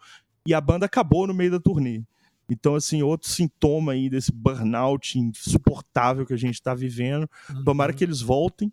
E 0.46 0.54
a 0.54 0.60
banda 0.60 0.86
acabou 0.86 1.26
no 1.26 1.34
meio 1.34 1.50
da 1.50 1.60
turnê. 1.60 2.02
Então, 2.48 2.76
assim, 2.76 3.02
outro 3.02 3.28
sintoma 3.28 3.92
aí 3.92 4.08
desse 4.08 4.32
burnout 4.32 5.18
insuportável 5.18 6.24
que 6.24 6.32
a 6.32 6.38
gente 6.38 6.54
está 6.54 6.74
vivendo. 6.74 7.28
Uhum. 7.50 7.64
Tomara 7.64 7.92
que 7.92 8.04
eles 8.04 8.20
voltem. 8.20 8.72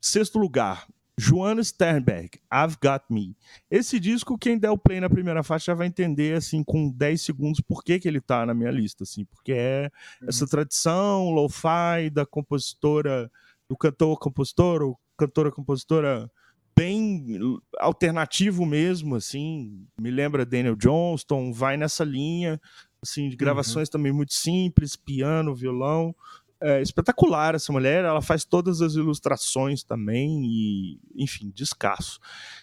Sexto 0.00 0.38
lugar, 0.38 0.86
Joana 1.20 1.62
Sternberg, 1.62 2.40
I've 2.50 2.78
Got 2.82 3.04
Me. 3.10 3.36
Esse 3.70 4.00
disco, 4.00 4.38
quem 4.38 4.58
der 4.58 4.70
o 4.70 4.78
play 4.78 5.00
na 5.00 5.10
primeira 5.10 5.42
faixa 5.42 5.66
já 5.66 5.74
vai 5.74 5.86
entender, 5.86 6.34
assim, 6.34 6.64
com 6.64 6.90
10 6.90 7.20
segundos, 7.20 7.60
por 7.60 7.84
que, 7.84 8.00
que 8.00 8.08
ele 8.08 8.22
tá 8.22 8.46
na 8.46 8.54
minha 8.54 8.70
lista, 8.70 9.04
assim, 9.04 9.26
porque 9.26 9.52
é 9.52 9.90
uhum. 10.22 10.28
essa 10.28 10.46
tradição 10.46 11.30
lo-fi 11.30 12.08
da 12.10 12.24
compositora, 12.24 13.30
do 13.68 13.76
cantor-compositor, 13.76 14.80
ou 14.80 14.98
cantora-compositora 15.18 16.30
bem 16.74 17.38
alternativo 17.78 18.64
mesmo, 18.64 19.14
assim, 19.14 19.86
me 20.00 20.10
lembra 20.10 20.46
Daniel 20.46 20.74
Johnston, 20.74 21.52
vai 21.52 21.76
nessa 21.76 22.02
linha, 22.02 22.58
assim, 23.02 23.28
de 23.28 23.34
uhum. 23.34 23.38
gravações 23.38 23.88
uhum. 23.88 23.92
também 23.92 24.12
muito 24.12 24.32
simples, 24.32 24.96
piano, 24.96 25.54
violão, 25.54 26.14
é 26.60 26.82
espetacular 26.82 27.54
essa 27.54 27.72
mulher, 27.72 28.04
ela 28.04 28.20
faz 28.20 28.44
todas 28.44 28.82
as 28.82 28.94
ilustrações 28.94 29.82
também 29.82 30.44
e, 30.44 31.00
enfim, 31.14 31.50
descasso. 31.54 32.20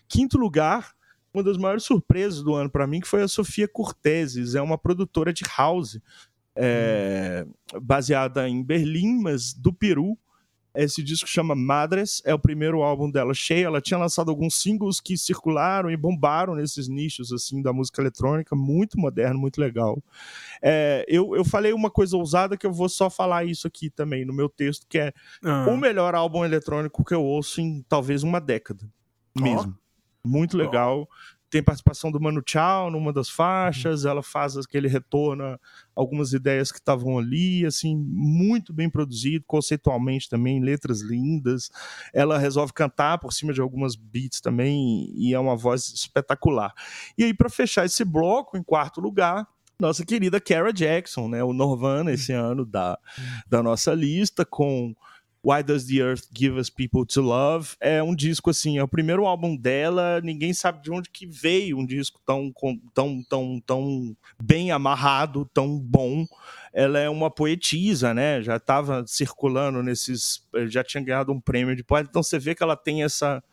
Quinto 0.08 0.38
lugar, 0.38 0.94
uma 1.34 1.44
das 1.44 1.58
maiores 1.58 1.84
surpresas 1.84 2.44
do 2.44 2.54
ano 2.54 2.70
para 2.70 2.88
mim, 2.88 3.00
que 3.00 3.08
foi 3.08 3.24
a 3.24 3.28
Sofia 3.28 3.68
Corteses, 3.68 4.56
é 4.56 4.62
uma 4.62 4.78
produtora 4.78 5.34
de 5.34 5.44
house, 5.58 6.00
é, 6.56 7.46
hum. 7.46 7.80
baseada 7.82 8.48
em 8.48 8.64
Berlim, 8.64 9.20
mas 9.22 9.54
do 9.54 9.74
Peru, 9.74 10.18
esse 10.84 11.02
disco 11.02 11.28
chama 11.28 11.56
Madres, 11.56 12.22
é 12.26 12.34
o 12.34 12.40
primeiro 12.40 12.82
álbum 12.84 13.10
dela 13.10 13.34
cheio. 13.34 13.68
Ela 13.68 13.82
tinha 13.82 13.98
lançado 13.98 14.30
alguns 14.30 14.62
singles 14.62 15.00
que 15.00 15.18
circularam 15.18 15.90
e 15.90 15.98
bombaram 15.98 16.56
nesses 16.56 16.88
nichos 16.88 17.32
assim 17.34 17.62
da 17.62 17.74
música 17.74 18.02
eletrônica, 18.02 18.56
muito 18.56 19.00
moderno, 19.00 19.40
muito 19.40 19.60
legal. 19.60 20.02
É, 20.62 21.06
eu, 21.08 21.36
eu 21.36 21.44
falei 21.44 21.74
uma 21.74 21.90
coisa 21.90 22.16
ousada 22.16 22.58
que 22.58 22.66
eu 22.66 22.72
vou 22.72 22.90
só 22.90 23.10
falar 23.10 23.46
isso 23.46 23.68
aqui 23.68 23.90
também 23.90 24.26
no 24.26 24.34
meu 24.34 24.50
texto, 24.50 24.86
que 24.88 25.00
é 25.00 25.14
ah. 25.44 25.68
o 25.70 25.78
melhor 25.78 26.14
álbum 26.16 26.46
eletrônico 26.46 27.04
que 27.04 27.14
eu 27.14 27.24
ouço 27.24 27.60
em 27.62 27.84
talvez 27.88 28.24
uma 28.24 28.40
década 28.40 28.88
mesmo. 29.36 29.76
Oh. 29.76 29.88
Muito 30.28 30.58
legal. 30.58 31.08
Tem 31.50 31.64
participação 31.64 32.12
do 32.12 32.20
Manu 32.20 32.42
Chao 32.46 32.92
numa 32.92 33.14
das 33.14 33.30
faixas, 33.30 34.06
ela 34.06 34.22
faz 34.22 34.58
aquele 34.58 34.88
retorno 34.88 35.60
algumas 35.96 36.34
ideias 36.34 36.72
que 36.72 36.78
estavam 36.78 37.18
ali, 37.18 37.66
assim, 37.66 37.96
muito 37.96 38.74
bem 38.74 38.90
produzido, 38.90 39.44
conceitualmente 39.48 40.30
também, 40.30 40.62
letras 40.62 41.02
lindas. 41.02 41.70
Ela 42.14 42.38
resolve 42.38 42.74
cantar 42.74 43.18
por 43.18 43.34
cima 43.34 43.54
de 43.54 43.62
algumas 43.62 43.96
beats 43.96 44.42
também 44.42 45.12
e 45.16 45.34
é 45.34 45.40
uma 45.40 45.56
voz 45.56 45.88
espetacular. 45.90 46.74
E 47.18 47.24
aí 47.24 47.34
para 47.34 47.50
fechar 47.50 47.86
esse 47.86 48.04
bloco, 48.04 48.58
em 48.58 48.64
quarto 48.64 49.00
lugar, 49.00 49.48
nossa 49.80 50.06
querida 50.06 50.42
Kara 50.42 50.74
Jackson, 50.74 51.28
né, 51.28 51.44
o 51.44 51.54
Norvana 51.54 52.12
esse 52.12 52.34
ano 52.34 52.66
da, 52.66 52.98
da 53.48 53.62
nossa 53.62 53.94
lista 53.94 54.44
com 54.44 54.96
Why 55.44 55.64
Does 55.64 55.86
the 55.86 56.02
Earth 56.02 56.28
Give 56.34 56.58
Us 56.58 56.70
People 56.70 57.06
to 57.06 57.22
Love? 57.22 57.76
É 57.80 58.02
um 58.02 58.16
disco 58.16 58.50
assim, 58.50 58.78
é 58.78 58.84
o 58.84 58.88
primeiro 58.88 59.26
álbum 59.26 59.56
dela, 59.56 60.20
ninguém 60.22 60.54
sabe 60.54 60.82
de 60.82 60.92
onde 60.92 61.10
que 61.10 61.26
veio 61.26 61.78
um 61.78 61.86
disco 61.86 62.20
tão 62.26 62.52
tão 62.94 63.24
tão 63.24 63.62
tão 63.66 64.18
bem 64.42 64.72
amarrado, 64.72 65.50
tão 65.54 65.80
bom. 65.80 66.26
Ela 66.74 67.00
é 67.00 67.10
uma 67.10 67.32
poetisa, 67.32 68.14
né? 68.14 68.42
Já 68.42 68.58
estava 68.58 69.06
circulando 69.08 69.82
nesses, 69.82 70.44
já 70.68 70.84
tinha 70.84 71.04
ganhado 71.04 71.32
um 71.32 71.40
prêmio 71.40 71.76
de 71.76 71.84
poeta, 71.84 72.10
então 72.10 72.22
você 72.22 72.38
vê 72.38 72.54
que 72.54 72.62
ela 72.62 72.76
tem 72.76 73.04
essa 73.04 73.44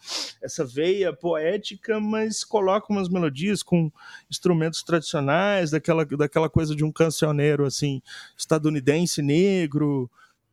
essa 0.43 0.65
veia 0.65 1.13
poética, 1.13 2.01
mas 2.01 2.45
coloca 2.45 2.93
umas 2.93 3.09
melodias 3.09 3.63
com 3.63 3.91
instrumentos 4.31 4.83
tradicionais, 4.83 5.71
daquela 5.71 6.05
daquela 6.05 6.51
coisa 6.51 6.75
de 6.75 6.85
um 6.85 6.93
cancioneiro 6.93 7.65
assim, 7.65 8.03
estadunidense 8.37 9.23
negro 9.23 10.11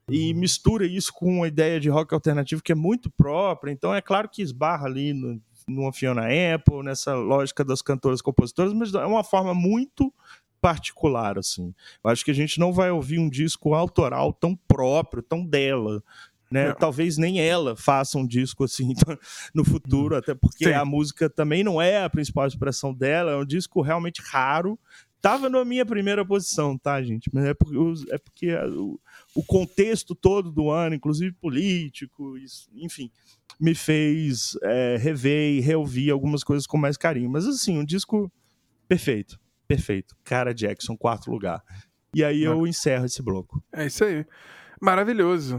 e 0.10 0.32
uhum. 0.32 0.40
mistura 0.40 0.86
isso 0.86 1.12
com 1.14 1.38
uma 1.38 1.48
ideia 1.48 1.80
de 1.80 1.90
rock 1.90 2.14
alternativo 2.14 2.62
que 2.62 2.72
é 2.72 2.76
muito 2.76 3.10
própria. 3.10 3.72
Então 3.72 3.94
é 3.94 4.02
claro 4.02 4.30
que 4.30 4.42
esbarra 4.42 4.86
ali 4.86 5.14
no, 5.14 5.42
numa 5.68 5.94
Fiona 5.94 6.24
Apple, 6.24 6.84
nessa 6.84 7.14
lógica 7.16 7.64
das 7.64 7.82
cantoras 7.82 8.22
compositoras, 8.22 8.74
mas 8.74 8.94
é 8.94 9.06
uma 9.06 9.24
forma 9.24 9.54
muito 9.54 10.14
particular, 10.60 11.40
assim. 11.40 11.74
Eu 12.04 12.12
acho 12.12 12.24
que 12.24 12.32
a 12.32 12.36
gente 12.36 12.60
não 12.60 12.72
vai 12.72 12.92
ouvir 12.92 13.20
um 13.20 13.30
disco 13.30 13.74
autoral 13.74 14.32
tão 14.32 14.56
próprio, 14.68 15.24
tão 15.24 15.44
dela. 15.44 16.04
Né? 16.52 16.74
Talvez 16.74 17.18
nem 17.18 17.40
ela 17.40 17.78
faça 17.78 18.18
um 18.18 18.28
disco 18.28 18.66
assim 18.66 18.94
no 19.56 19.64
futuro, 19.64 20.16
hum. 20.16 20.18
até 20.18 20.36
porque 20.36 20.66
Sim. 20.66 20.74
a 20.74 20.84
música 20.84 21.30
também 21.30 21.64
não 21.64 21.82
é 21.82 22.04
a 22.04 22.10
principal 22.10 22.46
expressão 22.46 22.94
dela, 22.94 23.32
é 23.32 23.38
um 23.38 23.46
disco 23.46 23.82
realmente 23.82 24.22
raro, 24.22 24.78
Tava 25.22 25.50
na 25.50 25.64
minha 25.64 25.86
primeira 25.86 26.26
posição, 26.26 26.78
tá, 26.78 27.02
gente? 27.04 27.30
Mas 27.32 27.46
é 27.46 27.54
porque, 27.54 27.78
é 28.10 28.18
porque 28.18 28.56
o, 28.76 29.00
o 29.36 29.44
contexto 29.44 30.16
todo 30.16 30.52
do 30.52 30.72
ano, 30.72 30.96
inclusive 30.96 31.32
político, 31.34 32.38
isso, 32.40 32.68
enfim, 32.74 33.12
me 33.60 33.76
fez 33.76 34.58
é, 34.64 34.98
rever 34.98 35.58
e 35.58 35.62
reouvir 35.62 36.10
algumas 36.10 36.44
coisas 36.44 36.66
com 36.66 36.78
mais 36.78 36.98
carinho. 36.98 37.30
Mas 37.30 37.46
assim, 37.46 37.78
um 37.78 37.86
disco 37.86 38.32
perfeito, 38.88 39.40
perfeito. 39.68 40.16
Cara 40.24 40.54
Jackson, 40.54 40.98
quarto 40.98 41.30
lugar. 41.30 41.64
E 42.14 42.24
aí 42.24 42.44
eu 42.44 42.66
encerro 42.66 43.06
esse 43.06 43.22
bloco. 43.22 43.64
É 43.72 43.86
isso 43.86 44.04
aí. 44.04 44.26
Maravilhoso. 44.82 45.58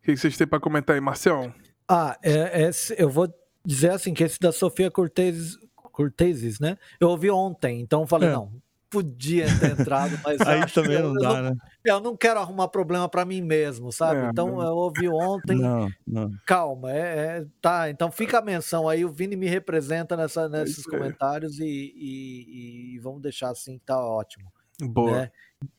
O 0.00 0.02
que 0.02 0.16
vocês 0.16 0.36
têm 0.36 0.46
para 0.46 0.60
comentar 0.60 0.94
aí, 0.94 1.00
Marcião? 1.00 1.52
Ah, 1.88 2.16
é, 2.22 2.64
é, 2.64 2.70
eu 2.98 3.08
vou 3.08 3.32
dizer 3.64 3.92
assim, 3.92 4.12
que 4.12 4.22
esse 4.22 4.38
da 4.38 4.52
Sofia 4.52 4.90
Cortez, 4.90 5.56
Cortezes, 5.74 6.60
né? 6.60 6.76
Eu 7.00 7.08
ouvi 7.08 7.30
ontem, 7.30 7.80
então 7.80 8.06
falei, 8.06 8.28
é. 8.28 8.32
não, 8.32 8.52
podia 8.90 9.46
ter 9.58 9.78
entrado, 9.78 10.18
mas 10.24 10.40
aí 10.40 10.66
também 10.72 11.02
não 11.02 11.14
dá, 11.14 11.42
não, 11.42 11.50
né? 11.50 11.56
Eu 11.84 12.00
não 12.00 12.16
quero 12.16 12.40
arrumar 12.40 12.68
problema 12.68 13.08
para 13.08 13.24
mim 13.24 13.40
mesmo, 13.40 13.92
sabe? 13.92 14.20
É, 14.20 14.28
então 14.28 14.60
eu 14.60 14.74
ouvi 14.74 15.08
ontem. 15.08 15.56
Não, 15.56 15.88
não. 16.06 16.30
Calma, 16.46 16.92
é, 16.92 16.98
é, 16.98 17.46
tá. 17.60 17.88
Então 17.90 18.10
fica 18.10 18.38
a 18.38 18.42
menção 18.42 18.88
aí. 18.88 19.04
O 19.04 19.12
Vini 19.12 19.36
me 19.36 19.46
representa 19.46 20.16
nessa, 20.16 20.42
é 20.42 20.48
nesses 20.48 20.84
comentários 20.84 21.58
e, 21.58 21.64
e, 21.64 22.94
e, 22.94 22.98
vamos 22.98 23.22
deixar 23.22 23.50
assim, 23.50 23.78
tá 23.78 23.98
ótimo. 23.98 24.50
Boa. 24.80 25.22
Né? 25.22 25.30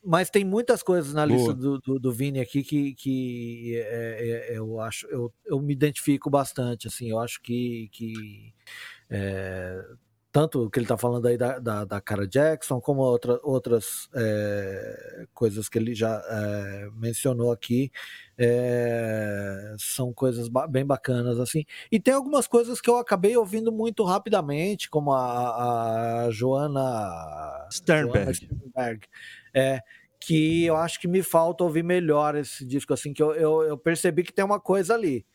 Mas 0.03 0.30
tem 0.30 0.43
muitas 0.43 0.84
coisas 0.84 1.14
na 1.14 1.26
Boa. 1.26 1.38
lista 1.38 1.53
do, 1.53 1.80
do, 1.80 1.99
do, 1.99 2.12
Vini 2.12 2.39
aqui 2.39 2.64
que, 2.64 2.93
que 2.95 3.78
é, 3.78 4.51
é, 4.51 4.57
eu 4.57 4.80
acho, 4.82 5.07
eu, 5.07 5.34
eu 5.45 5.62
me 5.62 5.74
identifico 5.74 6.30
bastante. 6.30 6.88
Assim, 6.88 7.10
eu 7.10 7.20
acho 7.20 7.41
que, 7.41 7.89
que 7.91 8.53
é, 9.10 9.82
tanto 10.32 10.65
o 10.65 10.69
que 10.69 10.80
ele 10.80 10.86
está 10.86 10.97
falando 10.97 11.27
aí 11.27 11.38
da, 11.38 11.57
da, 11.59 11.86
da, 11.86 12.01
Cara 12.01 12.27
Jackson, 12.27 12.80
como 12.80 13.01
outra, 13.01 13.39
outras 13.43 14.09
é, 14.13 15.25
coisas 15.34 15.67
que 15.67 15.77
ele 15.77 15.95
já 15.95 16.21
é, 16.30 16.89
mencionou 16.93 17.51
aqui, 17.51 17.91
é, 18.38 19.75
são 19.77 20.13
coisas 20.13 20.47
ba 20.47 20.67
bem 20.67 20.86
bacanas 20.86 21.39
assim. 21.39 21.65
E 21.91 21.99
tem 21.99 22.13
algumas 22.13 22.47
coisas 22.47 22.80
que 22.80 22.89
eu 22.89 22.97
acabei 22.97 23.36
ouvindo 23.36 23.71
muito 23.71 24.03
rapidamente, 24.03 24.89
como 24.89 25.11
a, 25.13 26.25
a 26.25 26.32
Joana 26.32 27.67
Sternberg, 27.71 28.19
Joana 28.19 28.34
Sternberg 28.34 29.07
é, 29.53 29.82
que 30.19 30.65
eu 30.65 30.75
acho 30.75 30.99
que 30.99 31.07
me 31.07 31.23
falta 31.23 31.63
ouvir 31.63 31.84
melhor 31.84 32.36
esse 32.36 32.65
disco, 32.65 32.93
assim, 32.93 33.13
que 33.13 33.23
eu, 33.23 33.34
eu, 33.34 33.63
eu 33.63 33.77
percebi 33.77 34.23
que 34.23 34.34
tem 34.34 34.45
uma 34.45 34.59
coisa 34.59 34.93
ali. 34.93 35.25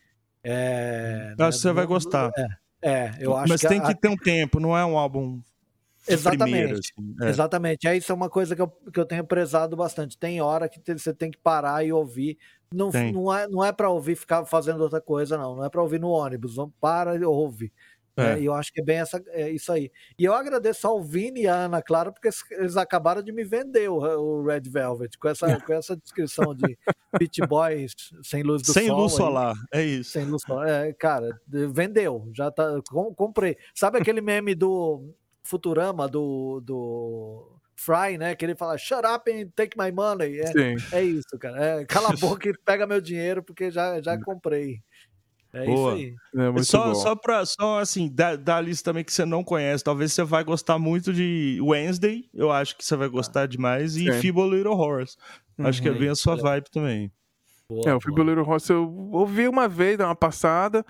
É, 0.42 1.32
acho 1.32 1.42
né, 1.42 1.46
que 1.50 1.52
você 1.56 1.72
vai 1.72 1.86
gostar. 1.86 2.30
É, 2.36 2.46
é, 2.84 3.14
eu 3.18 3.36
acho 3.36 3.48
Mas 3.48 3.60
que 3.60 3.68
tem 3.68 3.80
a... 3.80 3.86
que 3.86 3.94
ter 3.94 4.08
um 4.08 4.16
tempo, 4.16 4.60
não 4.60 4.76
é 4.76 4.84
um 4.84 4.98
álbum. 4.98 5.40
Exatamente. 6.06 6.52
Primeiro, 6.52 6.78
assim. 6.78 7.16
é. 7.22 7.28
Exatamente. 7.30 7.88
É 7.88 7.96
isso 7.96 8.12
é 8.12 8.14
uma 8.14 8.28
coisa 8.28 8.54
que 8.54 8.60
eu, 8.60 8.68
que 8.68 9.00
eu 9.00 9.06
tenho 9.06 9.24
prezado 9.24 9.74
bastante. 9.74 10.18
Tem 10.18 10.40
hora 10.40 10.68
que 10.68 10.80
você 10.92 11.14
tem 11.14 11.30
que 11.30 11.38
parar 11.38 11.84
e 11.84 11.92
ouvir. 11.92 12.36
Não, 12.72 12.90
não 12.90 13.34
é, 13.34 13.48
não 13.48 13.64
é 13.64 13.72
para 13.72 13.88
ouvir 13.88 14.16
ficar 14.16 14.44
fazendo 14.44 14.82
outra 14.82 15.00
coisa, 15.00 15.38
não. 15.38 15.56
Não 15.56 15.64
é 15.64 15.70
para 15.70 15.82
ouvir 15.82 15.98
no 16.00 16.08
ônibus. 16.10 16.56
Para 16.80 17.16
e 17.16 17.24
ouve. 17.24 17.72
É. 18.16 18.38
E 18.38 18.44
eu 18.44 18.54
acho 18.54 18.72
que 18.72 18.80
é 18.80 18.84
bem 18.84 18.98
essa, 18.98 19.22
é 19.28 19.50
isso 19.50 19.72
aí. 19.72 19.90
E 20.18 20.24
eu 20.24 20.32
agradeço 20.32 20.86
ao 20.86 21.02
Vini 21.02 21.42
e 21.42 21.48
a 21.48 21.54
Ana 21.64 21.82
Clara, 21.82 22.12
porque 22.12 22.28
eles 22.52 22.76
acabaram 22.76 23.22
de 23.22 23.32
me 23.32 23.42
vender 23.42 23.90
o, 23.90 23.96
o 23.96 24.44
Red 24.44 24.62
Velvet, 24.68 25.18
com 25.18 25.28
essa, 25.28 25.46
com 25.66 25.72
essa 25.72 25.96
descrição 25.96 26.54
de 26.54 26.78
Pit 27.18 27.40
Boys 27.46 27.92
sem 28.22 28.42
luz 28.42 28.62
do 28.62 28.72
sem 28.72 28.86
sol. 28.86 28.96
Sem 28.96 29.02
luz 29.02 29.12
solar, 29.12 29.54
é 29.72 29.82
isso. 29.82 30.12
Sem 30.12 30.24
luz 30.24 30.42
solar. 30.42 30.68
É, 30.68 30.92
cara, 30.92 31.40
vendeu. 31.46 32.28
Já 32.32 32.50
tá. 32.50 32.80
comprei. 33.16 33.56
Sabe 33.74 33.98
aquele 33.98 34.20
meme 34.20 34.54
do 34.54 35.12
Futurama, 35.42 36.08
do. 36.08 36.60
do 36.60 37.50
Fry, 37.76 38.16
né? 38.16 38.36
Que 38.36 38.44
ele 38.44 38.54
fala, 38.54 38.78
shut 38.78 39.04
up 39.04 39.28
and 39.28 39.48
take 39.56 39.76
my 39.76 39.90
money. 39.90 40.40
É, 40.40 40.98
é 40.98 41.02
isso, 41.02 41.36
cara. 41.40 41.80
É, 41.80 41.84
cala 41.84 42.10
a 42.10 42.16
boca 42.16 42.48
e 42.48 42.56
pega 42.64 42.86
meu 42.86 43.00
dinheiro, 43.00 43.42
porque 43.42 43.68
já, 43.68 44.00
já 44.00 44.16
comprei. 44.22 44.80
É 45.54 45.64
Boa. 45.64 45.94
isso 45.94 46.16
aí. 46.34 46.56
É 46.58 46.62
só, 46.64 46.88
bom. 46.88 46.94
só 46.96 47.14
pra, 47.14 47.46
só 47.46 47.78
assim, 47.78 48.12
da, 48.12 48.34
da 48.34 48.60
lista 48.60 48.90
também 48.90 49.04
que 49.04 49.12
você 49.12 49.24
não 49.24 49.44
conhece, 49.44 49.84
talvez 49.84 50.12
você 50.12 50.24
vai 50.24 50.42
gostar 50.42 50.80
muito 50.80 51.12
de 51.12 51.60
Wednesday, 51.62 52.28
eu 52.34 52.50
acho 52.50 52.76
que 52.76 52.84
você 52.84 52.96
vai 52.96 53.08
gostar 53.08 53.42
ah. 53.42 53.46
demais, 53.46 53.96
e 53.96 54.10
Feeble 54.20 54.50
Little 54.50 54.74
Horse. 54.74 55.16
Uhum. 55.56 55.68
Acho 55.68 55.80
que 55.80 55.88
é 55.88 55.92
bem 55.92 56.08
a 56.08 56.14
sua 56.16 56.34
vibe 56.34 56.68
também. 56.72 57.12
Boa, 57.68 57.88
é, 57.88 57.94
o 57.94 58.00
Feeble 58.00 58.24
Little 58.24 58.44
Horse 58.44 58.72
eu 58.72 58.92
ouvi 59.12 59.46
uma 59.46 59.68
vez, 59.68 59.96
dei 59.96 60.04
uma 60.04 60.16
passada. 60.16 60.84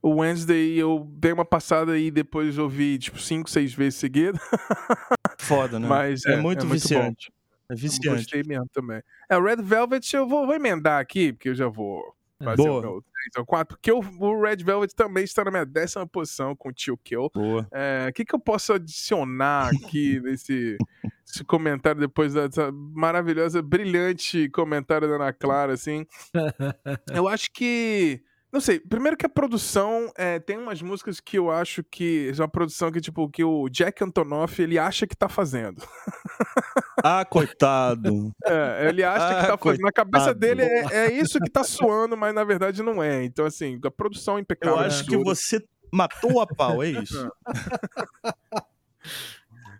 O 0.00 0.20
Wednesday 0.20 0.78
eu 0.78 1.10
dei 1.16 1.32
uma 1.32 1.44
passada 1.44 1.98
e 1.98 2.10
depois 2.10 2.56
ouvi, 2.56 2.98
tipo, 2.98 3.18
cinco, 3.18 3.50
seis 3.50 3.74
vezes 3.74 3.98
seguida. 3.98 4.38
Foda, 5.38 5.80
né? 5.80 5.88
Mas 5.88 6.24
é, 6.24 6.34
é 6.34 6.36
muito 6.36 6.66
é 6.66 6.68
viciante. 6.68 7.32
Muito 7.32 7.32
é 7.70 7.74
viciante. 7.74 8.06
Eu 8.06 8.14
gostei 8.14 8.42
mesmo 8.46 8.68
também. 8.72 9.02
É, 9.28 9.36
o 9.36 9.42
Red 9.42 9.56
Velvet 9.56 10.14
eu 10.14 10.28
vou, 10.28 10.46
vou 10.46 10.54
emendar 10.54 11.00
aqui, 11.00 11.32
porque 11.32 11.48
eu 11.48 11.54
já 11.54 11.68
vou 11.68 12.14
fazer 12.42 12.62
Boa. 12.62 12.78
o 12.78 12.82
meu 12.82 13.02
3 13.02 13.04
ou 13.38 13.46
4, 13.46 13.76
porque 13.76 13.92
o, 13.92 13.98
o, 13.98 14.42
Red 14.42 14.56
Velvet 14.56 14.94
também 14.94 15.24
está 15.24 15.44
na 15.44 15.50
minha 15.50 15.66
décima 15.66 16.06
posição 16.06 16.54
com 16.56 16.68
o 16.68 16.72
Tio 16.72 16.96
Kill. 16.98 17.30
Boa. 17.34 17.66
É, 17.72 18.06
o 18.08 18.12
que, 18.12 18.24
que 18.24 18.34
eu 18.34 18.40
posso 18.40 18.72
adicionar 18.72 19.70
aqui 19.70 20.20
nesse 20.24 20.76
comentário 21.46 22.00
depois 22.00 22.34
dessa 22.34 22.70
maravilhosa, 22.72 23.62
brilhante 23.62 24.48
comentário 24.50 25.08
da 25.08 25.14
Ana 25.14 25.32
Clara, 25.32 25.72
assim? 25.72 26.06
Eu 27.14 27.28
acho 27.28 27.50
que 27.52 28.22
não 28.54 28.60
sei, 28.60 28.78
primeiro 28.78 29.16
que 29.16 29.26
a 29.26 29.28
produção 29.28 30.12
é, 30.16 30.38
tem 30.38 30.56
umas 30.56 30.80
músicas 30.80 31.18
que 31.18 31.36
eu 31.36 31.50
acho 31.50 31.82
que 31.82 32.30
é 32.32 32.40
uma 32.40 32.46
produção 32.46 32.92
que, 32.92 33.00
tipo, 33.00 33.28
que 33.28 33.42
o 33.42 33.68
Jack 33.68 34.04
Antonoff 34.04 34.62
ele 34.62 34.78
acha 34.78 35.08
que 35.08 35.16
tá 35.16 35.28
fazendo. 35.28 35.82
Ah, 37.06 37.22
coitado. 37.22 38.32
É, 38.46 38.88
ele 38.88 39.04
acha 39.04 39.28
ah, 39.28 39.42
que 39.42 39.46
tá 39.48 39.58
fazendo. 39.58 39.82
Na 39.82 39.92
cabeça 39.92 40.32
dele 40.32 40.62
é, 40.62 40.86
é, 40.90 41.12
isso 41.12 41.38
que 41.38 41.50
tá 41.50 41.62
soando, 41.62 42.16
mas 42.16 42.34
na 42.34 42.44
verdade 42.44 42.82
não 42.82 43.02
é. 43.02 43.24
Então, 43.24 43.44
assim, 43.44 43.78
a 43.84 43.90
produção 43.90 44.38
é 44.38 44.40
impecável. 44.40 44.78
Eu 44.78 44.84
acho 44.86 45.04
que 45.04 45.16
você 45.18 45.62
matou 45.92 46.40
a 46.40 46.46
pau, 46.46 46.82
é 46.82 46.88
isso. 46.88 47.30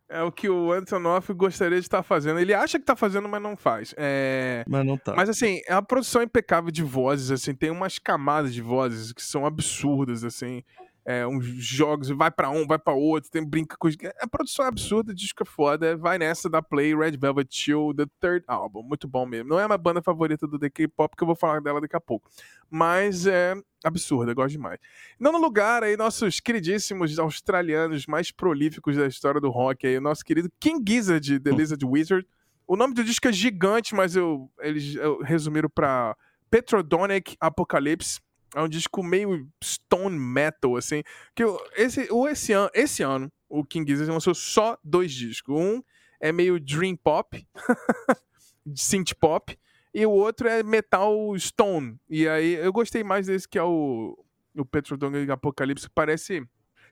é 0.08 0.22
o 0.22 0.30
que 0.30 0.48
o 0.48 0.72
Antonoff 0.72 1.32
gostaria 1.32 1.78
de 1.78 1.86
estar 1.86 2.02
fazendo. 2.02 2.38
Ele 2.38 2.52
acha 2.54 2.78
que 2.78 2.82
está 2.82 2.94
fazendo, 2.94 3.28
mas 3.28 3.42
não 3.42 3.56
faz. 3.56 3.94
É... 3.96 4.64
Mas 4.68 4.84
não 4.84 4.96
tá. 4.96 5.14
Mas 5.14 5.28
assim, 5.28 5.60
é 5.66 5.74
uma 5.74 5.82
produção 5.82 6.22
impecável 6.22 6.70
de 6.70 6.82
vozes, 6.82 7.30
assim, 7.30 7.54
tem 7.54 7.70
umas 7.70 7.98
camadas 7.98 8.54
de 8.54 8.62
vozes 8.62 9.12
que 9.12 9.22
são 9.22 9.46
absurdas, 9.46 10.24
assim. 10.24 10.62
É, 11.06 11.26
uns 11.26 11.44
jogos, 11.44 12.08
vai 12.08 12.30
para 12.30 12.48
um, 12.50 12.66
vai 12.66 12.78
para 12.78 12.94
outro, 12.94 13.30
tem 13.30 13.44
brinca 13.44 13.76
com. 13.78 13.88
A 14.20 14.26
produção 14.26 14.64
é 14.64 14.68
absurda, 14.68 15.14
disco 15.14 15.42
é 15.42 15.46
foda. 15.46 15.96
Vai 15.96 16.18
nessa 16.18 16.48
da 16.48 16.62
Play, 16.62 16.96
Red 16.96 17.18
Velvet 17.18 17.48
Chill, 17.50 17.92
The 17.94 18.06
Third 18.18 18.44
Album. 18.48 18.82
Muito 18.82 19.06
bom 19.06 19.26
mesmo. 19.26 19.50
Não 19.50 19.60
é 19.60 19.66
uma 19.66 19.76
banda 19.76 20.00
favorita 20.00 20.46
do 20.46 20.58
The 20.58 20.70
K-pop, 20.70 21.14
que 21.14 21.22
eu 21.22 21.26
vou 21.26 21.36
falar 21.36 21.60
dela 21.60 21.80
daqui 21.80 21.96
a 21.96 22.00
pouco. 22.00 22.30
Mas 22.70 23.26
é 23.26 23.54
absurda, 23.84 24.32
gosto 24.32 24.52
demais. 24.52 24.80
Não 25.20 25.30
no 25.30 25.38
lugar 25.38 25.82
aí, 25.82 25.94
nossos 25.94 26.40
queridíssimos 26.40 27.18
australianos 27.18 28.06
mais 28.06 28.30
prolíficos 28.30 28.96
da 28.96 29.06
história 29.06 29.40
do 29.40 29.50
rock 29.50 29.86
aí, 29.86 29.98
o 29.98 30.00
nosso 30.00 30.24
querido 30.24 30.50
King 30.58 30.82
Gizzard, 30.90 31.38
The 31.40 31.50
Lizard 31.50 31.84
Wizard. 31.84 32.26
O 32.66 32.76
nome 32.76 32.94
do 32.94 33.04
disco 33.04 33.28
é 33.28 33.32
gigante, 33.32 33.94
mas 33.94 34.16
eu, 34.16 34.50
eles 34.60 34.96
eu, 34.96 35.20
resumiram 35.20 35.68
pra 35.68 36.16
Petrodonic 36.50 37.36
Apocalypse. 37.38 38.20
É 38.54 38.62
um 38.62 38.68
disco 38.68 39.02
meio 39.02 39.48
stone 39.62 40.18
metal, 40.18 40.76
assim. 40.76 41.02
Que 41.34 41.42
esse, 41.76 42.06
o, 42.10 42.28
esse, 42.28 42.52
an, 42.52 42.68
esse 42.72 43.02
ano, 43.02 43.30
o 43.48 43.64
King 43.64 43.90
Gizzard 43.90 44.10
lançou 44.10 44.34
só 44.34 44.78
dois 44.82 45.12
discos. 45.12 45.54
Um 45.54 45.82
é 46.20 46.32
meio 46.32 46.58
dream 46.60 46.96
pop, 46.96 47.46
synth 48.74 49.12
pop, 49.20 49.58
e 49.92 50.06
o 50.06 50.10
outro 50.10 50.48
é 50.48 50.62
metal 50.62 51.36
stone. 51.38 51.98
E 52.08 52.28
aí 52.28 52.54
eu 52.54 52.72
gostei 52.72 53.04
mais 53.04 53.26
desse 53.26 53.48
que 53.48 53.58
é 53.58 53.62
o, 53.62 54.16
o 54.56 54.64
Petrodonic 54.64 55.30
Apocalypse, 55.30 55.88
que 55.88 55.94
parece. 55.94 56.42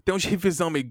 Tem 0.05 0.13
uns 0.15 0.25
riffzão 0.25 0.69
meio. 0.69 0.89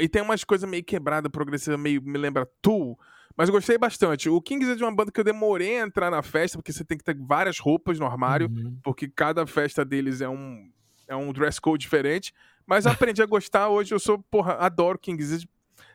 E 0.00 0.08
tem 0.08 0.22
umas 0.22 0.44
coisas 0.44 0.68
meio 0.68 0.84
quebradas, 0.84 1.30
progressiva, 1.30 1.76
meio. 1.76 2.00
Me 2.00 2.16
lembra 2.16 2.48
Tool. 2.62 2.96
Mas 3.38 3.48
gostei 3.50 3.78
bastante. 3.78 4.28
O 4.28 4.42
Kings 4.42 4.68
é 4.68 4.74
de 4.74 4.82
uma 4.82 4.92
banda 4.92 5.12
que 5.12 5.20
eu 5.20 5.24
demorei 5.24 5.78
a 5.78 5.86
entrar 5.86 6.10
na 6.10 6.24
festa, 6.24 6.58
porque 6.58 6.72
você 6.72 6.84
tem 6.84 6.98
que 6.98 7.04
ter 7.04 7.16
várias 7.16 7.60
roupas 7.60 7.96
no 7.96 8.04
armário, 8.04 8.48
uhum. 8.48 8.76
porque 8.82 9.06
cada 9.06 9.46
festa 9.46 9.84
deles 9.84 10.20
é 10.20 10.28
um, 10.28 10.68
é 11.06 11.14
um 11.14 11.32
dress 11.32 11.60
code 11.60 11.80
diferente. 11.80 12.34
Mas 12.66 12.84
aprendi 12.84 13.22
a 13.22 13.26
gostar. 13.26 13.68
Hoje 13.68 13.94
eu 13.94 14.00
sou, 14.00 14.18
porra, 14.18 14.54
adoro 14.54 14.98
Kings 14.98 15.46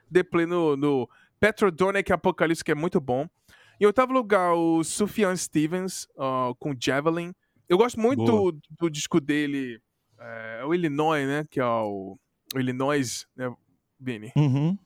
de 0.10 0.24
play 0.24 0.46
no, 0.46 0.78
no 0.78 1.10
Petrodonic 1.38 2.14
Apocalipse, 2.14 2.64
que 2.64 2.72
é 2.72 2.76
muito 2.76 3.02
bom. 3.02 3.28
Em 3.78 3.86
oitavo 3.86 4.14
lugar, 4.14 4.54
o 4.54 4.82
Sufjan 4.82 5.36
Stevens, 5.36 6.08
uh, 6.16 6.56
com 6.58 6.74
Javelin. 6.80 7.34
Eu 7.68 7.78
gosto 7.78 8.00
muito 8.00 8.24
do, 8.24 8.60
do, 8.80 8.90
disco 8.90 9.20
dele, 9.20 9.82
é, 10.18 10.64
o 10.66 10.74
Illinois, 10.74 11.28
né? 11.28 11.46
Que 11.50 11.60
é 11.60 11.66
o, 11.66 12.18
o 12.56 12.60
Illinois, 12.60 13.28
né, 13.36 13.54
Vini? 14.00 14.32
Uhum. 14.38 14.78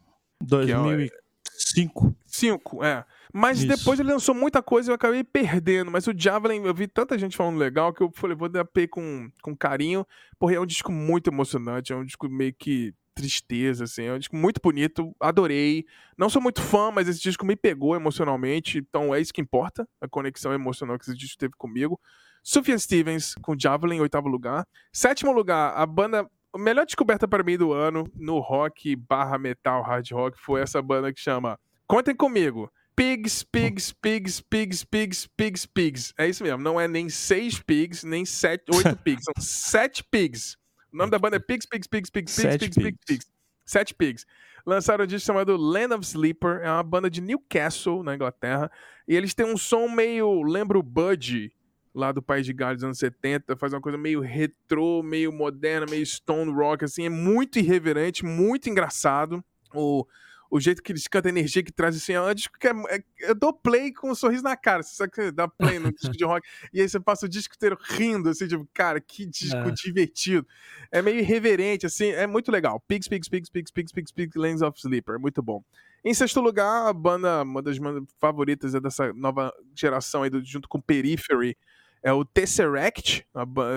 2000 0.41 1.01
é, 1.01 1.09
Cinco. 1.57 2.15
Cinco, 2.25 2.83
é. 2.83 3.03
Mas 3.33 3.59
Isso. 3.59 3.67
depois 3.67 3.99
ele 3.99 4.11
lançou 4.11 4.33
muita 4.33 4.61
coisa 4.61 4.89
e 4.89 4.91
eu 4.91 4.95
acabei 4.95 5.23
perdendo. 5.23 5.91
Mas 5.91 6.07
o 6.07 6.13
Javelin, 6.15 6.63
eu 6.63 6.73
vi 6.73 6.87
tanta 6.87 7.17
gente 7.17 7.35
falando 7.35 7.57
legal 7.57 7.93
que 7.93 8.01
eu 8.01 8.11
falei, 8.13 8.35
vou 8.35 8.47
dar 8.47 8.65
com, 8.89 9.29
com 9.41 9.55
carinho. 9.55 10.05
Porque 10.39 10.55
é 10.55 10.59
um 10.59 10.65
disco 10.65 10.91
muito 10.91 11.29
emocionante, 11.29 11.91
é 11.91 11.95
um 11.95 12.05
disco 12.05 12.29
meio 12.29 12.53
que 12.53 12.93
tristeza, 13.17 13.85
assim. 13.85 14.03
É 14.03 14.13
um 14.13 14.19
disco 14.19 14.35
muito 14.35 14.61
bonito, 14.61 15.13
adorei. 15.19 15.85
Não 16.17 16.29
sou 16.29 16.41
muito 16.41 16.61
fã, 16.61 16.91
mas 16.91 17.07
esse 17.07 17.19
disco 17.19 17.45
me 17.45 17.55
pegou 17.55 17.95
emocionalmente, 17.95 18.77
então 18.77 19.13
é 19.13 19.19
isso 19.19 19.33
que 19.33 19.41
importa, 19.41 19.87
a 19.99 20.07
conexão 20.07 20.53
emocional 20.53 20.97
que 20.97 21.05
esse 21.05 21.17
disco 21.17 21.37
teve 21.37 21.53
comigo. 21.57 21.99
Sufjan 22.43 22.77
Stevens 22.77 23.33
com 23.41 23.55
Javelin 23.59 23.97
em 23.97 24.01
oitavo 24.01 24.29
lugar. 24.29 24.65
Sétimo 24.93 25.31
lugar, 25.33 25.73
a 25.75 25.85
banda 25.85 26.29
a 26.53 26.57
melhor 26.57 26.85
descoberta 26.85 27.27
para 27.27 27.43
mim 27.43 27.57
do 27.57 27.73
ano 27.73 28.09
no 28.15 28.39
rock 28.39 28.95
barra 28.95 29.37
metal 29.37 29.81
hard 29.83 30.09
rock 30.11 30.39
foi 30.39 30.61
essa 30.61 30.81
banda 30.81 31.13
que 31.13 31.19
chama 31.19 31.59
Contem 31.87 32.15
Comigo. 32.15 32.71
Pigs, 32.95 33.43
pigs, 33.43 33.93
pigs, 33.93 34.41
pigs, 34.41 34.83
pigs, 34.83 35.27
pigs, 35.37 35.65
pigs. 35.67 36.13
É 36.17 36.27
isso 36.27 36.43
mesmo. 36.43 36.57
Não 36.63 36.81
é 36.81 36.87
nem 36.87 37.09
seis 37.09 37.59
pigs, 37.59 38.03
nem 38.03 38.25
sete, 38.25 38.63
oito 38.73 38.95
pigs. 39.03 39.23
São 39.23 39.33
sete 39.39 40.03
pigs. 40.03 40.57
O 40.91 40.97
nome 40.97 41.11
da 41.11 41.19
banda 41.19 41.35
é 41.35 41.39
Pigs, 41.39 41.67
Pigs, 41.67 41.87
Pigs, 41.87 42.09
Pigs, 42.09 42.35
Pigs, 42.35 42.57
Pigs, 42.57 42.75
Pigs, 42.75 42.99
Pigs. 43.05 43.31
Sete 43.65 43.93
pigs. 43.93 44.25
Lançaram 44.65 45.03
um 45.03 45.07
disco 45.07 45.27
chamado 45.27 45.55
Land 45.55 45.93
of 45.93 46.03
Sleeper. 46.03 46.61
É 46.63 46.71
uma 46.71 46.81
banda 46.81 47.09
de 47.09 47.21
Newcastle, 47.21 48.01
na 48.01 48.15
Inglaterra. 48.15 48.71
E 49.07 49.15
eles 49.15 49.33
têm 49.33 49.45
um 49.45 49.57
som 49.57 49.87
meio. 49.87 50.41
Lembra 50.41 50.79
o 50.79 50.83
Budgie 50.83 51.51
lá 51.97 52.11
do 52.11 52.21
País 52.21 52.45
de 52.45 52.53
Gales 52.53 52.83
anos 52.83 52.99
70, 52.99 53.57
faz 53.57 53.73
uma 53.73 53.81
coisa 53.81 53.97
meio 53.97 54.21
retrô, 54.21 55.01
meio 55.01 55.31
moderna, 55.31 55.87
meio 55.89 56.05
stone 56.05 56.53
rock, 56.53 56.85
assim, 56.85 57.05
é 57.07 57.09
muito 57.09 57.57
irreverente, 57.57 58.23
muito 58.23 58.69
engraçado. 58.69 59.43
O, 59.73 60.05
o 60.49 60.59
jeito 60.59 60.83
que 60.83 60.91
eles 60.91 61.07
cantam, 61.07 61.29
a 61.29 61.33
energia 61.33 61.63
que 61.63 61.71
traz, 61.71 61.97
assim, 61.97 62.13
é 62.13 62.21
um 62.21 62.33
disco 62.35 62.57
que 62.59 62.67
é, 62.67 62.71
é, 62.89 63.03
eu 63.21 63.33
dou 63.33 63.51
play 63.51 63.91
com 63.91 64.11
um 64.11 64.15
sorriso 64.15 64.43
na 64.43 64.55
cara, 64.55 64.83
você 64.83 64.95
sabe 64.95 65.11
que 65.11 65.31
dá 65.31 65.47
play 65.47 65.79
no 65.79 65.91
disco 65.91 66.15
de 66.15 66.23
rock, 66.23 66.47
e 66.71 66.81
aí 66.81 66.87
você 66.87 66.99
passa 66.99 67.25
o 67.25 67.29
disco 67.29 67.55
inteiro 67.55 67.75
rindo, 67.81 68.29
assim, 68.29 68.47
tipo, 68.47 68.67
cara, 68.75 69.01
que 69.01 69.25
disco 69.25 69.57
é. 69.57 69.71
divertido. 69.71 70.47
É 70.91 71.01
meio 71.01 71.17
irreverente, 71.17 71.87
assim, 71.87 72.09
é 72.09 72.27
muito 72.27 72.51
legal. 72.51 72.79
Pigs, 72.87 73.09
Pigs, 73.09 73.27
Pigs, 73.27 73.49
Pigs, 73.49 73.71
Pigs, 73.71 73.91
Pigs, 73.91 74.11
Pigs, 74.13 74.35
Lands 74.39 74.61
of 74.61 74.77
Sleeper, 74.79 75.15
é 75.15 75.19
muito 75.19 75.41
bom. 75.41 75.63
Em 76.05 76.13
sexto 76.13 76.39
lugar, 76.39 76.87
a 76.87 76.93
banda, 76.93 77.41
uma 77.41 77.61
das 77.61 77.79
bandas 77.79 78.03
favoritas 78.19 78.75
é 78.75 78.79
dessa 78.79 79.11
nova 79.13 79.51
geração 79.75 80.21
aí, 80.21 80.29
junto 80.43 80.69
com 80.69 80.79
Periphery, 80.79 81.57
é 82.03 82.13
o 82.13 82.23
Tesseract, 82.23 83.27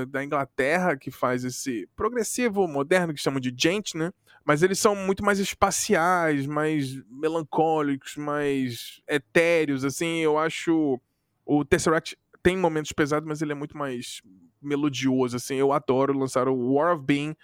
da 0.08 0.24
Inglaterra, 0.24 0.96
que 0.96 1.10
faz 1.10 1.44
esse 1.44 1.88
progressivo 1.96 2.68
moderno 2.68 3.14
que 3.14 3.20
chamam 3.20 3.40
de 3.40 3.52
Gent, 3.56 3.94
né? 3.94 4.12
Mas 4.44 4.62
eles 4.62 4.78
são 4.78 4.94
muito 4.94 5.24
mais 5.24 5.38
espaciais, 5.38 6.46
mais 6.46 7.02
melancólicos, 7.10 8.16
mais 8.16 9.02
etéreos, 9.06 9.84
assim. 9.84 10.20
Eu 10.20 10.38
acho 10.38 11.00
o 11.44 11.64
Tesseract 11.64 12.16
tem 12.42 12.56
momentos 12.56 12.92
pesados, 12.92 13.28
mas 13.28 13.42
ele 13.42 13.52
é 13.52 13.54
muito 13.54 13.76
mais 13.76 14.22
melodioso, 14.62 15.36
assim. 15.36 15.56
Eu 15.56 15.72
adoro 15.72 16.16
lançar 16.16 16.48
o 16.48 16.74
War 16.74 16.94
of 16.94 17.04
Being. 17.04 17.34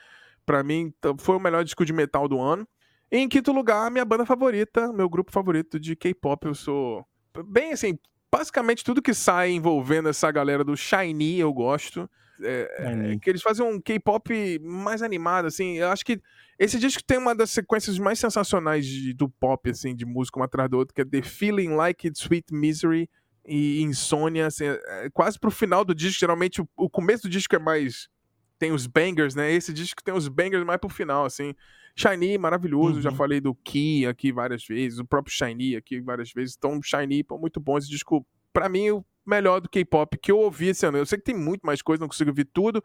Pra 0.45 0.63
mim, 0.63 0.93
foi 1.19 1.37
o 1.37 1.41
melhor 1.41 1.65
disco 1.65 1.85
de 1.85 1.93
metal 1.93 2.29
do 2.29 2.41
ano. 2.41 2.67
E 3.11 3.19
em 3.19 3.29
quinto 3.29 3.53
lugar, 3.53 3.91
minha 3.91 4.05
banda 4.05 4.25
favorita, 4.25 4.93
meu 4.93 5.09
grupo 5.09 5.33
favorito 5.33 5.79
de 5.79 5.95
K-pop. 5.97 6.47
Eu 6.47 6.55
sou 6.55 7.07
bem 7.45 7.73
assim, 7.73 7.99
basicamente 8.37 8.85
tudo 8.85 9.01
que 9.01 9.15
sai 9.15 9.53
envolvendo 9.53 10.11
essa 10.11 10.31
galera 10.31 10.63
do 10.63 10.77
Shiny 10.77 11.39
eu 11.41 11.53
gosto. 11.53 12.09
É, 12.43 13.15
é, 13.15 13.19
que 13.19 13.31
eles 13.31 13.41
fazem 13.41 13.65
um 13.65 13.81
K-pop 13.81 14.59
mais 14.59 15.01
animado, 15.01 15.47
assim. 15.47 15.79
Eu 15.79 15.89
acho 15.89 16.05
que 16.05 16.21
esse 16.59 16.79
disco 16.79 17.03
tem 17.03 17.17
uma 17.17 17.35
das 17.35 17.51
sequências 17.51 17.99
mais 17.99 18.19
sensacionais 18.19 18.85
de, 18.85 19.15
do 19.15 19.27
pop, 19.27 19.71
assim, 19.71 19.97
de 19.97 20.05
música 20.05 20.39
uma 20.39 20.45
atrás 20.45 20.69
da 20.69 20.77
outra, 20.77 20.95
que 20.95 21.01
é 21.01 21.05
The 21.07 21.23
Feeling 21.23 21.75
Like 21.75 22.09
It's 22.09 22.21
Sweet 22.21 22.53
Misery 22.53 23.09
e 23.47 23.81
Insônia, 23.81 24.49
assim, 24.49 24.67
é, 24.67 25.09
quase 25.15 25.39
pro 25.41 25.51
final 25.51 25.83
do 25.83 25.95
disco. 25.95 26.21
Geralmente 26.21 26.61
o, 26.61 26.69
o 26.77 26.91
começo 26.91 27.23
do 27.23 27.31
disco 27.31 27.57
é 27.57 27.59
mais. 27.59 28.11
Tem 28.59 28.71
os 28.71 28.87
bangers, 28.87 29.35
né? 29.35 29.51
Esse 29.51 29.73
disco 29.73 30.03
tem 30.05 30.13
os 30.13 30.29
bangers 30.29 30.65
mais 30.65 30.79
pro 30.79 30.91
final, 30.91 31.25
assim. 31.25 31.55
Shiny, 31.97 32.37
maravilhoso. 32.37 32.97
Uhum. 32.97 33.03
Já 33.03 33.11
falei 33.11 33.41
do 33.41 33.55
Ki 33.55 34.07
aqui 34.07 34.31
várias 34.31 34.65
vezes. 34.65 34.99
O 34.99 35.05
próprio 35.07 35.35
Shiny 35.35 35.75
aqui 35.77 36.01
várias 36.01 36.31
vezes. 36.31 36.55
Então, 36.57 36.81
Shiny, 36.83 37.25
pô, 37.25 37.39
muito 37.39 37.59
bom. 37.59 37.79
Esse 37.79 37.89
disco, 37.89 38.25
pra 38.53 38.69
mim, 38.69 38.91
o 38.91 39.05
melhor 39.27 39.61
do 39.61 39.69
K-pop 39.69 40.19
que 40.19 40.31
eu 40.31 40.39
ouvi 40.39 40.69
esse 40.69 40.85
ano. 40.85 40.99
Eu 40.99 41.07
sei 41.07 41.19
que 41.19 41.25
tem 41.25 41.35
muito 41.35 41.67
mais 41.67 41.81
coisa, 41.81 42.01
não 42.01 42.09
consigo 42.09 42.31
ouvir 42.31 42.45
tudo. 42.45 42.85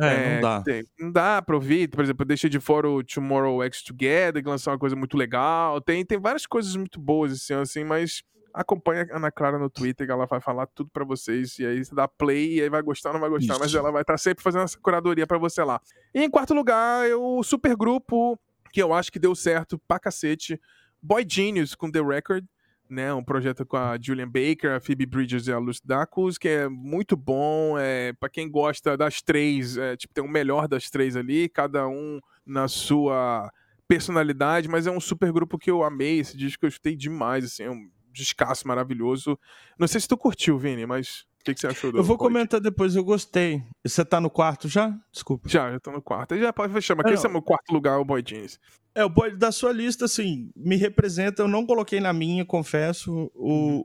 É, 0.00 0.06
é, 0.06 0.34
não 0.34 0.40
dá. 0.40 0.62
Tem, 0.62 0.84
não 0.98 1.12
dá 1.12 1.42
pra 1.42 1.56
ouvir. 1.56 1.88
Por 1.88 2.02
exemplo, 2.02 2.22
eu 2.22 2.28
deixei 2.28 2.48
de 2.48 2.60
fora 2.60 2.88
o 2.88 3.02
Tomorrow 3.02 3.62
X 3.64 3.82
Together, 3.82 4.42
que 4.42 4.48
lançou 4.48 4.72
uma 4.72 4.78
coisa 4.78 4.94
muito 4.94 5.16
legal. 5.16 5.80
Tem, 5.80 6.04
tem 6.04 6.18
várias 6.18 6.46
coisas 6.46 6.74
muito 6.76 7.00
boas 7.00 7.32
esse 7.32 7.52
ano, 7.52 7.62
assim, 7.62 7.84
mas 7.84 8.22
acompanha 8.54 9.06
a 9.10 9.16
Ana 9.16 9.32
Clara 9.32 9.58
no 9.58 9.68
Twitter, 9.68 10.06
que 10.06 10.12
ela 10.12 10.26
vai 10.26 10.40
falar 10.40 10.66
tudo 10.68 10.88
para 10.90 11.04
vocês. 11.04 11.58
E 11.58 11.66
aí 11.66 11.84
você 11.84 11.94
dá 11.94 12.06
play 12.06 12.54
e 12.54 12.62
aí 12.62 12.68
vai 12.70 12.80
gostar 12.80 13.10
ou 13.10 13.14
não 13.14 13.20
vai 13.20 13.28
gostar, 13.28 13.54
Isso. 13.54 13.60
mas 13.60 13.74
ela 13.74 13.90
vai 13.90 14.02
estar 14.02 14.14
tá 14.14 14.18
sempre 14.18 14.44
fazendo 14.44 14.62
essa 14.62 14.78
curadoria 14.78 15.26
para 15.26 15.36
você 15.36 15.62
lá. 15.64 15.80
E 16.14 16.22
em 16.22 16.30
quarto 16.30 16.54
lugar, 16.54 17.10
o 17.18 17.42
super 17.42 17.76
grupo 17.76 18.38
que 18.72 18.82
eu 18.82 18.92
acho 18.92 19.12
que 19.12 19.20
deu 19.20 19.34
certo 19.34 19.78
pra 19.86 20.00
cacete. 20.00 20.60
Boy 21.00 21.24
Genius 21.28 21.76
com 21.76 21.90
The 21.90 22.00
Record, 22.00 22.44
né? 22.90 23.14
Um 23.14 23.22
projeto 23.22 23.64
com 23.64 23.76
a 23.76 23.96
Julian 24.00 24.28
Baker, 24.28 24.72
a 24.72 24.80
Phoebe 24.80 25.06
Bridgers 25.06 25.46
e 25.46 25.52
a 25.52 25.58
Lucy 25.58 25.80
Dacus, 25.84 26.36
que 26.36 26.48
é 26.48 26.68
muito 26.68 27.16
bom. 27.16 27.78
É, 27.78 28.12
para 28.14 28.28
quem 28.28 28.50
gosta 28.50 28.96
das 28.96 29.22
três, 29.22 29.76
é, 29.76 29.96
tipo, 29.96 30.12
tem 30.12 30.24
o 30.24 30.28
melhor 30.28 30.66
das 30.66 30.90
três 30.90 31.14
ali, 31.16 31.48
cada 31.48 31.86
um 31.86 32.18
na 32.44 32.66
sua 32.66 33.48
personalidade, 33.86 34.68
mas 34.68 34.86
é 34.86 34.90
um 34.90 35.00
super 35.00 35.30
grupo 35.30 35.56
que 35.56 35.70
eu 35.70 35.84
amei. 35.84 36.18
Esse 36.18 36.36
disco 36.36 36.60
que 36.60 36.66
eu 36.66 36.70
escutei 36.70 36.96
demais, 36.96 37.44
assim, 37.44 37.62
é 37.62 37.70
um 37.70 37.88
descasso 38.14 38.66
maravilhoso. 38.66 39.38
Não 39.78 39.86
sei 39.86 40.00
se 40.00 40.08
tu 40.08 40.16
curtiu, 40.16 40.58
Vini, 40.58 40.86
mas 40.86 41.26
o 41.40 41.44
que, 41.44 41.54
que, 41.54 41.60
você 41.60 41.66
achou 41.66 41.92
do 41.92 41.98
Eu 41.98 42.04
vou 42.04 42.16
comentar 42.16 42.60
depois, 42.60 42.96
eu 42.96 43.04
gostei. 43.04 43.62
Você 43.84 44.04
tá 44.04 44.20
no 44.20 44.30
quarto 44.30 44.68
já? 44.68 44.96
Desculpa. 45.12 45.48
Já, 45.48 45.70
já 45.70 45.80
tô 45.80 45.90
no 45.90 46.00
quarto. 46.00 46.36
Já 46.38 46.52
pode 46.52 46.72
fechar, 46.72 46.96
mas 46.96 47.12
esse 47.12 47.26
é 47.26 47.28
o 47.28 47.32
meu 47.32 47.42
quarto 47.42 47.70
lugar, 47.72 47.98
o 47.98 48.04
Boy 48.04 48.22
Jeans. 48.26 48.58
É, 48.94 49.04
o 49.04 49.08
Boy 49.08 49.36
da 49.36 49.50
sua 49.50 49.72
lista, 49.72 50.04
assim, 50.04 50.50
me 50.54 50.76
representa. 50.76 51.42
Eu 51.42 51.48
não 51.48 51.66
coloquei 51.66 51.98
na 51.98 52.12
minha, 52.12 52.44
confesso, 52.44 53.30
o, 53.34 53.52
uhum. 53.52 53.82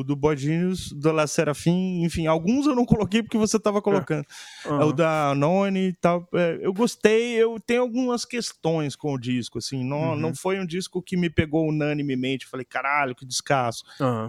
o 0.00 0.04
do 0.04 0.14
Boy 0.14 0.36
Genius, 0.36 0.92
do 0.92 1.10
La 1.12 1.26
Serafim, 1.26 2.02
enfim, 2.04 2.26
alguns 2.26 2.66
eu 2.66 2.74
não 2.74 2.84
coloquei 2.84 3.22
porque 3.22 3.38
você 3.38 3.58
tava 3.58 3.80
colocando. 3.80 4.26
É. 4.66 4.68
Uhum. 4.68 4.88
O 4.88 4.92
da 4.92 5.34
Noni 5.34 5.88
e 5.88 5.92
tal. 5.94 6.28
É, 6.34 6.58
eu 6.60 6.74
gostei, 6.74 7.34
eu 7.34 7.58
tenho 7.58 7.80
algumas 7.80 8.26
questões 8.26 8.94
com 8.94 9.14
o 9.14 9.18
disco, 9.18 9.58
assim, 9.58 9.82
não, 9.82 10.10
uhum. 10.10 10.16
não 10.16 10.34
foi 10.34 10.60
um 10.60 10.66
disco 10.66 11.00
que 11.00 11.16
me 11.16 11.30
pegou 11.30 11.66
unanimemente. 11.66 12.46
Falei, 12.46 12.66
caralho, 12.66 13.14
que 13.14 13.24
descasso. 13.24 13.82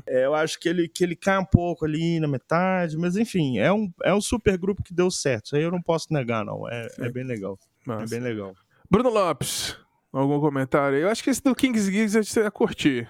É, 0.07 0.25
eu 0.25 0.33
acho 0.33 0.57
que 0.59 0.69
ele, 0.69 0.87
que 0.87 1.03
ele 1.03 1.15
cai 1.15 1.37
um 1.37 1.45
pouco 1.45 1.83
ali 1.83 2.21
na 2.21 2.27
metade, 2.27 2.97
mas 2.97 3.17
enfim, 3.17 3.57
é 3.57 3.71
um, 3.71 3.91
é 4.01 4.13
um 4.13 4.21
super 4.21 4.57
grupo 4.57 4.81
que 4.81 4.93
deu 4.93 5.11
certo. 5.11 5.47
Isso 5.47 5.55
aí 5.57 5.63
eu 5.63 5.71
não 5.71 5.81
posso 5.81 6.13
negar, 6.13 6.45
não. 6.45 6.69
É, 6.69 6.87
é 6.99 7.09
bem 7.09 7.25
legal. 7.25 7.59
É 7.87 8.05
bem 8.05 8.19
legal. 8.19 8.55
Bruno 8.89 9.09
Lopes, 9.09 9.75
algum 10.19 10.39
comentário? 10.39 10.97
Eu 10.97 11.09
acho 11.09 11.23
que 11.23 11.29
esse 11.29 11.41
do 11.41 11.55
King's 11.55 11.85
Gizzard 11.85 12.27
você 12.27 12.41
ia 12.41 12.51
curtir. 12.51 13.09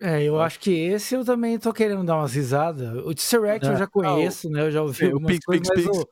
É, 0.00 0.22
eu 0.22 0.40
acho 0.40 0.60
que 0.60 0.70
esse 0.70 1.14
eu 1.14 1.24
também 1.24 1.58
tô 1.58 1.72
querendo 1.72 2.04
dar 2.04 2.16
umas 2.16 2.32
risadas. 2.32 3.04
O 3.04 3.12
Tesseract 3.12 3.66
é. 3.66 3.72
eu 3.72 3.76
já 3.76 3.86
conheço, 3.86 4.48
né? 4.48 4.62
Eu 4.62 4.70
já 4.70 4.82
ouvi 4.82 5.06
algumas 5.06 5.36
o 5.36 5.40
coisas, 5.40 5.68
Pix, 5.68 5.76
mas, 5.76 5.84
Pix. 5.84 5.98
O, 5.98 6.08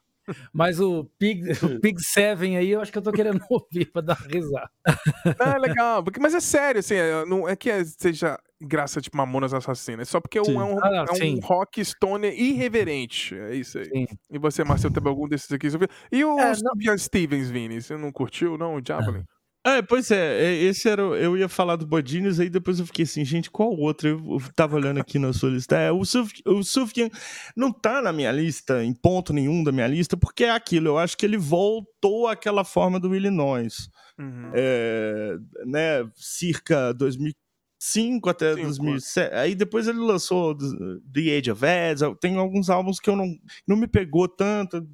mas 0.52 0.80
o 0.80 1.04
Pig, 1.18 1.42
o 1.62 1.80
Pig 1.80 2.00
7 2.02 2.56
aí, 2.56 2.70
eu 2.70 2.80
acho 2.80 2.90
que 2.90 2.98
eu 2.98 3.02
tô 3.02 3.12
querendo 3.12 3.40
ouvir 3.48 3.86
pra 3.92 4.02
dar 4.02 4.18
uma 4.18 4.28
risada. 4.28 4.70
Ah, 5.38 5.54
é 5.54 5.58
legal, 5.58 6.02
porque, 6.02 6.18
mas 6.18 6.34
é 6.34 6.40
sério, 6.40 6.80
assim, 6.80 6.94
é, 6.94 7.24
não 7.24 7.48
é 7.48 7.54
que 7.54 7.84
seja 7.84 8.38
graça 8.60 9.00
tipo 9.00 9.16
Mamonas 9.16 9.52
Assassinas, 9.52 10.08
é 10.08 10.10
só 10.10 10.20
porque 10.20 10.38
é 10.38 10.42
um, 10.42 10.60
é 10.60 10.64
um, 10.64 10.78
ah, 10.82 11.04
é 11.20 11.24
um 11.24 11.38
rock 11.40 11.84
stoner 11.84 12.32
irreverente, 12.32 13.34
é 13.34 13.54
isso 13.54 13.78
aí. 13.78 13.84
Sim. 13.84 14.06
E 14.30 14.38
você, 14.38 14.64
Marcelo, 14.64 14.94
teve 14.94 15.08
algum 15.08 15.28
desses 15.28 15.50
aqui? 15.52 15.68
E 16.10 16.24
o 16.24 16.38
é, 16.38 16.54
Stevens, 16.96 17.50
Vini, 17.50 17.80
você 17.80 17.96
não 17.96 18.10
curtiu, 18.10 18.56
não, 18.56 18.76
o 18.76 18.82
Javelin? 18.84 19.24
É, 19.66 19.82
pois 19.82 20.12
é, 20.12 20.44
é, 20.44 20.54
esse 20.62 20.88
era. 20.88 21.02
Eu 21.02 21.36
ia 21.36 21.48
falar 21.48 21.74
do 21.74 21.84
Bodines, 21.84 22.38
aí 22.38 22.48
depois 22.48 22.78
eu 22.78 22.86
fiquei 22.86 23.02
assim, 23.02 23.24
gente, 23.24 23.50
qual 23.50 23.76
outro? 23.76 24.08
Eu 24.08 24.40
tava 24.54 24.76
olhando 24.76 25.00
aqui 25.00 25.18
na 25.18 25.32
sua 25.32 25.50
lista. 25.50 25.76
É, 25.76 25.90
o, 25.90 26.04
Suf, 26.04 26.40
o 26.46 26.62
Sufjan 26.62 27.10
não 27.56 27.72
tá 27.72 28.00
na 28.00 28.12
minha 28.12 28.30
lista, 28.30 28.84
em 28.84 28.94
ponto 28.94 29.32
nenhum 29.32 29.64
da 29.64 29.72
minha 29.72 29.88
lista, 29.88 30.16
porque 30.16 30.44
é 30.44 30.50
aquilo, 30.50 30.86
eu 30.86 30.98
acho 30.98 31.16
que 31.16 31.26
ele 31.26 31.36
voltou 31.36 32.28
àquela 32.28 32.62
forma 32.62 33.00
do 33.00 33.12
Illinois. 33.12 33.88
Uhum. 34.16 34.52
É, 34.54 35.36
né, 35.66 36.08
circa 36.14 36.92
2005 36.92 38.30
até 38.30 38.54
Cinco. 38.54 38.66
2007. 38.66 39.34
Aí 39.34 39.56
depois 39.56 39.88
ele 39.88 39.98
lançou 39.98 40.56
The 40.56 41.38
Age 41.38 41.50
of 41.50 41.66
Ads, 41.66 42.02
tem 42.20 42.36
alguns 42.36 42.70
álbuns 42.70 43.00
que 43.00 43.10
eu 43.10 43.16
não, 43.16 43.34
não 43.66 43.76
me 43.76 43.88
pegou 43.88 44.28
tanto. 44.28 44.86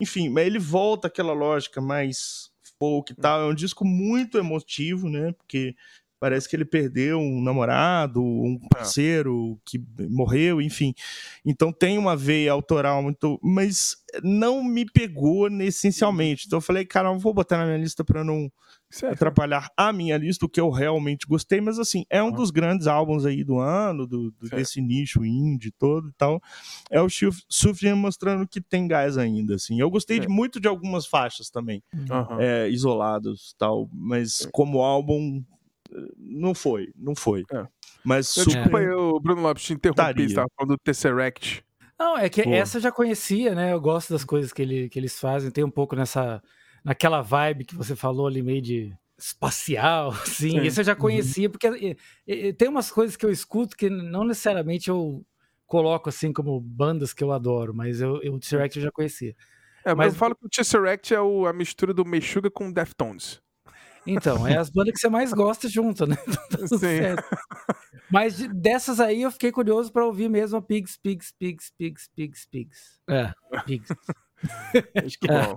Enfim, 0.00 0.28
mas 0.28 0.44
ele 0.44 0.58
volta 0.58 1.06
àquela 1.06 1.32
lógica 1.32 1.80
mais 1.80 2.49
folk 2.80 3.12
e 3.12 3.16
tal. 3.16 3.42
É 3.42 3.46
um 3.46 3.54
disco 3.54 3.84
muito 3.84 4.38
emotivo, 4.38 5.08
né? 5.10 5.32
Porque 5.32 5.76
parece 6.20 6.46
que 6.46 6.54
ele 6.54 6.66
perdeu 6.66 7.18
um 7.18 7.42
namorado, 7.42 8.22
um 8.22 8.60
é. 8.62 8.68
parceiro 8.68 9.58
que 9.64 9.82
morreu, 10.10 10.60
enfim. 10.60 10.92
Então 11.44 11.72
tem 11.72 11.96
uma 11.96 12.14
veia 12.14 12.52
autoral 12.52 13.02
muito, 13.02 13.40
mas 13.42 13.96
não 14.22 14.62
me 14.62 14.84
pegou 14.84 15.48
essencialmente. 15.62 16.44
Então 16.46 16.58
eu 16.58 16.62
falei, 16.62 16.84
cara, 16.84 17.08
não 17.08 17.18
vou 17.18 17.32
botar 17.32 17.56
na 17.56 17.64
minha 17.64 17.78
lista 17.78 18.04
para 18.04 18.22
não 18.22 18.52
certo. 18.90 19.14
atrapalhar 19.14 19.70
a 19.74 19.92
minha 19.92 20.18
lista, 20.18 20.44
o 20.44 20.48
que 20.48 20.60
eu 20.60 20.68
realmente 20.68 21.26
gostei, 21.26 21.60
mas 21.60 21.78
assim, 21.78 22.04
é 22.10 22.22
um 22.22 22.30
dos 22.30 22.50
grandes 22.50 22.86
álbuns 22.86 23.24
aí 23.24 23.42
do 23.42 23.58
ano, 23.58 24.06
do, 24.06 24.30
do 24.32 24.48
desse 24.50 24.82
nicho 24.82 25.24
indie 25.24 25.70
todo 25.70 26.08
e 26.08 26.12
tal. 26.18 26.38
É 26.90 27.00
o 27.00 27.08
Sufjan 27.08 27.96
mostrando 27.96 28.46
que 28.46 28.60
tem 28.60 28.86
gás 28.86 29.16
ainda, 29.16 29.54
assim. 29.54 29.80
Eu 29.80 29.90
gostei 29.90 30.18
é. 30.18 30.20
de, 30.20 30.28
muito 30.28 30.60
de 30.60 30.68
algumas 30.68 31.06
faixas 31.06 31.48
também, 31.48 31.82
uhum. 31.94 32.40
é, 32.40 32.68
isolados 32.68 33.54
tal, 33.58 33.88
mas 33.90 34.46
como 34.52 34.82
álbum 34.82 35.42
não 36.16 36.54
foi, 36.54 36.92
não 36.96 37.14
foi. 37.14 37.44
É. 37.52 37.66
Mas 38.04 38.36
eu, 38.36 38.44
super... 38.44 38.56
Desculpa 38.56 38.78
aí, 38.78 38.86
Bruno 39.22 39.42
Lopes, 39.42 39.64
te 39.64 39.72
interrompi, 39.72 40.28
você 40.28 40.34
falando 40.34 40.70
do 40.70 40.78
Tesseract. 40.78 41.64
Não, 41.98 42.16
é 42.16 42.28
que 42.30 42.42
Pô. 42.42 42.50
essa 42.50 42.78
eu 42.78 42.82
já 42.82 42.90
conhecia, 42.90 43.54
né? 43.54 43.72
Eu 43.72 43.80
gosto 43.80 44.12
das 44.12 44.24
coisas 44.24 44.52
que, 44.52 44.62
ele, 44.62 44.88
que 44.88 44.98
eles 44.98 45.18
fazem, 45.20 45.50
tem 45.50 45.62
um 45.62 45.70
pouco 45.70 45.94
nessa 45.94 46.42
naquela 46.82 47.20
vibe 47.20 47.66
que 47.66 47.74
você 47.74 47.94
falou 47.94 48.26
ali, 48.26 48.42
meio 48.42 48.62
de 48.62 48.96
espacial, 49.18 50.10
assim. 50.24 50.52
Sim. 50.52 50.66
Esse 50.66 50.80
eu 50.80 50.84
já 50.84 50.96
conhecia, 50.96 51.46
uhum. 51.46 51.52
porque 51.52 51.68
e, 52.26 52.46
e, 52.48 52.52
tem 52.54 52.68
umas 52.68 52.90
coisas 52.90 53.16
que 53.16 53.26
eu 53.26 53.30
escuto 53.30 53.76
que 53.76 53.90
não 53.90 54.24
necessariamente 54.24 54.88
eu 54.88 55.24
coloco 55.66 56.08
assim 56.08 56.32
como 56.32 56.58
bandas 56.58 57.12
que 57.12 57.22
eu 57.22 57.32
adoro, 57.32 57.74
mas 57.74 58.00
eu, 58.00 58.20
eu 58.22 58.34
o 58.34 58.40
Tesseract 58.40 58.78
eu 58.78 58.84
já 58.84 58.90
conhecia. 58.90 59.36
É, 59.84 59.94
mas, 59.94 59.96
mas 59.96 60.12
eu 60.14 60.18
falo 60.18 60.34
que 60.34 60.46
o 60.46 60.48
Tesseract 60.48 61.14
é 61.14 61.20
o, 61.20 61.46
a 61.46 61.52
mistura 61.52 61.92
do 61.92 62.04
Meshuga 62.04 62.50
com 62.50 62.72
Deftones. 62.72 63.42
Então, 64.06 64.46
é 64.46 64.56
as 64.56 64.70
bandas 64.70 64.94
que 64.94 65.00
você 65.00 65.08
mais 65.08 65.32
gosta 65.32 65.68
junto, 65.68 66.06
né? 66.06 66.16
Sim. 66.68 66.78
Certo. 66.78 67.24
Mas 68.10 68.36
de, 68.36 68.48
dessas 68.48 68.98
aí 69.00 69.22
eu 69.22 69.30
fiquei 69.30 69.52
curioso 69.52 69.92
para 69.92 70.04
ouvir 70.04 70.28
mesmo 70.28 70.58
a 70.58 70.62
Pigs, 70.62 70.98
Pigs, 70.98 71.32
Pigs, 71.38 71.72
Pigs, 71.76 72.08
Pigs, 72.14 72.46
Pigs. 72.46 73.00
É. 73.08 73.32
Pigs. 73.66 73.88
Acho 75.04 75.18
que 75.18 75.28
bom. 75.28 75.56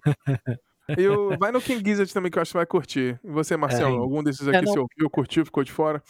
E 0.98 1.07
o, 1.07 1.38
vai 1.38 1.52
no 1.52 1.61
King 1.61 1.82
Gizzard 1.90 2.14
também, 2.14 2.30
que 2.30 2.38
eu 2.38 2.41
acho 2.41 2.52
que 2.52 2.57
vai 2.57 2.65
curtir. 2.65 3.18
E 3.24 3.32
você, 3.32 3.56
Marcelo, 3.56 3.95
é, 3.95 3.99
algum 3.99 4.22
desses 4.22 4.45
aqui 4.45 4.57
é, 4.57 4.61
não... 4.61 4.74
você 4.74 4.80
ouviu, 4.80 5.10
curtiu, 5.10 5.45
ficou 5.45 5.64
de 5.64 5.72
fora? 5.72 6.03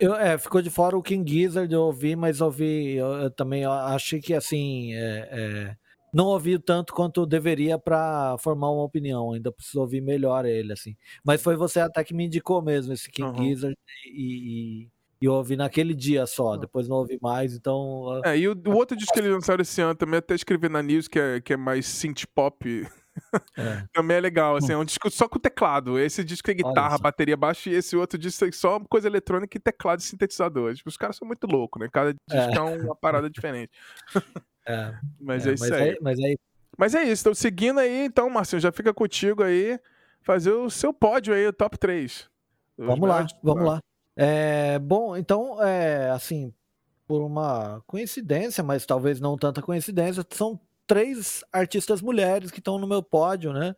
Eu, 0.00 0.14
é, 0.14 0.38
ficou 0.38 0.62
de 0.62 0.70
fora 0.70 0.96
o 0.96 1.02
King 1.02 1.30
Gizzard, 1.30 1.72
eu 1.72 1.82
ouvi, 1.82 2.16
mas 2.16 2.40
ouvi, 2.40 2.96
eu, 2.96 3.06
eu 3.06 3.30
também 3.30 3.62
eu 3.62 3.72
achei 3.72 4.18
que, 4.20 4.32
assim, 4.32 4.94
é, 4.94 5.28
é 5.30 5.76
não 6.16 6.28
ouvi 6.28 6.58
tanto 6.58 6.94
quanto 6.94 7.26
deveria 7.26 7.78
para 7.78 8.38
formar 8.38 8.70
uma 8.70 8.82
opinião. 8.82 9.34
Ainda 9.34 9.52
preciso 9.52 9.82
ouvir 9.82 10.00
melhor 10.00 10.46
ele, 10.46 10.72
assim. 10.72 10.96
Mas 11.22 11.42
foi 11.42 11.56
você 11.56 11.78
até 11.78 12.02
que 12.02 12.14
me 12.14 12.24
indicou 12.24 12.62
mesmo 12.62 12.94
esse 12.94 13.10
King 13.10 13.28
uhum. 13.28 13.44
Gizzard 13.44 13.76
e, 14.06 14.08
e, 14.08 14.88
e 15.20 15.24
eu 15.26 15.34
ouvi 15.34 15.56
naquele 15.56 15.92
dia 15.92 16.24
só, 16.24 16.56
depois 16.56 16.88
não 16.88 16.96
ouvi 16.96 17.18
mais, 17.20 17.54
então... 17.54 18.18
É, 18.24 18.38
e 18.38 18.48
o, 18.48 18.56
o 18.66 18.74
outro 18.74 18.96
disco 18.96 19.12
que 19.12 19.20
eles 19.20 19.30
lançaram 19.30 19.60
esse 19.60 19.78
ano 19.82 19.94
também, 19.94 20.16
até 20.16 20.34
escrevi 20.34 20.70
na 20.70 20.82
news, 20.82 21.06
que 21.06 21.18
é, 21.18 21.38
que 21.38 21.52
é 21.52 21.56
mais 21.56 21.84
synth 21.84 22.24
pop, 22.34 22.88
é. 23.58 23.84
também 23.92 24.16
é 24.16 24.20
legal, 24.20 24.56
assim, 24.56 24.72
é 24.72 24.78
um 24.78 24.86
disco 24.86 25.10
só 25.10 25.28
com 25.28 25.38
teclado. 25.38 25.98
Esse 25.98 26.24
disco 26.24 26.50
é 26.50 26.54
guitarra, 26.54 26.96
bateria 26.96 27.36
baixa, 27.36 27.68
e 27.68 27.74
esse 27.74 27.94
outro 27.94 28.18
disco 28.18 28.46
é 28.46 28.52
só 28.52 28.80
coisa 28.88 29.06
eletrônica 29.06 29.54
e 29.54 29.60
teclado 29.60 30.00
e 30.00 30.02
sintetizador. 30.02 30.74
Tipo, 30.74 30.88
os 30.88 30.96
caras 30.96 31.16
são 31.16 31.28
muito 31.28 31.46
loucos, 31.46 31.78
né? 31.78 31.90
Cada 31.92 32.14
disco 32.14 32.54
é, 32.54 32.56
é 32.56 32.60
uma 32.60 32.96
parada 32.96 33.28
diferente. 33.28 33.70
É, 34.66 34.94
mas 35.20 35.46
é, 35.46 35.50
é 35.50 35.54
isso 35.54 35.64
mas 35.64 35.72
aí. 35.72 35.88
É, 35.88 35.96
mas, 36.00 36.18
aí. 36.18 36.38
mas 36.76 36.94
é 36.94 37.02
isso, 37.04 37.22
então 37.22 37.34
seguindo 37.34 37.78
aí, 37.78 38.04
então, 38.04 38.28
Marcinho, 38.28 38.60
já 38.60 38.72
fica 38.72 38.92
contigo 38.92 39.42
aí, 39.42 39.78
fazer 40.22 40.52
o 40.52 40.68
seu 40.68 40.92
pódio 40.92 41.32
aí, 41.32 41.46
o 41.46 41.52
top 41.52 41.78
3. 41.78 42.28
Vamos 42.76 43.08
lá, 43.08 43.26
vamos 43.42 43.64
lá. 43.64 43.80
É, 44.14 44.78
bom, 44.78 45.16
então, 45.16 45.62
é, 45.62 46.10
assim, 46.10 46.52
por 47.06 47.22
uma 47.22 47.82
coincidência, 47.86 48.64
mas 48.64 48.84
talvez 48.84 49.20
não 49.20 49.36
tanta 49.38 49.62
coincidência, 49.62 50.24
são 50.30 50.58
três 50.86 51.44
artistas 51.52 52.00
mulheres 52.00 52.50
que 52.50 52.58
estão 52.58 52.78
no 52.78 52.86
meu 52.86 53.02
pódio, 53.02 53.52
né? 53.52 53.74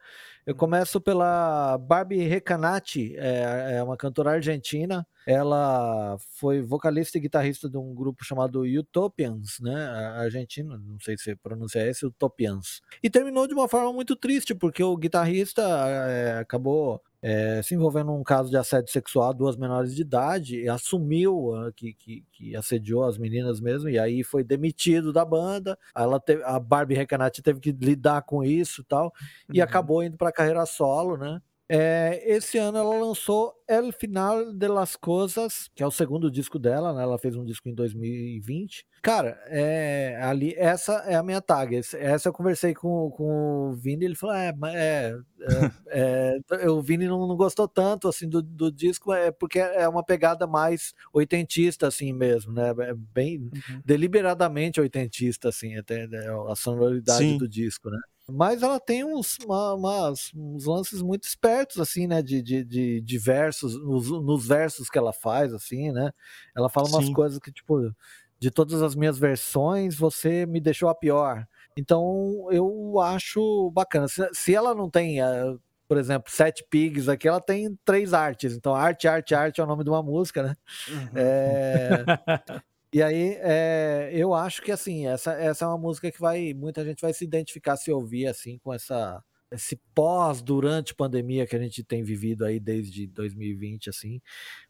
Eu 0.47 0.55
começo 0.55 1.01
pela 1.01 1.77
Barbie 1.77 2.27
Recanati, 2.27 3.15
é, 3.17 3.77
é, 3.77 3.83
uma 3.83 3.97
cantora 3.97 4.31
argentina. 4.31 5.07
Ela 5.27 6.17
foi 6.37 6.63
vocalista 6.63 7.19
e 7.19 7.21
guitarrista 7.21 7.69
de 7.69 7.77
um 7.77 7.95
grupo 7.95 8.25
chamado 8.25 8.63
Utopians, 8.63 9.59
né? 9.61 9.75
Argentino, 10.17 10.79
não 10.79 10.99
sei 11.01 11.19
se 11.19 11.37
pronuncia 11.37 11.87
esse, 11.87 12.07
Utopians. 12.07 12.81
E 13.03 13.11
terminou 13.11 13.47
de 13.47 13.53
uma 13.53 13.69
forma 13.69 13.93
muito 13.93 14.17
triste, 14.17 14.55
porque 14.55 14.83
o 14.83 14.97
guitarrista 14.97 15.63
é, 15.63 16.39
acabou 16.39 17.03
é, 17.23 17.61
se 17.63 17.75
envolvendo 17.75 18.13
num 18.13 18.23
caso 18.23 18.49
de 18.49 18.57
assédio 18.57 18.93
sexual 18.93 19.31
a 19.31 19.33
duas 19.33 19.57
menores 19.57 19.95
de 19.95 20.03
idade, 20.03 20.69
assumiu 20.69 21.53
que, 21.75 21.95
que, 21.95 22.25
que, 22.31 22.57
assediou 22.57 23.05
as 23.05 23.19
meninas 23.19 23.61
mesmo, 23.61 23.89
e 23.89 23.99
aí 23.99 24.23
foi 24.23 24.45
demitido 24.45 25.13
da 25.13 25.25
banda. 25.25 25.79
Ela 25.97 26.21
teve, 26.21 26.43
a 26.45 26.59
Barbie 26.59 26.95
Recanati 26.95 27.43
teve 27.43 27.61
que 27.61 27.73
lidar 27.73 28.23
com 28.23 28.45
isso 28.45 28.83
e 28.83 28.85
tal, 28.85 29.13
e 29.53 29.59
uhum. 29.59 29.65
acabou 29.65 30.03
indo 30.03 30.17
para 30.17 30.29
a 30.29 30.33
carreira 30.33 30.65
solo, 30.67 31.17
né? 31.17 31.41
É, 31.69 32.23
esse 32.25 32.57
ano 32.57 32.79
ela 32.79 32.99
lançou 32.99 33.58
El 33.69 33.93
Final 33.93 34.55
de 34.55 34.67
las 34.67 34.97
Cosas, 34.97 35.69
que 35.75 35.83
é 35.83 35.87
o 35.87 35.91
segundo 35.91 36.31
disco 36.31 36.59
dela, 36.59 36.95
né? 36.95 37.03
Ela 37.03 37.19
fez 37.19 37.37
um 37.37 37.45
disco 37.45 37.69
em 37.69 37.75
2020. 37.75 38.87
Cara, 39.03 39.39
é, 39.47 40.19
ali, 40.23 40.55
essa 40.57 40.95
é 41.07 41.15
a 41.15 41.23
minha 41.23 41.41
tag. 41.41 41.77
Essa 41.77 42.29
eu 42.29 42.33
conversei 42.33 42.75
com, 42.75 43.11
com 43.11 43.71
o 43.71 43.73
Vini, 43.75 44.07
ele 44.07 44.15
falou: 44.15 44.35
é, 44.35 44.55
é, 44.75 45.19
é, 45.89 46.39
é 46.61 46.71
o 46.71 46.81
Vini 46.81 47.07
não, 47.07 47.27
não, 47.27 47.37
gostou 47.37 47.69
tanto 47.69 48.09
assim 48.09 48.29
do, 48.29 48.43
do, 48.43 48.73
disco, 48.73 49.13
é 49.13 49.31
porque 49.31 49.59
é 49.59 49.87
uma 49.87 50.03
pegada 50.03 50.47
mais 50.47 50.95
oitentista, 51.13 51.87
assim 51.87 52.13
mesmo, 52.13 52.53
né? 52.53 52.71
É 52.71 52.95
bem 52.95 53.39
uhum. 53.39 53.83
deliberadamente 53.85 54.81
oitentista, 54.81 55.51
assim, 55.51 55.77
até 55.77 56.07
né, 56.07 56.27
a 56.49 56.57
sonoridade 56.57 57.19
Sim. 57.19 57.39
do 57.39 57.47
disco, 57.47 57.91
né? 57.91 57.99
Mas 58.31 58.63
ela 58.63 58.79
tem 58.79 59.05
uns, 59.05 59.39
uma, 59.43 59.73
umas, 59.73 60.31
uns 60.35 60.67
lances 60.67 61.01
muito 61.01 61.25
espertos, 61.25 61.79
assim, 61.79 62.07
né? 62.07 62.21
De, 62.21 62.43
de, 62.43 62.63
de, 62.63 63.01
de 63.01 63.19
versos, 63.59 63.75
nos, 63.83 64.11
nos, 64.11 64.47
versos 64.47 64.89
que 64.89 64.99
ela 64.99 65.13
faz, 65.13 65.53
assim, 65.53 65.91
né? 65.91 66.13
Ela 66.57 66.69
fala 66.69 66.89
umas 66.89 67.07
Sim. 67.07 67.13
coisas 67.13 67.39
que, 67.39 67.53
tipo, 67.53 67.93
de 68.39 68.51
todas 68.51 68.83
as 68.83 68.95
minhas 68.95 69.19
versões, 69.19 69.97
você 69.97 70.47
me 70.47 70.61
deixou 70.61 70.89
a 70.89 70.95
pior. 70.95 71.47
Então, 71.77 72.47
eu 72.51 73.01
acho 73.01 73.71
bacana. 73.73 74.09
Se, 74.09 74.29
se 74.33 74.55
ela 74.55 74.75
não 74.75 74.89
tem, 74.89 75.23
uh, 75.23 75.61
por 75.87 75.97
exemplo, 75.97 76.31
sete 76.31 76.65
pigs 76.69 77.09
aqui, 77.09 77.29
ela 77.29 77.41
tem 77.41 77.79
três 77.85 78.15
artes. 78.15 78.55
Então, 78.55 78.75
arte, 78.75 79.09
arte, 79.09 79.35
arte 79.35 79.61
é 79.61 79.65
o 79.65 79.67
nome 79.67 79.85
de 79.85 79.91
uma 79.91 80.03
música, 80.03 80.43
né? 80.43 80.57
Uhum. 80.89 81.09
É... 81.15 82.05
E 82.91 83.03
aí, 83.03 83.37
é, 83.41 84.09
eu 84.15 84.33
acho 84.33 84.63
que 84.63 84.73
assim, 84.73 85.07
essa, 85.07 85.33
essa 85.33 85.67
é 85.67 85.69
uma 85.69 85.77
música 85.77 86.11
que 86.11 86.19
vai, 86.19 86.55
muita 86.55 86.83
gente 86.83 87.03
vai 87.03 87.13
se 87.13 87.23
identificar 87.23 87.77
se 87.77 87.93
ouvir 87.93 88.27
assim 88.27 88.59
com 88.65 88.73
essa 88.73 89.23
esse 89.51 89.81
pós 89.95 90.43
durante 90.43 90.95
pandemia 90.95 91.47
que 91.47 91.57
a 91.57 91.59
gente 91.59 91.83
tem 91.83 92.03
vivido 92.03 92.45
aí 92.45 92.61
desde 92.61 93.07
2020 93.07 93.91
assim, 93.91 94.21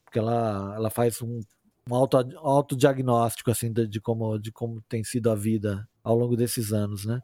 porque 0.05 0.19
ela, 0.19 0.75
ela 0.77 0.91
faz 0.91 1.21
um, 1.21 1.41
um 1.91 1.95
auto, 1.95 2.17
autodiagnóstico 2.39 3.51
assim 3.51 3.73
de, 3.73 3.87
de 3.87 4.01
como 4.01 4.39
de 4.39 4.53
como 4.53 4.81
tem 4.83 5.03
sido 5.03 5.31
a 5.31 5.35
vida 5.35 5.89
ao 6.03 6.17
longo 6.17 6.37
desses 6.37 6.73
anos, 6.73 7.05
né? 7.05 7.21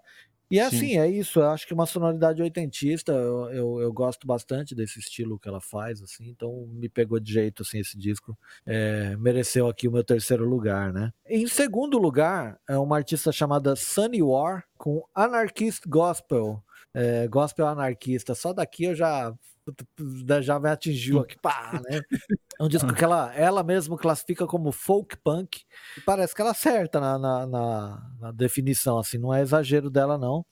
E 0.51 0.59
é 0.59 0.66
assim, 0.66 0.98
é 0.98 1.09
isso. 1.09 1.40
Eu 1.40 1.48
acho 1.48 1.66
que 1.66 1.74
uma 1.74 1.86
sonoridade 1.86 2.43
oitentista, 2.43 3.12
eu, 3.12 3.51
eu, 3.51 3.81
eu, 3.81 3.93
gosto 3.93 4.26
bastante 4.26 4.74
desse 4.74 4.98
estilo 4.98 5.39
que 5.39 5.48
ela 5.48 5.60
faz, 5.60 6.02
assim. 6.02 6.28
Então 6.28 6.68
me 6.70 6.89
pegou 6.89 7.18
de 7.18 7.32
jeito, 7.32 7.62
assim, 7.62 7.78
esse 7.78 7.98
disco. 7.98 8.39
É, 8.64 9.16
mereceu 9.16 9.68
aqui 9.68 9.89
o 9.89 9.93
meu 9.93 10.05
terceiro 10.05 10.48
lugar, 10.48 10.93
né? 10.93 11.12
Em 11.26 11.47
segundo 11.47 11.98
lugar, 11.98 12.60
é 12.68 12.76
uma 12.76 12.97
artista 12.97 13.32
chamada 13.32 13.74
Sunny 13.74 14.22
War 14.22 14.64
com 14.76 15.02
Anarchist 15.14 15.89
Gospel. 15.89 16.62
É, 16.95 17.27
gospel 17.29 17.66
anarquista. 17.66 18.35
Só 18.35 18.53
daqui 18.53 18.85
eu 18.85 18.95
já 18.95 19.35
já 20.43 20.61
me 20.61 20.69
atingiu 20.69 21.21
aqui, 21.21 21.37
pá, 21.41 21.81
né? 21.89 22.01
É 22.61 22.62
um 22.62 22.69
disco 22.69 22.87
que 22.95 23.03
ela, 23.03 23.35
ela 23.35 23.62
mesma 23.62 23.97
classifica 23.97 24.47
como 24.47 24.71
folk 24.71 25.16
punk. 25.25 25.62
E 25.97 26.01
parece 26.03 26.35
que 26.35 26.41
ela 26.41 26.51
acerta 26.51 27.01
na, 27.01 27.19
na, 27.19 27.47
na, 27.47 28.11
na 28.21 28.33
definição, 28.33 28.99
assim, 28.99 29.19
não 29.19 29.33
é 29.33 29.41
exagero 29.41 29.91
dela, 29.91 30.19
não. 30.19 30.45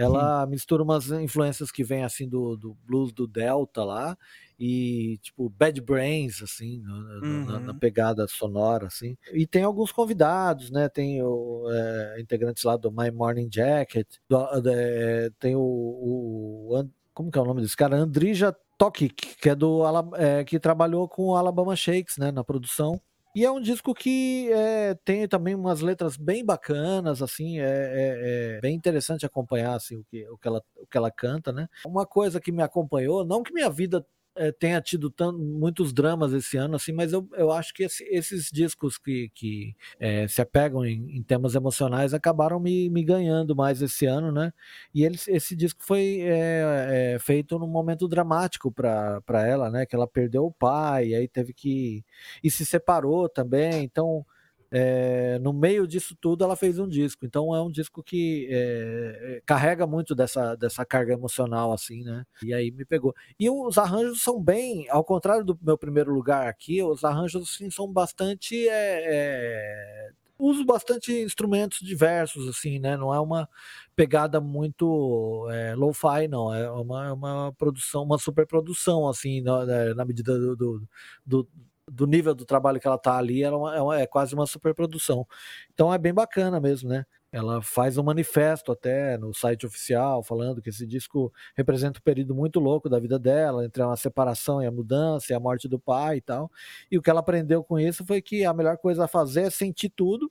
Ela 0.00 0.44
Sim. 0.44 0.50
mistura 0.50 0.82
umas 0.82 1.10
influências 1.10 1.70
que 1.70 1.84
vem 1.84 2.04
assim 2.04 2.28
do, 2.28 2.56
do 2.56 2.76
blues 2.86 3.12
do 3.12 3.26
Delta 3.26 3.84
lá 3.84 4.16
e 4.58 5.18
tipo 5.22 5.48
Bad 5.48 5.80
Brains 5.80 6.42
assim 6.42 6.82
uhum. 6.86 7.44
na, 7.46 7.60
na, 7.60 7.74
pegada 7.74 8.26
sonora 8.28 8.86
assim 8.86 9.16
e 9.32 9.46
tem 9.46 9.62
alguns 9.62 9.90
convidados 9.90 10.70
né 10.70 10.86
tem 10.86 11.22
o, 11.22 11.66
é, 11.70 12.20
integrantes 12.20 12.62
lá 12.62 12.76
do 12.76 12.92
My 12.92 13.10
Morning 13.10 13.48
Jacket 13.50 14.06
do, 14.28 14.38
é, 14.68 15.30
tem 15.38 15.56
o, 15.56 15.60
o, 15.60 16.88
como 17.20 17.30
que 17.30 17.38
é 17.38 17.42
o 17.42 17.44
nome 17.44 17.60
desse 17.60 17.76
cara? 17.76 17.96
Andrija 17.96 18.56
Tokic, 18.78 19.36
que 19.36 19.50
é 19.50 19.54
do 19.54 19.82
é, 20.16 20.42
que 20.42 20.58
trabalhou 20.58 21.06
com 21.06 21.26
o 21.26 21.36
Alabama 21.36 21.76
Shakes, 21.76 22.16
né, 22.16 22.32
na 22.32 22.42
produção. 22.42 22.98
E 23.34 23.44
é 23.44 23.50
um 23.50 23.60
disco 23.60 23.94
que 23.94 24.50
é, 24.52 24.94
tem 25.04 25.28
também 25.28 25.54
umas 25.54 25.80
letras 25.80 26.16
bem 26.16 26.44
bacanas, 26.44 27.22
assim, 27.22 27.60
é, 27.60 27.64
é, 27.64 28.56
é, 28.56 28.60
bem 28.60 28.74
interessante 28.74 29.24
acompanhar 29.24 29.74
assim, 29.74 29.98
o, 29.98 30.04
que, 30.04 30.28
o, 30.28 30.36
que 30.36 30.48
ela, 30.48 30.62
o 30.76 30.86
que 30.86 30.96
ela 30.98 31.10
canta, 31.12 31.52
né? 31.52 31.68
Uma 31.86 32.04
coisa 32.04 32.40
que 32.40 32.50
me 32.50 32.62
acompanhou, 32.62 33.24
não 33.24 33.42
que 33.42 33.52
minha 33.52 33.70
vida 33.70 34.04
é, 34.40 34.50
tenha 34.50 34.80
tido 34.80 35.10
tanto, 35.10 35.38
muitos 35.38 35.92
dramas 35.92 36.32
esse 36.32 36.56
ano, 36.56 36.74
assim, 36.76 36.92
mas 36.92 37.12
eu, 37.12 37.28
eu 37.34 37.52
acho 37.52 37.74
que 37.74 37.82
esse, 37.82 38.02
esses 38.04 38.50
discos 38.50 38.96
que, 38.96 39.28
que 39.34 39.76
é, 39.98 40.26
se 40.26 40.40
apegam 40.40 40.82
em, 40.84 41.18
em, 41.18 41.22
temas 41.22 41.54
emocionais 41.54 42.14
acabaram 42.14 42.58
me, 42.58 42.88
me 42.88 43.04
ganhando 43.04 43.54
mais 43.54 43.82
esse 43.82 44.06
ano, 44.06 44.32
né? 44.32 44.50
E 44.94 45.04
ele, 45.04 45.18
esse 45.28 45.54
disco 45.54 45.82
foi 45.84 46.20
é, 46.22 47.18
feito 47.20 47.58
num 47.58 47.66
momento 47.66 48.08
dramático 48.08 48.72
para 48.72 49.46
ela, 49.46 49.70
né? 49.70 49.84
Que 49.84 49.94
ela 49.94 50.06
perdeu 50.08 50.46
o 50.46 50.52
pai, 50.52 51.14
aí 51.14 51.28
teve 51.28 51.52
que. 51.52 52.02
e 52.42 52.50
se 52.50 52.64
separou 52.64 53.28
também, 53.28 53.84
então 53.84 54.24
é, 54.70 55.38
no 55.40 55.52
meio 55.52 55.86
disso 55.86 56.16
tudo 56.20 56.44
ela 56.44 56.56
fez 56.56 56.78
um 56.78 56.88
disco. 56.88 57.26
Então 57.26 57.54
é 57.54 57.60
um 57.60 57.70
disco 57.70 58.02
que 58.02 58.48
é, 58.50 59.42
carrega 59.44 59.86
muito 59.86 60.14
dessa, 60.14 60.54
dessa 60.54 60.84
carga 60.84 61.12
emocional, 61.12 61.72
assim, 61.72 62.02
né? 62.04 62.24
E 62.42 62.54
aí 62.54 62.70
me 62.70 62.84
pegou. 62.84 63.14
E 63.38 63.50
os 63.50 63.78
arranjos 63.78 64.22
são 64.22 64.40
bem, 64.42 64.88
ao 64.90 65.04
contrário 65.04 65.44
do 65.44 65.58
meu 65.62 65.76
primeiro 65.76 66.12
lugar 66.12 66.46
aqui, 66.46 66.82
os 66.82 67.04
arranjos 67.04 67.50
assim, 67.50 67.70
são 67.70 67.92
bastante. 67.92 68.68
É, 68.68 70.10
uso 70.38 70.64
bastante 70.64 71.12
instrumentos 71.12 71.80
diversos, 71.80 72.48
assim, 72.48 72.78
né? 72.78 72.96
Não 72.96 73.14
é 73.14 73.20
uma 73.20 73.48
pegada 73.94 74.40
muito 74.40 75.46
é, 75.50 75.74
lo-fi, 75.74 76.26
não. 76.28 76.52
É 76.52 76.70
uma, 76.70 77.12
uma 77.12 77.52
produção, 77.58 78.02
uma 78.04 78.18
super 78.18 78.46
produção, 78.46 79.06
assim, 79.08 79.42
na, 79.42 79.94
na 79.94 80.04
medida 80.04 80.38
do, 80.38 80.56
do, 80.56 80.88
do 81.26 81.48
do 81.90 82.06
nível 82.06 82.34
do 82.34 82.44
trabalho 82.44 82.80
que 82.80 82.86
ela 82.86 82.98
tá 82.98 83.16
ali, 83.16 83.42
ela 83.42 83.76
é, 83.76 83.80
uma, 83.80 84.00
é, 84.00 84.06
quase 84.06 84.34
uma 84.34 84.46
superprodução. 84.46 85.26
Então 85.72 85.92
é 85.92 85.98
bem 85.98 86.14
bacana 86.14 86.60
mesmo, 86.60 86.88
né? 86.88 87.04
Ela 87.32 87.62
faz 87.62 87.96
um 87.96 88.02
manifesto 88.02 88.72
até 88.72 89.16
no 89.16 89.32
site 89.32 89.64
oficial 89.64 90.22
falando 90.22 90.60
que 90.60 90.68
esse 90.68 90.84
disco 90.84 91.32
representa 91.56 92.00
um 92.00 92.02
período 92.02 92.34
muito 92.34 92.58
louco 92.58 92.88
da 92.88 92.98
vida 92.98 93.18
dela, 93.18 93.64
entre 93.64 93.82
a 93.82 93.94
separação 93.94 94.62
e 94.62 94.66
a 94.66 94.70
mudança 94.70 95.32
e 95.32 95.34
a 95.36 95.40
morte 95.40 95.68
do 95.68 95.78
pai 95.78 96.16
e 96.16 96.20
tal. 96.20 96.50
E 96.90 96.98
o 96.98 97.02
que 97.02 97.08
ela 97.08 97.20
aprendeu 97.20 97.62
com 97.62 97.78
isso 97.78 98.04
foi 98.04 98.20
que 98.20 98.44
a 98.44 98.52
melhor 98.52 98.76
coisa 98.78 99.04
a 99.04 99.08
fazer 99.08 99.42
é 99.42 99.50
sentir 99.50 99.90
tudo 99.90 100.30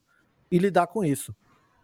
e 0.52 0.58
lidar 0.58 0.88
com 0.88 1.04
isso. 1.06 1.34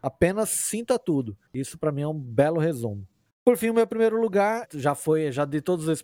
Apenas 0.02 0.50
sinta 0.50 1.00
tudo. 1.00 1.38
Isso 1.54 1.78
para 1.78 1.92
mim 1.92 2.02
é 2.02 2.08
um 2.08 2.20
belo 2.20 2.60
resumo. 2.60 3.08
Por 3.46 3.58
fim, 3.58 3.70
o 3.70 3.76
meu 3.76 3.86
primeiro 3.86 4.20
lugar 4.20 4.68
já 4.74 4.96
foi, 4.96 5.32
já 5.32 5.46
de 5.46 5.62
todos 5.62 5.88
os 5.88 6.02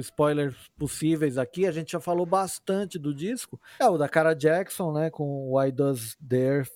spoilers 0.00 0.54
possíveis 0.76 1.38
aqui, 1.38 1.66
a 1.66 1.72
gente 1.72 1.92
já 1.92 2.00
falou 2.00 2.26
bastante 2.26 2.98
do 2.98 3.14
disco. 3.14 3.58
É 3.80 3.88
o 3.88 3.96
da 3.96 4.06
Cara 4.06 4.34
Jackson, 4.34 4.92
né, 4.92 5.08
com 5.08 5.56
Why 5.56 5.72
Does 5.72 6.14
the 6.16 6.36
Earth 6.36 6.72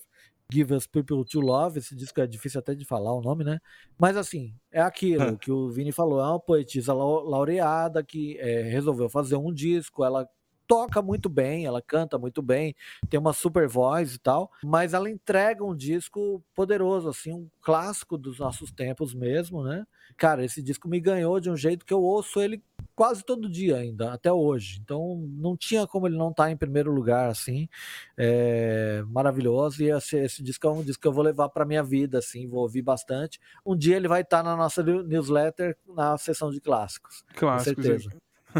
Give 0.51 0.73
Us 0.73 0.87
People 0.87 1.23
to 1.25 1.39
Love. 1.39 1.77
Esse 1.77 1.95
disco 1.95 2.19
é 2.19 2.25
difícil 2.25 2.59
até 2.59 2.73
de 2.73 2.83
falar 2.85 3.13
o 3.13 3.21
nome, 3.21 3.43
né? 3.43 3.59
Mas 3.99 4.17
assim, 4.17 4.55
é 4.71 4.81
aquilo 4.81 5.37
que 5.37 5.51
o 5.51 5.69
Vini 5.69 5.91
falou, 5.91 6.19
é 6.19 6.27
uma 6.27 6.39
poetisa 6.39 6.91
laureada 6.91 8.03
que 8.03 8.35
é, 8.39 8.63
resolveu 8.63 9.09
fazer 9.09 9.35
um 9.35 9.53
disco, 9.53 10.03
ela 10.03 10.27
toca 10.69 11.01
muito 11.01 11.27
bem, 11.27 11.65
ela 11.65 11.81
canta 11.81 12.19
muito 12.19 12.43
bem, 12.43 12.75
tem 13.09 13.19
uma 13.19 13.33
super 13.33 13.67
voz 13.67 14.13
e 14.13 14.19
tal, 14.19 14.51
mas 14.63 14.93
ela 14.93 15.09
entrega 15.09 15.65
um 15.65 15.75
disco 15.75 16.43
poderoso, 16.53 17.09
assim, 17.09 17.33
um 17.33 17.49
clássico 17.59 18.15
dos 18.19 18.37
nossos 18.37 18.71
tempos 18.71 19.15
mesmo, 19.15 19.63
né? 19.63 19.83
Cara, 20.15 20.45
esse 20.45 20.61
disco 20.61 20.87
me 20.87 20.99
ganhou 20.99 21.39
de 21.39 21.49
um 21.49 21.57
jeito 21.57 21.83
que 21.83 21.93
eu 21.93 22.03
ouço 22.03 22.39
ele 22.39 22.61
quase 22.95 23.23
todo 23.23 23.49
dia 23.49 23.77
ainda, 23.77 24.13
até 24.13 24.31
hoje. 24.31 24.79
Então 24.83 25.17
não 25.31 25.57
tinha 25.57 25.87
como 25.87 26.07
ele 26.07 26.17
não 26.17 26.29
estar 26.29 26.43
tá 26.43 26.51
em 26.51 26.57
primeiro 26.57 26.91
lugar, 26.91 27.29
assim. 27.29 27.67
É 28.15 29.01
maravilhoso. 29.07 29.81
E 29.81 29.89
esse, 29.89 30.17
esse, 30.17 30.43
disco 30.43 30.67
é 30.67 30.71
um 30.71 30.83
disco 30.83 31.01
que 31.01 31.07
eu 31.07 31.13
vou 31.13 31.23
levar 31.23 31.49
para 31.49 31.65
minha 31.65 31.81
vida, 31.81 32.19
assim, 32.19 32.47
vou 32.47 32.61
ouvir 32.61 32.83
bastante. 32.83 33.39
Um 33.65 33.75
dia 33.75 33.95
ele 33.95 34.07
vai 34.07 34.21
estar 34.21 34.43
tá 34.43 34.43
na 34.43 34.55
nossa 34.55 34.83
newsletter, 34.83 35.75
na 35.87 36.15
seção 36.17 36.51
de 36.51 36.61
clássicos. 36.61 37.23
Clássicos. 37.33 37.75
Com 37.75 37.81
certeza. 37.81 38.09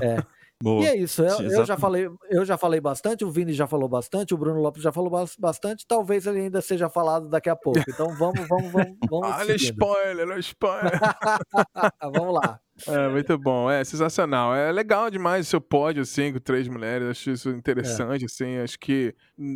É. 0.01 0.23
Boa. 0.61 0.83
E 0.83 0.87
é 0.87 0.97
isso, 0.97 1.23
eu, 1.23 1.39
eu, 1.49 1.65
já 1.65 1.77
falei, 1.77 2.09
eu 2.29 2.43
já 2.43 2.57
falei 2.57 2.81
bastante, 2.81 3.23
o 3.23 3.31
Vini 3.31 3.53
já 3.53 3.65
falou 3.65 3.87
bastante, 3.87 4.33
o 4.33 4.37
Bruno 4.37 4.59
Lopes 4.59 4.83
já 4.83 4.91
falou 4.91 5.09
bastante, 5.39 5.87
talvez 5.87 6.27
ele 6.27 6.41
ainda 6.41 6.61
seja 6.61 6.89
falado 6.89 7.29
daqui 7.29 7.49
a 7.49 7.55
pouco. 7.55 7.79
Então 7.87 8.13
vamos, 8.15 8.45
vamos, 8.45 8.71
vamos, 8.71 8.97
vamos. 9.09 9.35
Olha 9.37 9.55
spoiler, 9.55 10.27
olha 10.27 10.39
spoiler. 10.39 10.99
vamos 12.13 12.33
lá. 12.33 12.59
É, 12.87 13.09
muito 13.09 13.37
bom, 13.37 13.69
é 13.69 13.83
sensacional. 13.83 14.55
É 14.55 14.71
legal 14.71 15.09
demais 15.09 15.47
o 15.47 15.49
seu 15.49 15.61
pódio, 15.61 16.01
assim, 16.03 16.33
com 16.33 16.39
três 16.39 16.67
mulheres. 16.67 17.07
Acho 17.09 17.31
isso 17.31 17.49
interessante, 17.49 18.23
é. 18.23 18.25
assim. 18.25 18.57
Acho 18.57 18.79
que 18.79 19.13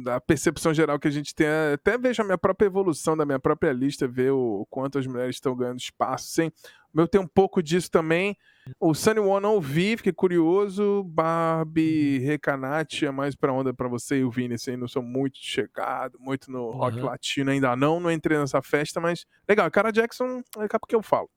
a 0.08 0.20
percepção 0.20 0.74
geral 0.74 1.00
que 1.00 1.08
a 1.08 1.12
gente 1.12 1.34
tem, 1.34 1.48
até 1.74 1.98
vejo 1.98 2.22
a 2.22 2.26
minha 2.26 2.38
própria 2.38 2.68
evolução 2.68 3.16
da 3.16 3.26
minha 3.26 3.40
própria 3.40 3.72
lista, 3.72 4.08
ver 4.08 4.32
o 4.32 4.66
quanto 4.70 4.98
as 4.98 5.08
mulheres 5.08 5.36
estão 5.36 5.56
ganhando 5.56 5.80
espaço, 5.80 6.28
sim. 6.28 6.52
O 6.94 6.98
meu 6.98 7.08
tem 7.08 7.20
um 7.20 7.28
pouco 7.28 7.62
disso 7.62 7.90
também. 7.90 8.38
O 8.80 8.94
Sunny 8.94 9.20
One 9.20 9.42
não 9.42 9.60
vi, 9.60 9.98
fiquei 9.98 10.14
curioso. 10.14 11.04
Barbie 11.04 12.20
uhum. 12.20 12.26
Recanati 12.26 13.06
é 13.06 13.12
mais 13.12 13.36
pra 13.36 13.52
onda 13.52 13.74
pra 13.74 13.88
você 13.88 14.20
e 14.20 14.24
o 14.24 14.32
Vini, 14.32 14.54
assim, 14.54 14.78
não 14.78 14.88
sou 14.88 15.02
muito 15.02 15.38
chegado, 15.42 16.18
muito 16.20 16.52
no 16.52 16.66
uhum. 16.66 16.78
rock 16.78 17.00
latino 17.00 17.52
ainda 17.52 17.76
não, 17.76 18.00
não 18.00 18.12
entrei 18.12 18.38
nessa 18.38 18.62
festa, 18.62 19.02
mas 19.02 19.26
legal, 19.50 19.70
cara 19.72 19.92
Jackson, 19.92 20.42
é 20.60 20.68
porque 20.80 20.96
eu 20.96 21.02
falo. 21.02 21.30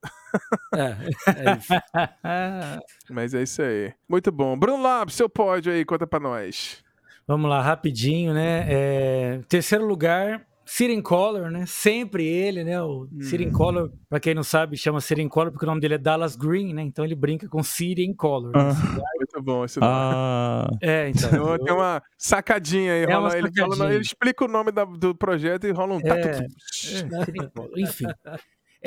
É, 0.75 0.91
é. 1.31 1.76
mas 3.11 3.35
é 3.35 3.43
isso 3.43 3.63
aí. 3.63 3.93
Muito 4.09 4.31
bom. 4.33 4.59
Bruno 4.59 4.83
Lab, 4.83 5.13
seu 5.13 5.29
pódio 5.29 5.73
aí, 5.73 5.85
conta 5.85 6.07
pra 6.07 6.21
nós. 6.21 6.85
Vamos 7.27 7.51
lá, 7.51 7.61
rapidinho, 7.61 8.33
né? 8.33 8.67
É, 8.69 9.41
terceiro 9.49 9.85
lugar, 9.85 10.47
Siren 10.65 11.01
Color, 11.01 11.49
né? 11.49 11.65
Sempre 11.65 12.27
ele, 12.27 12.65
né? 12.65 12.83
O 12.83 13.09
hum. 13.13 13.23
Siren 13.23 13.53
Color, 13.53 13.93
pra 14.09 14.19
quem 14.19 14.35
não 14.35 14.43
sabe, 14.43 14.77
chama 14.77 15.01
Siren 15.01 15.29
Color 15.29 15.53
porque 15.53 15.65
o 15.65 15.69
nome 15.69 15.81
dele 15.81 15.95
é 15.95 15.99
Dallas 15.99 16.35
Green, 16.35 16.75
né? 16.75 16.83
Então 16.83 17.05
ele 17.05 17.15
brinca 17.15 17.49
com 17.49 17.63
Siren 17.63 18.13
Color. 18.15 18.53
Né? 18.53 18.61
Ah. 18.61 19.01
Muito 19.17 19.43
bom 19.43 19.65
esse 19.65 19.79
nome. 19.79 19.93
Ah. 19.95 20.69
É, 20.81 21.09
então. 21.09 21.57
Tem 21.59 21.73
uma 21.73 22.03
sacadinha 22.19 22.93
aí. 22.93 23.03
É 23.05 23.15
rola, 23.15 23.39
ele, 23.39 23.51
fala, 23.57 23.95
ele, 23.95 24.03
explica 24.03 24.45
o 24.45 24.49
nome 24.49 24.73
da, 24.73 24.85
do 24.85 25.15
projeto 25.15 25.69
e 25.69 25.71
rola 25.71 25.95
um. 25.95 26.01
É, 26.01 26.21
é, 26.21 27.81
enfim. 27.81 28.07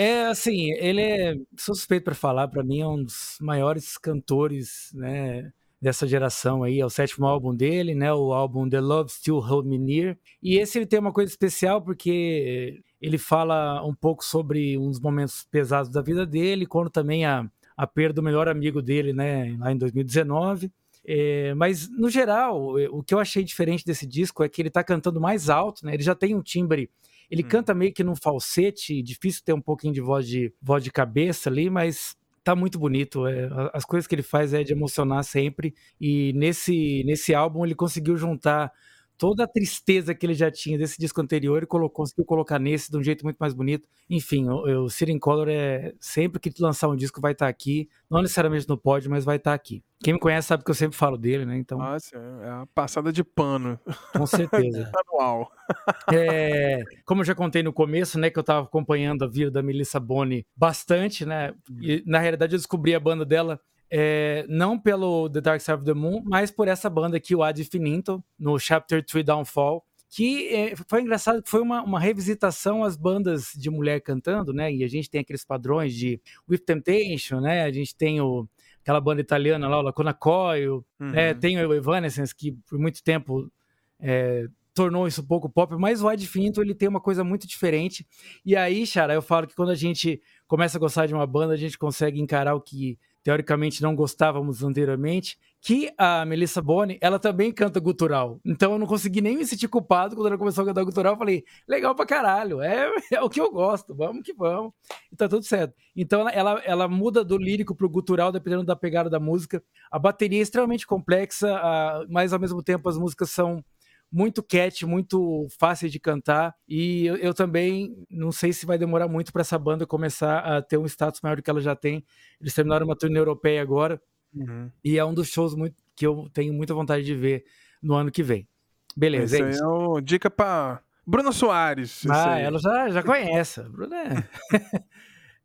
É 0.01 0.27
assim, 0.27 0.71
ele 0.75 1.01
é 1.01 1.35
suspeito 1.57 2.05
para 2.05 2.15
falar, 2.15 2.47
para 2.47 2.63
mim 2.63 2.79
é 2.79 2.87
um 2.87 3.03
dos 3.03 3.35
maiores 3.41 3.97
cantores, 3.97 4.91
né? 4.93 5.51
dessa 5.81 6.07
geração 6.07 6.63
aí, 6.63 6.79
é 6.79 6.85
o 6.85 6.89
sétimo 6.89 7.25
álbum 7.25 7.53
dele, 7.53 7.93
né? 7.93 8.13
O 8.13 8.31
álbum 8.33 8.69
The 8.69 8.79
Love 8.79 9.11
Still 9.11 9.39
Hold 9.39 9.65
Me 9.65 9.77
Near. 9.77 10.17
E 10.41 10.57
esse 10.57 10.77
ele 10.77 10.85
tem 10.85 10.99
uma 10.99 11.11
coisa 11.11 11.29
especial 11.29 11.81
porque 11.81 12.81
ele 13.01 13.17
fala 13.17 13.85
um 13.85 13.93
pouco 13.93 14.23
sobre 14.23 14.77
uns 14.77 15.01
momentos 15.01 15.45
pesados 15.51 15.91
da 15.91 16.01
vida 16.01 16.25
dele, 16.25 16.65
quando 16.65 16.89
também 16.89 17.25
a, 17.25 17.45
a 17.75 17.85
perda 17.85 18.15
do 18.15 18.23
melhor 18.23 18.47
amigo 18.47 18.81
dele, 18.81 19.11
né? 19.11 19.53
Lá 19.59 19.71
em 19.71 19.77
2019. 19.77 20.71
É, 21.05 21.53
mas, 21.55 21.89
no 21.89 22.09
geral, 22.09 22.75
o 22.91 23.03
que 23.03 23.13
eu 23.13 23.19
achei 23.19 23.43
diferente 23.43 23.85
desse 23.85 24.05
disco 24.05 24.43
é 24.45 24.49
que 24.49 24.61
ele 24.61 24.69
tá 24.69 24.81
cantando 24.81 25.19
mais 25.19 25.49
alto, 25.49 25.85
né? 25.85 25.93
Ele 25.93 26.03
já 26.03 26.15
tem 26.15 26.35
um 26.35 26.41
timbre 26.41 26.89
ele 27.29 27.43
hum. 27.43 27.47
canta 27.47 27.73
meio 27.73 27.93
que 27.93 28.03
num 28.03 28.15
falsete, 28.15 29.01
difícil 29.01 29.43
ter 29.43 29.53
um 29.53 29.61
pouquinho 29.61 29.93
de 29.93 30.01
voz 30.01 30.27
de 30.27 30.53
voz 30.61 30.83
de 30.83 30.91
cabeça 30.91 31.49
ali, 31.49 31.69
mas 31.69 32.17
tá 32.43 32.55
muito 32.55 32.79
bonito. 32.79 33.27
É, 33.27 33.49
as 33.73 33.85
coisas 33.85 34.07
que 34.07 34.15
ele 34.15 34.23
faz 34.23 34.53
é 34.53 34.63
de 34.63 34.73
emocionar 34.73 35.23
sempre. 35.23 35.73
E 35.99 36.33
nesse, 36.33 37.03
nesse 37.05 37.33
álbum 37.33 37.65
ele 37.65 37.75
conseguiu 37.75 38.17
juntar 38.17 38.71
toda 39.19 39.43
a 39.43 39.47
tristeza 39.47 40.15
que 40.15 40.25
ele 40.25 40.33
já 40.33 40.49
tinha 40.49 40.77
desse 40.77 40.97
disco 40.97 41.21
anterior, 41.21 41.57
ele 41.57 41.65
colocou, 41.65 41.97
conseguiu 42.05 42.23
colocar 42.23 42.57
nesse 42.57 42.89
de 42.89 42.97
um 42.97 43.03
jeito 43.03 43.25
muito 43.25 43.37
mais 43.37 43.53
bonito. 43.53 43.87
Enfim, 44.09 44.47
o, 44.47 44.85
o 44.85 44.89
City 44.89 45.19
Color 45.19 45.49
é 45.49 45.93
sempre 45.99 46.39
que 46.39 46.49
lançar 46.61 46.87
um 46.87 46.95
disco 46.95 47.19
vai 47.19 47.33
estar 47.33 47.45
tá 47.45 47.49
aqui, 47.49 47.89
não 48.09 48.21
necessariamente 48.21 48.67
no 48.67 48.77
pódio, 48.77 49.11
mas 49.11 49.25
vai 49.25 49.35
estar 49.35 49.51
tá 49.51 49.55
aqui. 49.55 49.83
Quem 50.01 50.13
me 50.13 50.19
conhece 50.19 50.47
sabe 50.47 50.63
que 50.63 50.71
eu 50.71 50.75
sempre 50.75 50.97
falo 50.97 51.17
dele, 51.17 51.45
né? 51.45 51.57
Então. 51.57 51.81
Ah, 51.81 51.99
sim, 51.99 52.15
é 52.15 52.49
a 52.49 52.67
passada 52.73 53.11
de 53.11 53.21
pano. 53.21 53.77
Com 54.15 54.25
certeza. 54.25 54.89
Anual. 55.11 55.51
É, 56.11 56.83
como 57.05 57.21
eu 57.21 57.25
já 57.25 57.35
contei 57.35 57.61
no 57.61 57.71
começo, 57.71 58.17
né, 58.19 58.31
que 58.31 58.39
eu 58.39 58.41
estava 58.41 58.65
acompanhando 58.65 59.23
a 59.23 59.27
vida 59.27 59.51
da 59.51 59.61
Melissa 59.61 59.99
Boni 59.99 60.43
bastante, 60.55 61.25
né? 61.25 61.53
E 61.79 62.01
na 62.07 62.17
realidade 62.17 62.55
eu 62.55 62.57
descobri 62.57 62.95
a 62.95 62.99
banda 62.99 63.23
dela 63.23 63.61
é, 63.91 64.45
não 64.47 64.77
pelo 64.77 65.29
The 65.29 65.41
Dark 65.41 65.61
Side 65.61 65.77
of 65.77 65.85
the 65.85 65.93
Moon, 65.93 66.21
mas 66.25 66.51
por 66.51 66.67
essa 66.67 66.89
banda 66.89 67.17
aqui, 67.17 67.35
o 67.35 67.43
Ad 67.43 67.63
Finito, 67.63 68.23
no 68.37 68.59
Chapter 68.59 69.03
3 69.03 69.25
Downfall, 69.25 69.83
que 70.09 70.47
é, 70.47 70.75
foi 70.87 71.01
engraçado, 71.01 71.41
foi 71.45 71.61
uma, 71.61 71.83
uma 71.83 71.99
revisitação 71.99 72.83
às 72.83 72.95
bandas 72.95 73.51
de 73.55 73.69
mulher 73.69 74.01
cantando, 74.01 74.51
né? 74.51 74.73
E 74.73 74.83
a 74.83 74.87
gente 74.87 75.09
tem 75.09 75.21
aqueles 75.21 75.45
padrões 75.45 75.93
de 75.93 76.19
With 76.49 76.59
Temptation, 76.59 77.39
né? 77.39 77.63
A 77.63 77.71
gente 77.71 77.95
tem 77.95 78.19
o, 78.19 78.47
aquela 78.81 78.99
banda 78.99 79.21
italiana 79.21 79.67
lá, 79.67 79.77
o 79.77 79.83
Lacuna 79.83 80.13
Coil, 80.13 80.83
uhum. 80.99 81.11
né? 81.11 81.33
tem 81.35 81.63
o 81.63 81.73
Evanescence, 81.73 82.33
que 82.33 82.53
por 82.67 82.79
muito 82.79 83.03
tempo 83.03 83.51
é, 83.99 84.47
tornou 84.73 85.07
isso 85.07 85.21
um 85.21 85.25
pouco 85.25 85.47
pop, 85.47 85.75
mas 85.77 86.01
o 86.01 86.07
Ad 86.07 86.25
Finito, 86.25 86.61
ele 86.61 86.73
tem 86.73 86.89
uma 86.89 87.01
coisa 87.01 87.23
muito 87.23 87.47
diferente. 87.47 88.07
E 88.43 88.55
aí, 88.55 88.87
Chara, 88.87 89.13
eu 89.13 89.21
falo 89.21 89.45
que 89.45 89.55
quando 89.55 89.69
a 89.69 89.75
gente 89.75 90.21
começa 90.47 90.77
a 90.77 90.79
gostar 90.79 91.05
de 91.05 91.13
uma 91.13 91.27
banda, 91.27 91.53
a 91.53 91.57
gente 91.57 91.77
consegue 91.77 92.19
encarar 92.19 92.55
o 92.55 92.61
que 92.61 92.97
teoricamente 93.23 93.81
não 93.81 93.95
gostávamos 93.95 94.63
anteriormente, 94.63 95.37
que 95.61 95.91
a 95.97 96.25
Melissa 96.25 96.61
Boni, 96.61 96.97
ela 97.01 97.19
também 97.19 97.51
canta 97.51 97.79
gutural. 97.79 98.39
Então 98.45 98.71
eu 98.73 98.79
não 98.79 98.87
consegui 98.87 99.19
nem 99.21 99.37
me 99.37 99.45
sentir 99.45 99.67
culpado 99.67 100.15
quando 100.15 100.27
ela 100.27 100.37
começou 100.37 100.63
a 100.63 100.67
cantar 100.67 100.83
gutural. 100.83 101.13
Eu 101.13 101.17
falei, 101.17 101.43
legal 101.67 101.93
pra 101.93 102.05
caralho, 102.05 102.61
é, 102.61 102.89
é 103.11 103.21
o 103.21 103.29
que 103.29 103.41
eu 103.41 103.51
gosto, 103.51 103.93
vamos 103.93 104.23
que 104.23 104.33
vamos. 104.33 104.71
E 105.11 105.15
tá 105.15 105.27
tudo 105.27 105.43
certo. 105.43 105.73
Então 105.95 106.27
ela, 106.29 106.61
ela, 106.65 106.87
muda 106.87 107.23
do 107.23 107.37
lírico 107.37 107.75
pro 107.75 107.89
gutural, 107.89 108.31
dependendo 108.31 108.63
da 108.63 108.75
pegada 108.75 109.09
da 109.09 109.19
música. 109.19 109.61
A 109.91 109.99
bateria 109.99 110.39
é 110.39 110.41
extremamente 110.41 110.87
complexa, 110.87 111.61
mas 112.09 112.31
ao 112.31 112.39
mesmo 112.39 112.63
tempo 112.63 112.87
as 112.87 112.97
músicas 112.97 113.29
são 113.29 113.63
muito 114.11 114.41
cat, 114.41 114.85
muito 114.85 115.47
fácil 115.59 115.89
de 115.89 115.99
cantar. 115.99 116.55
E 116.67 117.05
eu, 117.05 117.15
eu 117.17 117.33
também 117.33 117.95
não 118.09 118.31
sei 118.31 118.51
se 118.51 118.65
vai 118.65 118.77
demorar 118.77 119.07
muito 119.07 119.31
para 119.31 119.41
essa 119.41 119.57
banda 119.57 119.85
começar 119.85 120.39
a 120.39 120.61
ter 120.61 120.77
um 120.77 120.85
status 120.85 121.21
maior 121.21 121.35
do 121.35 121.43
que 121.43 121.49
ela 121.49 121.61
já 121.61 121.75
tem. 121.75 122.03
Eles 122.41 122.53
terminaram 122.53 122.85
uma 122.85 122.95
turnê 122.95 123.19
europeia 123.19 123.61
agora. 123.61 124.01
Uhum. 124.33 124.71
E 124.83 124.97
é 124.97 125.05
um 125.05 125.13
dos 125.13 125.29
shows 125.29 125.55
muito, 125.55 125.75
que 125.95 126.05
eu 126.05 126.29
tenho 126.33 126.53
muita 126.53 126.73
vontade 126.73 127.03
de 127.03 127.15
ver 127.15 127.43
no 127.81 127.93
ano 127.93 128.11
que 128.11 128.23
vem. 128.23 128.47
Beleza, 128.95 129.35
Esse 129.35 129.43
é 129.43 129.49
isso. 129.49 129.63
Aí 129.63 129.69
é 129.69 129.73
o 129.73 130.01
dica 130.01 130.29
para 130.29 130.81
Bruna 131.05 131.31
Soares. 131.31 132.05
Ah, 132.09 132.37
ela 132.39 132.59
já, 132.59 132.89
já 132.89 133.03
conhece. 133.03 133.61
Bruna 133.63 133.95
é... 133.95 134.23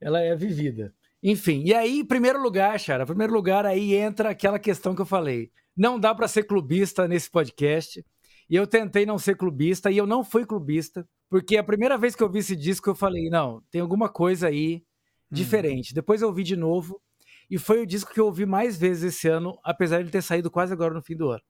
ela 0.00 0.20
é 0.20 0.34
vivida. 0.34 0.94
Enfim, 1.22 1.62
e 1.64 1.72
aí, 1.72 2.00
em 2.00 2.04
primeiro 2.04 2.42
lugar, 2.42 2.78
Chara, 2.78 3.04
em 3.04 3.06
primeiro 3.06 3.32
lugar, 3.32 3.64
aí 3.64 3.94
entra 3.94 4.28
aquela 4.30 4.58
questão 4.58 4.94
que 4.94 5.00
eu 5.00 5.06
falei. 5.06 5.50
Não 5.74 5.98
dá 5.98 6.14
para 6.14 6.28
ser 6.28 6.44
clubista 6.44 7.08
nesse 7.08 7.30
podcast. 7.30 8.04
E 8.48 8.56
eu 8.56 8.66
tentei 8.66 9.06
não 9.06 9.18
ser 9.18 9.36
clubista 9.36 9.90
e 9.90 9.96
eu 9.96 10.06
não 10.06 10.22
fui 10.22 10.44
clubista, 10.44 11.06
porque 11.28 11.56
a 11.56 11.64
primeira 11.64 11.96
vez 11.96 12.14
que 12.14 12.22
eu 12.22 12.30
vi 12.30 12.40
esse 12.40 12.54
disco 12.54 12.90
eu 12.90 12.94
falei, 12.94 13.28
não, 13.28 13.62
tem 13.70 13.80
alguma 13.80 14.08
coisa 14.08 14.48
aí 14.48 14.76
hum. 14.76 14.80
diferente. 15.30 15.92
Hum. 15.92 15.94
Depois 15.94 16.22
eu 16.22 16.28
ouvi 16.28 16.42
de 16.42 16.56
novo 16.56 17.00
e 17.50 17.58
foi 17.58 17.80
o 17.82 17.86
disco 17.86 18.12
que 18.12 18.20
eu 18.20 18.26
ouvi 18.26 18.46
mais 18.46 18.76
vezes 18.76 19.14
esse 19.14 19.28
ano, 19.28 19.58
apesar 19.64 20.02
de 20.02 20.10
ter 20.10 20.22
saído 20.22 20.50
quase 20.50 20.72
agora 20.72 20.94
no 20.94 21.02
fim 21.02 21.16
do 21.16 21.30
ano. 21.30 21.42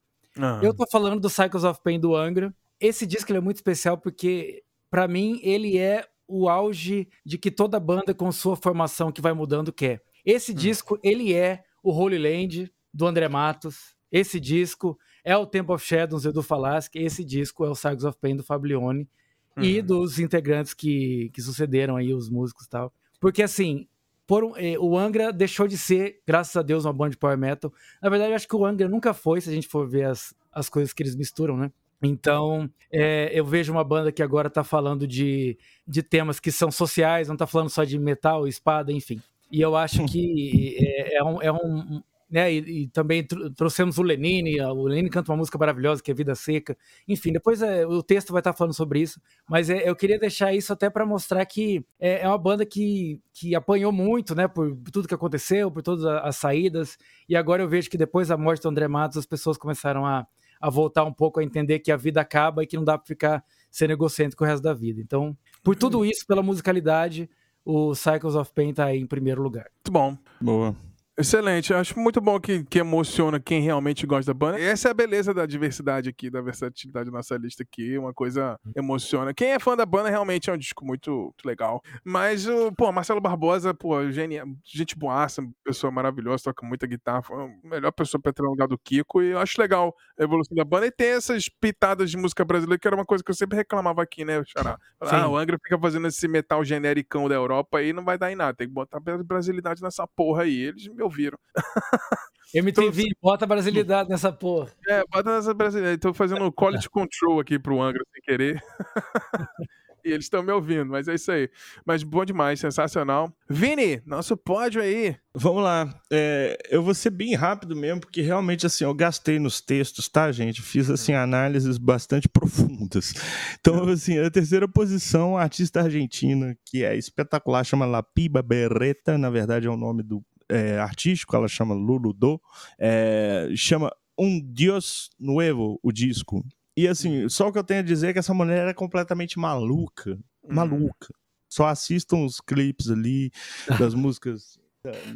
Eu 0.62 0.74
tô 0.74 0.84
falando 0.90 1.20
do 1.20 1.30
Cycles 1.30 1.62
of 1.62 1.80
Pain 1.82 2.00
do 2.00 2.16
Angra. 2.16 2.52
Esse 2.80 3.06
disco 3.06 3.32
é 3.32 3.40
muito 3.40 3.56
especial 3.56 3.96
porque 3.96 4.64
para 4.90 5.06
mim 5.06 5.38
ele 5.42 5.78
é 5.78 6.04
o 6.26 6.48
auge 6.48 7.08
de 7.24 7.38
que 7.38 7.50
toda 7.50 7.78
banda 7.78 8.12
com 8.12 8.32
sua 8.32 8.56
formação 8.56 9.12
que 9.12 9.20
vai 9.20 9.32
mudando 9.32 9.72
quer. 9.72 10.02
Esse 10.24 10.52
hum. 10.52 10.56
disco, 10.56 10.98
ele 11.02 11.32
é 11.34 11.62
o 11.82 11.92
Holy 11.92 12.18
Land 12.18 12.72
do 12.92 13.06
André 13.06 13.28
Matos. 13.28 13.94
Esse 14.10 14.40
disco 14.40 14.98
é 15.24 15.36
o 15.36 15.46
Temple 15.46 15.74
of 15.74 15.84
Shadows 15.84 16.24
do 16.24 16.42
Falaschi, 16.42 16.90
esse 16.94 17.24
disco 17.24 17.64
é 17.64 17.70
o 17.70 17.74
Sags 17.74 18.04
of 18.04 18.18
Pain 18.20 18.36
do 18.36 18.42
Fablione 18.42 19.08
uhum. 19.56 19.62
e 19.64 19.80
dos 19.80 20.18
integrantes 20.18 20.74
que, 20.74 21.30
que 21.32 21.40
sucederam 21.40 21.96
aí, 21.96 22.12
os 22.12 22.28
músicos 22.28 22.66
e 22.66 22.68
tal. 22.68 22.92
Porque 23.18 23.42
assim, 23.42 23.88
por 24.26 24.44
um, 24.44 24.56
eh, 24.56 24.78
o 24.78 24.98
Angra 24.98 25.32
deixou 25.32 25.66
de 25.66 25.78
ser, 25.78 26.20
graças 26.26 26.54
a 26.56 26.62
Deus, 26.62 26.84
uma 26.84 26.92
banda 26.92 27.10
de 27.10 27.16
power 27.16 27.38
metal. 27.38 27.72
Na 28.02 28.08
verdade, 28.08 28.32
eu 28.32 28.36
acho 28.36 28.48
que 28.48 28.56
o 28.56 28.64
Angra 28.64 28.88
nunca 28.88 29.14
foi, 29.14 29.40
se 29.40 29.50
a 29.50 29.52
gente 29.52 29.68
for 29.68 29.88
ver 29.88 30.04
as, 30.04 30.34
as 30.52 30.68
coisas 30.68 30.92
que 30.92 31.02
eles 31.02 31.14
misturam, 31.14 31.56
né? 31.56 31.70
Então, 32.02 32.70
é, 32.92 33.30
eu 33.32 33.44
vejo 33.44 33.72
uma 33.72 33.84
banda 33.84 34.12
que 34.12 34.22
agora 34.22 34.50
tá 34.50 34.62
falando 34.62 35.06
de, 35.06 35.56
de 35.86 36.02
temas 36.02 36.38
que 36.38 36.52
são 36.52 36.70
sociais, 36.70 37.28
não 37.28 37.36
tá 37.36 37.46
falando 37.46 37.70
só 37.70 37.82
de 37.84 37.98
metal, 37.98 38.46
espada, 38.46 38.92
enfim. 38.92 39.20
E 39.50 39.60
eu 39.60 39.74
acho 39.76 40.04
que 40.06 40.76
é, 40.78 41.16
é, 41.16 41.24
um, 41.24 41.42
é 41.42 41.52
um, 41.52 42.02
né? 42.34 42.52
E, 42.52 42.82
e 42.82 42.88
também 42.88 43.24
trouxemos 43.54 43.96
o 43.96 44.02
Lenine, 44.02 44.60
o 44.60 44.88
Lenine 44.88 45.08
canta 45.08 45.30
uma 45.30 45.38
música 45.38 45.56
maravilhosa 45.56 46.02
que 46.02 46.10
é 46.10 46.14
Vida 46.14 46.34
Seca. 46.34 46.76
Enfim, 47.06 47.30
depois 47.30 47.62
é, 47.62 47.86
o 47.86 48.02
texto 48.02 48.32
vai 48.32 48.40
estar 48.40 48.52
falando 48.52 48.74
sobre 48.74 48.98
isso, 48.98 49.20
mas 49.48 49.70
é, 49.70 49.88
eu 49.88 49.94
queria 49.94 50.18
deixar 50.18 50.52
isso 50.52 50.72
até 50.72 50.90
para 50.90 51.06
mostrar 51.06 51.46
que 51.46 51.86
é, 51.96 52.22
é, 52.22 52.28
uma 52.28 52.36
banda 52.36 52.66
que, 52.66 53.20
que 53.32 53.54
apanhou 53.54 53.92
muito, 53.92 54.34
né? 54.34 54.48
Por, 54.48 54.74
por 54.74 54.90
tudo 54.90 55.06
que 55.06 55.14
aconteceu, 55.14 55.70
por 55.70 55.80
todas 55.80 56.04
as 56.04 56.34
saídas. 56.34 56.98
E 57.28 57.36
agora 57.36 57.62
eu 57.62 57.68
vejo 57.68 57.88
que 57.88 57.96
depois 57.96 58.26
da 58.26 58.36
morte 58.36 58.62
do 58.62 58.68
André 58.68 58.88
Matos, 58.88 59.16
as 59.16 59.26
pessoas 59.26 59.56
começaram 59.56 60.04
a, 60.04 60.26
a 60.60 60.68
voltar 60.68 61.04
um 61.04 61.12
pouco 61.12 61.38
a 61.38 61.44
entender 61.44 61.78
que 61.78 61.92
a 61.92 61.96
vida 61.96 62.20
acaba 62.20 62.64
e 62.64 62.66
que 62.66 62.76
não 62.76 62.82
dá 62.82 62.98
para 62.98 63.06
ficar 63.06 63.44
sendo 63.70 63.92
egocêntrico 63.92 64.42
o 64.42 64.46
resto 64.46 64.64
da 64.64 64.74
vida. 64.74 65.00
Então, 65.00 65.38
por 65.62 65.76
tudo 65.76 66.04
isso, 66.04 66.26
pela 66.26 66.42
musicalidade, 66.42 67.30
o 67.64 67.94
Cycles 67.94 68.34
of 68.34 68.52
Pain 68.52 68.74
tá 68.74 68.86
aí 68.86 68.98
em 68.98 69.06
primeiro 69.06 69.40
lugar. 69.40 69.70
Muito 69.86 69.92
bom. 69.92 70.18
Boa. 70.40 70.74
Excelente, 71.16 71.72
eu 71.72 71.78
acho 71.78 71.96
muito 71.96 72.20
bom 72.20 72.40
que, 72.40 72.64
que 72.64 72.80
emociona 72.80 73.38
quem 73.38 73.62
realmente 73.62 74.04
gosta 74.04 74.32
da 74.32 74.36
banda. 74.36 74.60
Essa 74.60 74.88
é 74.88 74.90
a 74.90 74.94
beleza 74.94 75.32
da 75.32 75.46
diversidade 75.46 76.08
aqui, 76.08 76.28
da 76.28 76.40
versatilidade 76.40 77.08
da 77.08 77.16
nossa 77.16 77.36
lista 77.36 77.62
aqui, 77.62 77.96
uma 77.96 78.12
coisa 78.12 78.58
emociona. 78.76 79.32
Quem 79.32 79.52
é 79.52 79.60
fã 79.60 79.76
da 79.76 79.86
banda 79.86 80.10
realmente 80.10 80.50
é 80.50 80.52
um 80.52 80.58
disco 80.58 80.84
muito, 80.84 81.12
muito 81.12 81.46
legal. 81.46 81.80
Mas, 82.04 82.48
o, 82.48 82.72
pô, 82.72 82.90
Marcelo 82.90 83.20
Barbosa, 83.20 83.72
pô, 83.72 84.10
genial, 84.10 84.44
gente 84.64 84.98
boaça, 84.98 85.40
pessoa 85.62 85.88
maravilhosa, 85.92 86.44
toca 86.44 86.66
muita 86.66 86.84
guitarra, 86.84 87.22
foi 87.22 87.44
a 87.44 87.48
melhor 87.62 87.92
pessoa 87.92 88.20
pra 88.20 88.30
entrar 88.30 88.46
no 88.46 88.50
lugar 88.50 88.66
do 88.66 88.76
Kiko, 88.76 89.22
e 89.22 89.30
eu 89.30 89.38
acho 89.38 89.60
legal 89.60 89.94
a 90.18 90.24
evolução 90.24 90.56
da 90.56 90.64
banda. 90.64 90.88
E 90.88 90.90
tem 90.90 91.10
essas 91.10 91.48
pitadas 91.48 92.10
de 92.10 92.16
música 92.16 92.44
brasileira, 92.44 92.76
que 92.80 92.88
era 92.88 92.96
uma 92.96 93.06
coisa 93.06 93.22
que 93.22 93.30
eu 93.30 93.36
sempre 93.36 93.56
reclamava 93.56 94.02
aqui, 94.02 94.24
né, 94.24 94.42
Xará? 94.46 94.76
Ah, 95.00 95.28
o 95.28 95.36
Angra 95.36 95.58
fica 95.62 95.78
fazendo 95.78 96.08
esse 96.08 96.26
metal 96.26 96.64
genericão 96.64 97.28
da 97.28 97.36
Europa 97.36 97.78
aí, 97.78 97.92
não 97.92 98.04
vai 98.04 98.18
dar 98.18 98.32
em 98.32 98.34
nada, 98.34 98.56
tem 98.56 98.66
que 98.66 98.74
botar 98.74 98.98
brasilidade 98.98 99.80
nessa 99.80 100.08
porra 100.08 100.42
aí. 100.42 100.58
Eles 100.58 100.88
me 100.88 101.03
ouviram. 101.04 101.38
MTV, 102.54 103.02
então, 103.02 103.18
bota 103.20 103.46
brasilidade 103.46 104.08
nessa 104.08 104.32
porra. 104.32 104.70
É, 104.88 105.02
bota 105.10 105.34
nessa 105.34 105.52
brasilidade. 105.52 105.98
Tô 105.98 106.14
fazendo 106.14 106.52
quality 106.52 106.88
control 106.90 107.40
aqui 107.40 107.58
pro 107.58 107.82
Angra 107.82 108.02
sem 108.12 108.22
querer. 108.22 108.62
e 110.04 110.12
eles 110.12 110.26
estão 110.26 110.40
me 110.40 110.52
ouvindo, 110.52 110.90
mas 110.90 111.08
é 111.08 111.14
isso 111.14 111.32
aí. 111.32 111.50
Mas 111.84 112.04
bom 112.04 112.24
demais, 112.24 112.60
sensacional. 112.60 113.34
Vini, 113.48 114.00
nosso 114.06 114.36
pódio 114.36 114.80
aí. 114.80 115.16
Vamos 115.34 115.64
lá. 115.64 116.00
É, 116.12 116.56
eu 116.70 116.80
vou 116.80 116.94
ser 116.94 117.10
bem 117.10 117.34
rápido 117.34 117.74
mesmo, 117.74 118.02
porque 118.02 118.20
realmente 118.20 118.66
assim, 118.66 118.84
eu 118.84 118.94
gastei 118.94 119.40
nos 119.40 119.60
textos, 119.60 120.08
tá, 120.08 120.30
gente? 120.30 120.62
Fiz 120.62 120.88
assim 120.88 121.12
análises 121.12 121.76
bastante 121.76 122.28
profundas. 122.28 123.14
Então, 123.58 123.88
assim, 123.88 124.16
a 124.18 124.30
terceira 124.30 124.68
posição, 124.68 125.36
artista 125.36 125.80
argentina, 125.80 126.56
que 126.64 126.84
é 126.84 126.96
espetacular, 126.96 127.64
chama 127.64 127.84
La 127.84 128.02
Piba 128.02 128.42
Berreta, 128.42 129.18
na 129.18 129.28
verdade 129.28 129.66
é 129.66 129.70
o 129.70 129.76
nome 129.76 130.04
do 130.04 130.22
é, 130.54 130.78
artístico, 130.78 131.34
ela 131.34 131.48
chama 131.48 131.74
Lulu 131.74 132.12
Do, 132.12 132.40
é, 132.78 133.48
chama 133.56 133.90
Um 134.18 134.40
Dios 134.40 135.10
Nuevo, 135.18 135.78
o 135.82 135.90
disco. 135.90 136.44
E 136.76 136.88
assim, 136.88 137.28
só 137.28 137.48
o 137.48 137.52
que 137.52 137.58
eu 137.58 137.64
tenho 137.64 137.80
a 137.80 137.84
dizer 137.84 138.08
é 138.08 138.12
que 138.12 138.18
essa 138.18 138.34
mulher 138.34 138.68
é 138.68 138.74
completamente 138.74 139.38
maluca. 139.38 140.12
Uhum. 140.42 140.54
Maluca. 140.54 141.08
Só 141.48 141.66
assistam 141.66 142.24
os 142.24 142.40
clipes 142.40 142.90
ali 142.90 143.30
das 143.78 143.94
músicas 143.94 144.58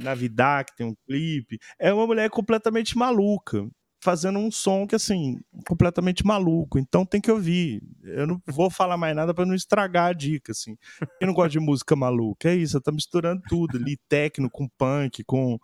Navidad, 0.01 0.66
que 0.66 0.77
tem 0.77 0.86
um 0.86 0.94
clipe. 1.06 1.59
É 1.78 1.93
uma 1.93 2.06
mulher 2.06 2.31
completamente 2.31 2.97
maluca 2.97 3.69
fazendo 4.00 4.38
um 4.38 4.50
som 4.50 4.86
que, 4.86 4.94
assim, 4.94 5.40
completamente 5.66 6.24
maluco. 6.24 6.78
Então 6.78 7.04
tem 7.04 7.20
que 7.20 7.30
ouvir. 7.30 7.82
Eu 8.02 8.26
não 8.26 8.42
vou 8.46 8.70
falar 8.70 8.96
mais 8.96 9.14
nada 9.14 9.34
para 9.34 9.46
não 9.46 9.54
estragar 9.54 10.10
a 10.10 10.12
dica, 10.12 10.52
assim. 10.52 10.76
Quem 11.18 11.26
não 11.26 11.34
gosta 11.34 11.50
de 11.50 11.60
música 11.60 11.96
maluca? 11.96 12.48
É 12.50 12.54
isso, 12.54 12.80
tá 12.80 12.92
misturando 12.92 13.42
tudo 13.48 13.76
ali, 13.76 13.96
técnico 14.08 14.58
com 14.58 14.68
punk, 14.68 15.24
com 15.24 15.58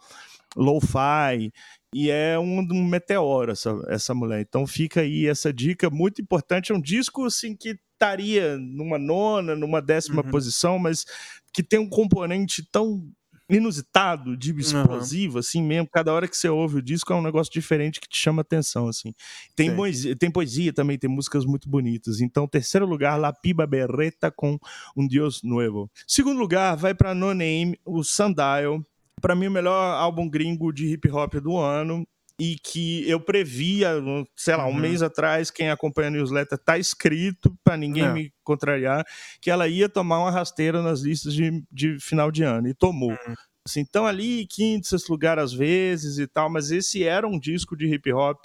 lo-fi. 0.57 1.53
E 1.95 2.11
é 2.11 2.39
um, 2.39 2.59
um 2.59 2.85
meteoro 2.85 3.53
essa, 3.53 3.81
essa 3.89 4.15
mulher. 4.15 4.41
Então 4.41 4.67
fica 4.67 5.01
aí 5.03 5.27
essa 5.27 5.53
dica 5.53 5.89
muito 5.89 6.21
importante. 6.21 6.73
É 6.73 6.75
um 6.75 6.81
disco, 6.81 7.25
assim, 7.25 7.57
que 7.57 7.79
estaria 7.93 8.59
numa 8.59 8.99
nona, 8.99 9.55
numa 9.55 9.81
décima 9.81 10.23
uhum. 10.23 10.31
posição, 10.31 10.79
mas 10.79 11.05
que 11.53 11.63
tem 11.63 11.79
um 11.79 11.89
componente 11.89 12.69
tão 12.71 13.09
inusitado, 13.49 14.37
de 14.37 14.53
explosivo, 14.59 15.35
uhum. 15.35 15.41
assim 15.41 15.63
mesmo. 15.63 15.89
Cada 15.91 16.13
hora 16.13 16.27
que 16.27 16.37
você 16.37 16.49
ouve 16.49 16.79
o 16.79 16.83
disco 16.83 17.13
é 17.13 17.17
um 17.17 17.23
negócio 17.23 17.53
diferente 17.53 18.01
que 18.01 18.09
te 18.09 18.17
chama 18.17 18.43
atenção, 18.43 18.89
assim. 18.89 19.13
Tem, 19.55 19.75
poesia, 19.75 20.17
tem 20.17 20.31
poesia 20.31 20.73
também, 20.73 20.99
tem 20.99 21.11
músicas 21.11 21.45
muito 21.45 21.69
bonitas. 21.69 22.21
Então, 22.21 22.49
terceiro 22.49 22.87
lugar, 22.87 23.19
La 23.19 23.33
Piba 23.33 23.67
Berreta 23.67 24.31
com 24.31 24.59
Um 24.97 25.07
Dios 25.07 25.43
Nuevo. 25.43 25.91
Segundo 26.07 26.39
lugar, 26.39 26.77
vai 26.77 26.95
para 26.95 27.15
No 27.15 27.29
Name, 27.29 27.79
o 27.85 28.03
Sundial. 28.03 28.83
Para 29.21 29.35
mim, 29.35 29.47
o 29.47 29.51
melhor 29.51 29.95
álbum 29.95 30.29
gringo 30.29 30.73
de 30.73 30.87
hip 30.87 31.11
hop 31.11 31.35
do 31.35 31.57
ano 31.57 32.07
e 32.41 32.57
que 32.57 33.09
eu 33.09 33.21
previa, 33.21 33.91
sei 34.37 34.57
lá, 34.57 34.67
um 34.67 34.71
uhum. 34.71 34.81
mês 34.81 35.03
atrás, 35.03 35.51
quem 35.51 35.71
acompanha 35.71 36.09
a 36.09 36.11
newsletter 36.11 36.59
tá 36.59 36.77
escrito 36.77 37.57
para 37.63 37.77
ninguém 37.77 38.05
é. 38.05 38.13
me 38.13 38.33
contrariar, 38.43 39.07
que 39.41 39.51
ela 39.51 39.69
ia 39.69 39.89
tomar 39.89 40.19
uma 40.19 40.31
rasteira 40.31 40.83
nas 40.83 41.01
listas 41.01 41.33
de, 41.33 41.65
de 41.71 41.99
final 42.01 42.31
de 42.31 42.43
ano, 42.43 42.69
e 42.69 42.75
tomou. 42.75 43.11
Uhum. 43.11 43.35
Assim, 43.67 43.81
então 43.81 44.07
ali, 44.07 44.47
quinto, 44.47 44.87
sexto 44.87 45.11
lugar 45.11 45.39
às 45.39 45.53
vezes 45.53 46.19
e 46.19 46.27
tal, 46.27 46.51
mas 46.51 46.71
esse 46.71 47.05
era 47.05 47.27
um 47.27 47.39
disco 47.39 47.77
de 47.77 47.87
hip 47.87 48.13
hop 48.13 48.45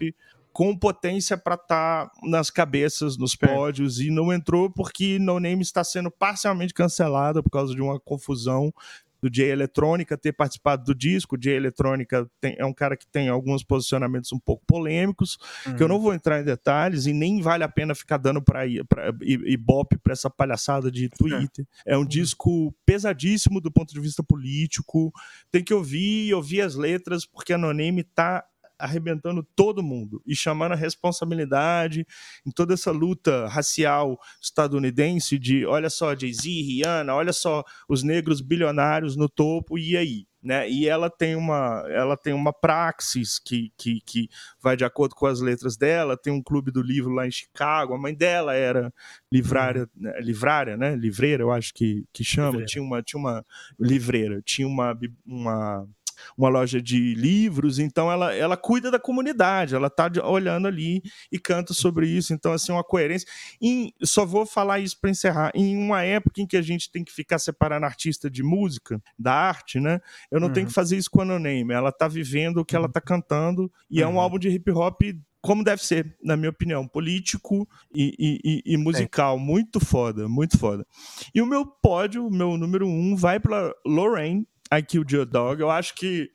com 0.53 0.77
potência 0.77 1.37
para 1.37 1.55
estar 1.55 2.07
tá 2.07 2.11
nas 2.23 2.49
cabeças, 2.49 3.17
nos 3.17 3.35
pódios, 3.35 3.99
e 3.99 4.09
não 4.09 4.31
entrou 4.31 4.69
porque 4.69 5.19
No 5.19 5.39
Name 5.39 5.61
está 5.61 5.83
sendo 5.83 6.09
parcialmente 6.09 6.73
cancelada 6.73 7.43
por 7.43 7.49
causa 7.49 7.73
de 7.73 7.81
uma 7.81 7.99
confusão 7.99 8.73
do 9.21 9.29
Jay 9.33 9.49
Eletrônica 9.49 10.17
ter 10.17 10.33
participado 10.33 10.83
do 10.83 10.95
disco. 10.95 11.35
O 11.35 11.39
Jay 11.41 11.55
Eletrônica 11.55 12.29
tem, 12.39 12.55
é 12.57 12.65
um 12.65 12.73
cara 12.73 12.95
que 12.95 13.07
tem 13.07 13.29
alguns 13.29 13.63
posicionamentos 13.63 14.31
um 14.31 14.39
pouco 14.39 14.63
polêmicos, 14.65 15.37
uhum. 15.65 15.75
que 15.75 15.83
eu 15.83 15.87
não 15.87 15.95
uhum. 15.97 16.01
vou 16.01 16.13
entrar 16.13 16.41
em 16.41 16.43
detalhes 16.43 17.05
e 17.05 17.13
nem 17.13 17.41
vale 17.41 17.63
a 17.63 17.69
pena 17.69 17.93
ficar 17.93 18.17
dando 18.17 18.41
para 18.41 18.65
ibope 18.65 19.97
para 19.97 20.13
essa 20.13 20.29
palhaçada 20.29 20.91
de 20.91 21.09
Twitter. 21.09 21.65
É, 21.85 21.93
é 21.93 21.97
um 21.97 22.01
uhum. 22.01 22.07
disco 22.07 22.73
pesadíssimo 22.85 23.61
do 23.61 23.71
ponto 23.71 23.93
de 23.93 23.99
vista 23.99 24.23
político. 24.23 25.11
Tem 25.51 25.63
que 25.63 25.73
ouvir, 25.73 26.33
ouvir 26.33 26.61
as 26.61 26.75
letras, 26.75 27.25
porque 27.25 27.53
a 27.53 27.59
tá 28.03 28.43
arrebentando 28.79 29.45
todo 29.55 29.83
mundo 29.83 30.21
e 30.25 30.35
chamando 30.35 30.71
a 30.71 30.75
responsabilidade 30.75 32.07
em 32.45 32.51
toda 32.51 32.73
essa 32.73 32.91
luta 32.91 33.47
racial 33.47 34.17
estadunidense 34.41 35.37
de 35.37 35.65
olha 35.65 35.89
só 35.89 36.15
Jay-Z, 36.15 36.49
Rihanna, 36.49 37.13
olha 37.13 37.33
só 37.33 37.63
os 37.87 38.01
negros 38.03 38.41
bilionários 38.41 39.15
no 39.15 39.27
topo 39.27 39.77
e 39.77 39.97
aí, 39.97 40.25
né? 40.41 40.69
E 40.69 40.87
ela 40.87 41.09
tem 41.09 41.35
uma 41.35 41.83
ela 41.89 42.15
tem 42.15 42.33
uma 42.33 42.53
praxis 42.53 43.37
que, 43.39 43.71
que, 43.77 43.99
que 44.05 44.29
vai 44.61 44.77
de 44.77 44.85
acordo 44.85 45.13
com 45.13 45.25
as 45.25 45.41
letras 45.41 45.75
dela, 45.75 46.17
tem 46.17 46.31
um 46.31 46.41
clube 46.41 46.71
do 46.71 46.81
livro 46.81 47.11
lá 47.11 47.27
em 47.27 47.31
Chicago, 47.31 47.93
a 47.93 47.97
mãe 47.97 48.15
dela 48.15 48.53
era 48.53 48.93
livrária, 49.31 49.89
né? 49.95 50.19
livrária, 50.21 50.77
né? 50.77 50.95
Livreira, 50.95 51.43
eu 51.43 51.51
acho 51.51 51.73
que, 51.73 52.05
que 52.13 52.23
chama, 52.23 52.51
livreira. 52.51 52.67
tinha 52.67 52.83
uma 52.83 53.03
tinha 53.03 53.19
uma 53.19 53.45
livreira, 53.77 54.41
tinha 54.43 54.67
uma 54.67 54.97
uma 55.25 55.87
uma 56.37 56.49
loja 56.49 56.81
de 56.81 57.13
livros, 57.15 57.79
então 57.79 58.11
ela, 58.11 58.33
ela 58.33 58.57
cuida 58.57 58.91
da 58.91 58.99
comunidade, 58.99 59.75
ela 59.75 59.87
está 59.87 60.09
olhando 60.23 60.67
ali 60.67 61.01
e 61.31 61.39
canta 61.39 61.73
sobre 61.73 62.07
isso, 62.07 62.33
então 62.33 62.53
assim, 62.53 62.71
uma 62.71 62.83
coerência. 62.83 63.27
E 63.61 63.93
só 64.03 64.25
vou 64.25 64.45
falar 64.45 64.79
isso 64.79 64.99
para 64.99 65.09
encerrar. 65.09 65.51
Em 65.53 65.77
uma 65.77 66.03
época 66.03 66.41
em 66.41 66.47
que 66.47 66.57
a 66.57 66.61
gente 66.61 66.91
tem 66.91 67.03
que 67.03 67.11
ficar 67.11 67.39
separando 67.39 67.85
artista 67.85 68.29
de 68.29 68.43
música, 68.43 69.01
da 69.17 69.33
arte, 69.33 69.79
né? 69.79 69.99
Eu 70.31 70.39
não 70.39 70.47
uhum. 70.47 70.53
tenho 70.53 70.67
que 70.67 70.73
fazer 70.73 70.97
isso 70.97 71.09
com 71.09 71.21
a 71.21 71.25
No 71.25 71.39
Name, 71.39 71.73
ela 71.73 71.89
está 71.89 72.07
vivendo 72.07 72.57
o 72.57 72.65
que 72.65 72.75
ela 72.75 72.87
está 72.87 73.01
cantando 73.01 73.71
e 73.89 74.01
uhum. 74.01 74.03
é 74.03 74.07
um 74.07 74.13
uhum. 74.15 74.19
álbum 74.19 74.39
de 74.39 74.49
hip 74.49 74.71
hop 74.71 75.01
como 75.41 75.63
deve 75.63 75.83
ser, 75.83 76.17
na 76.21 76.35
minha 76.35 76.49
opinião, 76.49 76.87
político 76.87 77.67
e, 77.93 78.41
e, 78.43 78.73
e, 78.73 78.77
musical, 78.77 79.37
é. 79.37 79.39
muito 79.39 79.79
foda, 79.79 80.27
muito 80.27 80.57
foda. 80.57 80.85
E 81.33 81.41
o 81.41 81.45
meu 81.45 81.65
pódio, 81.65 82.27
o 82.27 82.31
meu 82.31 82.57
número 82.57 82.87
um, 82.87 83.15
vai 83.15 83.39
para 83.39 83.73
Lorraine, 83.85 84.45
I 84.73 84.81
Killed 84.81 85.15
Your 85.15 85.25
Dog. 85.25 85.61
Eu 85.61 85.69
acho 85.69 85.95
que 85.95 86.31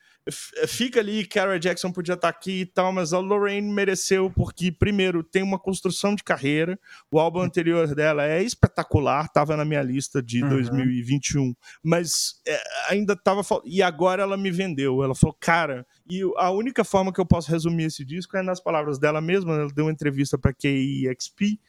fica 0.66 1.00
ali, 1.00 1.26
Cara 1.26 1.58
Jackson 1.58 1.92
podia 1.92 2.14
estar 2.14 2.32
tá 2.32 2.36
aqui 2.36 2.62
e 2.62 2.66
tal, 2.66 2.90
mas 2.92 3.12
a 3.12 3.18
Lorraine 3.18 3.70
mereceu 3.70 4.30
porque, 4.30 4.72
primeiro, 4.72 5.22
tem 5.22 5.42
uma 5.42 5.58
construção 5.58 6.14
de 6.14 6.24
carreira. 6.24 6.78
O 7.10 7.18
álbum 7.18 7.40
anterior 7.40 7.94
dela 7.94 8.24
é 8.24 8.42
espetacular, 8.42 9.26
estava 9.26 9.56
na 9.56 9.64
minha 9.64 9.82
lista 9.82 10.22
de 10.22 10.42
uhum. 10.42 10.48
2021, 10.48 11.54
mas 11.82 12.40
é, 12.46 12.58
ainda 12.88 13.12
estava. 13.12 13.42
E 13.64 13.82
agora 13.82 14.22
ela 14.22 14.36
me 14.36 14.50
vendeu. 14.50 15.02
Ela 15.02 15.14
falou, 15.14 15.36
cara, 15.38 15.86
e 16.08 16.22
a 16.38 16.50
única 16.50 16.84
forma 16.84 17.12
que 17.12 17.20
eu 17.20 17.26
posso 17.26 17.50
resumir 17.50 17.84
esse 17.84 18.04
disco 18.04 18.36
é 18.36 18.42
nas 18.42 18.60
palavras 18.60 18.98
dela 18.98 19.20
mesma. 19.20 19.54
Ela 19.54 19.72
deu 19.74 19.84
uma 19.84 19.92
entrevista 19.92 20.38
para 20.38 20.54
KEXP 20.54 21.60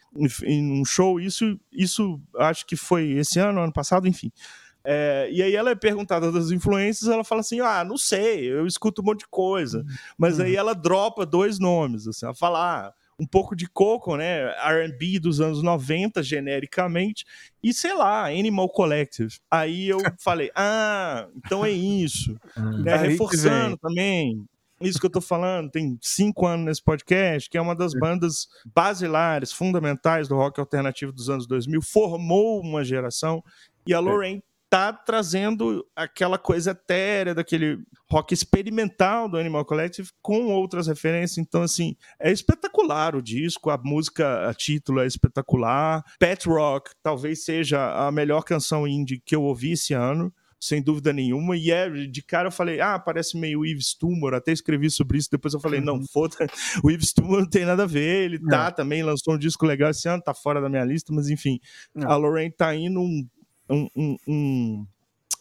em 0.43 0.71
um 0.71 0.85
show. 0.85 1.19
Isso, 1.19 1.59
isso 1.73 2.21
acho 2.37 2.65
que 2.65 2.77
foi 2.77 3.11
esse 3.11 3.37
ano, 3.37 3.59
ano 3.59 3.73
passado, 3.73 4.07
enfim. 4.07 4.31
É, 4.85 5.27
e 5.31 5.41
aí 5.41 5.55
ela 5.55 5.71
é 5.71 5.75
perguntada 5.75 6.31
das 6.31 6.51
influências, 6.51 7.09
ela 7.09 7.23
fala 7.23 7.41
assim: 7.41 7.59
ah, 7.59 7.83
não 7.83 7.97
sei, 7.97 8.45
eu 8.45 8.67
escuto 8.67 9.01
um 9.01 9.05
monte 9.05 9.19
de 9.21 9.27
coisa. 9.27 9.83
Mas 10.17 10.39
aí 10.39 10.53
uhum. 10.53 10.59
ela 10.59 10.75
dropa 10.75 11.25
dois 11.25 11.57
nomes, 11.59 12.07
assim, 12.07 12.25
ela 12.25 12.35
fala, 12.35 12.87
ah, 12.87 12.93
um 13.19 13.25
pouco 13.25 13.55
de 13.55 13.67
Coco, 13.67 14.15
né? 14.15 14.49
RB 14.85 15.19
dos 15.19 15.41
anos 15.41 15.63
90, 15.63 16.21
genericamente, 16.21 17.25
e 17.63 17.73
sei 17.73 17.93
lá, 17.93 18.27
Animal 18.27 18.69
Collective. 18.69 19.39
Aí 19.49 19.87
eu 19.87 19.97
falei, 20.19 20.51
ah, 20.55 21.27
então 21.35 21.65
é 21.65 21.71
isso. 21.71 22.35
Hum. 22.57 22.83
né? 22.83 22.95
Reforçando 22.95 23.77
também. 23.77 24.45
Isso 24.81 24.99
que 24.99 25.05
eu 25.05 25.11
tô 25.11 25.21
falando, 25.21 25.71
tem 25.71 25.97
cinco 26.01 26.45
anos 26.45 26.65
nesse 26.65 26.83
podcast, 26.83 27.49
que 27.49 27.57
é 27.57 27.61
uma 27.61 27.73
das 27.73 27.93
bandas 27.93 28.49
basilares, 28.75 29.53
fundamentais 29.53 30.27
do 30.27 30.35
rock 30.35 30.59
alternativo 30.59 31.13
dos 31.13 31.29
anos 31.29 31.47
2000, 31.47 31.81
formou 31.81 32.59
uma 32.59 32.83
geração, 32.83 33.41
e 33.87 33.93
a 33.93 34.01
Lorraine 34.01 34.43
tá 34.75 34.91
trazendo 34.91 35.87
aquela 35.95 36.37
coisa 36.37 36.71
etérea 36.71 37.33
daquele 37.33 37.79
rock 38.11 38.33
experimental 38.33 39.29
do 39.29 39.37
Animal 39.37 39.63
Collective 39.63 40.09
com 40.21 40.47
outras 40.47 40.87
referências. 40.87 41.37
Então, 41.37 41.61
assim, 41.61 41.95
é 42.19 42.29
espetacular 42.29 43.15
o 43.15 43.21
disco, 43.21 43.69
a 43.69 43.77
música, 43.77 44.49
a 44.49 44.53
título 44.53 44.99
é 44.99 45.07
espetacular. 45.07 46.03
Pet 46.19 46.49
Rock 46.49 46.91
talvez 47.01 47.45
seja 47.45 48.05
a 48.05 48.11
melhor 48.11 48.41
canção 48.41 48.85
indie 48.85 49.21
que 49.25 49.33
eu 49.33 49.43
ouvi 49.43 49.71
esse 49.71 49.93
ano 49.93 50.33
sem 50.59 50.81
dúvida 50.81 51.13
nenhuma. 51.13 51.55
E 51.55 51.71
é, 51.71 51.89
de 51.89 52.21
cara 52.21 52.47
eu 52.47 52.51
falei, 52.51 52.81
ah, 52.81 52.99
parece 52.99 53.37
meio 53.37 53.65
Yves 53.65 53.93
Tumor, 53.93 54.33
até 54.33 54.51
escrevi 54.51 54.89
sobre 54.89 55.17
isso, 55.17 55.29
depois 55.31 55.53
eu 55.53 55.59
falei, 55.59 55.79
não, 55.79 55.95
uhum. 55.95 56.05
foda, 56.11 56.35
o 56.83 56.89
Yves 56.89 57.13
Tumor 57.13 57.41
não 57.41 57.49
tem 57.49 57.65
nada 57.65 57.83
a 57.83 57.87
ver, 57.87 58.25
ele 58.25 58.39
tá 58.39 58.71
também, 58.71 59.03
lançou 59.03 59.35
um 59.35 59.37
disco 59.37 59.65
legal 59.65 59.91
esse 59.91 60.07
ano, 60.09 60.21
tá 60.21 60.33
fora 60.33 60.59
da 60.59 60.69
minha 60.69 60.83
lista, 60.83 61.13
mas 61.13 61.29
enfim, 61.29 61.59
não. 61.93 62.09
a 62.09 62.15
Lorraine 62.15 62.51
tá 62.51 62.75
indo 62.75 62.99
um 62.99 63.25
um, 63.69 63.87
um, 63.95 64.17
um, 64.27 64.87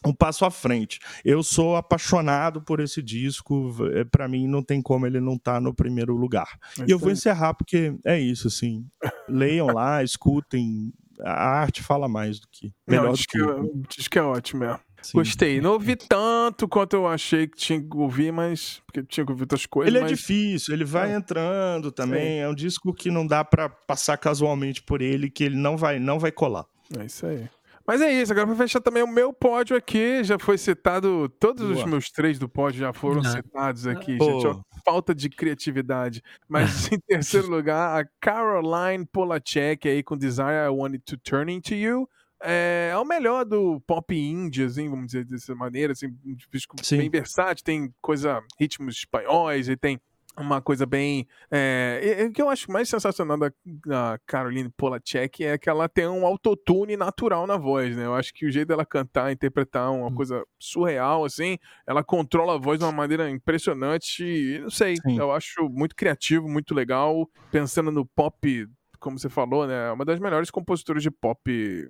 um 0.07 0.13
passo 0.13 0.45
à 0.45 0.51
frente. 0.51 0.99
Eu 1.25 1.43
sou 1.43 1.77
apaixonado 1.77 2.61
por 2.63 2.81
esse 2.81 3.03
disco. 3.03 3.75
É, 3.95 4.05
Para 4.05 4.29
mim, 4.29 4.47
não 4.47 4.63
tem 4.63 4.83
como 4.83 5.07
ele 5.07 5.21
não 5.21 5.35
estar 5.35 5.55
tá 5.55 5.61
no 5.61 5.75
primeiro 5.75 6.15
lugar. 6.15 6.59
e 6.87 6.91
eu 6.91 6.99
vou 6.99 7.11
encerrar 7.11 7.55
porque 7.55 7.95
é 8.05 8.19
isso, 8.19 8.49
assim. 8.49 8.87
Leiam 9.29 9.69
lá, 9.69 10.03
escutem. 10.05 10.93
A 11.21 11.61
arte 11.61 11.81
fala 11.83 12.09
mais 12.09 12.41
do 12.41 12.49
que. 12.51 12.73
Melhor 12.89 13.05
não, 13.05 13.13
do 13.13 13.19
que, 13.19 13.27
que, 13.27 13.97
diz 13.97 14.09
que 14.09 14.19
é 14.19 14.23
ótimo, 14.23 14.65
é. 14.65 14.81
Sim. 15.01 15.19
Gostei. 15.19 15.61
Não 15.61 15.73
ouvi 15.73 15.97
tanto 15.97 16.67
quanto 16.67 16.97
eu 16.97 17.07
achei 17.07 17.47
que 17.47 17.57
tinha 17.59 17.81
que 17.81 17.97
ouvir, 17.97 18.33
mas. 18.33 18.83
Porque 18.87 19.03
tinha 19.05 19.25
que 19.25 19.31
ouvir 19.31 19.43
outras 19.43 19.67
coisas. 19.67 19.89
Ele 19.89 19.99
é 19.99 20.01
mas... 20.01 20.11
é 20.11 20.15
difícil, 20.15 20.75
ele 20.75 20.85
vai 20.85 21.13
é. 21.13 21.17
entrando 21.17 21.93
também. 21.93 22.39
É. 22.39 22.41
é 22.41 22.49
um 22.49 22.55
disco 22.55 22.93
que 22.93 23.11
não 23.11 23.27
dá 23.27 23.45
para 23.45 23.69
passar 23.69 24.17
casualmente 24.17 24.83
por 24.83 25.03
ele, 25.03 25.31
que 25.31 25.45
ele 25.45 25.57
não 25.57 25.77
vai, 25.77 25.99
não 25.99 26.19
vai 26.19 26.33
colar. 26.33 26.65
É 26.99 27.05
isso 27.05 27.27
aí. 27.27 27.49
Mas 27.87 28.01
é 28.01 28.11
isso, 28.11 28.33
agora 28.33 28.47
para 28.47 28.57
fechar 28.57 28.81
também 28.81 29.03
o 29.03 29.09
meu 29.09 29.33
pódio 29.33 29.77
aqui, 29.77 30.25
já 30.25 30.39
foi 30.39 30.57
citado, 30.57 31.29
todos 31.39 31.63
Boa. 31.63 31.77
os 31.77 31.85
meus 31.85 32.11
três 32.11 32.39
do 32.39 32.49
pódio 32.49 32.81
já 32.81 32.93
foram 32.95 33.21
Não. 33.21 33.31
citados 33.31 33.87
aqui, 33.87 34.17
Pô. 34.17 34.25
gente, 34.25 34.47
ó, 34.47 34.61
falta 34.85 35.15
de 35.15 35.29
criatividade. 35.29 36.23
Mas 36.49 36.65
em 36.93 36.99
terceiro 36.99 37.49
lugar, 37.49 38.01
a 38.01 38.09
Caroline 38.21 39.05
Polachek 39.05 39.87
aí 39.87 40.03
com 40.03 40.17
Desire 40.17 40.67
I 40.67 40.69
Wanted 40.69 41.05
to 41.05 41.19
Turn 41.19 41.53
Into 41.53 41.75
You. 41.75 42.09
É, 42.43 42.91
é, 42.93 42.97
o 42.97 43.05
melhor 43.05 43.45
do 43.45 43.81
pop 43.87 44.15
indie, 44.15 44.65
assim, 44.65 44.89
vamos 44.89 45.07
dizer 45.07 45.25
dessa 45.25 45.55
maneira, 45.55 45.93
assim, 45.93 46.09
um 46.25 46.37
disco 46.51 46.77
bem 46.91 47.09
versátil, 47.09 47.65
tem 47.65 47.95
coisa, 48.03 48.43
ritmos 48.59 48.97
espanhóis 48.97 49.69
e 49.69 49.77
tem 49.77 49.99
uma 50.37 50.61
coisa 50.61 50.85
bem. 50.87 51.27
É, 51.51 52.27
o 52.29 52.33
que 52.33 52.43
eu 52.43 52.49
acho 52.49 52.71
mais 52.71 52.89
sensacional 52.89 53.39
da, 53.39 53.53
da 53.87 54.19
Caroline 54.27 54.71
Polachek 54.71 55.45
é 55.45 55.57
que 55.59 55.69
ela 55.69 55.89
tem 55.89 56.09
um 56.09 56.27
autotune 56.27 56.97
natural 56.97 57.47
na 57.47 57.57
voz, 57.57 57.97
né? 57.97 58.05
Eu 58.05 58.15
acho 58.15 58.33
que 58.35 58.47
o 58.47 58.51
jeito 58.51 58.69
dela 58.69 58.85
cantar, 58.85 59.33
interpretar 59.33 59.91
uma 59.93 60.09
hum. 60.09 60.15
coisa 60.15 60.45
surreal, 60.59 61.25
assim, 61.25 61.59
ela 61.87 62.03
controla 62.03 62.55
a 62.55 62.59
voz 62.59 62.79
de 62.79 62.85
uma 62.85 62.93
maneira 62.93 63.31
impressionante. 63.31 64.59
Não 64.61 64.71
sei, 64.71 64.97
Sim. 64.97 65.19
eu 65.19 65.33
acho 65.33 65.69
muito 65.69 65.95
criativo, 65.95 66.49
muito 66.49 66.75
legal. 66.75 67.29
Pensando 67.51 67.91
no 67.91 68.05
pop 68.05 68.69
como 68.99 69.19
você 69.19 69.29
falou, 69.29 69.67
né? 69.67 69.89
É 69.89 69.93
uma 69.93 70.05
das 70.05 70.19
melhores 70.19 70.51
compositoras 70.51 71.03
de 71.03 71.11
pop 71.11 71.43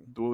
do, 0.05 0.33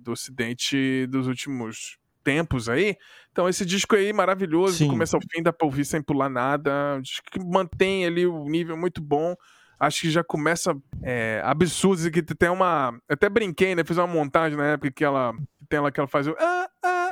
do 0.00 0.12
Ocidente 0.12 1.06
dos 1.08 1.26
últimos 1.26 1.98
tempos 2.24 2.68
aí. 2.68 2.96
Então, 3.30 3.48
esse 3.48 3.64
disco 3.64 3.94
aí 3.94 4.12
maravilhoso, 4.12 4.78
Sim. 4.78 4.86
do 4.86 4.90
começo 4.90 5.16
ao 5.16 5.22
fim, 5.22 5.42
dá 5.42 5.52
pra 5.52 5.66
ouvir 5.66 5.84
sem 5.84 6.02
pular 6.02 6.28
nada. 6.28 6.96
Um 6.96 7.02
disco 7.02 7.26
que 7.30 7.38
mantém 7.38 8.06
ali 8.06 8.26
o 8.26 8.44
nível 8.44 8.76
muito 8.76 9.02
bom. 9.02 9.36
Acho 9.78 10.02
que 10.02 10.10
já 10.10 10.24
começa 10.24 10.74
é, 11.02 11.42
absurdo, 11.44 12.10
que 12.10 12.22
tem 12.22 12.48
uma. 12.48 12.96
Até 13.08 13.28
brinquei, 13.28 13.74
né? 13.74 13.84
Fiz 13.84 13.98
uma 13.98 14.06
montagem 14.06 14.56
na 14.56 14.72
época 14.72 14.90
que 14.90 15.04
ela 15.04 15.34
tem 15.68 15.78
ela 15.78 15.90
que 15.90 16.00
ela 16.00 16.08
faz 16.08 16.26
o. 16.26 16.34
Ah, 16.38 16.68
ah, 16.82 17.03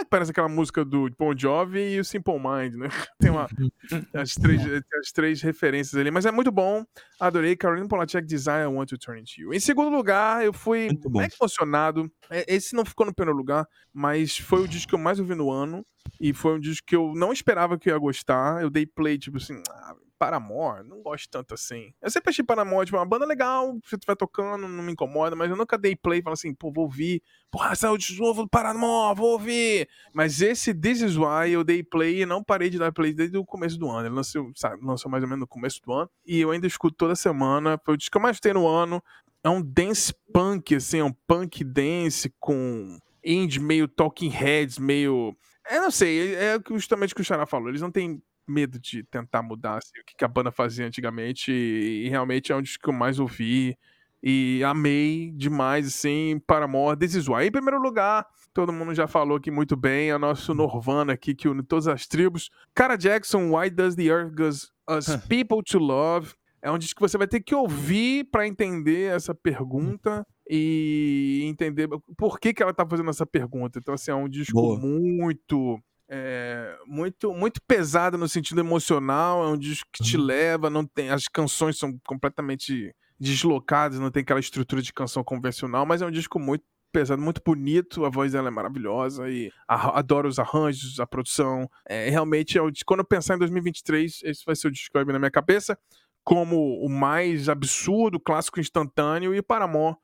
ah, 0.00 0.04
parece 0.08 0.30
aquela 0.30 0.48
música 0.48 0.84
do 0.84 1.10
Bon 1.18 1.36
Jovi 1.36 1.94
e 1.94 2.00
o 2.00 2.04
Simple 2.04 2.34
Mind, 2.34 2.74
né? 2.74 2.88
Tem 3.20 3.30
uma, 3.30 3.46
as, 4.14 4.34
três, 4.34 4.62
as 5.00 5.12
três 5.12 5.42
referências 5.42 5.94
ali, 5.94 6.10
mas 6.10 6.26
é 6.26 6.30
muito 6.30 6.50
bom. 6.50 6.84
Adorei. 7.18 7.56
Caroline 7.56 7.88
Polachek 7.88 8.26
Design 8.26 8.64
I 8.64 8.74
Want 8.74 8.88
to 8.88 8.98
Turn 8.98 9.20
Into 9.20 9.32
You. 9.38 9.54
Em 9.54 9.60
segundo 9.60 9.94
lugar, 9.94 10.44
eu 10.44 10.52
fui 10.52 10.88
mega 11.10 11.34
emocionado. 11.40 12.10
É, 12.30 12.44
esse 12.48 12.74
não 12.74 12.84
ficou 12.84 13.06
no 13.06 13.14
primeiro 13.14 13.36
lugar, 13.36 13.66
mas 13.92 14.38
foi 14.38 14.62
o 14.62 14.68
disco 14.68 14.88
que 14.88 14.94
eu 14.94 14.98
mais 14.98 15.20
ouvi 15.20 15.34
no 15.34 15.50
ano. 15.50 15.84
E 16.20 16.32
foi 16.32 16.54
um 16.54 16.60
disco 16.60 16.86
que 16.86 16.96
eu 16.96 17.12
não 17.14 17.32
esperava 17.32 17.78
que 17.78 17.90
eu 17.90 17.94
ia 17.94 18.00
gostar. 18.00 18.62
Eu 18.62 18.70
dei 18.70 18.86
play, 18.86 19.18
tipo 19.18 19.36
assim, 19.36 19.62
ah, 19.68 19.94
Paramore, 20.20 20.86
não 20.86 21.00
gosto 21.00 21.30
tanto 21.30 21.54
assim. 21.54 21.94
Eu 22.02 22.10
sempre 22.10 22.28
achei 22.28 22.44
Paramore, 22.44 22.84
tipo, 22.84 22.98
uma 22.98 23.06
banda 23.06 23.24
legal, 23.24 23.72
se 23.86 23.94
estiver 23.94 24.14
tocando, 24.14 24.68
não 24.68 24.82
me 24.82 24.92
incomoda, 24.92 25.34
mas 25.34 25.48
eu 25.48 25.56
nunca 25.56 25.78
dei 25.78 25.96
play 25.96 26.18
e 26.18 26.22
falei 26.22 26.34
assim, 26.34 26.54
pô, 26.54 26.70
vou 26.70 26.84
ouvir. 26.84 27.22
Porra, 27.50 27.74
saiu 27.74 27.96
de 27.96 28.20
novo 28.20 28.42
do 28.42 28.48
Paramore, 28.48 29.16
vou 29.16 29.30
ouvir. 29.30 29.88
Mas 30.12 30.42
esse 30.42 30.74
This 30.74 31.00
Is 31.00 31.16
Why 31.16 31.52
eu 31.52 31.64
dei 31.64 31.82
play 31.82 32.20
e 32.20 32.26
não 32.26 32.44
parei 32.44 32.68
de 32.68 32.78
dar 32.78 32.92
play 32.92 33.14
desde 33.14 33.38
o 33.38 33.46
começo 33.46 33.78
do 33.78 33.88
ano. 33.88 34.08
Ele 34.08 34.14
lançou, 34.14 34.52
sabe, 34.54 34.84
lançou 34.84 35.10
mais 35.10 35.24
ou 35.24 35.28
menos 35.28 35.40
no 35.40 35.46
começo 35.46 35.80
do 35.82 35.90
ano. 35.90 36.10
E 36.26 36.38
eu 36.38 36.50
ainda 36.50 36.66
escuto 36.66 36.94
toda 36.98 37.16
semana. 37.16 37.80
Foi 37.82 37.94
o 37.94 37.96
disco 37.96 38.12
que 38.12 38.18
eu 38.18 38.22
mais 38.22 38.38
tenho 38.38 38.56
no 38.56 38.68
ano. 38.68 39.02
É 39.42 39.48
um 39.48 39.62
dance 39.62 40.14
punk, 40.34 40.74
assim, 40.74 40.98
é 40.98 41.04
um 41.04 41.14
punk 41.26 41.64
dance 41.64 42.30
com 42.38 42.98
indie 43.24 43.58
meio 43.58 43.88
Talking 43.88 44.28
Heads, 44.28 44.78
meio... 44.78 45.34
Eu 45.70 45.80
não 45.82 45.90
sei, 45.90 46.34
é 46.34 46.58
justamente 46.72 47.12
o 47.12 47.16
que 47.16 47.22
o 47.22 47.24
Xará 47.24 47.46
falou. 47.46 47.70
Eles 47.70 47.80
não 47.80 47.90
têm 47.90 48.20
medo 48.46 48.78
de 48.78 49.02
tentar 49.04 49.42
mudar 49.42 49.78
assim, 49.78 50.00
o 50.00 50.04
que 50.04 50.24
a 50.24 50.28
banda 50.28 50.50
fazia 50.50 50.86
antigamente 50.86 51.52
e, 51.52 52.06
e 52.06 52.08
realmente 52.08 52.52
é 52.52 52.56
um 52.56 52.62
disco 52.62 52.82
que 52.82 52.88
eu 52.88 52.94
mais 52.94 53.18
ouvi 53.18 53.76
e 54.22 54.62
amei 54.64 55.32
demais, 55.34 55.86
assim, 55.86 56.40
Paramore, 56.46 56.98
This 56.98 57.14
Is 57.14 57.28
Why. 57.28 57.46
Em 57.46 57.50
primeiro 57.50 57.80
lugar, 57.80 58.26
todo 58.52 58.72
mundo 58.72 58.94
já 58.94 59.06
falou 59.06 59.38
aqui 59.38 59.50
muito 59.50 59.76
bem, 59.76 60.10
é 60.10 60.16
o 60.16 60.18
nosso 60.18 60.52
Norvana 60.52 61.14
aqui, 61.14 61.34
que 61.34 61.48
une 61.48 61.62
todas 61.62 61.88
as 61.88 62.06
tribos. 62.06 62.50
Cara 62.74 62.96
Jackson, 62.96 63.50
Why 63.50 63.70
Does 63.70 63.94
the 63.94 64.04
Earth 64.04 64.30
Give 64.30 64.68
Us 64.88 65.16
People 65.28 65.62
to 65.64 65.78
Love? 65.78 66.34
É 66.62 66.70
um 66.70 66.76
disco 66.76 67.00
que 67.00 67.08
você 67.08 67.16
vai 67.16 67.26
ter 67.26 67.40
que 67.40 67.54
ouvir 67.54 68.24
para 68.24 68.46
entender 68.46 69.14
essa 69.14 69.34
pergunta 69.34 70.26
e 70.48 71.42
entender 71.46 71.88
por 72.18 72.38
que, 72.38 72.52
que 72.52 72.62
ela 72.62 72.74
tá 72.74 72.86
fazendo 72.86 73.08
essa 73.08 73.24
pergunta. 73.24 73.78
Então, 73.78 73.94
assim, 73.94 74.10
é 74.10 74.14
um 74.14 74.28
disco 74.28 74.60
Boa. 74.60 74.78
muito 74.78 75.80
é, 76.10 76.76
muito 76.86 77.32
muito 77.32 77.60
pesado 77.62 78.18
no 78.18 78.28
sentido 78.28 78.60
emocional, 78.60 79.44
é 79.44 79.48
um 79.48 79.56
disco 79.56 79.88
que 79.92 80.02
te 80.02 80.16
uhum. 80.16 80.24
leva, 80.24 80.68
não 80.68 80.84
tem 80.84 81.10
as 81.10 81.28
canções 81.28 81.78
são 81.78 81.96
completamente 82.04 82.94
deslocadas, 83.18 84.00
não 84.00 84.10
tem 84.10 84.22
aquela 84.22 84.40
estrutura 84.40 84.82
de 84.82 84.92
canção 84.92 85.22
convencional, 85.22 85.86
mas 85.86 86.02
é 86.02 86.06
um 86.06 86.10
disco 86.10 86.38
muito 86.40 86.64
pesado, 86.92 87.22
muito 87.22 87.40
bonito, 87.44 88.04
a 88.04 88.10
voz 88.10 88.32
dela 88.32 88.48
é 88.48 88.50
maravilhosa 88.50 89.30
e 89.30 89.52
a, 89.68 89.98
adoro 90.00 90.28
os 90.28 90.40
arranjos, 90.40 90.98
a 90.98 91.06
produção. 91.06 91.70
É, 91.88 92.10
realmente, 92.10 92.58
é 92.58 92.62
o, 92.62 92.72
quando 92.84 93.00
eu 93.00 93.06
pensar 93.06 93.36
em 93.36 93.38
2023, 93.38 94.22
esse 94.24 94.44
vai 94.44 94.56
ser 94.56 94.66
o 94.66 94.70
disco 94.72 94.88
que 94.88 94.98
vai 94.98 95.04
vir 95.04 95.12
na 95.12 95.18
minha 95.20 95.30
cabeça 95.30 95.78
como 96.24 96.78
o 96.84 96.88
mais 96.88 97.48
absurdo, 97.48 98.20
clássico 98.20 98.60
instantâneo 98.60 99.34
e 99.34 99.42
Paramore 99.42 99.96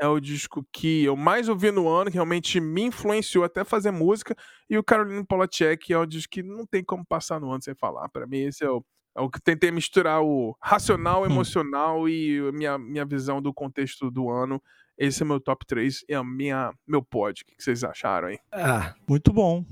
é 0.00 0.06
o 0.06 0.20
disco 0.20 0.66
que 0.72 1.04
eu 1.04 1.16
mais 1.16 1.48
ouvi 1.48 1.70
no 1.70 1.88
ano, 1.88 2.10
que 2.10 2.16
realmente 2.16 2.60
me 2.60 2.82
influenciou 2.82 3.44
até 3.44 3.64
fazer 3.64 3.90
música, 3.90 4.34
e 4.68 4.78
o 4.78 4.84
Caroline 4.84 5.24
Polachek 5.24 5.92
é 5.92 5.98
o 5.98 6.06
disco 6.06 6.32
que 6.32 6.42
não 6.42 6.66
tem 6.66 6.84
como 6.84 7.04
passar 7.04 7.40
no 7.40 7.50
ano 7.50 7.62
sem 7.62 7.74
falar. 7.74 8.08
Para 8.08 8.26
mim, 8.26 8.38
esse 8.38 8.64
é 8.64 8.70
o, 8.70 8.84
é 9.16 9.20
o 9.20 9.28
que 9.28 9.40
tentei 9.40 9.70
misturar 9.70 10.22
o 10.22 10.56
racional, 10.62 11.22
hum. 11.22 11.26
emocional 11.26 12.08
e 12.08 12.40
minha, 12.52 12.78
minha 12.78 13.04
visão 13.04 13.42
do 13.42 13.52
contexto 13.52 14.10
do 14.10 14.30
ano. 14.30 14.62
Esse 14.96 15.22
é 15.22 15.26
meu 15.26 15.40
top 15.40 15.64
3 15.66 16.04
e 16.08 16.14
a 16.14 16.24
minha, 16.24 16.72
meu 16.86 17.02
pod. 17.02 17.42
O 17.42 17.46
que 17.46 17.62
vocês 17.62 17.84
acharam 17.84 18.28
aí? 18.28 18.38
Ah, 18.52 18.94
muito 19.08 19.32
bom. 19.32 19.64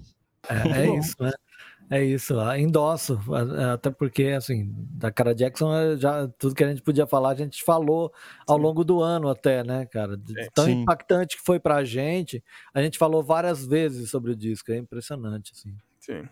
É, 0.48 0.62
muito 0.62 0.77
é 0.77 0.86
bom. 0.86 0.98
isso, 0.98 1.16
né? 1.20 1.32
É 1.88 2.04
isso, 2.04 2.34
endosso, 2.56 3.20
até 3.72 3.90
porque, 3.90 4.24
assim, 4.36 4.72
da 4.90 5.12
cara 5.12 5.32
Jackson, 5.34 5.72
é 5.72 5.96
já 5.96 6.26
tudo 6.36 6.54
que 6.54 6.64
a 6.64 6.68
gente 6.68 6.82
podia 6.82 7.06
falar, 7.06 7.30
a 7.30 7.34
gente 7.34 7.62
falou 7.62 8.12
ao 8.46 8.56
Sim. 8.56 8.62
longo 8.62 8.84
do 8.84 9.00
ano 9.00 9.28
até, 9.28 9.62
né, 9.62 9.86
cara? 9.86 10.18
É, 10.36 10.48
Tão 10.52 10.64
Sim. 10.64 10.82
impactante 10.82 11.36
que 11.36 11.44
foi 11.44 11.60
pra 11.60 11.84
gente, 11.84 12.42
a 12.74 12.82
gente 12.82 12.98
falou 12.98 13.22
várias 13.22 13.64
vezes 13.64 14.10
sobre 14.10 14.32
o 14.32 14.36
disco, 14.36 14.72
é 14.72 14.76
impressionante, 14.76 15.52
assim. 15.54 15.76
Sim. 16.00 16.28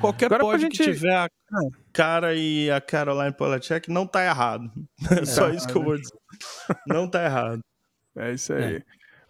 Qualquer 0.00 0.26
Agora 0.26 0.44
pod 0.44 0.60
gente... 0.60 0.78
que 0.78 0.84
tiver 0.84 1.16
a 1.16 1.28
cara 1.92 2.34
e 2.34 2.70
a 2.70 2.80
Caroline 2.80 3.32
Polachek 3.32 3.90
não 3.90 4.06
tá 4.06 4.24
errado. 4.24 4.70
É, 5.20 5.24
só 5.24 5.48
isso 5.48 5.66
que 5.66 5.76
eu 5.76 5.82
vou 5.82 5.96
dizer. 5.98 6.16
Não 6.86 7.08
tá 7.08 7.24
errado. 7.24 7.60
É 8.16 8.32
isso 8.32 8.52
aí. 8.52 8.76
É. 8.76 8.82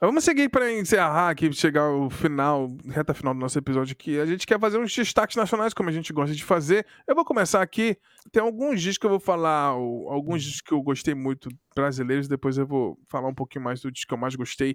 Vamos 0.05 0.25
seguir 0.25 0.49
para 0.49 0.69
encerrar 0.73 1.29
aqui, 1.29 1.53
chegar 1.53 1.83
ao 1.83 2.11
final, 2.11 2.77
reta 2.89 3.15
final 3.15 3.33
do 3.33 3.39
nosso 3.39 3.57
episódio 3.57 3.93
aqui. 3.93 4.19
A 4.19 4.27
gente 4.27 4.45
quer 4.45 4.59
fazer 4.59 4.77
uns 4.77 4.93
destaques 4.93 5.37
nacionais, 5.37 5.73
como 5.73 5.89
a 5.89 5.93
gente 5.93 6.13
gosta 6.13 6.35
de 6.35 6.43
fazer. 6.43 6.85
Eu 7.07 7.15
vou 7.15 7.25
começar 7.25 7.63
aqui. 7.63 7.97
Tem 8.33 8.43
alguns 8.43 8.83
discos 8.83 8.99
que 8.99 9.07
eu 9.07 9.11
vou 9.11 9.21
falar, 9.21 9.67
alguns 9.67 10.43
discos 10.43 10.61
que 10.61 10.73
eu 10.73 10.83
gostei 10.83 11.15
muito 11.15 11.49
brasileiros, 11.73 12.27
depois 12.27 12.59
eu 12.59 12.67
vou 12.67 12.99
falar 13.09 13.29
um 13.29 13.35
pouquinho 13.35 13.65
mais 13.65 13.81
do 13.81 13.93
disco 13.93 14.09
que 14.09 14.15
eu 14.15 14.19
mais 14.19 14.35
gostei. 14.35 14.75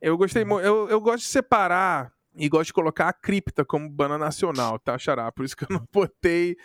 Eu 0.00 0.18
gostei 0.18 0.42
uhum. 0.42 0.48
muito, 0.48 0.66
eu, 0.66 0.88
eu 0.88 1.00
gosto 1.00 1.20
de 1.20 1.30
separar 1.30 2.12
e 2.36 2.48
gosto 2.48 2.66
de 2.66 2.72
colocar 2.72 3.08
a 3.08 3.12
cripta 3.12 3.64
como 3.64 3.88
banda 3.88 4.18
nacional, 4.18 4.78
tá, 4.78 4.98
Xará? 4.98 5.30
Por 5.30 5.44
isso 5.44 5.56
que 5.56 5.64
eu 5.64 5.68
não 5.70 5.86
botei 5.92 6.56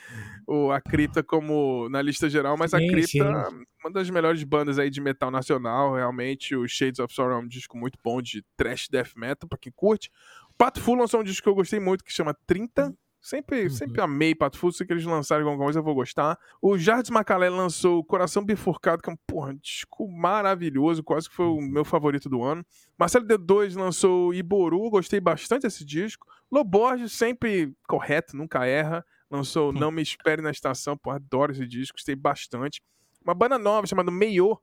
o, 0.47 0.71
a 0.71 0.81
cripta 0.81 1.21
como 1.21 1.87
na 1.89 2.01
lista 2.01 2.29
geral, 2.29 2.57
mas 2.57 2.71
sim, 2.71 2.77
a 2.77 2.79
cripta 2.79 3.07
sim. 3.07 3.21
é 3.21 3.49
uma 3.83 3.93
das 3.93 4.09
melhores 4.09 4.43
bandas 4.43 4.79
aí 4.79 4.89
de 4.89 4.99
metal 4.99 5.29
nacional, 5.29 5.93
realmente. 5.95 6.55
O 6.55 6.67
Shades 6.67 6.99
of 6.99 7.13
Sorrow 7.13 7.37
é 7.37 7.39
um 7.39 7.47
disco 7.47 7.77
muito 7.77 7.99
bom 8.03 8.21
de 8.21 8.43
trash 8.57 8.87
death 8.89 9.11
metal, 9.15 9.47
pra 9.47 9.59
quem 9.59 9.71
curte. 9.75 10.09
O 10.49 10.53
Pato 10.57 10.81
Full 10.81 10.95
lançou 10.95 11.21
um 11.21 11.23
disco 11.23 11.43
que 11.43 11.49
eu 11.49 11.55
gostei 11.55 11.79
muito, 11.79 12.03
que 12.03 12.11
chama 12.11 12.35
30 12.47 12.93
Sempre, 13.21 13.63
uhum. 13.63 13.69
sempre 13.69 14.01
amei 14.01 14.33
Pato 14.33 14.57
Fuso, 14.57 14.77
se 14.77 14.85
que 14.85 14.93
eles 14.93 15.03
lançarem 15.03 15.45
alguma 15.45 15.61
coisa 15.61 15.79
eu 15.79 15.83
vou 15.83 15.93
gostar. 15.93 16.39
O 16.61 16.77
Jardim 16.77 17.11
Macalé 17.11 17.49
lançou 17.49 18.03
Coração 18.03 18.43
Bifurcado, 18.43 19.01
que 19.01 19.09
é 19.09 19.13
um 19.13 19.17
porra, 19.27 19.53
disco 19.55 20.07
maravilhoso, 20.09 21.03
quase 21.03 21.29
que 21.29 21.35
foi 21.35 21.45
o 21.45 21.59
meu 21.59 21.83
favorito 21.83 22.29
do 22.29 22.41
ano. 22.41 22.65
Marcelo 22.97 23.25
D2 23.25 23.75
lançou 23.75 24.33
Iboru, 24.33 24.89
gostei 24.89 25.19
bastante 25.19 25.63
desse 25.63 25.83
disco. 25.83 26.25
Loborges, 26.49 27.11
sempre 27.11 27.73
correto, 27.87 28.37
nunca 28.37 28.65
erra. 28.65 29.05
Lançou 29.29 29.73
Não 29.73 29.91
Me 29.91 30.01
Espere 30.01 30.41
na 30.41 30.49
Estação, 30.49 30.97
porra, 30.97 31.17
adoro 31.17 31.51
esse 31.51 31.67
disco, 31.67 31.97
gostei 31.97 32.15
bastante. 32.15 32.81
Uma 33.23 33.35
banda 33.35 33.57
nova 33.59 33.85
chamada 33.85 34.09
Meio, 34.09 34.57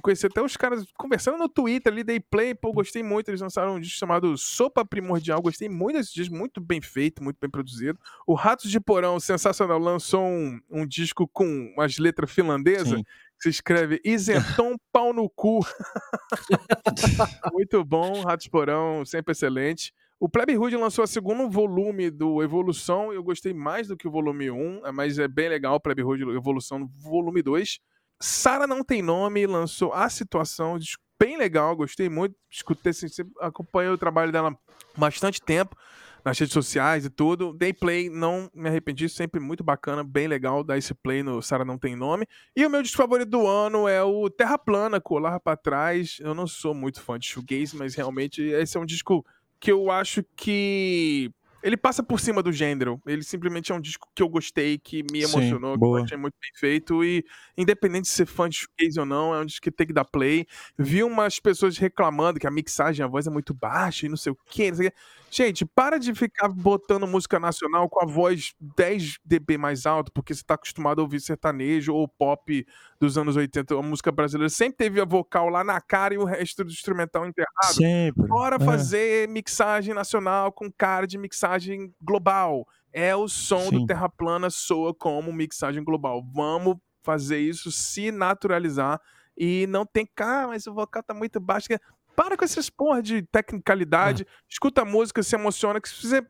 conheci 0.00 0.26
até 0.26 0.40
os 0.40 0.56
caras 0.56 0.84
conversando 0.96 1.38
no 1.38 1.48
Twitter 1.48 1.92
ali, 1.92 2.02
dei 2.02 2.18
play, 2.18 2.54
pô, 2.54 2.72
gostei 2.72 3.02
muito. 3.02 3.28
Eles 3.28 3.40
lançaram 3.40 3.74
um 3.74 3.80
disco 3.80 3.98
chamado 3.98 4.36
Sopa 4.38 4.84
Primordial, 4.84 5.42
gostei 5.42 5.68
muito 5.68 5.96
desse 5.98 6.14
disco, 6.14 6.34
muito 6.34 6.60
bem 6.60 6.80
feito, 6.80 7.22
muito 7.22 7.36
bem 7.40 7.50
produzido. 7.50 7.98
O 8.26 8.34
Ratos 8.34 8.70
de 8.70 8.80
Porão, 8.80 9.20
sensacional, 9.20 9.78
lançou 9.78 10.24
um, 10.24 10.60
um 10.70 10.86
disco 10.86 11.28
com 11.28 11.72
umas 11.74 11.98
letras 11.98 12.30
finlandesas. 12.30 13.02
Que 13.38 13.48
se 13.48 13.56
escreve 13.56 14.00
Isenton 14.04 14.76
Pau 14.92 15.12
no 15.12 15.28
Cu. 15.28 15.66
muito 17.52 17.84
bom, 17.84 18.22
Ratos 18.22 18.44
de 18.44 18.50
Porão, 18.50 19.04
sempre 19.04 19.32
excelente. 19.32 19.92
O 20.22 20.28
Plebe 20.28 20.56
Hood 20.56 20.76
lançou 20.76 21.02
o 21.02 21.08
segundo 21.08 21.50
volume 21.50 22.08
do 22.08 22.40
Evolução, 22.44 23.12
eu 23.12 23.24
gostei 23.24 23.52
mais 23.52 23.88
do 23.88 23.96
que 23.96 24.06
o 24.06 24.10
volume 24.12 24.52
1, 24.52 24.82
mas 24.94 25.18
é 25.18 25.26
bem 25.26 25.48
legal 25.48 25.74
o 25.74 25.80
Plebe 25.80 26.04
Hood 26.04 26.22
Evolução 26.22 26.88
volume 27.00 27.42
2. 27.42 27.80
Sara 28.22 28.68
Não 28.68 28.84
Tem 28.84 29.02
Nome 29.02 29.48
lançou 29.48 29.92
A 29.92 30.08
Situação, 30.08 30.78
bem 31.18 31.36
legal, 31.36 31.74
gostei 31.74 32.08
muito, 32.08 32.36
escutei, 32.48 32.90
assim, 32.90 33.08
acompanhei 33.40 33.90
o 33.90 33.98
trabalho 33.98 34.30
dela 34.30 34.56
bastante 34.96 35.42
tempo 35.42 35.76
nas 36.24 36.38
redes 36.38 36.52
sociais 36.52 37.04
e 37.04 37.10
tudo. 37.10 37.52
Dei 37.52 37.72
play, 37.72 38.08
não 38.08 38.48
me 38.54 38.68
arrependi, 38.68 39.08
sempre 39.08 39.40
muito 39.40 39.64
bacana, 39.64 40.04
bem 40.04 40.28
legal 40.28 40.62
dar 40.62 40.78
esse 40.78 40.94
play 40.94 41.20
no 41.24 41.42
Sara 41.42 41.64
Não 41.64 41.76
Tem 41.76 41.96
Nome. 41.96 42.24
E 42.54 42.64
o 42.64 42.70
meu 42.70 42.80
disco 42.80 42.98
favorito 42.98 43.28
do 43.28 43.44
ano 43.44 43.88
é 43.88 44.00
o 44.04 44.30
Terra 44.30 44.56
Plana, 44.56 45.00
Colar 45.00 45.40
para 45.40 45.56
Trás. 45.56 46.18
Eu 46.20 46.32
não 46.32 46.46
sou 46.46 46.72
muito 46.72 47.00
fã 47.00 47.18
de 47.18 47.26
shoegaze, 47.26 47.76
mas 47.76 47.96
realmente 47.96 48.40
esse 48.40 48.76
é 48.76 48.80
um 48.80 48.86
disco 48.86 49.26
que 49.58 49.72
eu 49.72 49.90
acho 49.90 50.24
que 50.36 51.28
ele 51.62 51.76
passa 51.76 52.02
por 52.02 52.20
cima 52.20 52.42
do 52.42 52.52
gênero. 52.52 53.00
Ele 53.06 53.22
simplesmente 53.22 53.70
é 53.70 53.74
um 53.74 53.80
disco 53.80 54.08
que 54.14 54.22
eu 54.22 54.28
gostei, 54.28 54.78
que 54.78 55.02
me 55.10 55.22
emocionou, 55.22 55.74
Sim, 55.74 55.80
que 55.80 55.84
eu 55.86 55.96
achei 55.96 56.16
muito 56.16 56.34
bem 56.40 56.50
feito. 56.54 57.04
E, 57.04 57.24
independente 57.56 58.04
de 58.04 58.08
ser 58.08 58.26
fã 58.26 58.48
de 58.48 58.56
shoegaze 58.56 58.98
ou 58.98 59.06
não, 59.06 59.34
é 59.34 59.40
um 59.40 59.46
disco 59.46 59.62
que 59.62 59.70
tem 59.70 59.86
que 59.86 59.92
dar 59.92 60.04
play. 60.04 60.46
Vi 60.76 61.02
umas 61.02 61.38
pessoas 61.38 61.78
reclamando 61.78 62.40
que 62.40 62.46
a 62.46 62.50
mixagem, 62.50 63.04
a 63.04 63.08
voz 63.08 63.26
é 63.26 63.30
muito 63.30 63.54
baixa 63.54 64.06
e 64.06 64.08
não 64.08 64.16
sei 64.16 64.32
o 64.32 64.38
quê. 64.46 64.70
Não 64.70 64.76
sei 64.76 64.88
o 64.88 64.90
quê. 64.90 64.96
Gente, 65.32 65.64
para 65.64 65.98
de 65.98 66.14
ficar 66.14 66.46
botando 66.46 67.06
música 67.06 67.40
nacional 67.40 67.88
com 67.88 68.04
a 68.04 68.06
voz 68.06 68.52
10 68.76 69.18
dB 69.24 69.56
mais 69.56 69.86
alto, 69.86 70.12
porque 70.12 70.34
você 70.34 70.42
tá 70.44 70.54
acostumado 70.54 70.98
a 70.98 71.02
ouvir 71.02 71.20
sertanejo 71.20 71.94
ou 71.94 72.06
pop 72.06 72.66
dos 73.00 73.16
anos 73.16 73.34
80. 73.34 73.74
A 73.74 73.80
música 73.80 74.12
brasileira 74.12 74.50
sempre 74.50 74.76
teve 74.76 75.00
a 75.00 75.06
vocal 75.06 75.48
lá 75.48 75.64
na 75.64 75.80
cara 75.80 76.12
e 76.12 76.18
o 76.18 76.24
resto 76.24 76.62
do 76.62 76.70
instrumental 76.70 77.26
enterrado. 77.26 77.74
Sempre. 77.74 78.26
Bora 78.26 78.56
é. 78.56 78.58
fazer 78.58 79.26
mixagem 79.26 79.94
nacional 79.94 80.52
com 80.52 80.70
cara 80.70 81.06
de 81.06 81.16
mixagem 81.16 81.51
global. 82.00 82.66
É 82.92 83.16
o 83.16 83.26
som 83.26 83.70
Sim. 83.70 83.80
do 83.80 83.86
Terra 83.86 84.08
Plana 84.08 84.50
soa 84.50 84.94
como 84.94 85.32
mixagem 85.32 85.82
global. 85.82 86.22
Vamos 86.32 86.76
fazer 87.02 87.38
isso 87.38 87.72
se 87.72 88.12
naturalizar 88.12 89.00
e 89.36 89.66
não 89.68 89.84
tem 89.84 90.06
cara, 90.14 90.48
mas 90.48 90.66
o 90.66 90.74
vocal 90.74 91.02
tá 91.02 91.14
muito 91.14 91.40
baixo. 91.40 91.68
Para 92.14 92.36
com 92.36 92.44
essas 92.44 92.68
porra 92.68 93.02
de 93.02 93.22
tecnicalidade. 93.22 94.24
É. 94.24 94.26
Escuta 94.48 94.82
a 94.82 94.84
música, 94.84 95.22
se 95.22 95.34
emociona. 95.34 95.80
Que 95.80 95.88
se 95.88 96.06
você 96.06 96.20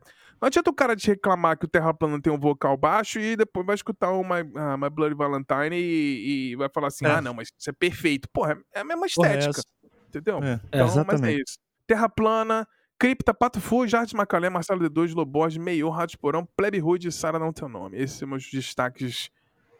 Não 0.40 0.46
adianta 0.46 0.70
o 0.70 0.74
cara 0.74 0.94
te 0.94 1.08
reclamar 1.08 1.58
que 1.58 1.64
o 1.64 1.68
Terra 1.68 1.92
Plana 1.92 2.20
tem 2.20 2.32
um 2.32 2.38
vocal 2.38 2.76
baixo 2.76 3.18
e 3.18 3.36
depois 3.36 3.66
vai 3.66 3.74
escutar 3.74 4.12
o 4.12 4.22
My, 4.22 4.42
uh, 4.42 4.78
My 4.78 4.88
Bloody 4.90 5.14
Valentine 5.14 5.76
e, 5.76 6.52
e, 6.52 6.56
vai 6.56 6.68
falar 6.68 6.88
assim: 6.88 7.06
é. 7.06 7.10
ah, 7.10 7.20
não, 7.20 7.34
mas 7.34 7.48
isso 7.58 7.70
é 7.70 7.72
perfeito. 7.72 8.28
Porra, 8.32 8.58
é 8.72 8.80
a 8.80 8.84
mesma 8.84 9.06
estética. 9.06 9.60
entendeu? 10.08 10.38
É, 10.42 10.60
então, 10.68 11.04
mas 11.06 11.20
é 11.22 11.32
isso. 11.32 11.58
Terra 11.86 12.08
Plana, 12.08 12.66
Cripta, 13.02 13.34
Pato 13.34 13.60
Fu, 13.60 13.84
Jardim 13.84 14.16
Macalé, 14.16 14.48
Marcelo 14.48 14.88
D2, 14.88 15.12
Loborges, 15.12 15.58
Meio, 15.58 15.88
Rádio 15.88 16.16
Porão, 16.20 16.46
Plebe 16.56 16.78
Rude 16.78 17.08
e 17.08 17.12
Sara 17.12 17.36
Não 17.36 17.52
Teu 17.52 17.68
Nome. 17.68 17.98
Esses 17.98 18.16
são 18.16 18.32
os 18.32 18.48
destaques 18.48 19.28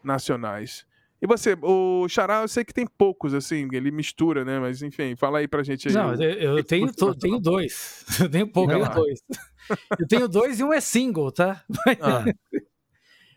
nacionais. 0.02 0.84
E 1.20 1.26
você, 1.28 1.56
o 1.62 2.08
Xará, 2.08 2.42
eu 2.42 2.48
sei 2.48 2.64
que 2.64 2.74
tem 2.74 2.84
poucos, 2.84 3.32
assim, 3.32 3.68
ele 3.72 3.92
mistura, 3.92 4.44
né? 4.44 4.58
Mas 4.58 4.82
enfim, 4.82 5.14
fala 5.14 5.38
aí 5.38 5.46
pra 5.46 5.62
gente 5.62 5.86
aí. 5.86 5.94
Não, 5.94 6.14
eu, 6.14 6.56
eu 6.56 6.64
tenho, 6.64 6.92
tô, 6.92 7.14
tenho 7.14 7.38
dois. 7.38 8.04
Eu 8.18 8.28
tenho 8.28 8.48
pouco, 8.48 8.72
eu 8.72 8.80
tenho 8.80 8.92
dois. 8.92 9.20
Eu 10.00 10.08
tenho 10.08 10.28
dois 10.28 10.58
e 10.58 10.64
um 10.64 10.72
é 10.72 10.80
single, 10.80 11.30
tá? 11.30 11.64
Ah. 12.00 12.24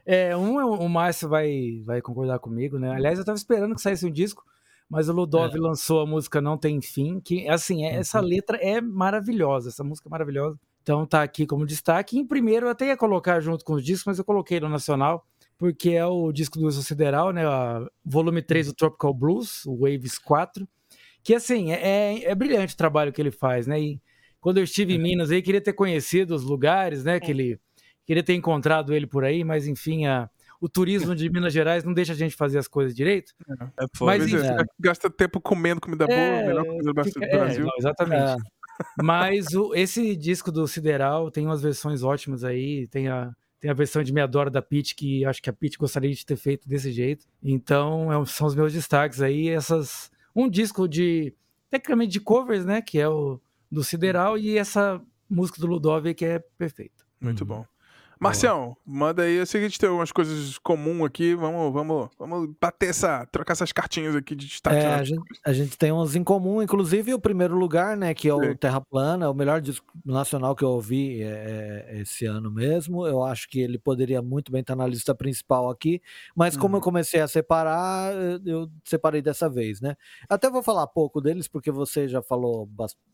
É, 0.07 0.37
um 0.37 0.59
é 0.59 0.63
o 0.63 0.87
Márcio 0.87 1.27
vai, 1.27 1.81
vai 1.83 1.99
concordar 1.99 2.37
comigo, 2.37 2.77
né? 2.77 2.91
Aliás, 2.91 3.17
eu 3.17 3.25
tava 3.25 3.35
esperando 3.35 3.73
que 3.73 3.81
saísse 3.81 4.05
um 4.05 4.11
disco, 4.11 4.43
mas 4.89 5.09
o 5.09 5.13
Ludov 5.13 5.55
é. 5.55 5.59
lançou 5.59 6.01
a 6.01 6.05
música 6.05 6.41
Não 6.41 6.57
Tem 6.57 6.81
Fim, 6.81 7.19
que, 7.19 7.47
assim, 7.47 7.85
é, 7.85 7.95
essa 7.95 8.21
uhum. 8.21 8.27
letra 8.27 8.57
é 8.57 8.79
maravilhosa, 8.79 9.69
essa 9.69 9.83
música 9.83 10.07
é 10.07 10.11
maravilhosa. 10.11 10.59
Então 10.81 11.05
tá 11.05 11.23
aqui 11.23 11.47
como 11.47 11.65
destaque. 11.65 12.17
Em 12.17 12.25
primeiro, 12.25 12.67
eu 12.67 12.69
até 12.69 12.87
ia 12.87 12.97
colocar 12.97 13.39
junto 13.39 13.65
com 13.65 13.73
os 13.73 13.83
discos, 13.83 14.05
mas 14.05 14.19
eu 14.19 14.25
coloquei 14.25 14.59
no 14.59 14.69
Nacional 14.69 15.25
porque 15.57 15.91
é 15.91 16.05
o 16.05 16.31
disco 16.31 16.59
do 16.59 16.67
Uso 16.67 16.83
Sideral, 16.83 17.31
né? 17.31 17.45
A 17.45 17.85
volume 18.03 18.41
3 18.41 18.67
do 18.67 18.73
Tropical 18.73 19.13
Blues, 19.13 19.65
o 19.65 19.77
Waves 19.77 20.17
4, 20.19 20.67
que 21.23 21.33
assim, 21.33 21.71
é, 21.71 21.81
é, 21.81 22.23
é 22.25 22.35
brilhante 22.35 22.73
o 22.73 22.77
trabalho 22.77 23.11
que 23.11 23.21
ele 23.21 23.31
faz, 23.31 23.65
né? 23.65 23.79
E 23.79 24.01
quando 24.39 24.57
eu 24.57 24.63
estive 24.63 24.93
em 24.93 24.99
Minas 24.99 25.31
aí, 25.31 25.41
queria 25.41 25.61
ter 25.61 25.73
conhecido 25.73 26.35
os 26.35 26.43
lugares, 26.43 27.03
né? 27.03 27.19
Que 27.19 27.31
ele 27.31 27.59
queria 28.05 28.23
ter 28.23 28.35
encontrado 28.35 28.93
ele 28.93 29.07
por 29.07 29.23
aí, 29.23 29.43
mas 29.43 29.67
enfim, 29.67 30.05
a, 30.05 30.29
o 30.65 30.69
turismo 30.69 31.15
de 31.15 31.29
Minas 31.29 31.53
Gerais 31.53 31.83
não 31.83 31.93
deixa 31.93 32.13
a 32.13 32.15
gente 32.15 32.35
fazer 32.35 32.57
as 32.57 32.67
coisas 32.67 32.95
direito. 32.95 33.33
É, 33.47 33.83
é 33.83 33.87
mas 34.01 34.33
é, 34.33 34.57
gasta 34.79 35.11
tempo 35.11 35.39
comendo 35.39 35.79
comida 35.79 36.07
boa, 36.07 36.17
é, 36.17 36.47
melhor 36.47 36.65
comida 36.65 36.91
do 36.91 37.03
fica, 37.03 37.23
é, 37.23 37.37
Brasil. 37.37 37.65
Não, 37.65 37.73
exatamente. 37.77 38.43
Mas 39.01 39.53
o, 39.53 39.73
esse 39.73 40.17
disco 40.17 40.51
do 40.51 40.67
Sideral 40.67 41.31
tem 41.31 41.45
umas 41.45 41.61
versões 41.61 42.03
ótimas 42.03 42.43
aí, 42.43 42.87
tem 42.87 43.07
a 43.07 43.31
tem 43.57 43.71
a 43.71 43.73
versão 43.73 44.03
de 44.03 44.11
Meadora 44.11 44.49
da 44.49 44.61
Pete, 44.61 44.93
que 44.93 45.23
acho 45.23 45.41
que 45.41 45.49
a 45.49 45.53
Pete 45.53 45.77
gostaria 45.77 46.13
de 46.13 46.25
ter 46.25 46.35
feito 46.35 46.67
desse 46.67 46.91
jeito. 46.91 47.25
Então, 47.41 48.11
é, 48.11 48.25
são 48.25 48.47
os 48.47 48.53
meus 48.53 48.73
destaques 48.73 49.21
aí. 49.21 49.47
Essas, 49.47 50.11
um 50.35 50.49
disco 50.49 50.87
de, 50.87 51.33
tecnicamente, 51.69 52.11
de 52.11 52.19
covers, 52.19 52.65
né? 52.65 52.81
Que 52.81 52.99
é 52.99 53.07
o 53.07 53.39
do 53.71 53.83
Sideral, 53.83 54.37
e 54.37 54.57
essa 54.57 55.01
música 55.29 55.59
do 55.59 55.67
Ludovia, 55.67 56.13
que 56.13 56.25
é 56.25 56.39
perfeita. 56.57 57.05
Muito 57.19 57.41
uhum. 57.41 57.47
bom. 57.47 57.65
Marcião, 58.19 58.77
manda 58.85 59.23
aí. 59.23 59.35
Eu 59.35 59.45
sei 59.45 59.61
que 59.61 59.65
a 59.65 59.69
gente 59.69 59.79
tem 59.79 59.89
algumas 59.89 60.11
coisas 60.11 60.57
comuns 60.57 61.05
aqui. 61.05 61.35
Vamos, 61.35 61.73
vamos, 61.73 62.09
vamos 62.17 62.49
bater 62.59 62.89
essa. 62.89 63.25
trocar 63.25 63.53
essas 63.53 63.71
cartinhas 63.71 64.15
aqui 64.15 64.35
de 64.35 64.47
destaque. 64.47 64.77
É, 64.77 64.93
a, 64.93 65.03
gente, 65.03 65.23
a, 65.45 65.53
gente, 65.53 65.77
tem 65.77 65.91
uns 65.91 66.15
em 66.15 66.23
comum, 66.23 66.61
inclusive 66.61 67.13
o 67.13 67.19
primeiro 67.19 67.55
lugar, 67.55 67.97
né? 67.97 68.13
Que 68.13 68.29
é 68.29 68.33
o 68.33 68.55
Terra 68.55 68.79
Plana, 68.79 69.29
o 69.29 69.33
melhor 69.33 69.59
disco 69.59 69.85
nacional 70.05 70.55
que 70.55 70.63
eu 70.63 70.69
ouvi 70.69 71.21
é, 71.21 71.85
é, 71.89 72.01
esse 72.01 72.25
ano 72.25 72.49
mesmo. 72.49 73.05
Eu 73.05 73.23
acho 73.23 73.49
que 73.49 73.59
ele 73.59 73.77
poderia 73.77 74.21
muito 74.21 74.51
bem 74.51 74.61
estar 74.61 74.75
na 74.75 74.87
lista 74.87 75.13
principal 75.13 75.69
aqui, 75.69 76.01
mas 76.35 76.55
como 76.55 76.75
uhum. 76.75 76.79
eu 76.79 76.83
comecei 76.83 77.19
a 77.19 77.27
separar, 77.27 78.13
eu 78.45 78.69
separei 78.83 79.21
dessa 79.21 79.49
vez, 79.49 79.81
né? 79.81 79.95
Até 80.29 80.49
vou 80.49 80.63
falar 80.63 80.87
pouco 80.87 81.19
deles, 81.19 81.47
porque 81.47 81.71
você 81.71 82.07
já 82.07 82.21
falou 82.21 82.69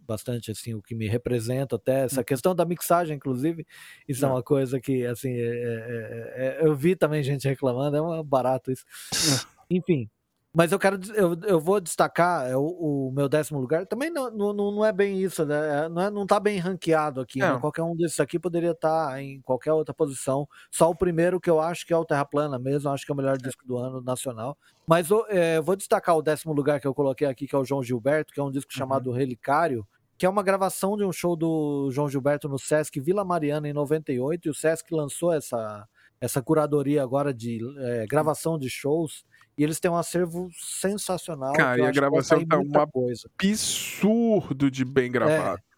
bastante 0.08 0.52
assim 0.52 0.74
o 0.74 0.82
que 0.82 0.94
me 0.94 1.08
representa, 1.08 1.76
até 1.76 2.06
essa 2.06 2.20
uhum. 2.20 2.26
questão 2.26 2.56
da 2.56 2.66
mixagem, 2.66 3.16
inclusive. 3.16 3.66
Isso 4.08 4.26
é 4.26 4.28
uma 4.28 4.44
coisa 4.44 4.80
que 4.80 4.91
que, 4.92 5.06
assim, 5.06 5.32
é, 5.32 5.46
é, 5.46 6.34
é, 6.36 6.68
eu 6.68 6.76
vi 6.76 6.96
também 6.96 7.24
gente 7.24 7.48
reclamando, 7.48 7.98
é 7.98 8.02
um 8.02 8.24
barato 8.24 8.72
isso. 8.72 8.86
Enfim, 9.70 10.10
mas 10.54 10.74
eu 10.74 10.80
quero, 10.80 11.00
eu, 11.16 11.40
eu 11.44 11.60
vou 11.62 11.80
destacar 11.80 12.46
é, 12.46 12.58
o, 12.58 12.66
o 13.08 13.12
meu 13.14 13.30
décimo 13.30 13.58
lugar. 13.58 13.86
Também 13.86 14.10
não, 14.10 14.30
não, 14.30 14.54
não 14.54 14.86
é 14.86 14.92
bem 14.92 15.22
isso, 15.22 15.46
né? 15.46 15.88
Não, 15.88 16.02
é, 16.02 16.10
não 16.10 16.28
tá 16.28 16.42
bem 16.42 16.58
ranqueado 16.58 17.22
aqui. 17.22 17.40
Né? 17.40 17.58
Qualquer 17.58 17.84
um 17.84 17.96
desses 17.96 18.20
aqui 18.20 18.38
poderia 18.38 18.72
estar 18.72 19.12
tá 19.12 19.22
em 19.22 19.40
qualquer 19.42 19.72
outra 19.72 19.94
posição. 19.94 20.46
Só 20.70 20.90
o 20.90 20.96
primeiro 20.96 21.40
que 21.40 21.50
eu 21.50 21.62
acho 21.62 21.88
que 21.88 21.94
é 21.94 21.98
o 21.98 22.04
Terra 22.04 22.26
Plana 22.26 22.60
mesmo, 22.60 22.90
acho 22.90 23.06
que 23.06 23.12
é 23.12 23.16
o 23.16 23.18
melhor 23.18 23.38
disco 23.38 23.66
do 23.66 23.78
ano 23.78 24.02
nacional. 24.02 24.58
Mas 24.86 25.08
é, 25.30 25.62
vou 25.62 25.78
destacar 25.78 26.18
o 26.18 26.22
décimo 26.22 26.52
lugar 26.52 26.82
que 26.82 26.88
eu 26.88 26.94
coloquei 26.94 27.28
aqui, 27.28 27.48
que 27.48 27.56
é 27.56 27.58
o 27.58 27.64
João 27.64 27.82
Gilberto, 27.82 28.34
que 28.34 28.40
é 28.40 28.44
um 28.44 28.52
disco 28.52 28.72
uhum. 28.74 28.78
chamado 28.78 29.12
Relicário, 29.12 29.88
que 30.22 30.26
é 30.28 30.30
uma 30.30 30.44
gravação 30.44 30.96
de 30.96 31.04
um 31.04 31.12
show 31.12 31.36
do 31.36 31.90
João 31.92 32.08
Gilberto 32.08 32.48
no 32.48 32.60
Sesc 32.60 33.00
Vila 33.00 33.26
Mariana 33.26 33.68
em 33.68 33.74
98, 33.74 34.46
e 34.46 34.52
o 34.52 34.54
Sesc 34.54 34.94
lançou 34.94 35.34
essa, 35.34 35.84
essa 36.22 36.44
curadoria 36.44 37.02
agora 37.02 37.34
de 37.34 37.60
é, 37.80 38.06
gravação 38.06 38.56
de 38.56 38.70
shows, 38.70 39.26
e 39.58 39.64
eles 39.64 39.80
têm 39.80 39.90
um 39.90 39.96
acervo 39.96 40.48
sensacional. 40.54 41.54
Cara, 41.54 41.82
e 41.82 41.86
a 41.88 41.92
gravação 41.92 42.46
tá 42.46 42.60
um 42.60 42.72
absurdo 42.80 44.70
de 44.70 44.86
bem 44.86 45.08
é. 45.08 45.10
gravado. 45.10 45.58
É. 45.58 45.71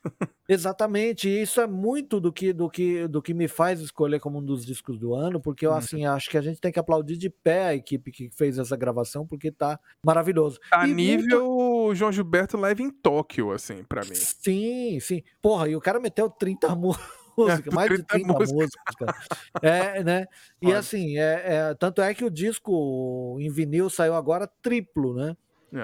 Exatamente, 0.47 1.29
isso 1.29 1.61
é 1.61 1.67
muito 1.67 2.19
do 2.19 2.31
que, 2.31 2.51
do, 2.51 2.69
que, 2.69 3.07
do 3.07 3.21
que 3.21 3.33
me 3.33 3.47
faz 3.47 3.79
escolher 3.79 4.19
como 4.19 4.39
um 4.39 4.43
dos 4.43 4.65
discos 4.65 4.99
do 4.99 5.13
ano, 5.13 5.39
porque 5.39 5.65
eu 5.65 5.71
uhum. 5.71 5.77
assim 5.77 6.05
acho 6.05 6.29
que 6.29 6.37
a 6.37 6.41
gente 6.41 6.59
tem 6.59 6.71
que 6.71 6.79
aplaudir 6.79 7.17
de 7.17 7.29
pé 7.29 7.67
a 7.67 7.75
equipe 7.75 8.11
que 8.11 8.29
fez 8.29 8.57
essa 8.57 8.75
gravação, 8.75 9.25
porque 9.25 9.51
tá 9.51 9.79
maravilhoso. 10.05 10.59
A 10.71 10.87
e 10.87 10.93
nível 10.93 11.47
muito... 11.47 11.95
João 11.95 12.11
Gilberto 12.11 12.57
live 12.57 12.83
em 12.83 12.89
Tóquio, 12.89 13.51
assim, 13.51 13.83
para 13.83 14.03
mim. 14.03 14.15
Sim, 14.15 14.99
sim. 14.99 15.23
Porra, 15.41 15.69
e 15.69 15.75
o 15.75 15.81
cara 15.81 15.99
meteu 15.99 16.29
30 16.29 16.75
músicas. 16.75 17.23
Mais 17.73 17.87
30 17.87 18.01
de 18.01 18.03
30 18.03 18.33
músicas, 18.33 18.51
músicas 18.51 18.95
cara. 18.95 19.15
É, 19.61 20.03
né? 20.03 20.27
E 20.61 20.67
Olha. 20.67 20.79
assim, 20.79 21.17
é, 21.17 21.41
é, 21.45 21.75
tanto 21.75 22.01
é 22.01 22.13
que 22.13 22.23
o 22.23 22.29
disco 22.29 23.37
em 23.39 23.49
vinil 23.49 23.89
saiu 23.89 24.13
agora 24.13 24.47
triplo, 24.61 25.15
né? 25.15 25.35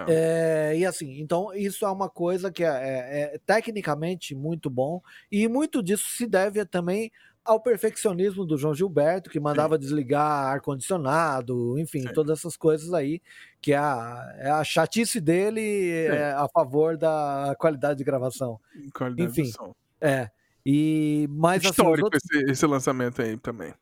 É. 0.07 0.77
e 0.77 0.85
assim, 0.85 1.19
então 1.19 1.53
isso 1.53 1.85
é 1.85 1.91
uma 1.91 2.09
coisa 2.09 2.51
que 2.51 2.63
é, 2.63 2.67
é, 2.67 3.35
é, 3.35 3.39
tecnicamente 3.45 4.35
muito 4.35 4.69
bom, 4.69 5.01
e 5.31 5.47
muito 5.47 5.81
disso 5.81 6.09
se 6.09 6.27
deve 6.27 6.65
também 6.65 7.11
ao 7.43 7.59
perfeccionismo 7.59 8.45
do 8.45 8.57
João 8.57 8.75
Gilberto, 8.75 9.29
que 9.29 9.39
mandava 9.39 9.75
Sim. 9.75 9.81
desligar 9.81 10.53
ar-condicionado, 10.53 11.79
enfim, 11.79 12.01
Sim. 12.01 12.13
todas 12.13 12.37
essas 12.37 12.55
coisas 12.55 12.93
aí, 12.93 13.21
que 13.59 13.73
é 13.73 13.77
a, 13.77 14.35
é 14.37 14.49
a 14.51 14.63
chatice 14.63 15.19
dele 15.19 15.89
é 15.89 16.31
a 16.33 16.47
favor 16.47 16.95
da 16.95 17.55
qualidade 17.57 17.97
de 17.97 18.03
gravação. 18.03 18.59
Qualidade 18.93 19.41
enfim, 19.41 19.51
é. 19.99 20.29
E 20.65 21.27
mais 21.31 21.61
assim, 21.61 21.69
histórico 21.69 22.09
assim, 22.13 22.27
outros... 22.27 22.43
esse, 22.43 22.51
esse 22.51 22.65
lançamento 22.67 23.21
aí 23.21 23.37
também. 23.37 23.73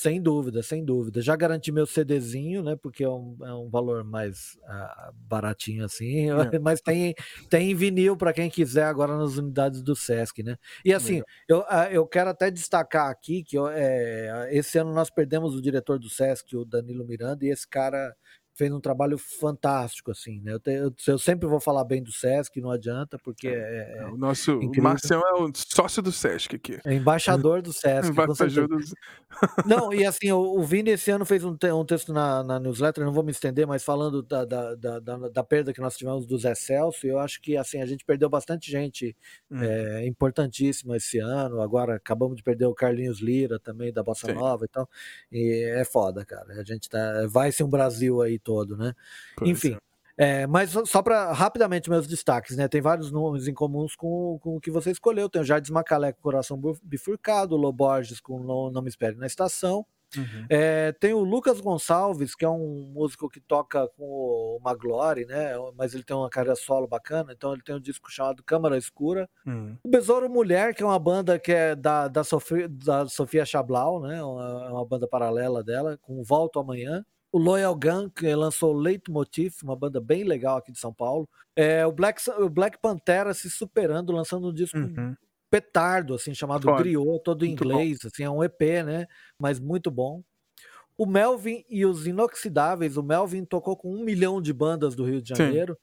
Sem 0.00 0.22
dúvida, 0.22 0.62
sem 0.62 0.82
dúvida. 0.82 1.20
Já 1.20 1.36
garanti 1.36 1.70
meu 1.70 1.84
CDzinho, 1.84 2.62
né? 2.62 2.74
Porque 2.74 3.04
é 3.04 3.08
um, 3.08 3.36
é 3.42 3.52
um 3.52 3.68
valor 3.68 4.02
mais 4.02 4.56
uh, 4.64 5.12
baratinho 5.12 5.84
assim, 5.84 6.30
é. 6.30 6.34
mas 6.58 6.80
tem, 6.80 7.14
tem 7.50 7.74
vinil 7.74 8.16
para 8.16 8.32
quem 8.32 8.48
quiser 8.48 8.84
agora 8.84 9.14
nas 9.18 9.36
unidades 9.36 9.82
do 9.82 9.94
Sesc, 9.94 10.42
né? 10.42 10.56
E 10.82 10.94
assim, 10.94 11.20
eu, 11.46 11.62
eu 11.90 12.06
quero 12.06 12.30
até 12.30 12.50
destacar 12.50 13.10
aqui 13.10 13.44
que 13.44 13.58
eu, 13.58 13.68
é, 13.68 14.48
esse 14.56 14.78
ano 14.78 14.94
nós 14.94 15.10
perdemos 15.10 15.54
o 15.54 15.60
diretor 15.60 15.98
do 15.98 16.08
Sesc, 16.08 16.56
o 16.56 16.64
Danilo 16.64 17.06
Miranda, 17.06 17.44
e 17.44 17.50
esse 17.50 17.68
cara 17.68 18.16
fez 18.60 18.70
um 18.70 18.80
trabalho 18.80 19.16
fantástico, 19.16 20.10
assim, 20.10 20.38
né? 20.40 20.52
Eu, 20.52 20.60
te, 20.60 20.70
eu, 20.70 20.94
eu, 21.08 21.18
sempre 21.18 21.48
vou 21.48 21.58
falar 21.58 21.82
bem 21.82 22.02
do 22.02 22.12
Sesc, 22.12 22.60
não 22.60 22.70
adianta, 22.70 23.18
porque 23.18 23.48
é. 23.48 23.52
é, 23.52 23.98
é 24.00 24.06
o 24.06 24.18
nosso 24.18 24.52
incrível. 24.52 24.82
Marcel 24.82 25.22
é 25.22 25.42
o 25.42 25.50
sócio 25.54 26.02
do 26.02 26.12
Sesc 26.12 26.56
aqui. 26.56 26.78
É 26.84 26.92
embaixador 26.92 27.62
do 27.62 27.72
Sesc. 27.72 28.10
embaixador 28.10 28.68
do... 28.68 28.76
não, 29.64 29.94
e 29.94 30.04
assim, 30.04 30.30
o, 30.30 30.58
o 30.58 30.62
Vini 30.62 30.90
esse 30.90 31.10
ano 31.10 31.24
fez 31.24 31.42
um, 31.42 31.56
um 31.74 31.84
texto 31.86 32.12
na, 32.12 32.42
na, 32.42 32.60
newsletter, 32.60 33.02
não 33.02 33.14
vou 33.14 33.24
me 33.24 33.30
estender, 33.30 33.66
mas 33.66 33.82
falando 33.82 34.22
da, 34.22 34.44
da, 34.44 34.74
da, 34.74 34.98
da, 35.00 35.16
da 35.28 35.42
perda 35.42 35.72
que 35.72 35.80
nós 35.80 35.96
tivemos 35.96 36.26
do 36.26 36.36
Zé 36.36 36.54
Celso, 36.54 37.06
eu 37.06 37.18
acho 37.18 37.40
que 37.40 37.56
assim, 37.56 37.80
a 37.80 37.86
gente 37.86 38.04
perdeu 38.04 38.28
bastante 38.28 38.70
gente 38.70 39.16
hum. 39.50 39.62
é, 39.62 40.06
importantíssima 40.06 40.98
esse 40.98 41.18
ano. 41.18 41.62
Agora 41.62 41.96
acabamos 41.96 42.36
de 42.36 42.42
perder 42.42 42.66
o 42.66 42.74
Carlinhos 42.74 43.20
Lira 43.20 43.58
também, 43.58 43.90
da 43.90 44.02
Bossa 44.02 44.26
Sim. 44.26 44.34
Nova 44.34 44.66
e 44.66 44.68
tal. 44.68 44.86
E 45.32 45.64
é 45.74 45.84
foda, 45.84 46.26
cara. 46.26 46.60
A 46.60 46.64
gente 46.64 46.90
tá. 46.90 47.26
Vai 47.26 47.50
ser 47.52 47.64
um 47.64 47.70
Brasil 47.70 48.20
aí 48.20 48.38
todo, 48.38 48.49
né? 48.76 48.94
Pois 49.36 49.50
Enfim. 49.50 49.76
É. 50.18 50.42
é 50.42 50.46
mas 50.46 50.70
só 50.86 51.02
para 51.02 51.32
rapidamente 51.32 51.90
meus 51.90 52.06
destaques, 52.06 52.56
né? 52.56 52.68
Tem 52.68 52.80
vários 52.80 53.10
nomes 53.10 53.48
em 53.48 53.54
comuns 53.54 53.94
com, 53.96 54.38
com 54.40 54.56
o 54.56 54.60
que 54.60 54.70
você 54.70 54.90
escolheu. 54.90 55.28
Tem 55.28 55.42
o 55.42 55.44
Jardim 55.44 55.72
Macalé 55.72 56.12
com 56.12 56.22
Coração 56.22 56.60
Bifurcado, 56.82 57.54
o 57.54 57.58
Loborges 57.58 58.20
com 58.20 58.42
Não, 58.42 58.70
Não 58.70 58.82
Me 58.82 58.88
Espere 58.88 59.16
na 59.16 59.26
Estação. 59.26 59.86
Uhum. 60.16 60.46
É, 60.48 60.92
tem 60.92 61.12
o 61.12 61.20
Lucas 61.20 61.60
Gonçalves, 61.60 62.34
que 62.34 62.44
é 62.44 62.48
um 62.48 62.90
músico 62.92 63.28
que 63.28 63.40
toca 63.40 63.86
com 63.96 64.04
o 64.04 64.58
Maglore, 64.62 65.24
né? 65.24 65.52
Mas 65.76 65.94
ele 65.94 66.02
tem 66.02 66.16
uma 66.16 66.28
carreira 66.28 66.56
solo 66.56 66.86
bacana, 66.86 67.32
então 67.32 67.52
ele 67.52 67.62
tem 67.62 67.74
um 67.74 67.80
disco 67.80 68.10
chamado 68.10 68.42
Câmara 68.42 68.76
Escura. 68.76 69.28
Uhum. 69.46 69.76
O 69.82 69.88
Besouro 69.88 70.28
Mulher, 70.28 70.74
que 70.74 70.82
é 70.82 70.86
uma 70.86 70.98
banda 70.98 71.38
que 71.38 71.52
é 71.52 71.76
da, 71.76 72.08
da, 72.08 72.24
Sofia, 72.24 72.68
da 72.68 73.06
Sofia 73.06 73.44
Chablau, 73.44 74.00
né? 74.00 74.22
Uma, 74.22 74.72
uma 74.72 74.84
banda 74.84 75.06
paralela 75.06 75.62
dela, 75.62 75.96
com 76.02 76.22
Volto 76.24 76.58
Amanhã 76.58 77.04
o 77.32 77.38
Loyal 77.38 77.74
Gun, 77.74 78.10
que 78.10 78.34
lançou 78.34 78.72
Leitmotiv, 78.72 79.54
uma 79.62 79.76
banda 79.76 80.00
bem 80.00 80.24
legal 80.24 80.58
aqui 80.58 80.72
de 80.72 80.78
São 80.78 80.92
Paulo. 80.92 81.28
É, 81.54 81.86
o, 81.86 81.92
Black, 81.92 82.20
o 82.30 82.48
Black 82.48 82.78
Pantera 82.80 83.32
se 83.34 83.48
superando, 83.50 84.12
lançando 84.12 84.48
um 84.48 84.52
disco 84.52 84.78
uhum. 84.78 85.14
petardo, 85.48 86.14
assim, 86.14 86.34
chamado 86.34 86.62
Foda. 86.62 86.82
Griot, 86.82 87.22
todo 87.24 87.44
em 87.44 87.52
inglês, 87.52 87.98
bom. 88.02 88.08
assim, 88.08 88.24
é 88.24 88.30
um 88.30 88.42
EP, 88.42 88.60
né? 88.84 89.06
Mas 89.38 89.60
muito 89.60 89.90
bom. 89.90 90.22
O 90.98 91.06
Melvin 91.06 91.64
e 91.68 91.86
os 91.86 92.06
Inoxidáveis, 92.06 92.96
o 92.96 93.02
Melvin 93.02 93.44
tocou 93.44 93.76
com 93.76 93.94
um 93.94 94.04
milhão 94.04 94.40
de 94.40 94.52
bandas 94.52 94.94
do 94.94 95.04
Rio 95.04 95.22
de 95.22 95.30
Janeiro. 95.30 95.78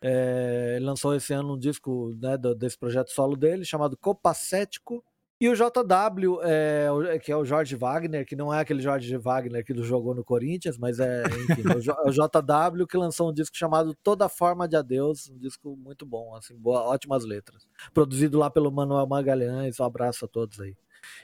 É, 0.00 0.78
lançou 0.80 1.14
esse 1.14 1.32
ano 1.32 1.54
um 1.54 1.58
disco 1.58 2.16
né, 2.20 2.36
desse 2.56 2.78
projeto 2.78 3.10
solo 3.10 3.36
dele, 3.36 3.64
chamado 3.64 3.96
Copacético. 3.96 5.04
E 5.42 5.48
o 5.48 5.56
JW, 5.56 6.38
é, 6.44 7.18
que 7.18 7.32
é 7.32 7.36
o 7.36 7.44
Jorge 7.44 7.74
Wagner, 7.74 8.24
que 8.24 8.36
não 8.36 8.54
é 8.54 8.60
aquele 8.60 8.80
Jorge 8.80 9.16
Wagner 9.16 9.64
que 9.64 9.74
jogou 9.82 10.14
no 10.14 10.22
Corinthians, 10.22 10.78
mas 10.78 11.00
é, 11.00 11.24
enfim, 11.24 11.64
é 11.66 12.08
o 12.08 12.12
JW 12.12 12.86
que 12.86 12.96
lançou 12.96 13.28
um 13.28 13.32
disco 13.32 13.56
chamado 13.56 13.92
Toda 14.04 14.28
Forma 14.28 14.68
de 14.68 14.76
Adeus, 14.76 15.28
um 15.28 15.36
disco 15.36 15.76
muito 15.76 16.06
bom, 16.06 16.36
assim, 16.36 16.56
boa, 16.56 16.82
ótimas 16.82 17.24
letras. 17.24 17.66
Produzido 17.92 18.38
lá 18.38 18.48
pelo 18.48 18.70
Manuel 18.70 19.04
Magalhães, 19.04 19.80
um 19.80 19.84
abraço 19.84 20.26
a 20.26 20.28
todos 20.28 20.60
aí. 20.60 20.76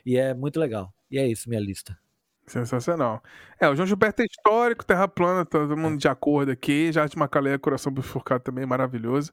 E 0.04 0.16
é 0.16 0.34
muito 0.34 0.58
legal. 0.58 0.92
E 1.08 1.16
é 1.16 1.24
isso, 1.24 1.48
minha 1.48 1.60
lista. 1.60 1.96
Sensacional. 2.44 3.22
É, 3.60 3.68
o 3.68 3.76
João 3.76 3.86
Gilberto 3.86 4.22
é 4.22 4.24
histórico, 4.24 4.84
terra 4.84 5.06
plana, 5.06 5.46
todo 5.46 5.76
mundo 5.76 5.96
de 5.96 6.08
acordo 6.08 6.50
aqui. 6.50 6.90
Já 6.90 7.06
de 7.06 7.16
Macaleia, 7.16 7.56
Coração 7.56 7.92
Bifurcado 7.92 8.42
também, 8.42 8.66
maravilhoso. 8.66 9.32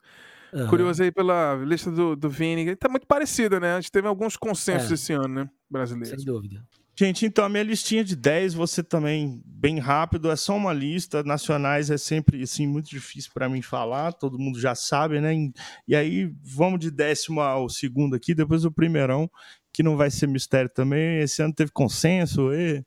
Uhum. 0.56 0.68
Curioso 0.68 1.03
aí 1.03 1.11
pela 1.11 1.56
lista 1.56 1.91
do, 1.91 2.15
do 2.15 2.30
Vini. 2.30 2.76
Tá 2.77 2.88
muito 2.88 3.06
parecida, 3.06 3.60
né? 3.60 3.73
A 3.73 3.82
gente 3.82 3.91
teve 3.91 4.07
alguns 4.07 4.38
consensos 4.38 4.90
é. 4.90 4.94
esse 4.94 5.11
ano, 5.11 5.27
né? 5.27 5.49
Brasileiro. 5.69 6.15
Sem 6.15 6.26
dúvida. 6.26 6.65
Gente, 6.98 7.26
então 7.26 7.44
a 7.44 7.49
minha 7.49 7.61
listinha 7.61 8.06
de 8.06 8.15
10, 8.15 8.53
você 8.53 8.82
também, 8.82 9.41
bem 9.45 9.80
rápido, 9.80 10.32
é 10.32 10.36
só 10.38 10.56
uma 10.56 10.72
lista. 10.72 11.23
Nacionais 11.23 11.90
é 11.91 11.98
sempre, 11.98 12.41
assim, 12.41 12.65
muito 12.65 12.90
difícil 12.90 13.32
para 13.34 13.49
mim 13.49 13.61
falar, 13.61 14.14
todo 14.14 14.40
mundo 14.40 14.57
já 14.57 14.73
sabe, 14.73 15.19
né? 15.19 15.34
E 15.86 15.94
aí, 15.94 16.32
vamos 16.41 16.80
de 16.80 16.90
décimo 16.90 17.41
ao 17.41 17.68
segundo 17.68 18.15
aqui, 18.15 18.34
depois 18.34 18.64
o 18.64 18.72
primeirão, 18.72 19.30
que 19.73 19.84
não 19.84 19.98
vai 19.98 20.10
ser 20.10 20.26
mistério 20.27 20.72
também. 20.73 21.19
Esse 21.19 21.41
ano 21.41 21.53
teve 21.53 21.69
consenso, 21.69 22.53
e, 22.53 22.82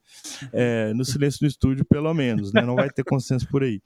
é, 0.54 0.94
no 0.94 1.04
Silêncio 1.04 1.40
no 1.42 1.48
Estúdio, 1.48 1.84
pelo 1.84 2.14
menos, 2.14 2.50
né? 2.50 2.62
Não 2.62 2.76
vai 2.76 2.88
ter 2.88 3.04
consenso 3.04 3.46
por 3.48 3.62
aí. 3.62 3.82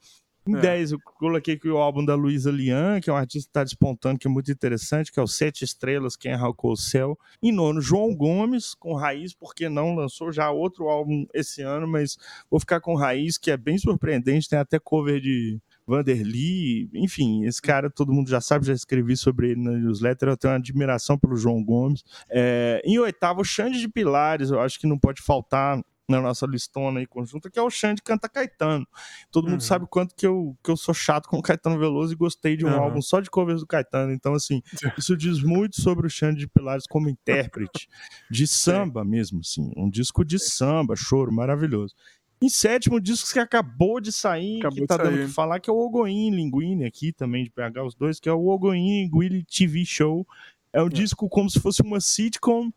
Em 0.47 0.57
é. 0.57 0.61
10, 0.61 0.93
eu 0.93 0.99
coloquei 1.01 1.55
aqui 1.55 1.69
o 1.69 1.77
álbum 1.77 2.05
da 2.05 2.17
Luísa 2.17 2.51
Lian, 2.51 3.01
que 3.01 3.09
é 3.09 3.13
um 3.13 3.17
artista 3.17 3.47
que 3.47 3.51
está 3.51 3.63
despontando, 3.63 4.19
que 4.19 4.27
é 4.27 4.31
muito 4.31 4.51
interessante, 4.51 5.13
que 5.13 5.21
é 5.21 5.23
o 5.23 5.27
Sete 5.27 5.65
Estrelas, 5.65 6.17
Quem 6.17 6.33
Arrancou 6.33 6.73
o 6.73 6.77
Céu. 6.77 7.17
Em 7.41 7.53
nono, 7.53 7.81
João 7.81 8.15
Gomes, 8.15 8.75
com 8.75 8.95
Raiz, 8.95 9.33
porque 9.33 9.69
não 9.69 9.95
lançou 9.95 10.33
já 10.33 10.51
outro 10.51 10.89
álbum 10.89 11.27
esse 11.33 11.63
ano, 11.63 11.87
mas 11.87 12.17
vou 12.51 12.59
ficar 12.59 12.81
com 12.81 12.97
Raiz, 12.97 13.39
que 13.39 13.51
é 13.51 13.57
bem 13.57 13.79
surpreendente, 13.79 14.49
tem 14.49 14.59
até 14.59 14.81
cover 14.81 15.21
de 15.21 15.61
Vanderly, 15.87 16.89
enfim, 16.95 17.45
esse 17.45 17.61
cara 17.61 17.91
todo 17.91 18.13
mundo 18.13 18.29
já 18.29 18.41
sabe, 18.41 18.67
já 18.67 18.73
escrevi 18.73 19.17
sobre 19.17 19.51
ele 19.51 19.63
na 19.63 19.73
newsletter, 19.73 20.29
eu 20.29 20.37
tenho 20.37 20.53
uma 20.53 20.59
admiração 20.59 21.19
pelo 21.19 21.37
João 21.37 21.63
Gomes. 21.63 22.05
É, 22.31 22.81
em 22.85 22.99
oitavo, 22.99 23.45
Xande 23.45 23.81
de 23.81 23.89
Pilares, 23.89 24.51
eu 24.51 24.61
acho 24.61 24.79
que 24.79 24.87
não 24.87 24.99
pode 24.99 25.23
faltar 25.23 25.81
na 26.13 26.21
nossa 26.21 26.47
listona 26.47 27.01
aí 27.01 27.07
conjunta, 27.07 27.51
que 27.51 27.59
é 27.59 27.63
o 27.63 27.71
Xande 27.71 28.03
Canta 28.03 28.29
Caetano. 28.29 28.87
Todo 29.31 29.47
uhum. 29.47 29.53
mundo 29.53 29.63
sabe 29.63 29.85
o 29.85 29.89
quanto 29.89 30.15
que 30.15 30.27
eu, 30.27 30.57
que 30.63 30.71
eu 30.71 30.77
sou 30.77 30.95
chato 30.95 31.29
com 31.29 31.39
o 31.39 31.43
Caetano 31.43 31.79
Veloso 31.79 32.13
e 32.13 32.17
gostei 32.17 32.57
de 32.57 32.65
um 32.65 32.69
uhum. 32.69 32.83
álbum 32.83 33.03
só 33.03 33.21
de 33.21 33.31
covers 33.31 33.61
do 33.61 33.67
Caetano. 33.67 34.13
Então, 34.13 34.35
assim, 34.35 34.63
isso 34.99 35.17
diz 35.17 35.43
muito 35.43 35.81
sobre 35.81 36.07
o 36.07 36.11
Xande 36.11 36.41
de 36.41 36.49
Pilares 36.49 36.87
como 36.87 37.09
intérprete 37.09 37.89
de 38.31 38.47
samba 38.47 39.05
mesmo, 39.05 39.41
assim. 39.41 39.71
Um 39.77 39.89
disco 39.89 40.25
de 40.25 40.39
samba, 40.39 40.95
choro, 40.97 41.33
maravilhoso. 41.33 41.95
Em 42.43 42.49
sétimo, 42.49 43.01
disco 43.01 43.33
que 43.33 43.39
acabou 43.39 44.01
de 44.01 44.11
sair, 44.11 44.59
acabou 44.59 44.81
que 44.81 44.87
tá 44.87 44.97
dando 44.97 45.17
pra 45.17 45.29
falar, 45.29 45.61
que 45.61 45.71
é 45.71 45.73
o 45.73 45.79
Ogoin 45.79 46.31
Linguine 46.31 46.85
aqui 46.85 47.13
também, 47.13 47.45
de 47.45 47.51
pegar 47.51 47.85
os 47.85 47.95
dois, 47.95 48.19
que 48.19 48.29
é 48.29 48.33
o 48.33 48.49
Ogoin 48.49 49.05
Linguine 49.05 49.45
TV 49.45 49.85
Show. 49.85 50.27
É 50.73 50.83
um 50.83 50.87
é. 50.87 50.91
disco 50.91 51.29
como 51.29 51.49
se 51.49 51.61
fosse 51.61 51.83
uma 51.83 52.01
sitcom, 52.01 52.73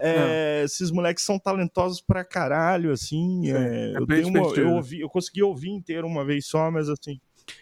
é, 0.00 0.62
esses 0.64 0.90
moleques 0.90 1.24
são 1.24 1.38
talentosos 1.38 2.00
pra 2.00 2.24
caralho, 2.24 2.92
assim. 2.92 3.50
É, 3.50 3.92
é 3.92 3.94
eu, 3.96 4.28
uma, 4.28 4.38
eu, 4.56 4.70
ouvi, 4.72 5.00
eu 5.00 5.08
consegui 5.08 5.42
ouvir 5.42 5.70
inteiro 5.70 6.06
uma 6.06 6.24
vez 6.24 6.46
só, 6.46 6.70
mas 6.70 6.88
assim, 6.88 7.20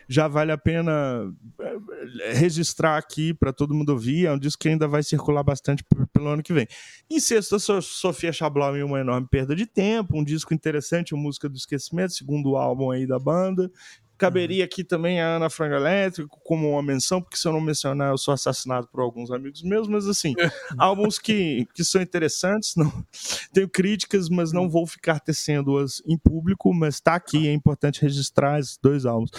já 0.09 0.29
vale 0.29 0.53
a 0.53 0.59
pena 0.59 1.33
é, 1.61 2.33
registrar 2.33 2.97
aqui 2.97 3.35
para 3.35 3.53
todo 3.53 3.75
mundo 3.75 3.91
ouvir. 3.91 4.27
É 4.27 4.33
um 4.33 4.39
disco 4.39 4.63
que 4.63 4.69
ainda 4.69 4.89
vai 4.89 5.03
circular 5.03 5.43
bastante 5.43 5.85
pelo 6.13 6.29
ano 6.29 6.43
que 6.43 6.53
vem. 6.53 6.67
Em 7.11 7.21
sexto, 7.21 7.57
a 7.57 7.81
Sofia 7.81 8.33
Chablau 8.33 8.77
em 8.77 8.83
uma 8.83 9.01
enorme 9.01 9.27
perda 9.31 9.55
de 9.55 9.67
tempo, 9.67 10.19
um 10.19 10.25
disco 10.25 10.55
interessante, 10.55 11.15
Música 11.15 11.49
do 11.49 11.57
Esquecimento, 11.57 12.13
segundo 12.13 12.57
álbum 12.57 12.91
aí 12.91 13.07
da 13.07 13.19
banda. 13.19 13.71
Caberia 14.19 14.65
aqui 14.65 14.83
também 14.83 15.21
a 15.21 15.37
Ana 15.37 15.49
Frango 15.49 15.77
Elétrico 15.77 16.41
como 16.45 16.73
uma 16.73 16.83
menção, 16.83 17.23
porque 17.23 17.37
se 17.37 17.47
eu 17.47 17.53
não 17.53 17.61
mencionar, 17.61 18.11
eu 18.11 18.19
sou 18.19 18.35
assassinado 18.35 18.89
por 18.89 19.01
alguns 19.01 19.31
amigos 19.31 19.63
meus, 19.63 19.87
mas 19.87 20.07
assim, 20.07 20.35
álbuns 20.77 21.19
que, 21.19 21.67
que 21.73 21.85
são 21.85 22.03
interessantes, 22.03 22.75
não 22.77 22.93
tenho 23.55 23.69
críticas, 23.69 24.29
mas 24.29 24.53
não 24.53 24.69
vou 24.69 24.87
ficar 24.87 25.21
tecendo-as 25.21 26.03
em 26.07 26.19
público, 26.19 26.75
mas 26.75 26.97
está 26.97 27.15
aqui, 27.15 27.47
é 27.47 27.53
importante 27.53 28.03
registrar 28.03 28.59
esses 28.59 28.77
dois 28.83 29.07
álbuns. 29.07 29.31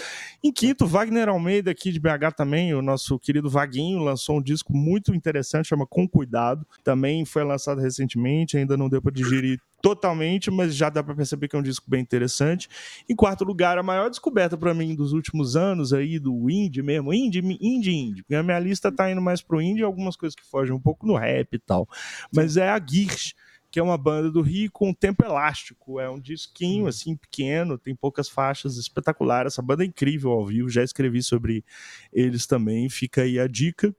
Em 0.42 0.50
quinto, 0.50 0.86
Wagner 0.86 1.28
Almeida, 1.28 1.70
aqui 1.70 1.92
de 1.92 2.00
BH 2.00 2.34
também, 2.36 2.74
o 2.74 2.80
nosso 2.80 3.18
querido 3.18 3.50
Vaguinho, 3.50 3.98
lançou 3.98 4.38
um 4.38 4.42
disco 4.42 4.72
muito 4.74 5.14
interessante, 5.14 5.68
chama 5.68 5.86
Com 5.86 6.08
Cuidado, 6.08 6.66
também 6.82 7.24
foi 7.24 7.44
lançado 7.44 7.80
recentemente, 7.80 8.56
ainda 8.56 8.76
não 8.76 8.88
deu 8.88 9.02
para 9.02 9.12
digerir 9.12 9.60
totalmente, 9.82 10.50
mas 10.50 10.74
já 10.74 10.88
dá 10.88 11.02
para 11.02 11.14
perceber 11.14 11.48
que 11.48 11.56
é 11.56 11.58
um 11.58 11.62
disco 11.62 11.88
bem 11.88 12.00
interessante. 12.00 12.68
Em 13.08 13.14
quarto 13.14 13.44
lugar, 13.44 13.78
a 13.78 13.82
maior 13.82 14.10
descoberta 14.10 14.56
para 14.56 14.74
mim 14.74 14.94
dos 14.94 15.12
últimos 15.12 15.56
anos 15.56 15.92
aí 15.92 16.18
do 16.18 16.50
indie 16.50 16.82
mesmo, 16.82 17.12
indie, 17.12 17.40
indie, 17.60 17.92
indie. 17.92 18.22
Porque 18.22 18.34
a 18.34 18.42
minha 18.42 18.58
lista 18.58 18.92
tá 18.92 19.10
indo 19.10 19.20
mais 19.20 19.42
pro 19.42 19.60
indie, 19.60 19.82
algumas 19.82 20.16
coisas 20.16 20.34
que 20.34 20.46
fogem 20.46 20.74
um 20.74 20.80
pouco 20.80 21.06
no 21.06 21.16
rap 21.16 21.54
e 21.54 21.58
tal. 21.58 21.88
Mas 22.32 22.56
é 22.56 22.68
a 22.68 22.78
Gears 22.78 23.34
que 23.70 23.78
é 23.78 23.82
uma 23.82 23.96
banda 23.96 24.30
do 24.30 24.42
Rio 24.42 24.70
com 24.72 24.92
tempo 24.92 25.24
elástico. 25.24 26.00
É 26.00 26.10
um 26.10 26.18
disquinho 26.18 26.88
assim 26.88 27.16
pequeno, 27.16 27.78
tem 27.78 27.94
poucas 27.94 28.28
faixas, 28.28 28.76
espetacular. 28.76 29.46
Essa 29.46 29.62
banda 29.62 29.84
é 29.84 29.86
incrível 29.86 30.32
ao 30.32 30.44
vivo, 30.44 30.68
já 30.68 30.82
escrevi 30.82 31.22
sobre 31.22 31.64
eles 32.12 32.46
também, 32.46 32.88
fica 32.88 33.22
aí 33.22 33.38
a 33.38 33.46
dica. 33.46 33.94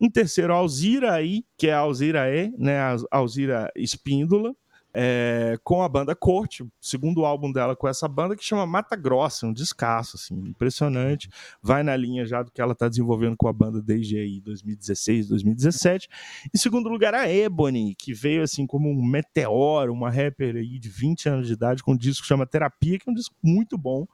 Em 0.00 0.08
terceiro, 0.08 0.52
Alzira 0.54 1.12
aí, 1.12 1.44
que 1.58 1.66
é 1.66 1.72
a 1.72 1.78
Alzira 1.78 2.32
E, 2.32 2.52
né, 2.56 2.78
a 2.78 2.96
Alzira 3.10 3.70
Espíndola 3.74 4.54
é, 4.98 5.58
com 5.62 5.82
a 5.82 5.88
banda 5.90 6.16
Corte, 6.16 6.66
segundo 6.80 7.26
álbum 7.26 7.52
dela 7.52 7.76
com 7.76 7.86
essa 7.86 8.08
banda 8.08 8.34
que 8.34 8.42
chama 8.42 8.66
Mata 8.66 8.96
Grossa, 8.96 9.46
um 9.46 9.52
descasso, 9.52 10.16
assim, 10.16 10.34
impressionante. 10.48 11.28
Vai 11.62 11.82
na 11.82 11.94
linha 11.94 12.24
já 12.24 12.42
do 12.42 12.50
que 12.50 12.62
ela 12.62 12.72
está 12.72 12.88
desenvolvendo 12.88 13.36
com 13.36 13.46
a 13.46 13.52
banda 13.52 13.82
desde 13.82 14.18
aí 14.18 14.40
2016, 14.40 15.28
2017. 15.28 16.08
Em 16.54 16.56
segundo 16.56 16.88
lugar, 16.88 17.12
a 17.12 17.30
Ebony, 17.30 17.94
que 17.94 18.14
veio 18.14 18.42
assim 18.42 18.66
como 18.66 18.88
um 18.88 19.04
meteoro, 19.04 19.92
uma 19.92 20.08
rapper 20.08 20.56
aí 20.56 20.78
de 20.78 20.88
20 20.88 21.28
anos 21.28 21.46
de 21.46 21.52
idade, 21.52 21.82
com 21.82 21.92
um 21.92 21.96
disco 21.96 22.22
que 22.22 22.28
chama 22.28 22.46
Terapia, 22.46 22.98
que 22.98 23.06
é 23.06 23.12
um 23.12 23.14
disco 23.14 23.34
muito 23.42 23.76
bom, 23.76 24.06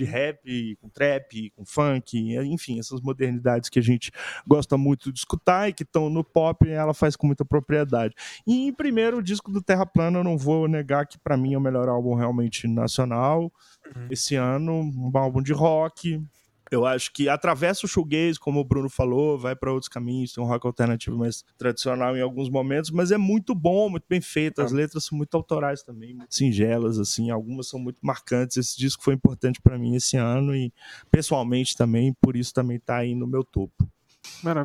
de 0.00 0.04
rap, 0.04 0.76
com 0.80 0.88
trap, 0.88 1.50
com 1.50 1.64
funk, 1.64 2.36
enfim, 2.38 2.78
essas 2.78 3.00
modernidades 3.00 3.68
que 3.68 3.78
a 3.78 3.82
gente 3.82 4.10
gosta 4.46 4.76
muito 4.76 5.12
de 5.12 5.18
escutar 5.18 5.68
e 5.68 5.72
que 5.72 5.82
estão 5.82 6.08
no 6.08 6.24
pop, 6.24 6.68
ela 6.68 6.94
faz 6.94 7.16
com 7.16 7.26
muita 7.26 7.44
propriedade. 7.44 8.14
E 8.46 8.68
em 8.68 8.72
primeiro, 8.72 9.18
o 9.18 9.22
disco 9.22 9.50
do 9.50 9.62
Terra 9.62 9.84
Plana, 9.84 10.18
eu 10.18 10.24
não 10.24 10.38
vou 10.38 10.66
negar 10.66 11.06
que 11.06 11.18
para 11.18 11.36
mim 11.36 11.54
é 11.54 11.58
o 11.58 11.60
melhor 11.60 11.88
álbum 11.88 12.14
realmente 12.14 12.66
nacional. 12.66 13.52
Uhum. 13.94 14.08
Esse 14.10 14.36
ano, 14.36 14.72
um 14.72 15.10
álbum 15.14 15.42
de 15.42 15.52
rock, 15.52 16.22
eu 16.70 16.86
acho 16.86 17.12
que 17.12 17.28
atravessa 17.28 17.84
o 17.84 17.88
shoegaze, 17.88 18.38
como 18.38 18.60
o 18.60 18.64
Bruno 18.64 18.88
falou, 18.88 19.38
vai 19.38 19.56
para 19.56 19.72
outros 19.72 19.88
caminhos, 19.88 20.32
tem 20.32 20.42
um 20.42 20.46
rock 20.46 20.66
alternativo 20.66 21.16
mais 21.18 21.44
tradicional 21.58 22.16
em 22.16 22.20
alguns 22.20 22.48
momentos, 22.48 22.90
mas 22.90 23.10
é 23.10 23.18
muito 23.18 23.54
bom, 23.54 23.90
muito 23.90 24.06
bem 24.08 24.20
feito. 24.20 24.62
As 24.62 24.72
letras 24.72 25.04
são 25.04 25.18
muito 25.18 25.34
autorais 25.36 25.82
também, 25.82 26.14
muito 26.14 26.34
singelas, 26.34 26.98
assim, 26.98 27.30
algumas 27.30 27.68
são 27.68 27.80
muito 27.80 27.98
marcantes. 28.00 28.56
Esse 28.56 28.78
disco 28.78 29.02
foi 29.02 29.14
importante 29.14 29.60
para 29.60 29.78
mim 29.78 29.96
esse 29.96 30.16
ano 30.16 30.54
e 30.54 30.72
pessoalmente 31.10 31.76
também, 31.76 32.14
por 32.20 32.36
isso 32.36 32.54
também 32.54 32.78
tá 32.78 32.98
aí 32.98 33.14
no 33.14 33.26
meu 33.26 33.42
topo. 33.42 33.88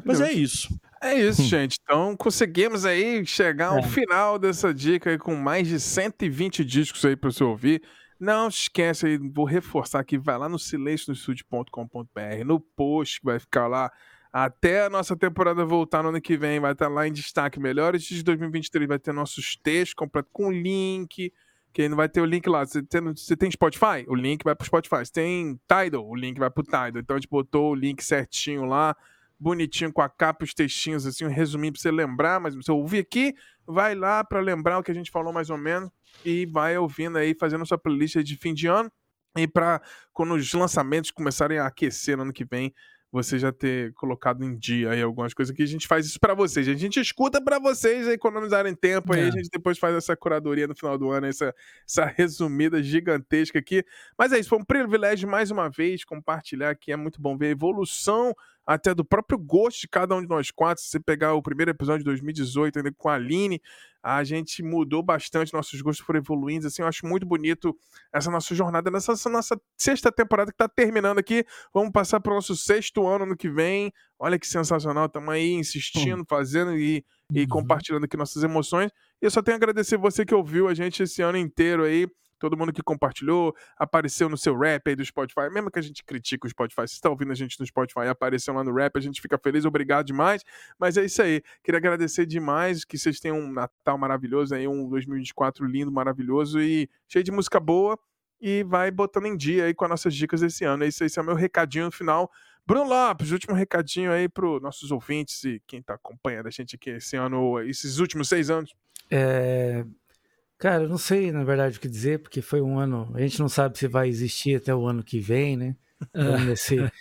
Mas 0.04 0.22
é 0.22 0.32
isso. 0.32 0.78
É 1.02 1.14
isso, 1.14 1.42
hum. 1.42 1.46
gente. 1.46 1.78
Então 1.82 2.16
conseguimos 2.16 2.86
aí 2.86 3.26
chegar 3.26 3.68
ao 3.68 3.80
é. 3.80 3.84
final 3.84 4.40
dessa 4.40 4.74
dica 4.74 5.10
aí 5.10 5.18
com 5.18 5.36
mais 5.36 5.68
de 5.68 5.80
120 5.80 6.64
discos 6.64 7.04
aí 7.06 7.16
para 7.16 7.32
você 7.32 7.44
ouvir. 7.44 7.82
Não 8.20 8.48
esquece 8.48 9.06
aí, 9.06 9.18
vou 9.18 9.46
reforçar 9.46 10.00
aqui, 10.00 10.18
vai 10.18 10.38
lá 10.38 10.48
no 10.48 10.58
silencionostudio.com.br, 10.58 12.46
no 12.46 12.60
post 12.60 13.20
que 13.20 13.26
vai 13.26 13.40
ficar 13.40 13.68
lá 13.68 13.92
até 14.32 14.86
a 14.86 14.90
nossa 14.90 15.16
temporada 15.16 15.66
voltar 15.66 16.04
no 16.04 16.10
ano 16.10 16.22
que 16.22 16.38
vem, 16.38 16.60
vai 16.60 16.74
estar 16.74 16.88
lá 16.88 17.08
em 17.08 17.12
destaque 17.12 17.60
melhores 17.60 18.04
de 18.04 18.24
2023, 18.24 18.88
vai 18.88 19.00
ter 19.00 19.14
nossos 19.14 19.56
textos 19.56 19.94
completos 19.94 20.30
com 20.34 20.52
link, 20.52 21.32
que 21.74 21.90
não 21.90 21.98
vai 21.98 22.08
ter 22.08 22.22
o 22.22 22.26
link 22.26 22.48
lá. 22.48 22.66
Você 22.66 22.82
tem, 22.82 23.02
você 23.02 23.36
tem 23.36 23.52
Spotify? 23.52 24.06
O 24.08 24.16
link 24.16 24.44
vai 24.44 24.56
pro 24.56 24.66
Spotify. 24.66 25.06
Você 25.06 25.12
tem 25.12 25.60
Tidal? 25.68 26.08
O 26.08 26.16
link 26.16 26.38
vai 26.38 26.50
pro 26.50 26.64
Tidal. 26.64 27.00
Então 27.00 27.16
a 27.16 27.20
gente 27.20 27.30
botou 27.30 27.72
o 27.72 27.76
link 27.76 28.02
certinho 28.02 28.64
lá, 28.64 28.96
bonitinho 29.38 29.92
com 29.92 30.02
a 30.02 30.10
capa, 30.10 30.46
os 30.46 30.54
textinhos, 30.54 31.06
assim, 31.06 31.26
um 31.26 31.30
resuminho 31.30 31.74
pra 31.74 31.82
você 31.82 31.92
lembrar, 31.92 32.40
mas 32.40 32.56
você 32.56 32.72
ouvir 32.72 33.00
aqui, 33.00 33.34
vai 33.68 33.94
lá 33.94 34.24
para 34.24 34.40
lembrar 34.40 34.80
o 34.80 34.84
que 34.84 34.92
a 34.92 34.94
gente 34.94 35.12
falou 35.12 35.34
mais 35.34 35.50
ou 35.50 35.58
menos 35.58 35.90
e 36.24 36.46
vai 36.46 36.78
ouvindo 36.78 37.18
aí, 37.18 37.36
fazendo 37.36 37.66
sua 37.66 37.78
playlist 37.78 38.18
de 38.18 38.38
fim 38.38 38.54
de 38.54 38.68
ano. 38.68 38.92
E 39.38 39.48
para 39.48 39.82
quando 40.14 40.34
os 40.34 40.54
lançamentos 40.54 41.12
começarem 41.12 41.60
a 41.60 41.68
aquecer 41.68 42.16
no 42.16 42.24
ano 42.24 42.34
que 42.34 42.46
vem, 42.46 42.74
você 43.16 43.40
já 43.40 43.50
ter 43.50 43.94
colocado 43.94 44.44
em 44.44 44.58
dia 44.58 44.92
aí 44.92 45.02
algumas 45.02 45.34
coisas 45.34 45.56
que 45.56 45.64
a 45.64 45.66
gente 45.66 45.88
faz 45.88 46.06
isso 46.06 46.20
para 46.20 46.34
vocês. 46.34 46.68
A 46.68 46.74
gente 46.74 47.00
escuta 47.00 47.42
para 47.42 47.60
vocês 47.60 48.08
economizarem 48.10 48.76
tempo 48.76 49.14
aí, 49.14 49.22
é. 49.22 49.28
a 49.28 49.32
gente 49.32 49.50
depois 49.50 49.80
faz 49.80 49.96
essa 49.96 50.18
curadoria 50.18 50.68
no 50.68 50.76
final 50.76 50.98
do 50.98 51.10
ano, 51.10 51.26
essa, 51.26 51.54
essa 51.88 52.06
resumida 52.06 52.84
gigantesca 52.84 53.58
aqui. 53.58 53.86
Mas 54.18 54.34
é 54.34 54.40
isso, 54.40 54.50
foi 54.50 54.60
um 54.60 54.66
privilégio 54.66 55.30
mais 55.30 55.50
uma 55.50 55.70
vez 55.70 56.04
compartilhar 56.04 56.72
aqui, 56.72 56.92
é 56.92 56.98
muito 56.98 57.22
bom 57.22 57.38
ver 57.38 57.48
a 57.48 57.52
evolução 57.52 58.36
até 58.66 58.94
do 58.94 59.06
próprio 59.06 59.38
gosto 59.38 59.82
de 59.82 59.88
cada 59.88 60.16
um 60.16 60.22
de 60.22 60.28
nós 60.28 60.50
quatro. 60.50 60.84
Se 60.84 60.90
você 60.90 61.00
pegar 61.00 61.34
o 61.34 61.42
primeiro 61.42 61.72
episódio 61.72 62.00
de 62.00 62.06
2018 62.06 62.80
ainda 62.80 62.92
com 62.98 63.10
a 63.10 63.16
Aline, 63.16 63.62
a 64.02 64.24
gente 64.24 64.62
mudou 64.64 65.02
bastante, 65.02 65.54
nossos 65.54 65.82
gostos 65.82 66.06
foram 66.06 66.20
evoluindo. 66.20 66.68
Assim, 66.68 66.82
eu 66.82 66.88
acho 66.88 67.06
muito 67.06 67.26
bonito 67.26 67.76
essa 68.14 68.30
nossa 68.30 68.54
jornada 68.54 68.90
nessa 68.92 69.14
nossa 69.30 69.60
sexta 69.78 70.12
temporada 70.12 70.52
que 70.52 70.56
está 70.56 70.68
terminando 70.68 71.20
aqui. 71.20 71.46
Vamos 71.74 71.92
passar 71.92 72.20
para 72.20 72.32
o 72.32 72.36
nosso 72.36 72.56
sexto 72.56 73.08
ano 73.08 73.26
no 73.26 73.36
que 73.36 73.50
vem. 73.50 73.92
Olha 74.20 74.40
que 74.40 74.48
sensacional, 74.48 75.08
estamos 75.08 75.30
aí 75.30 75.54
insistindo, 75.54 76.22
hum. 76.22 76.26
fazendo 76.28 76.78
e, 76.78 77.04
e 77.32 77.42
uhum. 77.42 77.48
compartilhando 77.48 78.06
aqui 78.06 78.16
nossas 78.16 78.44
emoções. 78.44 78.92
E 79.22 79.26
eu 79.26 79.32
só 79.32 79.42
tenho 79.42 79.56
a 79.56 79.58
agradecer 79.58 79.98
você 79.98 80.26
que 80.26 80.34
ouviu 80.34 80.68
a 80.68 80.74
gente 80.74 81.04
esse 81.04 81.22
ano 81.22 81.38
inteiro 81.38 81.84
aí 81.84 82.08
todo 82.40 82.58
mundo 82.58 82.74
que 82.74 82.82
compartilhou, 82.82 83.56
apareceu 83.78 84.30
no 84.30 84.38
seu 84.38 84.58
rap 84.58 84.88
aí 84.88 84.96
do 84.96 85.04
Spotify, 85.04 85.50
mesmo 85.52 85.72
que 85.72 85.80
a 85.80 85.82
gente 85.82 86.04
critique 86.04 86.46
o 86.46 86.50
Spotify, 86.50 86.88
se 86.88 86.96
está 86.96 87.10
ouvindo 87.10 87.32
a 87.32 87.36
gente 87.36 87.60
no 87.60 87.66
Spotify 87.66 88.02
e 88.02 88.08
apareceu 88.08 88.54
lá 88.54 88.64
no 88.64 88.74
rap, 88.74 88.98
a 88.98 89.02
gente 89.02 89.22
fica 89.22 89.38
feliz, 89.38 89.66
obrigado 89.66 90.06
demais. 90.06 90.44
Mas 90.80 90.98
é 90.98 91.06
isso 91.06 91.22
aí. 91.22 91.42
Queria 91.64 91.78
agradecer 91.78 92.26
demais, 92.26 92.84
que 92.84 92.98
vocês 92.98 93.20
tenham 93.20 93.40
um 93.40 93.52
Natal 93.52 93.98
maravilhoso 93.98 94.56
aí, 94.56 94.68
um 94.68 94.90
2024 94.90 95.66
lindo, 95.66 95.92
maravilhoso 95.92 96.60
e 96.62 96.90
cheio 97.08 97.24
de 97.24 97.32
música 97.32 97.60
boa. 97.60 97.98
E 98.42 98.64
vai 98.64 98.92
botando 98.92 99.26
em 99.26 99.36
dia 99.36 99.66
aí 99.66 99.74
com 99.74 99.86
as 99.86 99.90
nossas 99.90 100.14
dicas 100.14 100.42
desse 100.42 100.66
ano. 100.66 100.84
É 100.84 100.88
isso 100.88 101.04
aí, 101.04 101.08
esse 101.08 101.18
é 101.18 101.22
o 101.22 101.26
meu 101.26 101.36
recadinho 101.36 101.90
final. 101.90 102.30
Bruno 102.68 102.90
Lopes, 102.90 103.32
último 103.32 103.56
recadinho 103.56 104.12
aí 104.12 104.28
para 104.28 104.60
nossos 104.60 104.92
ouvintes 104.92 105.44
e 105.44 105.62
quem 105.68 105.80
está 105.80 105.94
acompanhando 105.94 106.48
a 106.48 106.52
gente 106.52 106.76
aqui 106.76 106.90
esse 106.90 107.16
ano, 107.16 107.60
esses 107.62 108.00
últimos 108.00 108.28
seis 108.28 108.50
anos. 108.50 108.74
É, 109.10 109.86
Cara, 110.58 110.84
eu 110.84 110.90
não 110.90 110.98
sei, 110.98 111.32
na 111.32 111.44
verdade, 111.44 111.78
o 111.78 111.82
que 111.82 111.88
dizer, 111.88 112.20
porque 112.20 112.42
foi 112.42 112.62
um 112.62 112.80
ano. 112.80 113.12
A 113.14 113.20
gente 113.20 113.40
não 113.40 113.50
sabe 113.50 113.78
se 113.78 113.88
vai 113.88 114.08
existir 114.08 114.56
até 114.56 114.74
o 114.74 114.88
ano 114.88 115.04
que 115.04 115.20
vem, 115.20 115.58
né? 115.58 115.76
Estamos 116.14 116.46
nesse, 116.46 116.92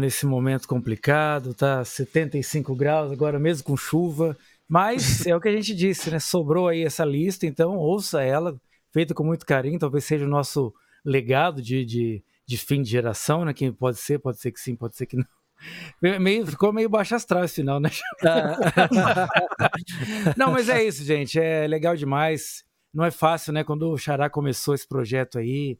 nesse 0.00 0.26
momento 0.26 0.66
complicado, 0.66 1.54
tá 1.54 1.84
75 1.84 2.74
graus 2.74 3.12
agora, 3.12 3.38
mesmo 3.38 3.64
com 3.64 3.76
chuva. 3.76 4.36
Mas 4.66 5.26
é 5.26 5.36
o 5.36 5.40
que 5.40 5.48
a 5.48 5.52
gente 5.52 5.74
disse, 5.74 6.10
né? 6.10 6.18
Sobrou 6.18 6.68
aí 6.68 6.82
essa 6.82 7.04
lista, 7.04 7.46
então 7.46 7.76
ouça 7.76 8.22
ela, 8.22 8.58
feita 8.90 9.12
com 9.12 9.22
muito 9.22 9.44
carinho. 9.44 9.78
Talvez 9.78 10.04
seja 10.04 10.24
o 10.24 10.28
nosso 10.28 10.72
legado 11.04 11.60
de, 11.60 11.84
de, 11.84 12.24
de 12.46 12.56
fim 12.56 12.80
de 12.80 12.90
geração, 12.90 13.44
né? 13.44 13.52
Quem 13.52 13.70
pode 13.70 13.98
ser, 13.98 14.18
pode 14.18 14.40
ser 14.40 14.50
que 14.50 14.60
sim, 14.60 14.74
pode 14.74 14.96
ser 14.96 15.04
que 15.04 15.16
não. 15.16 15.26
Meio, 16.20 16.46
ficou 16.46 16.72
meio 16.72 16.88
baixo 16.88 17.14
astral 17.14 17.44
esse 17.44 17.56
final, 17.56 17.80
né? 17.80 17.90
não, 20.36 20.52
mas 20.52 20.68
é 20.68 20.82
isso, 20.82 21.04
gente. 21.04 21.38
É 21.38 21.66
legal 21.66 21.96
demais 21.96 22.64
não 22.94 23.04
é 23.04 23.10
fácil, 23.10 23.52
né? 23.52 23.64
Quando 23.64 23.90
o 23.90 23.98
Xará 23.98 24.30
começou 24.30 24.72
esse 24.72 24.86
projeto 24.86 25.36
aí, 25.36 25.76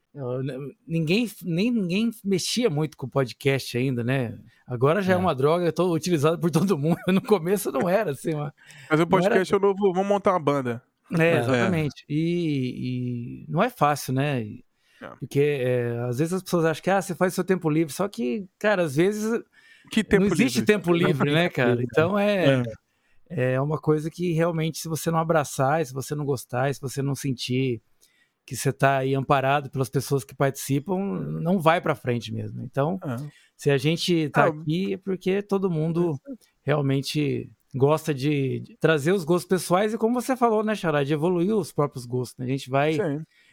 ninguém 0.87 1.31
nem 1.43 1.71
ninguém 1.71 2.11
mexia 2.25 2.69
muito 2.69 2.97
com 2.97 3.07
o 3.07 3.11
podcast 3.11 3.79
ainda, 3.79 4.03
né? 4.03 4.37
Agora 4.67 5.01
já 5.01 5.13
é, 5.13 5.15
é 5.15 5.19
uma 5.19 5.35
droga 5.35 5.73
tô 5.73 5.93
utilizada 5.93 6.37
por 6.37 6.51
todo 6.51 6.77
mundo. 6.77 6.97
No 7.07 7.23
começo 7.23 7.71
não 7.71 7.89
era 7.89 8.11
assim, 8.11 8.35
uma, 8.35 8.53
mas 8.91 8.99
o 8.99 9.07
podcast 9.07 9.55
era... 9.55 9.63
é 9.63 9.67
novo, 9.67 9.93
vamos 9.93 10.09
montar 10.09 10.33
uma 10.33 10.41
banda. 10.41 10.83
É, 11.17 11.39
exatamente. 11.39 12.05
É. 12.09 12.13
E, 12.13 13.45
e, 13.45 13.47
não 13.49 13.63
é 13.63 13.71
fácil, 13.71 14.13
né? 14.15 14.43
É. 15.01 15.09
Porque 15.21 15.61
é, 15.61 15.99
às 16.09 16.19
vezes 16.19 16.33
as 16.33 16.43
pessoas 16.43 16.65
acham 16.65 16.83
que 16.83 16.91
ah, 16.91 17.01
você 17.01 17.15
faz 17.15 17.35
seu 17.35 17.45
tempo 17.45 17.71
livre, 17.71 17.93
só 17.93 18.09
que, 18.09 18.49
cara, 18.59 18.83
às 18.83 18.97
vezes 18.97 19.41
que 19.91 20.03
tempo 20.03 20.25
não 20.25 20.33
existe 20.33 20.61
livre? 20.61 20.67
tempo 20.67 20.93
livre, 20.93 21.31
né, 21.31 21.49
cara? 21.49 21.81
Então 21.85 22.19
é, 22.19 22.61
é 22.61 22.63
é 23.29 23.61
uma 23.61 23.79
coisa 23.79 24.11
que 24.11 24.33
realmente, 24.33 24.79
se 24.79 24.89
você 24.89 25.11
não 25.11 25.19
abraçar, 25.19 25.85
se 25.85 25.93
você 25.93 26.15
não 26.15 26.25
gostar, 26.25 26.75
se 26.75 26.81
você 26.81 27.03
não 27.03 27.15
sentir 27.15 27.83
que 28.47 28.55
você 28.55 28.71
está 28.71 28.99
aí 28.99 29.15
amparado 29.15 29.71
pelas 29.71 29.89
pessoas 29.89 30.25
que 30.25 30.35
participam, 30.35 30.99
não 31.41 31.59
vai 31.59 31.81
para 31.81 31.95
frente 31.95 32.33
mesmo. 32.33 32.63
Então, 32.63 32.99
é. 33.05 33.17
se 33.57 33.71
a 33.71 33.79
gente 33.79 34.15
está 34.15 34.45
ah, 34.45 34.49
aqui 34.49 34.95
é 34.95 34.97
porque 34.99 35.43
todo 35.43 35.71
mundo 35.71 36.19
realmente 36.63 37.51
gosta 37.75 38.15
de, 38.15 38.77
trazer 38.79 39.13
os 39.13 39.25
gostos 39.25 39.49
pessoais 39.49 39.95
e 39.95 39.99
como 39.99 40.21
você 40.21 40.37
falou, 40.37 40.63
né, 40.63 40.75
Xará, 40.75 41.03
de 41.03 41.13
evoluir 41.13 41.55
os 41.55 41.73
próprios 41.73 42.07
gostos. 42.07 42.39
Né? 42.39 42.45
A 42.45 42.49
gente 42.49 42.71
vai, 42.71 42.99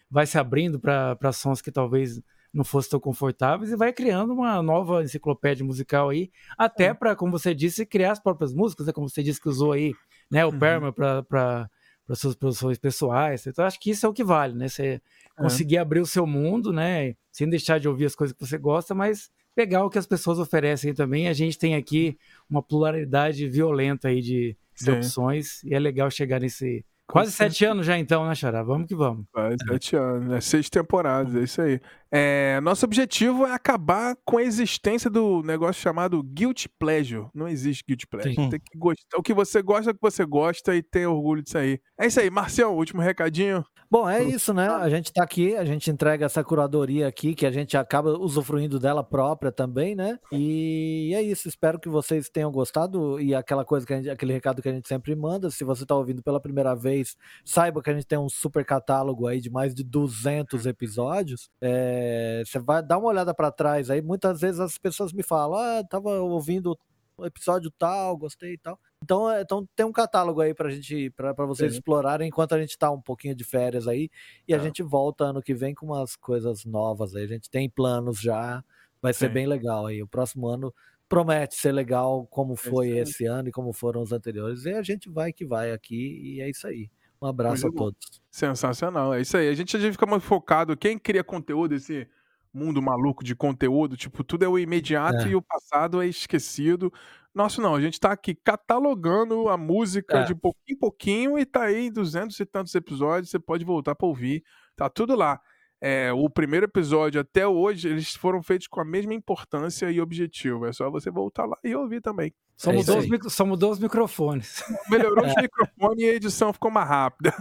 vai 0.10 0.28
se 0.28 0.38
abrindo 0.38 0.80
para 0.80 1.32
sons 1.32 1.62
que 1.62 1.72
talvez 1.72 2.22
não 2.54 2.64
fossem 2.64 2.92
tão 2.92 3.00
confortáveis 3.00 3.72
e 3.72 3.76
vai 3.76 3.94
criando 3.94 4.34
uma 4.34 4.62
nova 4.62 5.04
enciclopédia 5.04 5.66
musical 5.66 6.10
aí, 6.10 6.30
até 6.58 6.86
é. 6.86 6.94
para, 6.94 7.16
como 7.16 7.32
você 7.32 7.56
disse, 7.56 7.86
criar 7.86 8.12
as 8.12 8.20
próprias 8.20 8.54
músicas, 8.54 8.88
né? 8.88 8.94
como 8.94 9.08
você 9.08 9.24
disse 9.24 9.42
que 9.42 9.50
usou 9.50 9.72
aí, 9.72 9.94
né, 10.30 10.46
o 10.46 10.50
uhum. 10.50 10.60
Perma 10.60 10.92
para 10.94 11.70
suas 12.14 12.36
produções 12.36 12.78
pessoais. 12.78 13.46
Então, 13.48 13.66
acho 13.66 13.80
que 13.80 13.92
isso 13.92 14.06
é 14.06 14.10
o 14.10 14.14
que 14.14 14.24
vale, 14.24 14.54
né? 14.54 14.68
Você 14.68 14.84
é. 14.86 15.02
conseguir 15.42 15.78
abrir 15.78 16.02
o 16.02 16.06
seu 16.06 16.28
mundo, 16.28 16.74
né? 16.74 17.16
Sem 17.32 17.50
deixar 17.50 17.80
de 17.80 17.88
ouvir 17.88 18.06
as 18.06 18.16
coisas 18.16 18.36
que 18.36 18.46
você 18.46 18.58
gosta, 18.58 18.94
mas 18.94 19.30
pegar 19.56 19.86
o 19.86 19.90
que 19.90 19.98
as 19.98 20.06
pessoas 20.06 20.40
oferecem 20.40 20.94
também. 20.94 21.28
A 21.28 21.34
gente 21.34 21.58
tem 21.58 21.76
aqui 21.76 22.18
uma 22.50 22.62
pluralidade 22.62 23.48
violenta 23.48 24.10
aí 24.10 24.22
de, 24.22 24.58
de 24.78 24.92
opções 24.92 25.64
e 25.64 25.74
é 25.74 25.80
legal 25.80 26.10
chegar 26.10 26.40
nesse, 26.40 26.86
Quase 27.12 27.32
sete 27.32 27.66
anos 27.66 27.86
já 27.86 27.98
então, 27.98 28.26
né, 28.26 28.34
Xará? 28.34 28.64
Vamos 28.64 28.88
que 28.88 28.96
vamos. 28.96 29.26
Quase 29.32 29.58
sete 29.68 29.96
anos, 29.96 30.30
né? 30.30 30.42
Seis 30.42 30.70
temporadas, 30.70 31.36
é 31.36 31.44
isso 31.44 31.62
aí. 31.62 31.80
É, 32.10 32.60
nosso 32.62 32.86
objetivo 32.86 33.46
é 33.46 33.54
acabar 33.54 34.16
com 34.26 34.38
a 34.38 34.44
existência 34.44 35.10
do 35.10 35.42
negócio 35.44 35.82
chamado 35.82 36.24
guilty 36.24 36.70
pleasure. 36.70 37.28
Não 37.34 37.48
existe 37.48 37.84
guilty 37.88 38.08
pleasure. 38.08 38.36
Sim. 38.36 38.50
Tem 38.50 38.60
que 38.60 38.78
gostar. 38.78 39.18
O 39.18 39.24
que 39.24 39.34
você 39.34 39.62
gosta, 39.62 39.90
é 39.90 39.92
o 39.92 39.96
que 39.96 40.02
você 40.02 40.26
gosta 40.26 40.76
e 40.76 40.82
tem 40.82 41.06
orgulho 41.06 41.44
disso 41.44 41.58
aí. 41.58 41.80
É 42.00 42.08
isso 42.08 42.20
aí. 42.20 42.30
Marcial, 42.30 42.76
último 42.76 43.02
recadinho. 43.02 43.64
Bom, 43.92 44.10
é 44.10 44.24
isso, 44.24 44.54
né? 44.54 44.70
A 44.70 44.90
gente 44.90 45.12
tá 45.12 45.22
aqui, 45.22 45.54
a 45.54 45.66
gente 45.66 45.92
entrega 45.92 46.26
essa 46.26 46.42
curadoria 46.42 47.10
aqui, 47.10 47.36
que 47.36 47.46
a 47.46 47.52
gente 47.52 47.76
acaba 47.76 48.18
usufruindo 48.18 48.80
dela 48.80 49.04
própria 49.04 49.52
também, 49.52 49.96
né? 49.96 50.18
E 50.32 51.12
é 51.14 51.22
isso. 51.22 51.50
Espero 51.50 51.78
que 51.78 51.90
vocês 51.90 52.30
tenham 52.30 52.50
gostado. 52.50 53.20
E 53.20 53.36
aquela 53.36 53.66
coisa 53.66 53.86
que 53.86 53.94
a 53.94 53.98
gente, 53.98 54.10
aquele 54.10 54.32
recado 54.32 54.62
que 54.62 54.70
a 54.70 54.72
gente 54.72 54.88
sempre 54.88 55.14
manda, 55.14 55.52
se 55.52 55.66
você 55.66 55.86
tá 55.86 55.94
ouvindo 55.94 56.24
pela 56.24 56.40
primeira 56.40 56.74
vez, 56.74 57.18
saiba 57.44 57.84
que 57.84 57.90
a 57.90 57.94
gente 57.94 58.08
tem 58.08 58.18
um 58.18 58.30
super 58.30 58.64
catálogo 58.64 59.28
aí 59.28 59.42
de 59.42 59.50
mais 59.50 59.76
de 59.76 59.84
200 59.84 60.66
episódios. 60.66 61.50
É 61.62 62.44
você 62.46 62.60
vai 62.60 62.82
dar 62.82 62.98
uma 62.98 63.10
olhada 63.10 63.34
para 63.34 63.52
trás 63.52 63.90
aí. 63.90 64.02
Muitas 64.02 64.40
vezes 64.40 64.62
as 64.62 64.78
pessoas 64.78 65.12
me 65.12 65.22
falam: 65.22 65.60
Ah, 65.60 65.84
tava 65.84 66.12
ouvindo 66.22 66.80
episódio 67.26 67.72
tal, 67.72 68.18
gostei 68.18 68.54
e 68.54 68.58
tal. 68.58 68.80
Então, 69.04 69.30
é, 69.30 69.42
então 69.42 69.68
tem 69.76 69.86
um 69.86 69.92
catálogo 69.92 70.42
aí 70.42 70.54
pra 70.54 70.70
gente, 70.70 71.10
pra, 71.12 71.34
pra 71.34 71.46
vocês 71.46 71.72
Sim. 71.72 71.78
explorarem 71.78 72.28
enquanto 72.28 72.54
a 72.54 72.60
gente 72.60 72.78
tá 72.78 72.92
um 72.92 73.02
pouquinho 73.02 73.36
de 73.36 73.44
férias 73.44 73.88
aí. 73.88 74.10
E 74.48 74.54
a 74.54 74.58
tá. 74.58 74.64
gente 74.64 74.84
volta 74.84 75.26
ano 75.26 75.42
que 75.42 75.54
vem 75.54 75.74
com 75.74 75.88
umas 75.88 76.16
coisas 76.16 76.66
novas 76.66 77.16
aí. 77.16 77.24
A 77.24 77.28
gente 77.28 77.50
tem 77.50 77.70
planos 77.70 78.20
já. 78.20 78.64
Vai 79.02 79.14
ser 79.14 79.28
Sim. 79.28 79.34
bem 79.34 79.48
legal 79.48 79.88
aí. 79.88 80.04
O 80.04 80.08
próximo 80.08 80.48
ano 80.48 80.74
promete 81.10 81.56
ser 81.56 81.72
legal 81.72 82.26
como 82.28 82.56
foi 82.56 82.90
esse 82.98 83.26
ano 83.26 83.50
e 83.50 83.52
como 83.52 83.74
foram 83.74 84.02
os 84.02 84.14
anteriores. 84.14 84.66
E 84.66 84.72
a 84.72 84.82
gente 84.82 85.10
vai 85.10 85.34
que 85.34 85.46
vai 85.46 85.72
aqui 85.72 86.22
e 86.24 86.42
é 86.42 86.50
isso 86.50 86.68
aí. 86.68 86.90
Um 87.22 87.28
abraço 87.28 87.64
Muito 87.64 87.76
a 87.76 87.78
todos. 87.78 88.08
Bom. 88.10 88.20
Sensacional, 88.32 89.14
é 89.14 89.22
isso 89.22 89.36
aí. 89.36 89.50
A 89.50 89.54
gente 89.54 89.78
já 89.78 89.92
fica 89.92 90.06
mais 90.06 90.24
focado. 90.24 90.76
Quem 90.78 90.98
cria 90.98 91.24
conteúdo, 91.24 91.76
esse 91.76 92.08
mundo 92.54 92.82
maluco 92.82 93.24
de 93.24 93.36
conteúdo, 93.36 93.96
tipo, 93.96 94.24
tudo 94.24 94.44
é 94.44 94.48
o 94.48 94.60
imediato 94.60 95.28
é. 95.28 95.30
e 95.30 95.36
o 95.36 95.42
passado 95.42 96.02
é 96.02 96.08
esquecido. 96.08 96.92
Nossa, 97.34 97.62
não, 97.62 97.76
a 97.76 97.82
gente 97.82 98.00
tá 98.00 98.12
aqui 98.12 98.36
catalogando 98.36 99.48
a 99.48 99.58
música 99.58 100.20
é. 100.20 100.24
de 100.26 100.36
pouquinho 100.36 100.76
em 100.76 100.80
pouquinho 100.80 101.40
e 101.40 101.46
tá 101.46 101.64
aí 101.64 101.88
em 101.88 101.92
duzentos 101.92 102.40
e 102.40 102.46
tantos 102.46 102.76
episódios, 102.76 103.30
você 103.30 103.40
pode 103.40 103.64
voltar 103.64 103.96
para 103.96 104.08
ouvir, 104.08 104.44
tá 104.76 104.90
tudo 104.90 105.16
lá 105.16 105.40
é, 105.82 106.14
o 106.14 106.30
primeiro 106.30 106.68
episódio 106.68 107.20
até 107.20 107.48
hoje, 107.48 107.88
eles 107.88 108.14
foram 108.14 108.44
feitos 108.44 108.68
com 108.68 108.80
a 108.80 108.86
mesma 108.86 109.16
importância 109.16 109.90
e 109.90 110.00
objetivo. 110.00 110.68
É 110.68 110.72
só 110.72 110.92
você 110.92 111.10
voltar 111.10 111.46
lá 111.46 111.58
e 111.64 111.76
ouvir 111.76 112.02
também. 112.02 112.32
Só, 112.56 112.72
é 112.72 112.76
mudou, 112.76 113.00
os 113.00 113.10
micro, 113.10 113.30
só 113.32 113.44
mudou 113.44 113.72
os 113.72 113.80
microfones. 113.80 114.64
Melhorou 114.88 115.26
os 115.26 115.34
microfones 115.42 116.04
e 116.04 116.10
a 116.10 116.14
edição 116.14 116.54
ficou 116.54 116.70
mais 116.70 116.88
rápida. 116.88 117.34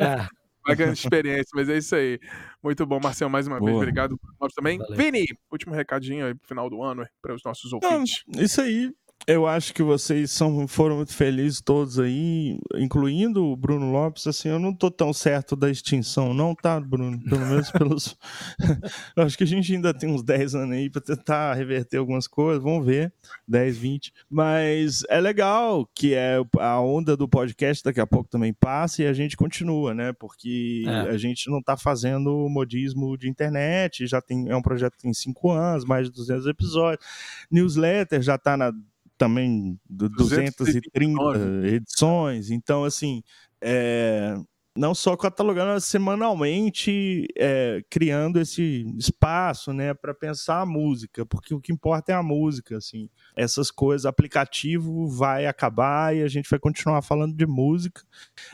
É. 0.00 0.26
Vai 0.66 0.74
ganhando 0.74 0.94
experiência, 0.94 1.50
mas 1.54 1.68
é 1.68 1.78
isso 1.78 1.94
aí. 1.94 2.18
Muito 2.62 2.84
bom, 2.84 2.98
Marcelo, 3.00 3.30
mais 3.30 3.46
uma 3.46 3.58
Boa. 3.58 3.70
vez. 3.70 3.76
Obrigado 3.82 4.18
por 4.18 4.34
nós 4.40 4.52
também. 4.52 4.78
Valeu. 4.78 4.96
Vini, 4.96 5.26
último 5.50 5.74
recadinho 5.74 6.26
aí 6.26 6.34
pro 6.34 6.48
final 6.48 6.68
do 6.68 6.82
ano 6.82 7.06
para 7.22 7.34
os 7.34 7.42
nossos 7.44 7.72
ouvintes. 7.72 8.24
Não, 8.26 8.42
isso 8.42 8.60
aí 8.60 8.92
eu 9.26 9.44
acho 9.44 9.74
que 9.74 9.82
vocês 9.82 10.30
são, 10.30 10.68
foram 10.68 10.96
muito 10.96 11.12
felizes 11.12 11.60
todos 11.60 11.98
aí, 11.98 12.58
incluindo 12.76 13.44
o 13.44 13.56
Bruno 13.56 13.90
Lopes. 13.90 14.24
Assim, 14.28 14.48
eu 14.48 14.58
não 14.60 14.72
tô 14.72 14.88
tão 14.88 15.12
certo 15.12 15.56
da 15.56 15.68
extinção, 15.68 16.32
não, 16.32 16.54
tá, 16.54 16.78
Bruno? 16.78 17.20
Pelo 17.24 17.44
menos 17.44 17.70
pelos. 17.72 18.16
eu 19.16 19.24
acho 19.24 19.36
que 19.36 19.42
a 19.42 19.46
gente 19.46 19.74
ainda 19.74 19.92
tem 19.92 20.08
uns 20.08 20.22
10 20.22 20.54
anos 20.54 20.76
aí 20.76 20.88
para 20.88 21.00
tentar 21.00 21.54
reverter 21.54 21.96
algumas 21.96 22.28
coisas, 22.28 22.62
vamos 22.62 22.86
ver, 22.86 23.12
10, 23.48 23.76
20. 23.76 24.12
Mas 24.30 25.02
é 25.08 25.20
legal 25.20 25.90
que 25.92 26.14
é 26.14 26.36
a 26.60 26.80
onda 26.80 27.16
do 27.16 27.28
podcast 27.28 27.82
daqui 27.82 28.00
a 28.00 28.06
pouco 28.06 28.30
também 28.30 28.54
passa 28.54 29.02
e 29.02 29.06
a 29.08 29.12
gente 29.12 29.36
continua, 29.36 29.92
né? 29.92 30.12
Porque 30.12 30.84
é. 30.86 31.10
a 31.10 31.16
gente 31.18 31.50
não 31.50 31.60
tá 31.60 31.76
fazendo 31.76 32.48
modismo 32.48 33.18
de 33.18 33.28
internet, 33.28 34.06
já 34.06 34.20
tem, 34.20 34.48
é 34.48 34.54
um 34.54 34.62
projeto 34.62 34.94
que 34.96 35.02
tem 35.02 35.12
5 35.12 35.50
anos, 35.50 35.84
mais 35.84 36.06
de 36.06 36.14
200 36.14 36.46
episódios. 36.46 37.04
Newsletter 37.50 38.22
já 38.22 38.38
tá 38.38 38.56
na 38.56 38.72
também 39.16 39.78
230 39.88 41.20
edições. 41.66 42.50
Então, 42.50 42.84
assim, 42.84 43.22
é, 43.60 44.36
não 44.76 44.94
só 44.94 45.16
catalogando 45.16 45.80
semanalmente, 45.80 47.26
é, 47.36 47.82
criando 47.90 48.38
esse 48.38 48.86
espaço, 48.96 49.72
né, 49.72 49.94
para 49.94 50.14
pensar 50.14 50.60
a 50.60 50.66
música, 50.66 51.24
porque 51.24 51.54
o 51.54 51.60
que 51.60 51.72
importa 51.72 52.12
é 52.12 52.14
a 52.14 52.22
música, 52.22 52.76
assim. 52.76 53.08
Essas 53.34 53.70
coisas, 53.70 54.06
aplicativo 54.06 55.08
vai 55.08 55.46
acabar 55.46 56.14
e 56.14 56.22
a 56.22 56.28
gente 56.28 56.48
vai 56.48 56.58
continuar 56.58 57.02
falando 57.02 57.34
de 57.34 57.46
música. 57.46 58.02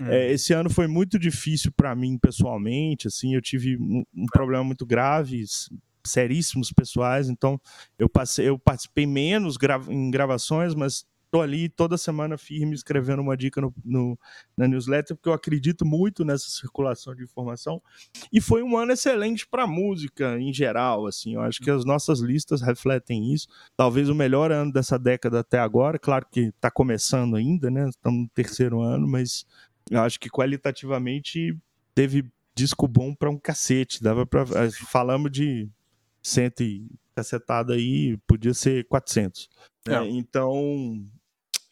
Hum. 0.00 0.06
É, 0.06 0.30
esse 0.30 0.52
ano 0.52 0.70
foi 0.70 0.86
muito 0.86 1.18
difícil 1.18 1.72
para 1.72 1.94
mim 1.94 2.16
pessoalmente, 2.18 3.08
assim, 3.08 3.34
eu 3.34 3.42
tive 3.42 3.76
um, 3.76 4.04
um 4.14 4.26
problema 4.26 4.64
muito 4.64 4.86
grave 4.86 5.44
seríssimos 6.04 6.72
pessoais, 6.72 7.28
então 7.28 7.60
eu 7.98 8.08
passei, 8.08 8.48
eu 8.48 8.58
participei 8.58 9.06
menos 9.06 9.56
em 9.88 10.10
gravações, 10.10 10.74
mas 10.74 11.06
estou 11.32 11.40
ali 11.40 11.66
toda 11.70 11.96
semana 11.96 12.36
firme 12.36 12.74
escrevendo 12.74 13.22
uma 13.22 13.34
dica 13.34 13.58
no, 13.58 13.74
no, 13.82 14.18
na 14.54 14.68
newsletter, 14.68 15.16
porque 15.16 15.30
eu 15.30 15.32
acredito 15.32 15.82
muito 15.82 16.26
nessa 16.26 16.50
circulação 16.50 17.14
de 17.14 17.22
informação. 17.22 17.82
E 18.30 18.38
foi 18.38 18.62
um 18.62 18.76
ano 18.76 18.92
excelente 18.92 19.46
para 19.46 19.66
música 19.66 20.38
em 20.38 20.52
geral, 20.52 21.06
assim. 21.06 21.34
Eu 21.34 21.40
acho 21.40 21.60
que 21.60 21.70
as 21.70 21.86
nossas 21.86 22.20
listas 22.20 22.60
refletem 22.60 23.32
isso. 23.32 23.48
Talvez 23.74 24.10
o 24.10 24.14
melhor 24.14 24.52
ano 24.52 24.70
dessa 24.70 24.98
década 24.98 25.40
até 25.40 25.58
agora. 25.58 25.98
Claro 25.98 26.26
que 26.30 26.40
está 26.40 26.70
começando 26.70 27.34
ainda, 27.34 27.70
né? 27.70 27.88
Estamos 27.88 28.24
no 28.24 28.28
terceiro 28.28 28.82
ano, 28.82 29.08
mas 29.08 29.46
eu 29.90 30.00
acho 30.00 30.20
que 30.20 30.28
qualitativamente 30.28 31.56
teve 31.94 32.30
disco 32.54 32.86
bom 32.86 33.14
para 33.14 33.30
um 33.30 33.38
cacete. 33.38 34.02
Dava 34.02 34.26
para 34.26 34.42
eh, 34.42 34.70
falamos 34.90 35.30
de 35.30 35.66
cento 36.22 36.62
e 36.62 36.86
cacetada 37.14 37.74
aí, 37.74 38.16
podia 38.26 38.54
ser 38.54 38.86
400. 38.88 39.48
É. 39.88 39.94
É, 39.94 40.08
então, 40.08 41.04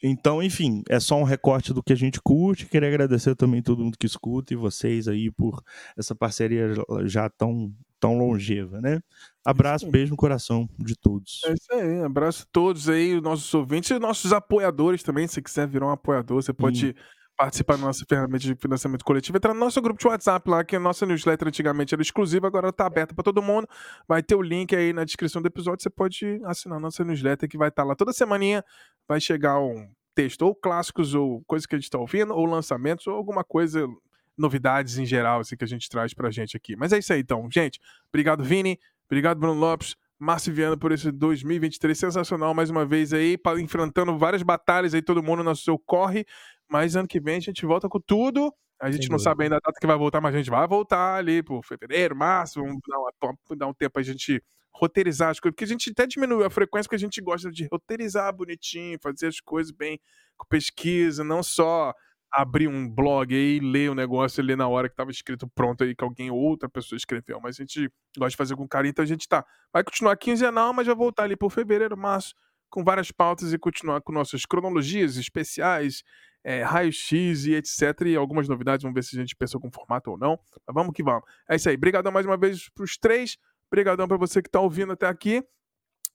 então, 0.03 0.43
enfim, 0.43 0.83
é 0.89 0.99
só 0.99 1.17
um 1.17 1.25
recorte 1.25 1.73
do 1.73 1.83
que 1.83 1.93
a 1.93 1.97
gente 1.97 2.21
curte. 2.21 2.67
Queria 2.67 2.89
agradecer 2.89 3.35
também 3.35 3.63
todo 3.63 3.83
mundo 3.83 3.99
que 3.99 4.07
escuta 4.07 4.53
e 4.53 4.57
vocês 4.57 5.07
aí 5.07 5.31
por 5.31 5.63
essa 5.97 6.15
parceria 6.15 6.75
já 7.05 7.29
tão, 7.29 7.73
tão 7.99 8.19
longeva, 8.19 8.81
né? 8.81 9.01
Abraço, 9.45 9.91
beijo 9.91 10.13
no 10.13 10.17
coração 10.17 10.69
de 10.79 10.95
todos. 10.97 11.41
É 11.45 11.53
isso 11.53 11.73
aí, 11.73 12.03
abraço 12.03 12.45
a 12.45 12.47
todos 12.51 12.89
aí, 12.89 13.15
os 13.15 13.23
nossos 13.23 13.53
ouvintes 13.53 13.91
e 13.91 13.99
nossos 13.99 14.33
apoiadores 14.33 15.03
também. 15.03 15.27
Se 15.27 15.35
você 15.35 15.43
quiser 15.43 15.69
virar 15.69 15.87
um 15.87 15.91
apoiador, 15.91 16.43
você 16.43 16.53
pode. 16.53 16.89
Hum 16.89 17.20
participar 17.41 17.79
da 17.79 17.87
nossa 17.87 18.05
ferramenta 18.07 18.45
de 18.45 18.55
financiamento 18.55 19.03
coletivo, 19.03 19.39
entra 19.39 19.55
no 19.55 19.61
nosso 19.61 19.81
grupo 19.81 19.99
de 19.99 20.07
WhatsApp 20.07 20.51
lá, 20.51 20.63
que 20.63 20.77
a 20.77 20.79
nossa 20.79 21.07
newsletter 21.07 21.49
antigamente 21.49 21.95
era 21.95 22.03
exclusiva, 22.03 22.47
agora 22.47 22.69
está 22.69 22.85
aberta 22.85 23.15
para 23.15 23.25
todo 23.25 23.41
mundo. 23.41 23.67
Vai 24.07 24.23
ter 24.23 24.35
o 24.35 24.43
link 24.43 24.77
aí 24.77 24.93
na 24.93 25.05
descrição 25.05 25.41
do 25.41 25.49
episódio, 25.49 25.83
você 25.83 25.89
pode 25.89 26.39
assinar 26.45 26.77
a 26.77 26.81
nossa 26.81 27.03
newsletter 27.03 27.49
que 27.49 27.57
vai 27.57 27.71
estar 27.71 27.83
tá 27.83 27.89
lá 27.89 27.95
toda 27.95 28.13
semaninha. 28.13 28.63
Vai 29.09 29.23
chegar 29.23 29.59
um 29.59 29.89
texto, 30.15 30.43
ou 30.43 30.55
clássicos, 30.55 31.15
ou 31.15 31.43
coisa 31.47 31.67
que 31.67 31.75
a 31.75 31.79
gente 31.79 31.85
está 31.85 31.99
ouvindo, 31.99 32.35
ou 32.35 32.45
lançamentos, 32.45 33.07
ou 33.07 33.15
alguma 33.15 33.43
coisa, 33.43 33.89
novidades 34.37 34.99
em 34.99 35.07
geral, 35.07 35.41
assim, 35.41 35.57
que 35.57 35.65
a 35.65 35.67
gente 35.67 35.89
traz 35.89 36.13
pra 36.13 36.31
gente 36.31 36.59
aqui. 36.59 36.77
Mas 36.77 36.93
é 36.93 36.99
isso 36.99 37.11
aí, 37.11 37.21
então. 37.21 37.49
Gente, 37.51 37.81
obrigado, 38.11 38.45
Vini. 38.45 38.79
Obrigado, 39.07 39.39
Bruno 39.39 39.59
Lopes. 39.59 39.97
Márcio 40.19 40.53
Viana 40.53 40.77
por 40.77 40.93
esse 40.93 41.11
2023 41.11 41.99
sensacional 41.99 42.53
mais 42.53 42.69
uma 42.69 42.85
vez 42.85 43.15
aí, 43.15 43.39
enfrentando 43.59 44.19
várias 44.19 44.43
batalhas 44.43 44.93
aí, 44.93 45.01
todo 45.01 45.23
mundo 45.23 45.43
no 45.43 45.57
seu 45.57 45.79
corre. 45.79 46.27
Mas 46.71 46.97
ano 46.97 47.09
que 47.09 47.21
vem 47.21 47.37
a 47.37 47.41
gente 47.41 47.67
volta 47.67 47.89
com 47.89 48.01
tudo. 48.01 48.55
A 48.81 48.91
gente 48.91 49.07
Sem 49.07 49.11
não 49.11 49.19
dúvida. 49.19 49.31
sabe 49.31 49.45
ainda 49.45 49.57
a 49.57 49.61
data 49.61 49.79
que 49.81 49.87
vai 49.87 49.97
voltar, 49.99 50.21
mas 50.21 50.35
a 50.35 50.39
gente 50.39 50.51
vai 50.51 50.67
voltar 50.67 51.17
ali 51.17 51.43
por 51.43 51.63
fevereiro, 51.65 52.17
março, 52.17 52.61
vamos 52.61 52.81
dar, 52.89 52.99
uma, 52.99 53.13
dar 53.57 53.67
um 53.67 53.75
tempo 53.75 53.99
a 53.99 54.03
gente 54.03 54.43
roteirizar 54.73 55.31
as 55.31 55.39
coisas, 55.41 55.55
porque 55.55 55.65
a 55.65 55.67
gente 55.67 55.91
até 55.91 56.07
diminuiu 56.07 56.47
a 56.47 56.51
frequência 56.51 56.89
porque 56.89 56.97
a 56.97 56.99
gente 56.99 57.21
gosta 57.21 57.51
de 57.51 57.69
roteirizar 57.71 58.35
bonitinho, 58.35 58.99
fazer 59.03 59.27
as 59.27 59.41
coisas 59.41 59.71
bem 59.73 60.01
com 60.39 60.47
pesquisa, 60.47 61.23
não 61.23 61.43
só 61.43 61.93
abrir 62.33 62.69
um 62.69 62.89
blog 62.89 63.35
e 63.35 63.59
ler 63.61 63.91
o 63.91 63.95
negócio 63.95 64.41
ali 64.41 64.55
na 64.55 64.69
hora 64.69 64.89
que 64.89 64.93
estava 64.95 65.11
escrito 65.11 65.49
pronto 65.55 65.83
aí, 65.85 65.95
que 65.95 66.05
alguém 66.05 66.31
outra 66.31 66.69
pessoa 66.69 66.97
escreveu. 66.97 67.41
Mas 67.41 67.57
a 67.59 67.63
gente 67.63 67.91
gosta 68.17 68.31
de 68.31 68.37
fazer 68.37 68.57
com 68.57 68.67
carinho, 68.69 68.93
então 68.93 69.03
a 69.03 69.07
gente 69.07 69.29
tá. 69.29 69.45
Vai 69.73 69.83
continuar 69.83 70.17
quinzenal, 70.17 70.73
mas 70.73 70.87
vai 70.87 70.95
voltar 70.95 71.25
ali 71.25 71.37
por 71.37 71.51
fevereiro, 71.51 71.97
março, 71.97 72.35
com 72.71 72.85
várias 72.85 73.11
pautas 73.11 73.53
e 73.53 73.59
continuar 73.59 74.01
com 74.01 74.13
nossas 74.13 74.47
cronologias 74.47 75.17
especiais, 75.17 76.05
é, 76.45 76.63
raio-x 76.63 77.47
e 77.47 77.55
etc. 77.55 78.07
E 78.07 78.17
algumas 78.17 78.49
novidades, 78.49 78.83
vamos 78.83 78.95
ver 78.95 79.05
se 79.05 79.17
a 79.17 79.21
gente 79.21 79.37
pensou 79.37 79.61
com 79.61 79.71
formato 79.71 80.11
ou 80.11 80.19
não. 80.19 80.39
Mas 80.67 80.75
vamos 80.75 80.93
que 80.93 81.03
vamos. 81.03 81.23
É 81.49 81.57
isso 81.57 81.69
aí. 81.69 81.77
Obrigadão 81.77 82.13
mais 82.13 82.27
uma 82.27 82.37
vez 82.37 82.69
para 82.71 82.85
os 82.85 82.97
três. 82.97 83.37
Obrigadão 83.71 84.09
para 84.09 84.17
você 84.17 84.43
que 84.43 84.49
está 84.49 84.61
ouvindo 84.61 84.93
até 84.93 85.07
aqui. 85.07 85.45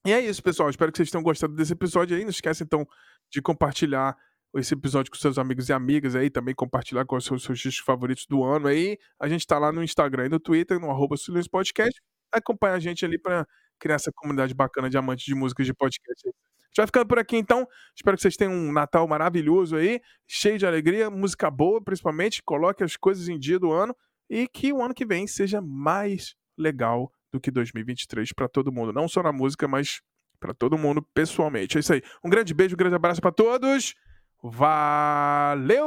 E 0.05 0.11
é 0.11 0.19
isso, 0.19 0.41
pessoal. 0.43 0.69
Espero 0.69 0.91
que 0.91 0.97
vocês 0.97 1.09
tenham 1.09 1.23
gostado 1.23 1.53
desse 1.55 1.73
episódio 1.73 2.15
aí. 2.15 2.23
Não 2.23 2.29
esquece, 2.29 2.63
então, 2.63 2.85
de 3.31 3.41
compartilhar 3.41 4.15
esse 4.55 4.73
episódio 4.73 5.11
com 5.11 5.17
seus 5.17 5.37
amigos 5.37 5.69
e 5.69 5.73
amigas 5.73 6.15
aí. 6.15 6.29
Também 6.29 6.53
compartilhar 6.53 7.05
com 7.05 7.15
os 7.15 7.25
seus, 7.25 7.43
seus 7.43 7.59
discos 7.59 7.85
favoritos 7.85 8.25
do 8.27 8.43
ano 8.43 8.67
aí. 8.67 8.97
A 9.19 9.27
gente 9.27 9.41
está 9.41 9.57
lá 9.57 9.71
no 9.71 9.83
Instagram 9.83 10.25
e 10.25 10.29
no 10.29 10.39
Twitter, 10.39 10.79
no 10.79 10.89
arroba 10.89 11.15
Podcast. 11.51 12.01
Acompanha 12.31 12.75
a 12.75 12.79
gente 12.79 13.05
ali 13.05 13.17
para 13.19 13.47
criar 13.79 13.95
essa 13.95 14.11
comunidade 14.13 14.53
bacana 14.53 14.89
de 14.89 14.97
amantes 14.97 15.25
de 15.25 15.35
músicas 15.35 15.65
de 15.65 15.73
podcast 15.73 16.29
gente 16.75 16.77
vai 16.77 16.87
ficando 16.87 17.07
por 17.07 17.17
aqui 17.17 17.37
então. 17.37 17.65
Espero 17.95 18.17
que 18.17 18.21
vocês 18.21 18.35
tenham 18.35 18.53
um 18.53 18.71
Natal 18.71 19.07
maravilhoso 19.07 19.77
aí, 19.77 20.01
cheio 20.27 20.57
de 20.57 20.65
alegria, 20.65 21.09
música 21.09 21.49
boa, 21.49 21.81
principalmente. 21.81 22.43
Coloque 22.43 22.83
as 22.83 22.97
coisas 22.97 23.29
em 23.29 23.39
dia 23.39 23.57
do 23.57 23.71
ano 23.71 23.95
e 24.29 24.47
que 24.47 24.73
o 24.73 24.83
ano 24.83 24.93
que 24.93 25.05
vem 25.05 25.25
seja 25.25 25.61
mais 25.61 26.35
legal 26.57 27.09
do 27.31 27.39
que 27.39 27.49
2023 27.49 28.33
para 28.33 28.49
todo 28.49 28.71
mundo, 28.71 28.91
não 28.91 29.07
só 29.07 29.23
na 29.23 29.31
música, 29.31 29.67
mas 29.67 30.01
para 30.39 30.53
todo 30.53 30.77
mundo 30.77 31.01
pessoalmente. 31.13 31.77
É 31.77 31.79
isso 31.79 31.93
aí. 31.93 32.01
Um 32.23 32.29
grande 32.29 32.53
beijo, 32.53 32.75
um 32.75 32.77
grande 32.77 32.95
abraço 32.95 33.21
para 33.21 33.31
todos. 33.31 33.95
Valeu! 34.43 35.85